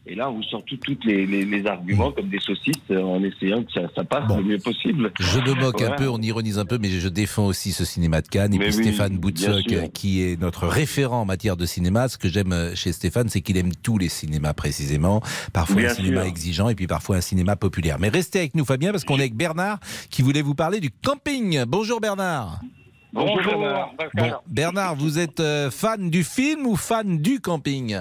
et 0.08 0.14
là, 0.14 0.30
on 0.30 0.34
vous 0.34 0.42
sort 0.44 0.62
tous 0.64 0.76
toutes 0.76 1.04
les, 1.04 1.26
les, 1.26 1.44
les 1.44 1.66
arguments 1.66 2.12
comme 2.12 2.28
des 2.28 2.38
saucisses 2.38 2.74
euh, 2.90 3.02
en 3.02 3.22
essayant 3.24 3.62
que 3.64 3.72
ça, 3.72 3.82
ça 3.94 4.04
passe 4.04 4.30
le 4.36 4.42
mieux 4.44 4.58
possible. 4.58 5.12
Je 5.18 5.40
me 5.40 5.54
moque 5.54 5.82
un 5.82 5.90
peu, 5.92 6.08
on 6.08 6.18
ironise 6.22 6.58
un 6.58 6.64
peu, 6.64 6.78
mais 6.78 6.90
je 6.90 7.08
défends 7.08 7.46
aussi 7.46 7.72
ce 7.72 7.84
cinéma 7.84 8.22
de 8.22 8.28
Cannes. 8.28 8.54
Et 8.54 8.58
Mais 8.58 8.68
puis 8.68 8.76
oui, 8.76 8.82
Stéphane 8.84 9.18
Boutsock, 9.18 9.64
qui 9.92 10.22
est 10.22 10.40
notre 10.40 10.68
référent 10.68 11.22
en 11.22 11.24
matière 11.24 11.56
de 11.56 11.66
cinéma. 11.66 12.08
Ce 12.08 12.18
que 12.18 12.28
j'aime 12.28 12.52
euh, 12.52 12.74
chez 12.74 12.92
Stéphane, 12.92 13.28
c'est 13.28 13.40
qu'il 13.40 13.56
aime 13.56 13.72
tous 13.82 13.98
les 13.98 14.08
cinémas 14.08 14.52
précisément. 14.52 15.20
Parfois 15.52 15.76
Bien 15.76 15.90
un 15.90 15.94
cinéma 15.94 16.20
sûr. 16.20 16.30
exigeant 16.30 16.68
et 16.68 16.74
puis 16.76 16.86
parfois 16.86 17.16
un 17.16 17.20
cinéma 17.20 17.56
populaire. 17.56 17.98
Mais 17.98 18.08
restez 18.08 18.38
avec 18.38 18.54
nous, 18.54 18.64
Fabien, 18.64 18.92
parce 18.92 19.04
qu'on 19.04 19.16
est 19.18 19.22
avec 19.22 19.34
Bernard 19.34 19.80
qui 20.10 20.22
voulait 20.22 20.42
vous 20.42 20.54
parler 20.54 20.80
du 20.80 20.90
camping. 20.90 21.64
Bonjour 21.66 22.00
Bernard. 22.00 22.60
Bonjour, 23.12 23.36
Bonjour, 23.36 23.60
Bernard. 23.60 23.90
Bon, 24.14 24.30
Bernard, 24.46 24.94
vous 24.94 25.18
êtes 25.18 25.40
euh, 25.40 25.70
fan 25.70 26.10
du 26.10 26.22
film 26.22 26.66
ou 26.66 26.76
fan 26.76 27.18
du 27.18 27.40
camping? 27.40 27.96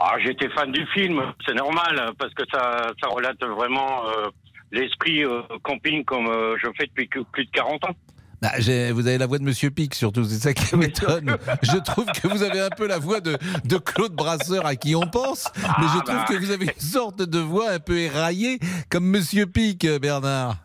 Ah, 0.00 0.14
j'étais 0.24 0.48
fan 0.48 0.72
du 0.72 0.86
film, 0.94 1.20
c'est 1.46 1.54
normal, 1.54 2.12
parce 2.18 2.32
que 2.32 2.42
ça, 2.50 2.90
ça 3.02 3.08
relate 3.10 3.44
vraiment 3.44 4.06
euh, 4.06 4.28
l'esprit 4.72 5.24
euh, 5.24 5.42
camping 5.62 6.04
comme 6.04 6.26
euh, 6.26 6.56
je 6.56 6.68
fais 6.78 6.86
depuis 6.86 7.06
plus 7.32 7.44
de 7.44 7.50
40 7.50 7.84
ans. 7.84 7.96
Bah, 8.40 8.52
vous 8.58 9.06
avez 9.06 9.18
la 9.18 9.26
voix 9.26 9.36
de 9.36 9.44
Monsieur 9.44 9.70
Pic, 9.70 9.94
surtout, 9.94 10.24
c'est 10.24 10.38
ça 10.38 10.54
qui 10.54 10.74
m'étonne. 10.76 11.36
Je 11.62 11.76
trouve 11.76 12.06
que 12.06 12.26
vous 12.28 12.42
avez 12.42 12.60
un 12.60 12.70
peu 12.70 12.86
la 12.86 12.98
voix 12.98 13.20
de, 13.20 13.36
de 13.66 13.76
Claude 13.76 14.14
Brasseur 14.14 14.64
à 14.64 14.74
qui 14.74 14.96
on 14.96 15.02
pense, 15.02 15.46
mais 15.56 15.86
je 15.94 16.02
trouve 16.02 16.16
bah. 16.16 16.26
que 16.26 16.34
vous 16.34 16.50
avez 16.50 16.64
une 16.64 16.80
sorte 16.80 17.20
de 17.20 17.38
voix 17.38 17.70
un 17.70 17.80
peu 17.80 17.98
éraillée, 17.98 18.58
comme 18.88 19.04
Monsieur 19.04 19.46
Pic, 19.46 19.86
Bernard. 20.00 20.56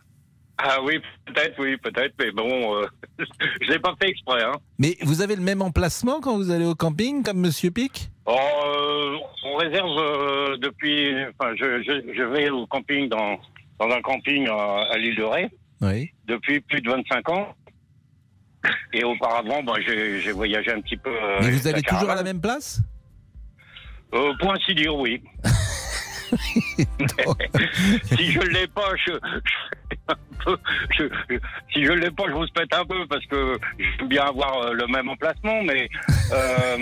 Ah 0.58 0.78
oui, 0.82 1.00
peut-être, 1.26 1.56
oui, 1.60 1.76
peut-être, 1.78 2.14
mais 2.18 2.32
bon, 2.32 2.76
euh, 2.76 2.88
je 3.20 3.72
l'ai 3.72 3.80
pas 3.80 3.94
fait 4.02 4.10
exprès. 4.10 4.44
Hein. 4.44 4.54
Mais 4.80 4.96
vous 5.02 5.22
avez 5.22 5.36
le 5.36 5.42
même 5.42 5.62
emplacement 5.62 6.22
quand 6.22 6.38
vous 6.38 6.52
allez 6.52 6.66
au 6.66 6.76
camping, 6.76 7.24
comme 7.24 7.40
Monsieur 7.40 7.72
Pic? 7.72 8.10
Oh, 8.28 8.32
euh, 8.66 9.18
on 9.44 9.56
réserve 9.58 9.98
euh, 10.00 10.58
depuis, 10.58 11.14
enfin, 11.40 11.54
je, 11.56 11.84
je, 11.84 12.14
je 12.18 12.24
vais 12.24 12.50
au 12.50 12.66
camping 12.66 13.08
dans, 13.08 13.40
dans 13.80 13.90
un 13.90 14.02
camping 14.02 14.48
à, 14.50 14.88
à 14.92 14.98
l'île 14.98 15.16
de 15.16 15.24
Ré 15.24 15.50
Oui. 15.82 16.12
depuis 16.26 16.60
plus 16.62 16.82
de 16.82 16.90
25 16.90 17.30
ans. 17.30 17.56
Et 18.94 19.04
auparavant, 19.04 19.62
bah, 19.62 19.74
j'ai 19.86 20.32
voyagé 20.32 20.72
un 20.72 20.82
petit 20.82 20.98
peu. 20.98 21.12
euh, 21.12 21.38
Mais 21.42 21.52
vous 21.52 21.68
allez 21.68 21.84
toujours 21.84 22.10
à 22.10 22.16
la 22.16 22.24
même 22.24 22.42
place? 22.42 22.82
Euh, 24.14 24.34
pour 24.40 24.54
ainsi 24.54 24.74
dire, 24.74 24.96
oui. 24.96 25.22
si 28.06 28.32
je 28.32 28.40
l'ai 28.40 28.68
pas, 28.68 28.90
je, 29.06 29.12
je- 30.10 30.56
je- 30.98 31.10
je- 31.30 31.40
si 31.72 31.86
je 31.86 31.92
l'ai 31.92 32.10
pas, 32.12 32.24
je 32.28 32.34
vous 32.34 32.48
pète 32.48 32.74
un 32.74 32.86
peu 32.86 33.06
parce 33.08 33.26
que 33.28 33.58
j'aime 33.78 34.08
bien 34.08 34.24
avoir 34.26 34.64
euh, 34.64 34.74
le 34.74 34.88
même 34.88 35.10
emplacement, 35.10 35.62
mais 35.64 35.88
euh, 36.34 36.78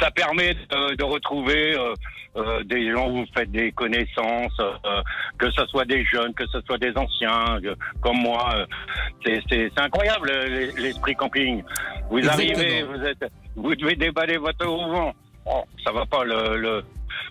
ça 0.00 0.10
permet 0.10 0.54
de, 0.54 0.94
de 0.96 1.04
retrouver 1.04 1.76
euh, 1.76 1.94
euh, 2.36 2.62
des 2.64 2.90
gens 2.92 3.08
où 3.08 3.18
vous 3.18 3.26
faites 3.36 3.50
des 3.50 3.72
connaissances, 3.72 4.58
euh, 4.60 5.02
que 5.38 5.50
ce 5.50 5.64
soit 5.66 5.84
des 5.84 6.04
jeunes, 6.04 6.34
que 6.34 6.46
ce 6.48 6.60
soit 6.62 6.78
des 6.78 6.92
anciens, 6.96 7.58
comme 8.02 8.18
moi. 8.18 8.66
c'est- 9.24 9.70
incroyable 9.78 10.30
l'esprit 10.76 11.14
camping. 11.14 11.62
Vous 12.10 12.18
Exactement. 12.18 12.52
arrivez, 12.58 12.82
vous 12.82 13.04
êtes, 13.04 13.24
vous 13.56 13.74
devez 13.74 13.94
déballer 13.96 14.36
votre 14.36 14.66
au 14.66 14.88
vent. 14.90 15.12
Oh, 15.46 15.62
ça 15.84 15.92
va 15.92 16.04
pas 16.06 16.24
le, 16.24 16.56
le 16.58 16.84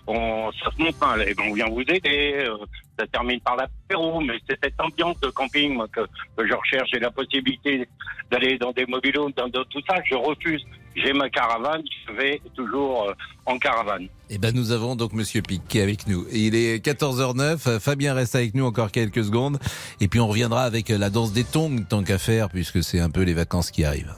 on, 0.06 0.50
ça 0.62 0.70
se 0.76 0.82
monte 0.82 1.00
mal. 1.00 1.28
Et 1.28 1.34
ben, 1.34 1.44
on 1.50 1.54
vient 1.54 1.68
vous 1.68 1.80
aider. 1.82 2.34
euh, 2.36 2.56
ça 2.98 3.06
termine 3.08 3.40
par 3.40 3.56
l'apéro, 3.56 4.20
mais 4.22 4.38
c'est 4.48 4.58
cette 4.62 4.80
ambiance 4.80 5.20
de 5.20 5.28
camping 5.28 5.74
moi, 5.74 5.86
que, 5.92 6.00
que 6.36 6.46
je 6.48 6.54
recherche. 6.54 6.88
J'ai 6.92 6.98
la 6.98 7.10
possibilité 7.10 7.86
d'aller 8.30 8.56
dans 8.58 8.72
des 8.72 8.86
mobilos, 8.86 9.30
dans, 9.36 9.48
dans 9.48 9.64
tout 9.64 9.82
ça. 9.88 9.96
Je 10.04 10.14
refuse. 10.14 10.64
J'ai 10.94 11.12
ma 11.12 11.28
caravane. 11.28 11.82
Je 12.08 12.12
vais 12.14 12.40
toujours 12.54 13.10
euh, 13.10 13.14
en 13.44 13.58
caravane. 13.58 14.08
Eh 14.30 14.38
ben, 14.38 14.54
nous 14.54 14.72
avons 14.72 14.96
donc 14.96 15.12
Monsieur 15.12 15.42
Pic 15.42 15.62
qui 15.68 15.78
est 15.78 15.82
avec 15.82 16.06
nous. 16.06 16.26
Et 16.30 16.38
il 16.46 16.54
est 16.54 16.82
14h09. 16.84 17.78
Fabien 17.80 18.14
reste 18.14 18.34
avec 18.34 18.54
nous 18.54 18.64
encore 18.64 18.90
quelques 18.90 19.24
secondes. 19.24 19.58
Et 20.00 20.08
puis 20.08 20.20
on 20.20 20.28
reviendra 20.28 20.62
avec 20.62 20.88
la 20.88 21.10
danse 21.10 21.32
des 21.34 21.44
tongs, 21.44 21.84
tant 21.88 22.02
qu'à 22.02 22.16
faire, 22.18 22.48
puisque 22.48 22.82
c'est 22.82 23.00
un 23.00 23.10
peu 23.10 23.22
les 23.22 23.34
vacances 23.34 23.70
qui 23.70 23.84
arrivent. 23.84 24.14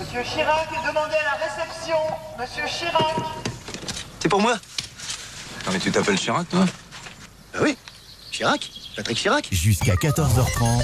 Monsieur 0.00 0.22
Chirac 0.22 0.68
est 0.72 0.88
demandé 0.88 1.14
à 1.20 1.36
la 1.36 1.44
réception. 1.44 1.96
Monsieur 2.40 2.64
Chirac. 2.66 3.53
C'est 4.24 4.30
pour 4.30 4.40
moi 4.40 4.54
Non 5.66 5.72
mais 5.74 5.78
tu 5.78 5.92
t'appelles 5.92 6.18
Chirac, 6.18 6.48
toi 6.48 6.64
Bah 7.52 7.58
oui. 7.62 7.76
Chirac 8.32 8.70
Patrick 8.96 9.18
Chirac 9.18 9.48
Jusqu'à 9.52 9.96
14h30. 9.96 10.82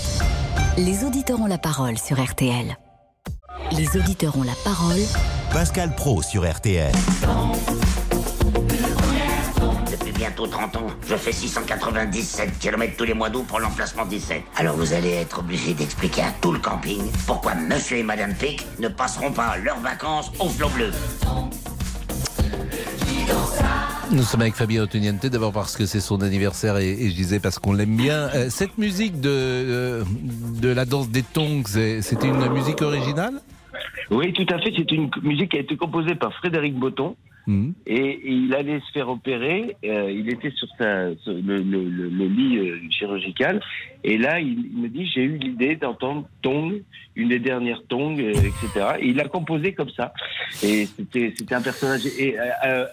Les 0.77 1.05
auditeurs 1.05 1.41
ont 1.41 1.47
la 1.47 1.57
parole 1.57 1.97
sur 1.97 2.23
RTL. 2.23 2.77
Les 3.73 3.97
auditeurs 3.97 4.37
ont 4.37 4.43
la 4.43 4.53
parole. 4.63 5.01
Pascal 5.55 5.95
Pro 5.95 6.21
sur 6.21 6.47
RTL. 6.47 6.93
Depuis 9.91 10.13
bientôt 10.13 10.47
30 10.47 10.77
ans, 10.77 10.87
je 11.09 11.17
fais 11.17 11.33
697 11.33 12.59
km 12.59 12.95
tous 12.99 13.05
les 13.05 13.15
mois 13.15 13.31
d'août 13.31 13.47
pour 13.49 13.61
l'emplacement 13.61 14.05
17. 14.05 14.43
Alors 14.57 14.77
vous 14.77 14.93
allez 14.93 15.13
être 15.13 15.39
obligé 15.39 15.73
d'expliquer 15.73 16.25
à 16.25 16.33
tout 16.43 16.53
le 16.53 16.59
camping 16.59 17.11
pourquoi 17.27 17.55
monsieur 17.55 17.97
et 17.97 18.03
madame 18.03 18.35
Pic 18.35 18.67
ne 18.79 18.89
passeront 18.89 19.33
pas 19.33 19.57
leurs 19.57 19.81
vacances 19.81 20.31
au 20.39 20.51
flot 20.51 20.69
bleu. 20.69 20.91
Nous 24.13 24.23
sommes 24.23 24.41
avec 24.41 24.55
Fabien 24.55 24.83
Otoniente, 24.83 25.25
d'abord 25.27 25.53
parce 25.53 25.77
que 25.77 25.87
c'est 25.87 26.01
son 26.01 26.21
anniversaire 26.21 26.77
et, 26.79 26.97
je 27.09 27.15
disais 27.15 27.39
parce 27.39 27.61
qu'on 27.61 27.73
l'aime 27.73 27.97
bien. 27.97 28.29
Euh, 28.35 28.51
cette 28.51 28.77
musique 28.77 29.21
de, 29.21 29.31
euh, 29.31 30.05
de 30.61 30.69
la 30.69 30.85
danse 30.85 31.11
des 31.11 31.23
tongs, 31.23 31.63
c'était 31.67 32.27
une 32.27 32.49
musique 32.49 32.83
originale? 32.83 33.35
Oui, 34.11 34.33
tout 34.33 34.47
à 34.53 34.59
fait. 34.59 34.73
C'est 34.77 34.91
une 34.91 35.11
musique 35.23 35.53
qui 35.53 35.59
a 35.59 35.61
été 35.61 35.77
composée 35.77 36.17
par 36.17 36.33
Frédéric 36.35 36.75
Botton. 36.77 37.15
Mhm. 37.47 37.75
Et 37.87 38.21
il 38.25 38.55
allait 38.55 38.81
se 38.81 38.93
faire 38.93 39.09
opérer. 39.09 39.77
euh, 39.85 40.11
il 40.11 40.29
était 40.31 40.51
sur, 40.51 40.69
sa, 40.79 41.09
le, 41.09 42.27
lit 42.27 42.59
euh, 42.59 42.79
chirurgical. 42.91 43.61
Et 44.05 44.19
là, 44.19 44.41
il, 44.41 44.57
me 44.77 44.89
dit 44.89 45.07
j'ai 45.07 45.23
eu 45.23 45.37
l'idée 45.37 45.77
d'entendre 45.77 46.29
Tong, 46.43 46.83
une 47.17 47.29
des 47.29 47.39
dernières 47.39 47.83
Tong, 47.89 48.19
euh, 48.21 48.31
etc. 48.31 48.97
Et 49.01 49.09
il 49.09 49.21
a 49.21 49.29
composé 49.29 49.73
comme 49.73 49.91
ça. 49.91 50.13
Et 50.63 50.87
c'était 50.87 51.35
un 51.53 51.63
personnage 51.63 52.03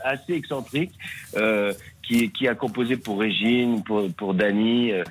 assez 0.04 0.34
excentrique. 0.34 0.92
Qui, 2.08 2.30
qui 2.32 2.48
a 2.48 2.56
composé 2.56 2.96
pour 2.98 3.20
Régine, 3.20 3.84
pour, 3.84 4.08
pour 4.14 4.34
Dany, 4.34 4.92
euh, 4.94 5.04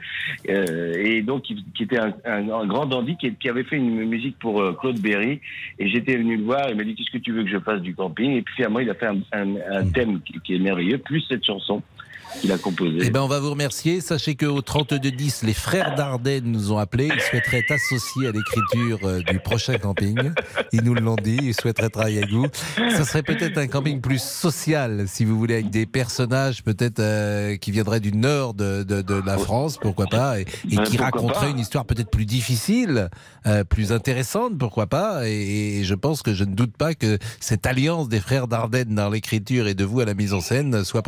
euh, 0.49 0.95
et 0.97 1.23
donc 1.23 1.43
qui, 1.43 1.63
qui 1.77 1.83
était 1.83 1.99
un, 1.99 2.15
un- 2.25 2.67
grand 2.67 2.87
dandy 2.87 3.17
qui, 3.17 3.33
qui 3.35 3.49
avait 3.49 3.65
fait 3.65 3.77
une 3.77 4.05
musique 4.07 4.39
pour 4.39 4.61
euh, 4.61 4.73
Claude 4.73 4.99
Berry. 4.99 5.41
Et 5.79 5.89
j'étais 5.89 6.17
venu 6.17 6.37
le 6.37 6.45
voir, 6.45 6.71
il 6.71 6.77
m'a 6.77 6.85
dit 6.85 6.95
qu'est-ce 6.95 7.11
que 7.11 7.19
tu 7.23 7.33
veux 7.33 7.45
que 7.45 7.51
je 7.51 7.59
fasse 7.59 7.83
du 7.83 7.95
camping? 7.95 8.33
Et 8.33 8.43
puis 8.43 8.55
finalement, 8.57 8.81
il 8.81 8.89
a 8.91 8.95
fait 8.95 9.07
un, 9.07 9.19
un- 9.33 9.87
thème 9.93 10.21
qui 10.45 10.55
est 10.55 10.59
merveilleux, 10.59 10.99
plus 10.99 11.21
cette 11.29 11.45
chanson. 11.45 11.83
Qu'il 12.41 12.53
a 12.53 12.59
composé. 12.59 12.99
Eh 13.03 13.11
ben, 13.11 13.21
on 13.21 13.29
va 13.29 13.41
vous 13.41 13.51
remercier. 13.51 14.01
Sachez 14.01 14.35
qu'au 14.35 14.61
3210, 14.63 15.43
les 15.43 15.55
frères 15.55 15.95
Dardenne 15.95 16.45
nous 16.45 16.73
ont 16.73 16.79
appelés. 16.79 17.11
Ils 17.15 17.21
souhaiteraient 17.21 17.59
être 17.59 17.73
associés 17.73 18.29
à 18.29 18.33
l'écriture 18.33 18.99
euh, 19.05 19.23
du 19.23 19.39
prochain 19.41 19.79
camping. 19.79 20.33
Ils 20.73 20.83
nous 20.83 20.95
l'ont 20.95 21.17
dit. 21.17 21.39
Ils 21.43 21.55
souhaiteraient 21.55 21.91
travailler 21.91 22.19
avec 22.19 22.31
vous. 22.31 22.47
Ça 22.77 23.05
serait 23.05 23.23
peut-être 23.23 23.59
un 23.59 23.67
camping 23.67 24.01
plus 24.01 24.23
social, 24.23 25.05
si 25.07 25.25
vous 25.25 25.39
voulez, 25.39 25.55
avec 25.55 25.71
des 25.71 25.87
personnages 25.87 26.63
peut-être 26.63 27.01
euh, 27.01 27.57
qui 27.57 27.71
viendraient 27.71 28.01
du 28.01 28.13
nord 28.13 28.55
de, 28.55 28.83
de, 28.83 29.03
de 29.03 29.23
la 29.25 29.39
France, 29.39 29.79
pourquoi 29.81 30.07
pas, 30.07 30.41
et, 30.41 30.47
et 30.71 30.77
Ben, 30.77 30.85
qui 30.85 30.97
raconteraient 30.97 31.51
une 31.51 31.59
histoire 31.59 31.85
peut-être 31.85 32.11
plus 32.11 32.27
difficile, 32.27 33.09
euh, 33.47 33.65
plus 33.65 33.93
intéressante, 33.93 34.59
pourquoi 34.59 34.87
pas. 34.87 35.29
Et, 35.29 35.81
et 35.81 35.85
je 35.85 35.95
pense 35.95 36.23
que 36.23 36.35
je 36.35 36.45
ne 36.45 36.55
doute 36.55 36.77
pas 36.77 36.95
que 36.95 37.19
cette 37.41 37.67
alliance 37.67 38.09
des 38.09 38.21
frères 38.21 38.49
Dardenne 38.49 38.95
dans 38.95 39.09
l'écriture 39.09 39.67
et 39.67 39.75
de 39.75 39.85
vous 39.85 40.01
à 40.01 40.05
la 40.05 40.15
mise 40.15 40.35
en 40.35 40.41
scène 40.41 40.85
soit 40.85 41.03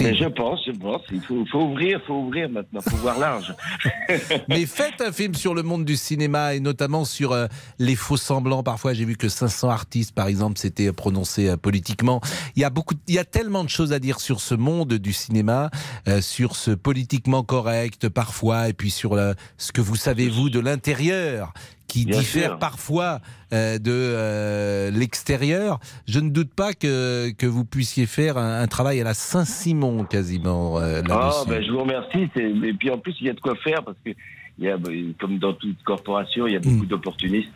Mais 0.00 0.14
je 0.14 0.24
pense, 0.24 0.60
je 0.66 0.72
pense. 0.72 1.02
Il 1.12 1.20
faut, 1.20 1.44
faut 1.50 1.62
ouvrir, 1.62 2.00
faut 2.06 2.14
ouvrir 2.14 2.48
maintenant, 2.48 2.80
faut 2.80 2.96
voir 2.96 3.18
large. 3.18 3.54
Mais 4.48 4.66
faites 4.66 5.00
un 5.00 5.12
film 5.12 5.34
sur 5.34 5.54
le 5.54 5.62
monde 5.62 5.84
du 5.84 5.96
cinéma 5.96 6.54
et 6.54 6.60
notamment 6.60 7.04
sur 7.04 7.32
euh, 7.32 7.46
les 7.78 7.96
faux 7.96 8.16
semblants. 8.16 8.62
Parfois, 8.62 8.94
j'ai 8.94 9.04
vu 9.04 9.16
que 9.16 9.28
500 9.28 9.68
artistes, 9.68 10.14
par 10.14 10.28
exemple, 10.28 10.58
s'étaient 10.58 10.92
prononcés 10.92 11.48
euh, 11.48 11.56
politiquement. 11.56 12.20
Il 12.56 12.62
y 12.62 12.64
a 12.64 12.70
beaucoup, 12.70 12.94
il 13.06 13.14
y 13.14 13.18
a 13.18 13.24
tellement 13.24 13.64
de 13.64 13.68
choses 13.68 13.92
à 13.92 13.98
dire 13.98 14.20
sur 14.20 14.40
ce 14.40 14.54
monde 14.54 14.94
du 14.94 15.12
cinéma, 15.12 15.70
euh, 16.08 16.20
sur 16.20 16.56
ce 16.56 16.70
politiquement 16.70 17.42
correct 17.42 18.08
parfois, 18.08 18.68
et 18.68 18.72
puis 18.72 18.90
sur 18.90 19.14
euh, 19.14 19.32
ce 19.56 19.72
que 19.72 19.80
vous 19.80 19.96
savez 19.96 20.28
vous 20.28 20.50
de 20.50 20.60
l'intérieur 20.60 21.52
qui 21.88 22.04
Bien 22.04 22.18
diffère 22.20 22.50
sûr. 22.50 22.58
parfois 22.58 23.20
euh, 23.52 23.78
de 23.78 23.90
euh, 23.90 24.90
l'extérieur. 24.92 25.80
Je 26.06 26.20
ne 26.20 26.30
doute 26.30 26.52
pas 26.54 26.74
que, 26.74 27.30
que 27.32 27.46
vous 27.46 27.64
puissiez 27.64 28.06
faire 28.06 28.36
un, 28.38 28.60
un 28.62 28.66
travail 28.68 29.00
à 29.00 29.04
la 29.04 29.14
Saint-Simon 29.14 30.04
quasiment 30.04 30.78
euh, 30.78 31.02
Ah, 31.10 31.42
ben, 31.48 31.62
je 31.64 31.70
vous 31.72 31.80
remercie. 31.80 32.28
c'est- 32.36 32.50
Et 32.68 32.74
puis 32.74 32.90
en 32.90 32.98
plus, 32.98 33.14
il 33.20 33.26
y 33.26 33.30
a 33.30 33.32
de 33.32 33.40
quoi 33.40 33.56
faire 33.56 33.82
parce 33.82 33.96
que, 34.04 34.10
il 34.58 34.64
y 34.64 34.68
a, 34.68 34.76
ben, 34.76 35.14
comme 35.18 35.38
dans 35.38 35.54
toute 35.54 35.82
corporation, 35.82 36.46
il 36.46 36.52
y 36.52 36.56
a 36.56 36.60
beaucoup 36.60 36.84
Mm. 36.84 36.88
d'opportunistes. 36.88 37.52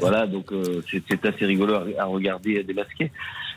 Voilà, 0.00 0.26
donc 0.26 0.50
euh, 0.50 0.82
c'est 0.90 1.02
c'est 1.08 1.24
assez 1.26 1.44
rigolo 1.44 1.74
à, 1.74 1.84
à 2.00 2.04
regarder 2.06 2.64
démasquer. 2.64 3.12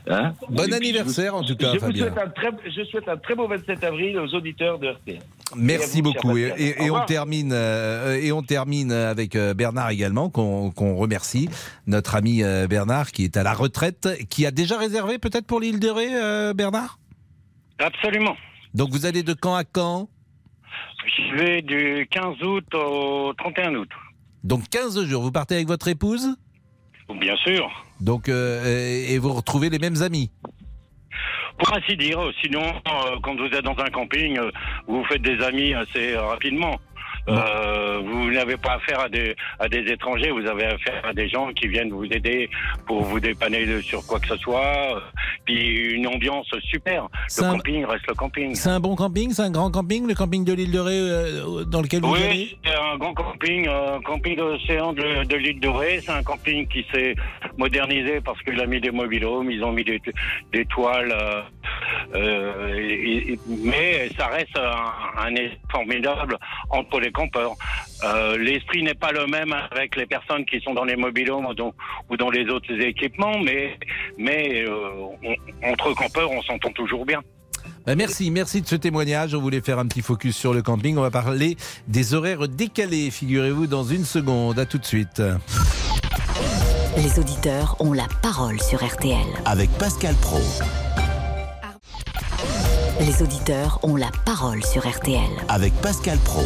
Hein 0.10 0.34
Bon 0.50 0.72
anniversaire, 0.74 1.34
vous- 1.34 1.40
en 1.40 1.44
tout 1.44 1.56
cas, 1.56 1.74
je 1.74 1.80
vous 1.80 1.92
souhaite 1.96 2.18
un 2.18 2.30
très, 2.30 2.50
je 2.66 2.84
souhaite 2.86 3.08
un 3.10 3.18
très 3.18 3.36
beau 3.36 3.48
27 3.48 3.84
avril 3.84 4.18
aux 4.20 4.34
auditeurs 4.36 4.80
de 4.80 4.88
RTL. 4.88 5.20
Merci 5.56 6.02
beaucoup. 6.02 6.38
Et, 6.38 6.76
on 6.92 7.04
termine 7.06 7.52
euh, 7.54 8.16
et 8.22 8.32
on 8.32 8.42
termine 8.42 8.92
avec 8.92 9.36
euh, 9.36 9.54
Bernard 9.54 9.90
également 9.90 10.30
qu'on 10.30 10.96
remercie 10.96 11.50
notre 11.88 12.16
ami 12.16 12.44
euh, 12.44 12.68
Bernard 12.68 13.12
qui 13.12 13.24
est 13.26 13.36
à 13.38 13.44
la 13.44 13.54
retraite, 13.54 14.08
qui 14.30 14.46
a 14.46 14.52
déjà 14.52 14.78
réservé 14.78 15.18
peut-être 15.20 15.46
pour 15.46 15.60
l'île 15.60 15.80
de 15.80 15.90
Ré, 15.90 16.08
euh, 16.14 16.54
Bernard? 16.54 17.00
Absolument. 17.80 18.36
Donc 18.74 18.90
vous 18.92 19.06
allez 19.06 19.24
de 19.24 19.34
quand 19.34 19.56
à 19.56 19.64
quand? 19.64 20.10
Je 21.18 21.36
vais 21.38 21.62
du 21.62 22.08
15 22.12 22.42
août 22.44 22.66
au 22.76 23.34
31 23.38 23.76
août. 23.76 23.90
Donc 24.44 24.70
15 24.70 25.04
jours. 25.06 25.22
Vous 25.24 25.32
partez 25.32 25.56
avec 25.56 25.68
votre 25.68 25.88
épouse? 25.88 26.28
Bien 27.20 27.36
sûr. 27.38 27.70
Donc 28.00 28.30
euh, 28.30 28.66
et 28.66 29.14
et 29.14 29.18
vous 29.18 29.34
retrouvez 29.34 29.70
les 29.70 29.80
mêmes 29.80 30.02
amis. 30.02 30.32
Pour 31.58 31.76
ainsi 31.76 31.98
dire, 31.98 32.20
sinon, 32.44 32.62
euh, 32.62 33.18
quand 33.24 33.36
vous 33.36 33.46
êtes 33.46 33.64
dans 33.64 33.78
un 33.80 33.90
camping, 33.90 34.38
euh, 34.38 34.52
vous 34.88 35.04
faites 35.06 35.24
des 35.24 35.44
amis 35.44 35.74
assez 35.74 36.14
euh, 36.14 36.22
rapidement. 36.22 36.76
Euh, 37.30 38.00
vous 38.06 38.32
n'avez 38.32 38.58
pas 38.58 38.74
affaire 38.76 39.00
à 39.02 39.10
des, 39.10 39.36
à 39.60 39.68
des 39.68 39.80
étrangers, 39.92 40.32
vous 40.32 40.46
avez 40.48 40.66
affaire 40.66 41.02
à 41.04 41.14
des 41.14 41.28
gens 41.28 41.48
qui 41.54 41.68
viennent 41.68 41.90
vous 41.92 42.06
aider 42.06 42.50
pour 42.86 43.02
vous 43.04 43.20
dépanner 43.20 43.82
sur 43.82 44.06
quoi 44.06 44.20
que 44.20 44.28
ce 44.28 44.38
soit. 44.38 44.96
euh, 44.96 45.00
Puis 45.46 45.92
une 45.94 46.08
ambiance 46.08 46.48
super. 46.62 47.08
Le 47.38 47.44
un- 47.44 47.52
camping 47.54 47.86
reste 47.86 48.08
le 48.08 48.14
camping. 48.14 48.56
C'est 48.56 48.70
un 48.70 48.80
bon 48.80 48.96
camping, 48.96 49.32
c'est 49.32 49.42
un 49.42 49.52
grand 49.52 49.72
camping, 49.72 50.08
le 50.08 50.14
camping 50.16 50.46
de 50.46 50.54
l'île 50.54 50.72
de 50.72 50.80
Ré 50.80 50.94
euh, 51.00 51.64
dans 51.66 51.82
lequel 51.82 52.02
vous 52.02 52.16
allez. 52.16 52.28
Oui, 52.30 52.58
c'est 52.66 52.76
un 52.76 52.98
grand 52.98 53.14
camping, 53.14 53.68
un 53.68 54.00
camping 54.02 54.36
d'océan 54.38 54.94
de, 54.94 55.24
de 55.26 55.36
l'île 55.36 55.60
de 55.60 55.68
Ré. 55.68 56.00
C'est 56.02 56.12
un 56.12 56.24
camping 56.24 56.68
qui 56.68 56.86
s'est 56.94 57.16
modernisé 57.58 58.22
parce 58.22 58.42
qu'il 58.44 58.60
a 58.62 58.66
mis 58.66 58.80
des 58.80 58.92
mobilhomes, 58.92 59.52
ils 59.52 59.64
ont 59.64 59.72
mis 59.72 59.84
des, 59.84 60.02
des 60.54 60.66
toiles. 60.66 61.12
euh, 61.12 61.42
euh, 62.16 62.76
et- 62.78 63.34
et- 63.34 63.40
mais 63.64 64.10
ça 64.18 64.28
reste 64.28 64.58
un, 64.58 65.22
un 65.26 65.36
formidable 65.72 66.38
entre 66.70 67.00
les 67.00 67.12
campeurs. 67.18 67.54
Euh, 68.04 68.38
L'esprit 68.38 68.82
n'est 68.84 68.94
pas 69.06 69.12
le 69.12 69.26
même 69.28 69.54
avec 69.72 69.96
les 69.96 70.06
personnes 70.06 70.46
qui 70.46 70.60
sont 70.62 70.74
dans 70.74 70.86
les 70.86 70.96
mobilhomes 70.96 71.46
ou 71.48 71.54
dans, 71.54 71.74
ou 72.10 72.16
dans 72.18 72.30
les 72.30 72.46
autres 72.56 72.72
équipements, 72.92 73.38
mais, 73.48 73.78
mais 74.18 74.64
euh, 74.68 74.90
on- 75.24 75.70
entre 75.72 75.94
campeurs, 75.94 76.30
on 76.32 76.42
s'entend 76.44 76.72
toujours 76.72 77.06
bien. 77.06 77.22
Bah, 77.86 77.96
merci, 77.96 78.30
merci 78.32 78.62
de 78.62 78.68
ce 78.68 78.76
témoignage. 78.76 79.34
On 79.34 79.42
voulait 79.42 79.62
faire 79.62 79.80
un 79.80 79.88
petit 79.88 80.02
focus 80.02 80.36
sur 80.36 80.54
le 80.54 80.62
camping. 80.62 80.98
On 80.98 81.02
va 81.02 81.12
parler 81.12 81.56
des 81.88 82.14
horaires 82.14 82.48
décalés, 82.48 83.10
figurez-vous, 83.12 83.66
dans 83.68 83.84
une 83.84 84.04
seconde. 84.06 84.60
À 84.60 84.66
tout 84.66 84.78
de 84.78 84.86
suite. 84.86 85.22
Les 86.98 87.20
auditeurs 87.20 87.76
ont 87.80 87.94
la 87.94 88.08
parole 88.22 88.60
sur 88.62 88.84
RTL. 88.86 89.18
Avec 89.46 89.70
Pascal 89.80 90.16
Pro. 90.22 90.40
Les 93.00 93.22
auditeurs 93.22 93.80
ont 93.84 93.96
la 93.96 94.10
parole 94.26 94.64
sur 94.66 94.82
RTL. 94.88 95.22
Avec 95.48 95.72
Pascal 95.82 96.18
Pro. 96.26 96.44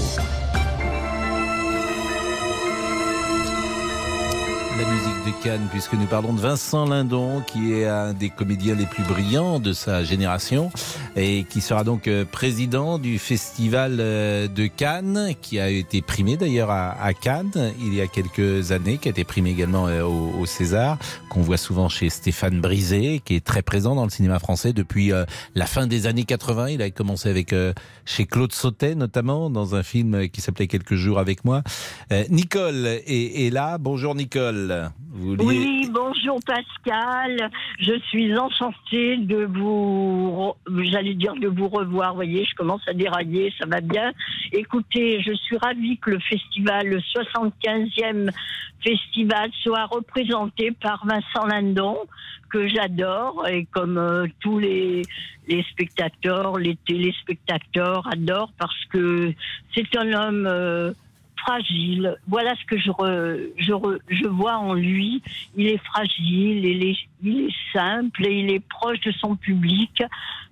La 4.81 4.87
musique 4.87 5.25
de 5.27 5.43
Cannes, 5.43 5.67
puisque 5.69 5.93
nous 5.93 6.07
parlons 6.07 6.33
de 6.33 6.39
Vincent 6.39 6.87
Lindon, 6.87 7.41
qui 7.45 7.73
est 7.73 7.87
un 7.87 8.13
des 8.13 8.31
comédiens 8.31 8.73
les 8.73 8.87
plus 8.87 9.03
brillants 9.03 9.59
de 9.59 9.73
sa 9.73 10.03
génération, 10.03 10.71
et 11.15 11.43
qui 11.43 11.61
sera 11.61 11.83
donc 11.83 12.07
euh, 12.07 12.25
président 12.25 12.97
du 12.97 13.19
Festival 13.19 13.97
euh, 13.99 14.47
de 14.47 14.65
Cannes, 14.65 15.35
qui 15.39 15.59
a 15.59 15.69
été 15.69 16.01
primé 16.01 16.35
d'ailleurs 16.35 16.71
à, 16.71 17.13
Cannes 17.13 17.73
il 17.79 17.93
y 17.93 18.01
a 18.01 18.07
quelques 18.07 18.71
années, 18.71 18.97
qui 18.97 19.07
a 19.07 19.11
été 19.11 19.23
primé 19.23 19.51
également 19.51 19.87
euh, 19.87 20.01
au, 20.03 20.47
César, 20.47 20.97
qu'on 21.29 21.41
voit 21.41 21.57
souvent 21.57 21.87
chez 21.87 22.09
Stéphane 22.09 22.59
Brisé, 22.59 23.21
qui 23.23 23.35
est 23.35 23.45
très 23.45 23.61
présent 23.61 23.93
dans 23.93 24.05
le 24.05 24.09
cinéma 24.09 24.39
français 24.39 24.73
depuis 24.73 25.11
la 25.53 25.65
fin 25.67 25.85
des 25.85 26.07
années 26.07 26.23
80. 26.23 26.69
Il 26.69 26.81
a 26.81 26.89
commencé 26.89 27.29
avec 27.29 27.53
chez 28.05 28.25
Claude 28.25 28.51
Sautet 28.51 28.95
notamment, 28.95 29.49
dans 29.49 29.75
un 29.75 29.83
film 29.83 30.27
qui 30.29 30.41
s'appelait 30.41 30.67
Quelques 30.67 30.95
jours 30.95 31.19
avec 31.19 31.45
moi. 31.45 31.61
Nicole 32.29 32.85
est, 32.85 33.45
est 33.45 33.49
là. 33.49 33.77
Bonjour 33.77 34.15
Nicole. 34.15 34.70
Vous 35.13 35.35
vouliez- 35.35 35.43
Oui, 35.45 35.89
bonjour 35.91 36.39
Pascal. 36.45 37.49
Je 37.79 37.99
suis 38.09 38.35
enchantée 38.37 39.17
de 39.17 39.45
vous, 39.45 40.53
j'allais 40.83 41.13
dire 41.15 41.35
de 41.35 41.47
vous 41.47 41.67
revoir. 41.67 42.11
Vous 42.11 42.15
voyez, 42.17 42.45
je 42.45 42.55
commence 42.55 42.81
à 42.87 42.93
dérailler, 42.93 43.53
ça 43.59 43.65
va 43.65 43.81
bien. 43.81 44.11
Écoutez, 44.51 45.21
je 45.21 45.33
suis 45.33 45.57
ravie 45.57 45.97
que 45.97 46.11
le 46.11 46.19
festival, 46.19 46.87
le 46.87 46.99
75e 46.99 48.31
festival, 48.83 49.51
soit 49.61 49.85
représenté 49.85 50.71
par 50.71 51.05
Vincent 51.05 51.45
Lindon, 51.45 51.97
que 52.49 52.67
j'adore, 52.67 53.47
et 53.47 53.65
comme 53.71 53.97
euh, 53.97 54.25
tous 54.39 54.59
les, 54.59 55.03
les 55.47 55.63
spectateurs, 55.71 56.57
les 56.57 56.75
téléspectateurs 56.87 58.07
adorent, 58.11 58.51
parce 58.57 58.85
que 58.89 59.33
c'est 59.75 59.95
un 59.97 60.13
homme. 60.13 60.47
euh, 60.47 60.93
fragile. 61.43 62.17
Voilà 62.27 62.53
ce 62.55 62.65
que 62.65 62.77
je, 62.77 62.89
re- 62.91 63.49
je, 63.57 63.73
je 64.09 64.27
vois 64.27 64.57
en 64.57 64.73
lui. 64.73 65.21
Il 65.55 65.67
est 65.67 65.83
fragile, 65.83 66.65
il 66.65 66.83
est, 66.83 66.97
il 67.23 67.47
est 67.47 67.55
simple 67.73 68.25
et 68.25 68.39
il 68.39 68.51
est 68.51 68.65
proche 68.67 68.99
de 69.01 69.11
son 69.11 69.35
public 69.35 70.03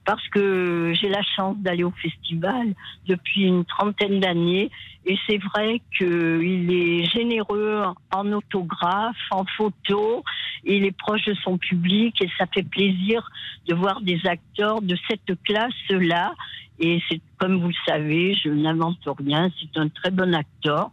parce 0.05 0.27
que 0.29 0.93
j'ai 0.99 1.09
la 1.09 1.21
chance 1.21 1.57
d'aller 1.59 1.83
au 1.83 1.91
festival 1.91 2.73
depuis 3.07 3.43
une 3.43 3.65
trentaine 3.65 4.19
d'années. 4.19 4.71
Et 5.05 5.17
c'est 5.27 5.37
vrai 5.37 5.81
qu'il 5.97 6.71
est 6.71 7.05
généreux 7.05 7.83
en 8.11 8.31
autographe, 8.31 9.15
en 9.31 9.45
photo, 9.57 10.23
il 10.63 10.85
est 10.85 10.97
proche 10.97 11.25
de 11.25 11.33
son 11.35 11.57
public 11.57 12.21
et 12.21 12.29
ça 12.37 12.45
fait 12.53 12.63
plaisir 12.63 13.29
de 13.67 13.75
voir 13.75 14.01
des 14.01 14.19
acteurs 14.25 14.81
de 14.81 14.95
cette 15.07 15.41
classe-là. 15.43 16.33
Et 16.79 17.01
c'est 17.09 17.21
comme 17.37 17.59
vous 17.59 17.69
le 17.69 17.73
savez, 17.87 18.35
je 18.35 18.49
n'invente 18.49 18.97
rien, 19.17 19.49
c'est 19.59 19.79
un 19.79 19.89
très 19.89 20.11
bon 20.11 20.33
acteur. 20.33 20.91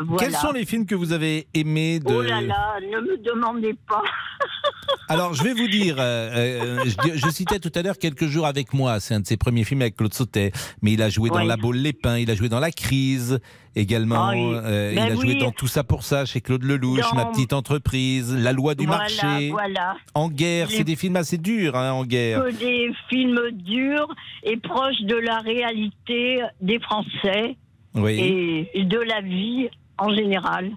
Voilà. 0.00 0.24
Quels 0.24 0.34
sont 0.36 0.52
les 0.52 0.64
films 0.64 0.86
que 0.86 0.94
vous 0.94 1.12
avez 1.12 1.48
aimés 1.54 1.98
de... 2.00 2.12
Oh 2.14 2.22
là 2.22 2.40
là, 2.40 2.76
ne 2.80 3.00
me 3.00 3.16
demandez 3.18 3.74
pas. 3.88 4.02
Alors, 5.08 5.34
je 5.34 5.42
vais 5.42 5.52
vous 5.54 5.68
dire, 5.68 5.96
euh, 5.98 6.80
euh, 6.80 6.84
je, 6.84 7.16
je 7.18 7.28
citais 7.30 7.58
tout 7.58 7.72
à 7.74 7.82
l'heure 7.82 7.98
Quelques 7.98 8.26
jours 8.26 8.46
avec 8.46 8.72
moi, 8.74 9.00
c'est 9.00 9.14
un 9.14 9.20
de 9.20 9.26
ses 9.26 9.36
premiers 9.36 9.64
films 9.64 9.82
avec 9.82 9.96
Claude 9.96 10.14
Sautet, 10.14 10.52
mais 10.82 10.92
il 10.92 11.02
a 11.02 11.08
joué 11.08 11.30
dans 11.30 11.38
Oui. 11.40 11.46
La 11.46 11.56
Baule 11.56 11.76
Lépin, 11.78 12.18
il 12.18 12.30
a 12.30 12.34
joué 12.34 12.48
dans 12.48 12.60
La 12.60 12.70
Crise 12.70 13.40
également, 13.74 14.28
Ah 14.28 14.32
oui. 14.34 14.52
euh, 14.54 14.94
Ben 14.94 15.06
il 15.06 15.12
a 15.12 15.14
joué 15.14 15.34
dans 15.36 15.50
Tout 15.50 15.66
ça 15.66 15.82
pour 15.84 16.02
ça 16.02 16.24
chez 16.26 16.40
Claude 16.40 16.62
Lelouch, 16.64 17.00
Dans- 17.00 17.14
Ma 17.16 17.26
petite 17.26 17.52
entreprise, 17.52 18.34
La 18.36 18.52
loi 18.52 18.74
du 18.74 18.86
Voilà, 18.86 19.00
marché, 19.02 19.50
voilà. 19.50 19.96
En 20.14 20.28
guerre, 20.28 20.68
Les- 20.68 20.76
c'est 20.76 20.84
des 20.84 20.96
films 20.96 21.16
assez 21.16 21.38
durs, 21.38 21.74
hein, 21.76 21.92
En 21.92 22.04
guerre. 22.04 22.44
Que 22.44 22.50
des 22.52 22.92
films 23.08 23.40
durs 23.52 24.08
et 24.44 24.56
proches 24.58 25.00
de 25.02 25.16
la 25.16 25.38
réalité 25.40 26.40
des 26.60 26.78
Français 26.80 27.56
et 27.96 28.84
de 28.84 28.98
la 28.98 29.20
vie 29.22 29.68
en 29.98 30.14
général. 30.14 30.72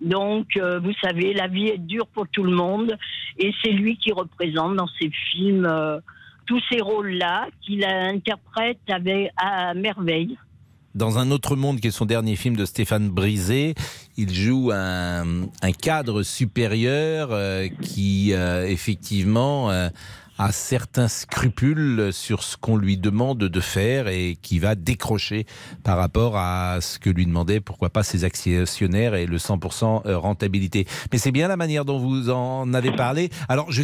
Donc, 0.00 0.56
euh, 0.56 0.78
vous 0.78 0.92
savez, 1.02 1.32
la 1.32 1.48
vie 1.48 1.68
est 1.68 1.78
dure 1.78 2.06
pour 2.08 2.28
tout 2.28 2.42
le 2.42 2.54
monde 2.54 2.96
et 3.38 3.52
c'est 3.62 3.72
lui 3.72 3.96
qui 3.96 4.12
représente 4.12 4.76
dans 4.76 4.88
ses 5.00 5.10
films 5.32 5.66
euh, 5.66 6.00
tous 6.46 6.60
ces 6.70 6.80
rôles-là 6.80 7.46
qu'il 7.62 7.84
interprète 7.84 8.78
avec, 8.88 9.30
à 9.36 9.74
merveille. 9.74 10.36
Dans 10.94 11.18
un 11.18 11.30
autre 11.30 11.56
monde, 11.56 11.80
qui 11.80 11.88
est 11.88 11.90
son 11.90 12.06
dernier 12.06 12.36
film 12.36 12.56
de 12.56 12.64
Stéphane 12.64 13.10
Brisé, 13.10 13.74
il 14.16 14.32
joue 14.32 14.70
un, 14.72 15.48
cadre 15.82 16.22
supérieur 16.22 17.28
euh, 17.32 17.68
qui, 17.82 18.32
effectivement, 18.32 19.70
euh, 20.38 20.44
a 20.44 20.52
certains 20.52 21.08
scrupules 21.08 22.10
sur 22.12 22.42
ce 22.42 22.56
qu'on 22.56 22.76
lui 22.76 22.96
demande 22.98 23.38
de 23.38 23.60
faire 23.60 24.08
et 24.08 24.36
qui 24.40 24.58
va 24.58 24.74
décrocher 24.74 25.46
par 25.84 25.96
rapport 25.96 26.36
à 26.36 26.78
ce 26.80 26.98
que 26.98 27.10
lui 27.10 27.26
demandaient, 27.26 27.60
pourquoi 27.60 27.90
pas, 27.90 28.02
ses 28.02 28.24
actionnaires 28.24 29.14
et 29.14 29.26
le 29.26 29.38
100% 29.38 30.02
rentabilité. 30.14 30.86
Mais 31.12 31.18
c'est 31.18 31.32
bien 31.32 31.48
la 31.48 31.56
manière 31.56 31.84
dont 31.84 31.98
vous 31.98 32.30
en 32.30 32.72
avez 32.74 32.92
parlé. 32.92 33.30
Alors, 33.48 33.70
je 33.70 33.82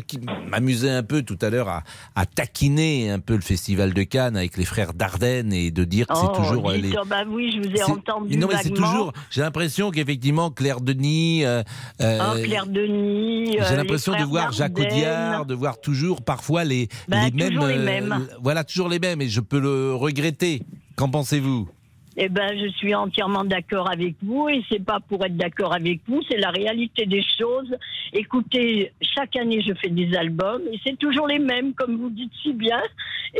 m'amusais 0.50 0.90
un 0.90 1.02
peu 1.02 1.22
tout 1.22 1.38
à 1.40 1.50
l'heure 1.50 1.68
à, 1.68 1.82
à 2.14 2.26
taquiner 2.26 3.10
un 3.10 3.18
peu 3.18 3.34
le 3.34 3.40
Festival 3.40 3.92
de 3.94 4.02
Cannes 4.02 4.36
avec 4.36 4.56
les 4.56 4.64
frères 4.64 4.92
Dardenne 4.94 5.52
et 5.52 5.70
de 5.70 5.84
dire 5.84 6.06
que 6.06 6.14
c'est 6.16 6.22
Oh, 6.28 6.36
toujours 6.36 6.70
euh, 6.70 6.74
dites, 6.74 6.84
les... 6.84 6.92
bah 7.08 7.22
oui, 7.28 7.52
je 7.54 7.68
vous 7.68 7.74
ai 7.76 7.82
entendu 7.82 8.36
Non, 8.36 8.48
mais 8.50 8.56
c'est 8.62 8.70
toujours. 8.70 9.12
J'ai 9.30 9.40
l'impression 9.40 9.90
qu'effectivement, 9.90 10.50
Claire 10.50 10.80
Denis. 10.80 11.44
euh, 11.44 11.62
euh, 12.00 12.18
Oh, 12.34 12.42
Claire 12.42 12.66
Denis. 12.66 13.58
euh, 13.60 13.64
J'ai 13.68 13.76
l'impression 13.76 14.12
de 14.16 14.24
voir 14.24 14.52
Jacques. 14.52 14.78
Audiard, 14.78 15.46
de 15.46 15.54
voir 15.54 15.80
toujours 15.80 16.22
parfois 16.42 16.64
les, 16.64 16.88
Bah, 17.08 17.18
les 17.32 17.78
mêmes. 17.78 18.12
euh, 18.12 18.34
voilà, 18.42 18.64
toujours 18.64 18.88
les 18.88 18.98
mêmes, 18.98 19.20
et 19.22 19.28
je 19.28 19.40
peux 19.40 19.60
le 19.60 19.94
regretter. 19.94 20.62
Qu'en 20.96 21.08
pensez-vous? 21.08 21.68
Eh 22.16 22.28
ben, 22.28 22.50
je 22.60 22.68
suis 22.72 22.94
entièrement 22.94 23.44
d'accord 23.44 23.90
avec 23.90 24.16
vous 24.22 24.46
et 24.50 24.62
c'est 24.70 24.84
pas 24.84 24.98
pour 25.00 25.24
être 25.24 25.36
d'accord 25.36 25.72
avec 25.72 26.00
vous, 26.06 26.20
c'est 26.28 26.36
la 26.36 26.50
réalité 26.50 27.06
des 27.06 27.24
choses. 27.38 27.72
Écoutez, 28.12 28.92
chaque 29.14 29.34
année 29.36 29.62
je 29.66 29.72
fais 29.80 29.88
des 29.88 30.14
albums 30.14 30.60
et 30.70 30.78
c'est 30.84 30.98
toujours 30.98 31.26
les 31.26 31.38
mêmes, 31.38 31.72
comme 31.72 31.96
vous 31.96 32.10
dites 32.10 32.32
si 32.42 32.52
bien. 32.52 32.82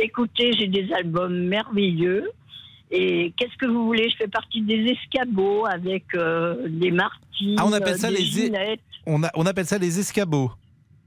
Écoutez, 0.01 0.53
j'ai 0.57 0.67
des 0.67 0.91
albums 0.93 1.37
merveilleux. 1.47 2.31
Et 2.89 3.31
qu'est-ce 3.37 3.55
que 3.57 3.67
vous 3.67 3.85
voulez? 3.85 4.09
Je 4.09 4.15
fais 4.17 4.27
partie 4.27 4.61
des 4.61 4.85
escabeaux 4.95 5.65
avec 5.67 6.05
euh, 6.15 6.55
des 6.67 6.89
martyrs. 6.91 7.57
Ah, 7.59 7.65
on 7.67 7.73
appelle 7.73 7.97
ça 7.97 8.09
des 8.09 8.17
les. 8.17 8.23
Ginettes. 8.25 8.79
On, 9.05 9.23
a- 9.23 9.31
on 9.35 9.45
appelle 9.45 9.65
ça 9.65 9.77
les 9.77 9.99
escabeaux. 9.99 10.51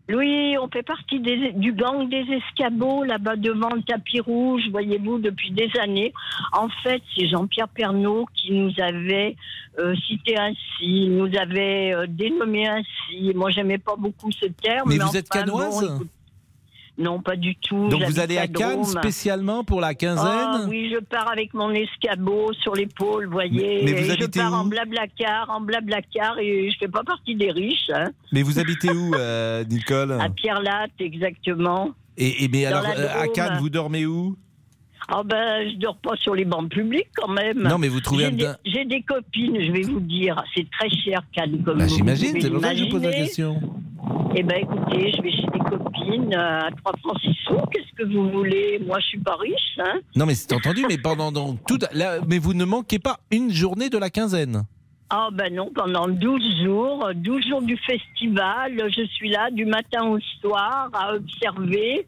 Oui, 0.08 0.56
on 0.62 0.68
fait 0.68 0.84
partie 0.84 1.18
des- 1.18 1.52
du 1.52 1.72
gang 1.72 2.08
des 2.08 2.24
escabeaux 2.30 3.02
là-bas 3.02 3.34
devant 3.36 3.70
le 3.74 3.82
tapis 3.82 4.20
rouge, 4.20 4.62
voyez-vous, 4.70 5.18
depuis 5.18 5.50
des 5.50 5.68
années. 5.80 6.12
En 6.52 6.68
fait, 6.84 7.02
c'est 7.16 7.26
Jean-Pierre 7.26 7.68
Pernaud 7.68 8.26
qui 8.34 8.52
nous 8.52 8.72
avait 8.78 9.34
euh, 9.78 9.94
cité 10.06 10.38
ainsi, 10.38 11.08
nous 11.08 11.28
avait 11.36 11.92
euh, 11.92 12.06
dénommé 12.08 12.66
ainsi. 12.68 13.32
Moi, 13.34 13.50
j'aimais 13.50 13.78
pas 13.78 13.94
beaucoup 13.98 14.30
ce 14.32 14.46
terme. 14.46 14.88
Mais 14.88 14.96
vous 15.10 15.16
êtes 15.16 15.28
bon, 15.70 15.70
écoute, 15.94 16.08
Non, 16.98 17.20
pas 17.20 17.36
du 17.36 17.54
tout. 17.56 17.88
Donc 17.88 18.02
vous 18.04 18.18
allez 18.20 18.38
à 18.38 18.48
Cannes 18.48 18.84
spécialement 18.84 19.64
pour 19.64 19.80
la 19.80 19.88
Ah 19.88 19.94
quinzaine 19.94 20.68
oui, 20.68 20.90
je 20.92 20.98
pars 20.98 21.30
avec 21.30 21.52
mon 21.52 21.70
escabeau 21.72 22.52
sur 22.54 22.74
l'épaule, 22.74 23.26
voyez. 23.30 23.82
Mais- 23.84 23.92
mais 23.92 24.00
vous 24.00 24.08
Et 24.08 24.12
habitez 24.12 24.40
je 24.40 24.44
pars 24.44 24.52
où 24.52 24.54
en 24.56 24.64
blablacar, 24.64 25.50
en 25.50 25.60
blablacar, 25.60 26.38
et 26.38 26.70
je 26.70 26.76
fais 26.78 26.88
pas 26.88 27.04
partie 27.04 27.34
des 27.34 27.50
riches. 27.50 27.90
Hein. 27.94 28.10
Mais 28.32 28.42
vous 28.42 28.58
habitez 28.58 28.90
où, 28.90 29.14
euh, 29.14 29.62
Nicole 29.68 30.12
À 30.20 30.30
Pierre-Latte, 30.30 30.92
exactement. 31.00 31.90
et, 32.16 32.44
et 32.44 32.48
mais 32.48 32.62
dans 32.64 32.78
alors, 32.78 32.86
euh, 32.96 33.22
à. 33.22 33.28
Cannes, 33.28 33.58
vous 33.60 33.68
dormez 33.70 34.06
où? 34.06 34.36
Ah 35.08 35.22
ben, 35.24 35.68
je 35.70 35.76
dors 35.76 35.96
pas 35.98 36.16
sur 36.16 36.34
les 36.34 36.44
bancs 36.44 36.68
publics 36.68 37.08
quand 37.16 37.28
même. 37.28 37.62
Non, 37.62 37.78
mais 37.78 37.88
vous 37.88 38.00
trouvez 38.00 38.24
J'ai 38.24 38.46
un- 38.46 38.52
des, 38.64 38.70
j'ai 38.70 38.84
des 38.84 39.02
copines, 39.02 39.56
je 39.60 39.70
vais 39.72 39.82
vous 39.82 40.00
dire. 40.00 40.42
C'est 40.54 40.68
très 40.70 40.90
cher, 40.90 41.22
Cannes, 41.32 41.62
comme 41.64 41.78
Bah, 41.78 41.86
vous 41.86 41.94
J'imagine, 41.96 42.40
c'est 42.40 42.50
pour 42.50 42.60
ça 42.60 42.70
que 42.72 42.76
je 42.78 42.84
pose 42.86 43.02
la 43.02 43.12
question. 43.12 43.60
Eh 44.34 44.42
ben, 44.42 44.58
écoutez, 44.62 45.12
je 45.16 45.22
vais 45.22 45.30
chez 45.32 45.46
des 45.52 45.58
copines 45.60 46.34
euh, 46.34 46.60
à 46.60 46.70
3 46.84 46.92
francs 47.02 47.20
6 47.22 47.28
sous. 47.44 47.56
Qu'est-ce 47.72 47.92
que 47.96 48.12
vous 48.12 48.30
voulez? 48.30 48.80
Moi, 48.84 48.98
je 49.00 49.06
suis 49.06 49.18
pas 49.20 49.36
riche, 49.36 49.78
hein. 49.78 50.00
Non, 50.16 50.26
mais 50.26 50.34
c'est 50.34 50.52
entendu, 50.52 50.84
mais 50.88 50.98
pendant 50.98 51.30
donc, 51.32 51.58
tout, 51.66 51.78
là, 51.92 52.18
mais 52.28 52.38
vous 52.38 52.52
ne 52.54 52.64
manquez 52.64 52.98
pas 52.98 53.18
une 53.30 53.50
journée 53.52 53.88
de 53.88 53.98
la 53.98 54.10
quinzaine. 54.10 54.62
Ah 55.08 55.28
ben 55.32 55.54
non, 55.54 55.70
pendant 55.72 56.08
12 56.08 56.42
jours, 56.64 57.10
12 57.14 57.46
jours 57.46 57.62
du 57.62 57.76
festival, 57.76 58.72
je 58.90 59.06
suis 59.06 59.30
là 59.30 59.50
du 59.52 59.64
matin 59.64 60.04
au 60.04 60.18
soir 60.40 60.90
à 60.92 61.14
observer, 61.14 62.04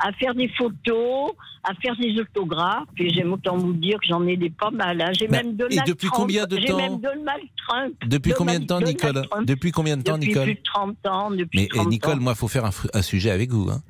à 0.00 0.12
faire 0.12 0.34
des 0.34 0.48
photos, 0.56 1.32
à 1.62 1.74
faire 1.74 1.94
des 1.96 2.18
autographes. 2.20 2.88
Et 2.98 3.10
j'aime 3.10 3.32
autant 3.32 3.56
vous 3.56 3.72
dire 3.74 3.98
que 4.00 4.06
j'en 4.08 4.26
ai 4.26 4.36
des 4.36 4.50
pas 4.50 4.70
mal. 4.70 5.00
hein. 5.00 5.12
J'ai 5.12 5.28
Mais- 5.28 5.42
même 5.42 5.54
Bah, 5.56 5.66
et 5.66 5.68
Donald 5.74 5.88
depuis 5.88 6.06
Trump. 6.08 6.20
combien 6.22 6.46
de 6.46 6.58
J'ai 6.58 6.66
temps 6.66 6.76
même 6.76 7.00
Donald 7.00 7.42
Trump. 7.68 7.94
Depuis 8.06 8.32
combien 8.32 8.58
de 8.60 8.64
Donald- 8.64 8.66
temps, 8.66 8.80
Donald 8.80 9.16
Nicole 9.16 9.28
Trump. 9.30 9.46
Depuis 9.46 9.70
combien 9.72 9.96
de 9.96 10.02
temps, 10.02 10.14
Depuis 10.18 10.28
Nicole 10.28 10.44
plus 10.44 10.54
de 10.54 10.60
30 10.62 11.06
ans. 11.06 11.30
Depuis 11.30 11.60
Mais 11.60 11.68
30 11.68 11.86
eh, 11.86 11.88
Nicole, 11.90 12.12
ans. 12.18 12.20
moi, 12.20 12.34
faut 12.34 12.48
faire 12.48 12.64
un, 12.64 12.70
un 12.94 13.02
sujet 13.02 13.30
avec 13.30 13.50
vous. 13.50 13.68
hein. 13.70 13.82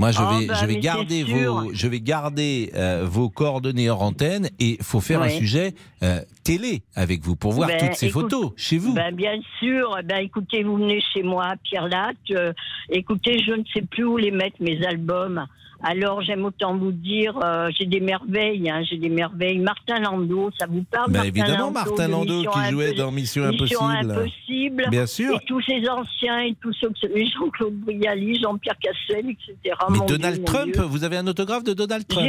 Moi, 0.00 0.12
je 0.12 0.18
Ah, 0.20 0.38
vais, 0.40 0.46
bah, 0.46 0.54
je 0.60 0.66
vais 0.66 0.76
garder 0.80 1.22
vos, 1.24 1.72
je 1.74 1.86
vais 1.86 2.00
garder 2.00 2.72
euh, 2.74 3.04
vos 3.06 3.28
coordonnées 3.28 3.90
hors 3.90 4.00
antenne 4.02 4.48
et 4.58 4.78
faut 4.80 5.00
faire 5.00 5.20
un 5.20 5.28
sujet 5.28 5.74
euh, 6.02 6.20
télé 6.42 6.82
avec 6.96 7.20
vous 7.22 7.36
pour 7.36 7.52
voir 7.52 7.68
Ben, 7.68 7.78
toutes 7.78 7.94
ces 7.96 8.06
écoute, 8.06 8.30
photos 8.32 8.52
chez 8.56 8.78
vous. 8.78 8.94
Ben, 8.94 9.14
bien 9.14 9.38
sûr. 9.58 9.94
Ben, 10.04 10.20
écoutez, 10.22 10.62
vous 10.62 10.76
venez 10.76 11.02
chez 11.12 11.22
moi 11.22 11.48
à 11.48 11.56
Pierre-Latte. 11.56 12.16
euh, 12.30 12.52
écoutez, 12.88 13.42
je 13.46 13.52
ne 13.52 13.62
sais 13.74 13.82
plus 13.82 14.04
où 14.04 14.16
les 14.16 14.30
mettre, 14.30 14.56
mes 14.60 14.82
albums. 14.86 15.46
Alors, 15.82 16.20
j'aime 16.22 16.44
autant 16.44 16.76
vous 16.76 16.92
dire, 16.92 17.38
euh, 17.42 17.70
j'ai 17.76 17.86
des 17.86 18.00
merveilles, 18.00 18.68
hein, 18.68 18.82
j'ai 18.82 18.98
des 18.98 19.08
merveilles. 19.08 19.58
Martin 19.58 20.00
Landau, 20.00 20.50
ça 20.58 20.66
vous 20.66 20.82
parle 20.82 21.10
Ben, 21.10 21.24
Martin 21.24 21.28
évidemment, 21.28 21.58
Landau, 21.58 21.70
Martin 21.72 22.08
Landau 22.08 22.42
qui 22.50 22.70
jouait 22.70 22.92
dans 22.92 23.10
Mission 23.10 23.48
Mission 23.48 23.88
Impossible. 23.88 24.12
Impossible. 24.12 24.84
Bien 24.90 25.06
sûr. 25.06 25.36
Et 25.36 25.44
tous 25.46 25.62
ces 25.62 25.88
anciens 25.88 26.40
et 26.40 26.54
tous 26.60 26.72
ceux 26.74 26.88
que 26.90 27.08
Jean-Claude 27.34 27.74
Brialy, 27.80 28.40
Jean-Pierre 28.40 28.76
Cassel, 28.78 29.30
etc. 29.30 29.76
Mais 29.90 29.98
Mon 29.98 30.06
Donald 30.06 30.44
Trump, 30.44 30.76
vous 30.76 31.04
avez 31.04 31.16
un 31.16 31.26
autographe 31.26 31.64
de 31.64 31.72
Donald 31.72 32.06
Trump? 32.06 32.28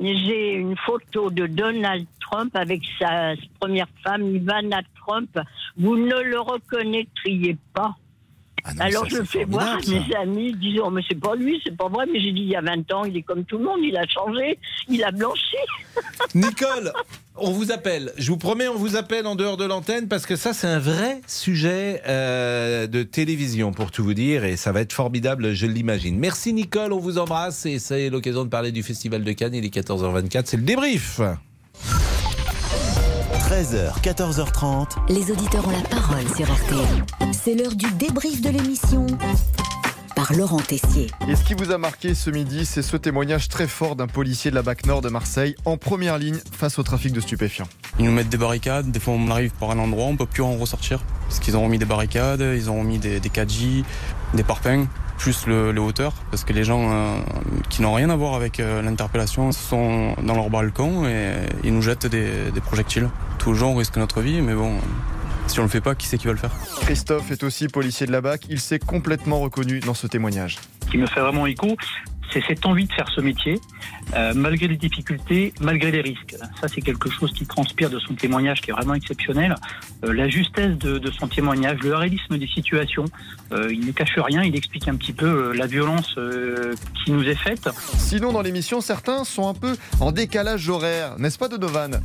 J'ai 0.00 0.52
une 0.54 0.76
photo 0.76 1.30
de 1.30 1.46
Donald 1.46 2.06
Trump 2.20 2.54
avec 2.56 2.82
sa 2.98 3.34
première 3.60 3.86
femme, 4.02 4.34
Ivana 4.34 4.80
Trump. 5.06 5.38
Vous 5.78 5.96
ne 5.96 6.20
le 6.20 6.40
reconnaîtriez 6.40 7.56
pas. 7.72 7.94
Alors 8.64 9.04
Ah 9.04 9.10
ça, 9.10 9.16
je 9.18 9.22
fais 9.24 9.44
voir 9.44 9.74
à 9.74 9.76
mes 9.76 10.16
amis, 10.16 10.56
oh, 10.82 10.90
mais 10.90 11.02
c'est 11.06 11.20
pas 11.20 11.34
lui, 11.34 11.60
c'est 11.64 11.76
pas 11.76 11.88
vrai. 11.88 12.06
Mais 12.10 12.20
j'ai 12.20 12.32
dit 12.32 12.40
il 12.40 12.48
y 12.48 12.56
a 12.56 12.62
20 12.62 12.92
ans, 12.92 13.04
il 13.04 13.16
est 13.16 13.22
comme 13.22 13.44
tout 13.44 13.58
le 13.58 13.64
monde, 13.64 13.80
il 13.82 13.96
a 13.96 14.06
changé, 14.06 14.58
il 14.88 15.04
a 15.04 15.10
blanchi. 15.10 15.56
Nicole, 16.34 16.92
on 17.36 17.50
vous 17.50 17.72
appelle. 17.72 18.12
Je 18.16 18.30
vous 18.30 18.38
promets, 18.38 18.66
on 18.68 18.76
vous 18.76 18.96
appelle 18.96 19.26
en 19.26 19.36
dehors 19.36 19.58
de 19.58 19.66
l'antenne 19.66 20.08
parce 20.08 20.24
que 20.24 20.34
ça, 20.34 20.54
c'est 20.54 20.66
un 20.66 20.78
vrai 20.78 21.20
sujet 21.26 22.00
euh, 22.08 22.86
de 22.86 23.02
télévision, 23.02 23.72
pour 23.72 23.90
tout 23.90 24.02
vous 24.02 24.14
dire, 24.14 24.44
et 24.44 24.56
ça 24.56 24.72
va 24.72 24.80
être 24.80 24.94
formidable, 24.94 25.52
je 25.52 25.66
l'imagine. 25.66 26.18
Merci 26.18 26.54
Nicole, 26.54 26.94
on 26.94 27.00
vous 27.00 27.18
embrasse, 27.18 27.66
et 27.66 27.78
c'est 27.78 28.08
l'occasion 28.08 28.44
de 28.44 28.48
parler 28.48 28.72
du 28.72 28.82
Festival 28.82 29.24
de 29.24 29.32
Cannes. 29.32 29.54
Il 29.54 29.64
est 29.64 29.74
14h24, 29.74 30.42
c'est 30.46 30.56
le 30.56 30.62
débrief. 30.62 31.20
13h, 33.54 34.00
14h30. 34.02 34.96
Les 35.10 35.30
auditeurs 35.30 35.64
ont 35.68 35.70
la 35.70 35.88
parole 35.88 36.26
sur 36.36 36.52
RTL. 36.52 37.04
C'est 37.32 37.54
l'heure 37.54 37.76
du 37.76 37.88
débrief 37.92 38.40
de 38.40 38.50
l'émission 38.50 39.06
par 40.16 40.32
Laurent 40.32 40.58
Tessier. 40.58 41.06
Et 41.28 41.36
ce 41.36 41.44
qui 41.44 41.54
vous 41.54 41.70
a 41.70 41.78
marqué 41.78 42.16
ce 42.16 42.30
midi, 42.30 42.66
c'est 42.66 42.82
ce 42.82 42.96
témoignage 42.96 43.48
très 43.48 43.68
fort 43.68 43.94
d'un 43.94 44.08
policier 44.08 44.50
de 44.50 44.56
la 44.56 44.62
BAC 44.62 44.86
Nord 44.86 45.02
de 45.02 45.08
Marseille 45.08 45.54
en 45.66 45.76
première 45.76 46.18
ligne 46.18 46.40
face 46.50 46.80
au 46.80 46.82
trafic 46.82 47.12
de 47.12 47.20
stupéfiants. 47.20 47.68
Ils 48.00 48.06
nous 48.06 48.10
mettent 48.10 48.28
des 48.28 48.38
barricades, 48.38 48.90
des 48.90 48.98
fois 48.98 49.14
on 49.14 49.30
arrive 49.30 49.52
par 49.52 49.70
un 49.70 49.78
endroit, 49.78 50.06
on 50.06 50.16
peut 50.16 50.26
plus 50.26 50.42
en 50.42 50.56
ressortir. 50.56 51.04
Parce 51.28 51.38
qu'ils 51.38 51.56
ont 51.56 51.62
remis 51.62 51.78
des 51.78 51.84
barricades, 51.84 52.40
ils 52.40 52.70
ont 52.70 52.80
remis 52.80 52.98
des, 52.98 53.20
des 53.20 53.28
4J, 53.28 53.84
des 54.34 54.42
parpaings, 54.42 54.88
plus 55.18 55.46
le, 55.46 55.72
le 55.72 55.80
hauteur. 55.80 56.12
Parce 56.30 56.44
que 56.44 56.52
les 56.52 56.64
gens 56.64 56.90
euh, 56.92 57.18
qui 57.70 57.82
n'ont 57.82 57.94
rien 57.94 58.10
à 58.10 58.16
voir 58.16 58.34
avec 58.34 58.60
euh, 58.60 58.82
l'interpellation 58.82 59.52
sont 59.52 60.14
dans 60.22 60.34
leur 60.34 60.50
balcon 60.50 61.06
et 61.06 61.32
ils 61.62 61.74
nous 61.74 61.82
jettent 61.82 62.06
des, 62.06 62.50
des 62.52 62.60
projectiles. 62.60 63.08
Tous 63.38 63.52
les 63.52 63.58
jours 63.58 63.70
on 63.70 63.76
risque 63.76 63.96
notre 63.96 64.20
vie, 64.20 64.40
mais 64.40 64.54
bon, 64.54 64.72
si 65.46 65.60
on 65.60 65.62
le 65.62 65.68
fait 65.68 65.80
pas, 65.80 65.94
qui 65.94 66.06
c'est 66.06 66.18
qui 66.18 66.26
va 66.26 66.32
le 66.32 66.38
faire? 66.38 66.50
Christophe 66.80 67.30
est 67.30 67.42
aussi 67.42 67.68
policier 67.68 68.06
de 68.06 68.12
la 68.12 68.20
BAC, 68.20 68.46
il 68.48 68.60
s'est 68.60 68.78
complètement 68.78 69.40
reconnu 69.40 69.80
dans 69.80 69.94
ce 69.94 70.06
témoignage. 70.06 70.58
Ce 70.84 70.90
qui 70.90 70.98
me 70.98 71.06
fait 71.06 71.20
vraiment 71.20 71.46
écho, 71.46 71.76
cette 72.32 72.66
envie 72.66 72.86
de 72.86 72.92
faire 72.92 73.08
ce 73.14 73.20
métier, 73.20 73.60
euh, 74.14 74.32
malgré 74.34 74.68
les 74.68 74.76
difficultés, 74.76 75.52
malgré 75.60 75.90
les 75.90 76.00
risques. 76.00 76.34
Ça, 76.60 76.68
c'est 76.68 76.80
quelque 76.80 77.10
chose 77.10 77.32
qui 77.32 77.46
transpire 77.46 77.90
de 77.90 77.98
son 77.98 78.14
témoignage, 78.14 78.60
qui 78.60 78.70
est 78.70 78.72
vraiment 78.72 78.94
exceptionnel. 78.94 79.54
Euh, 80.04 80.12
la 80.12 80.28
justesse 80.28 80.76
de, 80.78 80.98
de 80.98 81.10
son 81.10 81.28
témoignage, 81.28 81.78
le 81.82 81.94
réalisme 81.94 82.38
des 82.38 82.48
situations. 82.48 83.04
Euh, 83.52 83.68
il 83.72 83.86
ne 83.86 83.92
cache 83.92 84.16
rien, 84.16 84.42
il 84.42 84.56
explique 84.56 84.88
un 84.88 84.96
petit 84.96 85.12
peu 85.12 85.26
euh, 85.26 85.52
la 85.54 85.66
violence 85.66 86.14
euh, 86.18 86.74
qui 87.04 87.12
nous 87.12 87.22
est 87.28 87.34
faite. 87.34 87.68
Sinon, 87.96 88.32
dans 88.32 88.42
l'émission, 88.42 88.80
certains 88.80 89.24
sont 89.24 89.48
un 89.48 89.54
peu 89.54 89.76
en 90.00 90.12
décalage 90.12 90.68
horaire, 90.68 91.16
n'est-ce 91.18 91.38
pas, 91.38 91.48
Donovan? 91.48 92.00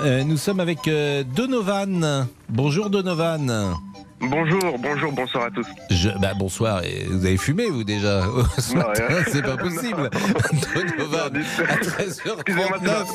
Euh, 0.00 0.24
nous 0.24 0.36
sommes 0.36 0.58
avec 0.58 0.88
euh, 0.88 1.22
Donovan. 1.22 2.26
Bonjour 2.48 2.90
Donovan. 2.90 3.76
Bonjour, 4.24 4.78
bonjour, 4.78 5.10
bonsoir 5.12 5.44
à 5.46 5.50
tous. 5.50 5.66
Je, 5.90 6.08
bah, 6.20 6.32
bonsoir, 6.38 6.84
et 6.84 7.06
vous 7.10 7.26
avez 7.26 7.36
fumé 7.36 7.66
vous 7.68 7.82
déjà 7.82 8.22
ce 8.58 8.72
Non, 8.74 8.78
matin, 8.86 9.06
rien. 9.08 9.24
C'est 9.32 9.42
pas 9.42 9.56
possible. 9.56 10.10
Donovan, 10.74 11.36
à 11.68 11.76
13h39. 11.76 13.06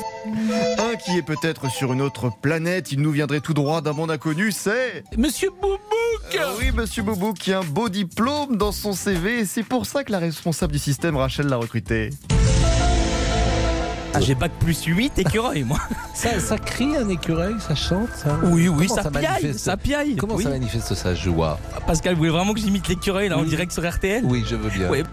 Un 0.78 0.96
qui 0.96 1.16
est 1.16 1.22
peut-être 1.22 1.70
sur 1.70 1.92
une 1.94 2.02
autre 2.02 2.30
planète, 2.42 2.92
il 2.92 3.00
nous 3.00 3.10
viendrait 3.10 3.40
tout 3.40 3.54
droit 3.54 3.80
d'un 3.80 3.94
monde 3.94 4.10
inconnu, 4.10 4.52
c'est... 4.52 5.02
Monsieur 5.16 5.48
Boubouk 5.50 5.78
Euh, 6.34 6.54
Oui, 6.58 6.72
monsieur 6.72 7.02
Boubou, 7.02 7.32
qui 7.32 7.52
a 7.52 7.60
un 7.60 7.64
beau 7.64 7.88
diplôme 7.88 8.56
dans 8.56 8.72
son 8.72 8.92
CV, 8.92 9.40
et 9.40 9.44
c'est 9.46 9.62
pour 9.62 9.86
ça 9.86 10.04
que 10.04 10.12
la 10.12 10.18
responsable 10.18 10.72
du 10.74 10.78
système, 10.78 11.16
Rachel, 11.16 11.46
l'a 11.46 11.56
recruté. 11.56 12.10
Ah, 14.18 14.20
j'ai 14.20 14.34
bac 14.36 14.50
plus 14.60 14.84
8 14.84 15.18
écureuil, 15.18 15.62
moi. 15.64 15.78
Ça, 16.14 16.40
ça 16.40 16.58
crie 16.58 16.96
un 16.96 17.08
écureuil, 17.08 17.54
ça 17.60 17.74
chante 17.76 18.08
ça? 18.16 18.36
Oui, 18.42 18.66
oui, 18.68 18.88
ça 18.88 19.08
piaille, 19.08 19.24
manifeste- 19.44 19.58
ça 19.58 19.76
piaille. 19.76 20.16
Comment 20.16 20.34
Oui. 20.34 20.42
ça 20.42 20.50
manifeste 20.50 20.94
sa 20.94 21.14
joie? 21.14 21.60
Pascal, 21.86 22.14
vous 22.14 22.18
voulez 22.18 22.30
vraiment 22.30 22.52
que 22.54 22.60
j'imite 22.60 22.88
l'écureuil 22.88 23.28
là 23.28 23.38
en 23.38 23.44
direct 23.44 23.70
sur 23.70 23.88
RTL 23.88 24.24
Oui, 24.24 24.44
je 24.48 24.56
veux 24.56 24.68
bien. 24.70 24.88
Ouais. 24.90 25.04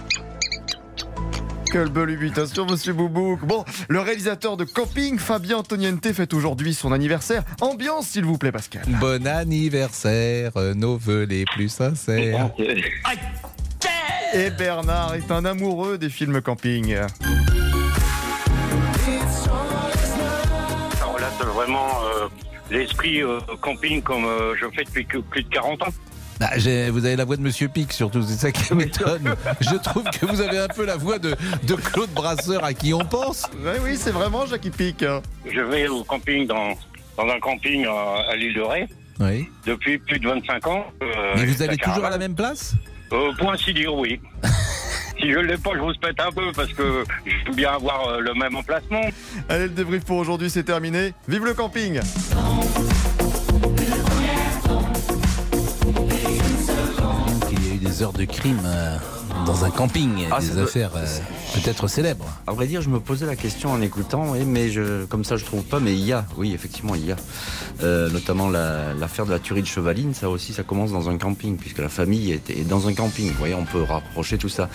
Quelle 1.71 1.89
belle 1.89 2.09
imitation, 2.11 2.65
monsieur 2.65 2.93
Boubouk. 2.93 3.45
Bon, 3.45 3.65
le 3.89 3.99
réalisateur 3.99 4.55
de 4.57 4.63
Camping, 4.63 5.19
Fabien 5.19 5.57
Antoniente, 5.57 6.11
fête 6.13 6.33
aujourd'hui 6.33 6.73
son 6.73 6.91
anniversaire. 6.91 7.43
Ambiance, 7.61 8.07
s'il 8.07 8.23
vous 8.25 8.37
plaît, 8.39 8.51
Pascal. 8.53 8.83
Bon 8.99 9.27
anniversaire, 9.27 10.51
nos 10.75 10.97
voeux 10.97 11.23
les 11.29 11.43
plus 11.45 11.69
sincères. 11.69 12.49
Et 14.33 14.49
Bernard 14.49 15.15
est 15.15 15.29
un 15.31 15.45
amoureux 15.45 15.97
des 15.97 16.09
films 16.09 16.41
camping. 16.41 16.95
Vraiment 21.65 21.89
euh, 22.03 22.27
l'esprit 22.71 23.21
euh, 23.23 23.39
camping 23.61 24.01
comme 24.01 24.25
euh, 24.25 24.55
je 24.59 24.65
fais 24.75 24.83
depuis 24.83 25.05
que- 25.05 25.17
plus 25.17 25.43
de 25.43 25.49
40 25.49 25.83
ans. 25.83 25.93
Bah, 26.39 26.49
vous 26.57 27.05
avez 27.05 27.15
la 27.15 27.23
voix 27.23 27.37
de 27.37 27.41
Monsieur 27.41 27.69
Pic 27.69 27.93
surtout, 27.93 28.21
c'est 28.21 28.35
ça 28.35 28.51
qui 28.51 28.73
m'étonne. 28.73 29.35
Je 29.61 29.75
trouve 29.75 30.03
que 30.03 30.25
vous 30.25 30.41
avez 30.41 30.57
un 30.59 30.67
peu 30.67 30.85
la 30.85 30.97
voix 30.97 31.17
de, 31.17 31.33
de 31.63 31.75
Claude 31.75 32.09
Brasseur 32.09 32.63
à 32.65 32.73
qui 32.73 32.93
on 32.93 33.05
pense. 33.05 33.43
Oui, 33.63 33.71
oui, 33.83 33.95
c'est 33.97 34.11
vraiment 34.11 34.45
Jackie 34.45 34.69
Pic. 34.69 35.01
hein. 35.03 35.21
Je 35.49 35.61
vais 35.61 35.87
au 35.87 36.03
camping 36.03 36.45
dans, 36.45 36.73
dans 37.17 37.27
un 37.29 37.39
camping 37.39 37.85
à, 37.85 38.31
à 38.31 38.35
l'île 38.35 38.53
de 38.53 38.61
Ré 38.61 38.85
Oui. 39.21 39.47
depuis 39.65 39.97
plus 39.97 40.19
de 40.19 40.27
25 40.27 40.67
ans. 40.67 40.85
euh, 41.01 41.33
Mais 41.37 41.45
vous 41.45 41.61
allez 41.63 41.77
toujours 41.77 42.03
à 42.05 42.09
la 42.09 42.17
même 42.17 42.35
place? 42.35 42.73
Euh, 43.13 43.31
Pour 43.39 43.51
ainsi 43.53 43.73
dire, 43.73 43.93
oui. 43.93 44.19
si 45.19 45.31
je 45.31 45.37
ne 45.39 45.43
l'ai 45.43 45.57
pas, 45.57 45.71
je 45.73 45.79
vous 45.79 45.93
pète 45.99 46.19
un 46.19 46.31
peu 46.31 46.51
parce 46.55 46.73
que 46.73 47.03
j'aime 47.25 47.55
bien 47.55 47.71
avoir 47.73 48.07
euh, 48.07 48.19
le 48.19 48.33
même 48.33 48.55
emplacement. 48.55 49.01
Allez, 49.49 49.63
le 49.63 49.69
débrief 49.69 50.03
pour 50.05 50.17
aujourd'hui, 50.17 50.49
c'est 50.49 50.63
terminé. 50.63 51.13
Vive 51.27 51.45
le 51.45 51.53
camping 51.53 51.99
Il 57.51 57.67
y 57.67 57.71
a 57.71 57.75
eu 57.75 57.77
des 57.77 58.03
heures 58.03 58.13
de 58.13 58.25
crime 58.25 58.59
euh, 58.65 58.97
dans 59.45 59.63
un 59.65 59.69
camping, 59.69 60.27
Ah, 60.31 60.39
des 60.39 60.57
affaires 60.59 60.91
euh, 60.95 61.05
peut-être 61.55 61.87
célèbres. 61.87 62.25
À 62.47 62.51
vrai 62.51 62.67
dire, 62.67 62.81
je 62.81 62.89
me 62.89 62.99
posais 62.99 63.25
la 63.25 63.35
question 63.35 63.71
en 63.71 63.81
écoutant, 63.81 64.31
oui, 64.31 64.45
mais 64.45 64.69
je, 64.69 65.05
comme 65.05 65.23
ça 65.23 65.37
je 65.37 65.45
trouve 65.45 65.63
pas, 65.63 65.79
mais 65.79 65.93
il 65.93 66.03
y 66.05 66.13
a, 66.13 66.25
oui, 66.37 66.53
effectivement, 66.53 66.95
il 66.95 67.05
y 67.05 67.11
a. 67.11 67.15
Euh, 67.83 68.09
notamment 68.09 68.49
la- 68.49 68.93
l'affaire 68.93 69.25
de 69.25 69.31
la 69.31 69.39
tuerie 69.39 69.61
de 69.61 69.67
Chevaline, 69.67 70.13
ça 70.13 70.29
aussi, 70.29 70.53
ça 70.53 70.63
commence 70.63 70.91
dans 70.91 71.09
un 71.09 71.17
camping, 71.17 71.57
puisque 71.57 71.79
la 71.79 71.89
famille 71.89 72.31
est, 72.31 72.49
est 72.49 72.63
dans 72.67 72.87
un 72.87 72.93
camping. 72.93 73.29
Vous 73.31 73.37
voyez, 73.37 73.53
on 73.55 73.65
peut 73.65 73.81
rapprocher 73.83 74.37
tout 74.37 74.49
ça. 74.49 74.69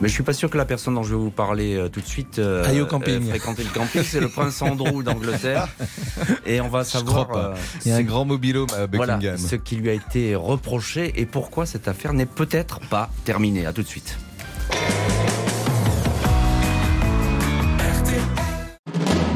Mais 0.00 0.08
je 0.08 0.12
suis 0.14 0.22
pas 0.22 0.32
sûr 0.32 0.50
que 0.50 0.58
la 0.58 0.64
personne 0.66 0.94
dont 0.94 1.02
je 1.02 1.14
vais 1.14 1.20
vous 1.20 1.30
parler 1.30 1.76
euh, 1.76 1.88
tout 1.88 2.00
de 2.00 2.06
suite 2.06 2.38
euh, 2.38 2.64
Aille 2.66 2.80
au 2.82 2.86
camping. 2.86 3.22
euh, 3.26 3.30
fréquenter 3.30 3.62
le 3.64 3.70
camping, 3.70 4.02
c'est 4.04 4.20
le 4.20 4.28
prince 4.28 4.60
Andrew 4.62 5.02
d'Angleterre. 5.04 5.68
Et 6.46 6.60
on 6.60 6.68
va 6.68 6.82
Je 6.82 6.88
savoir. 6.90 7.26
crois 7.28 7.28
pas. 7.40 7.48
euh, 7.50 7.54
Il 7.84 7.90
y 7.90 7.92
a 7.92 7.96
un 7.96 7.98
ce- 8.00 8.04
grand 8.04 8.24
mobilhome 8.24 8.68
à 8.76 8.86
Voilà, 8.92 9.16
Buckingham. 9.16 9.38
ce 9.38 9.56
qui 9.56 9.76
lui 9.76 9.88
a 9.90 9.94
été 9.94 10.34
reproché 10.34 11.12
et 11.16 11.26
pourquoi 11.26 11.64
cette 11.66 11.88
affaire 11.88 12.12
n'est 12.12 12.26
peut-être 12.26 12.80
pas 12.88 13.10
terminée. 13.24 13.64
À 13.66 13.72
tout 13.72 13.82
de 13.82 13.88
suite. 13.88 14.16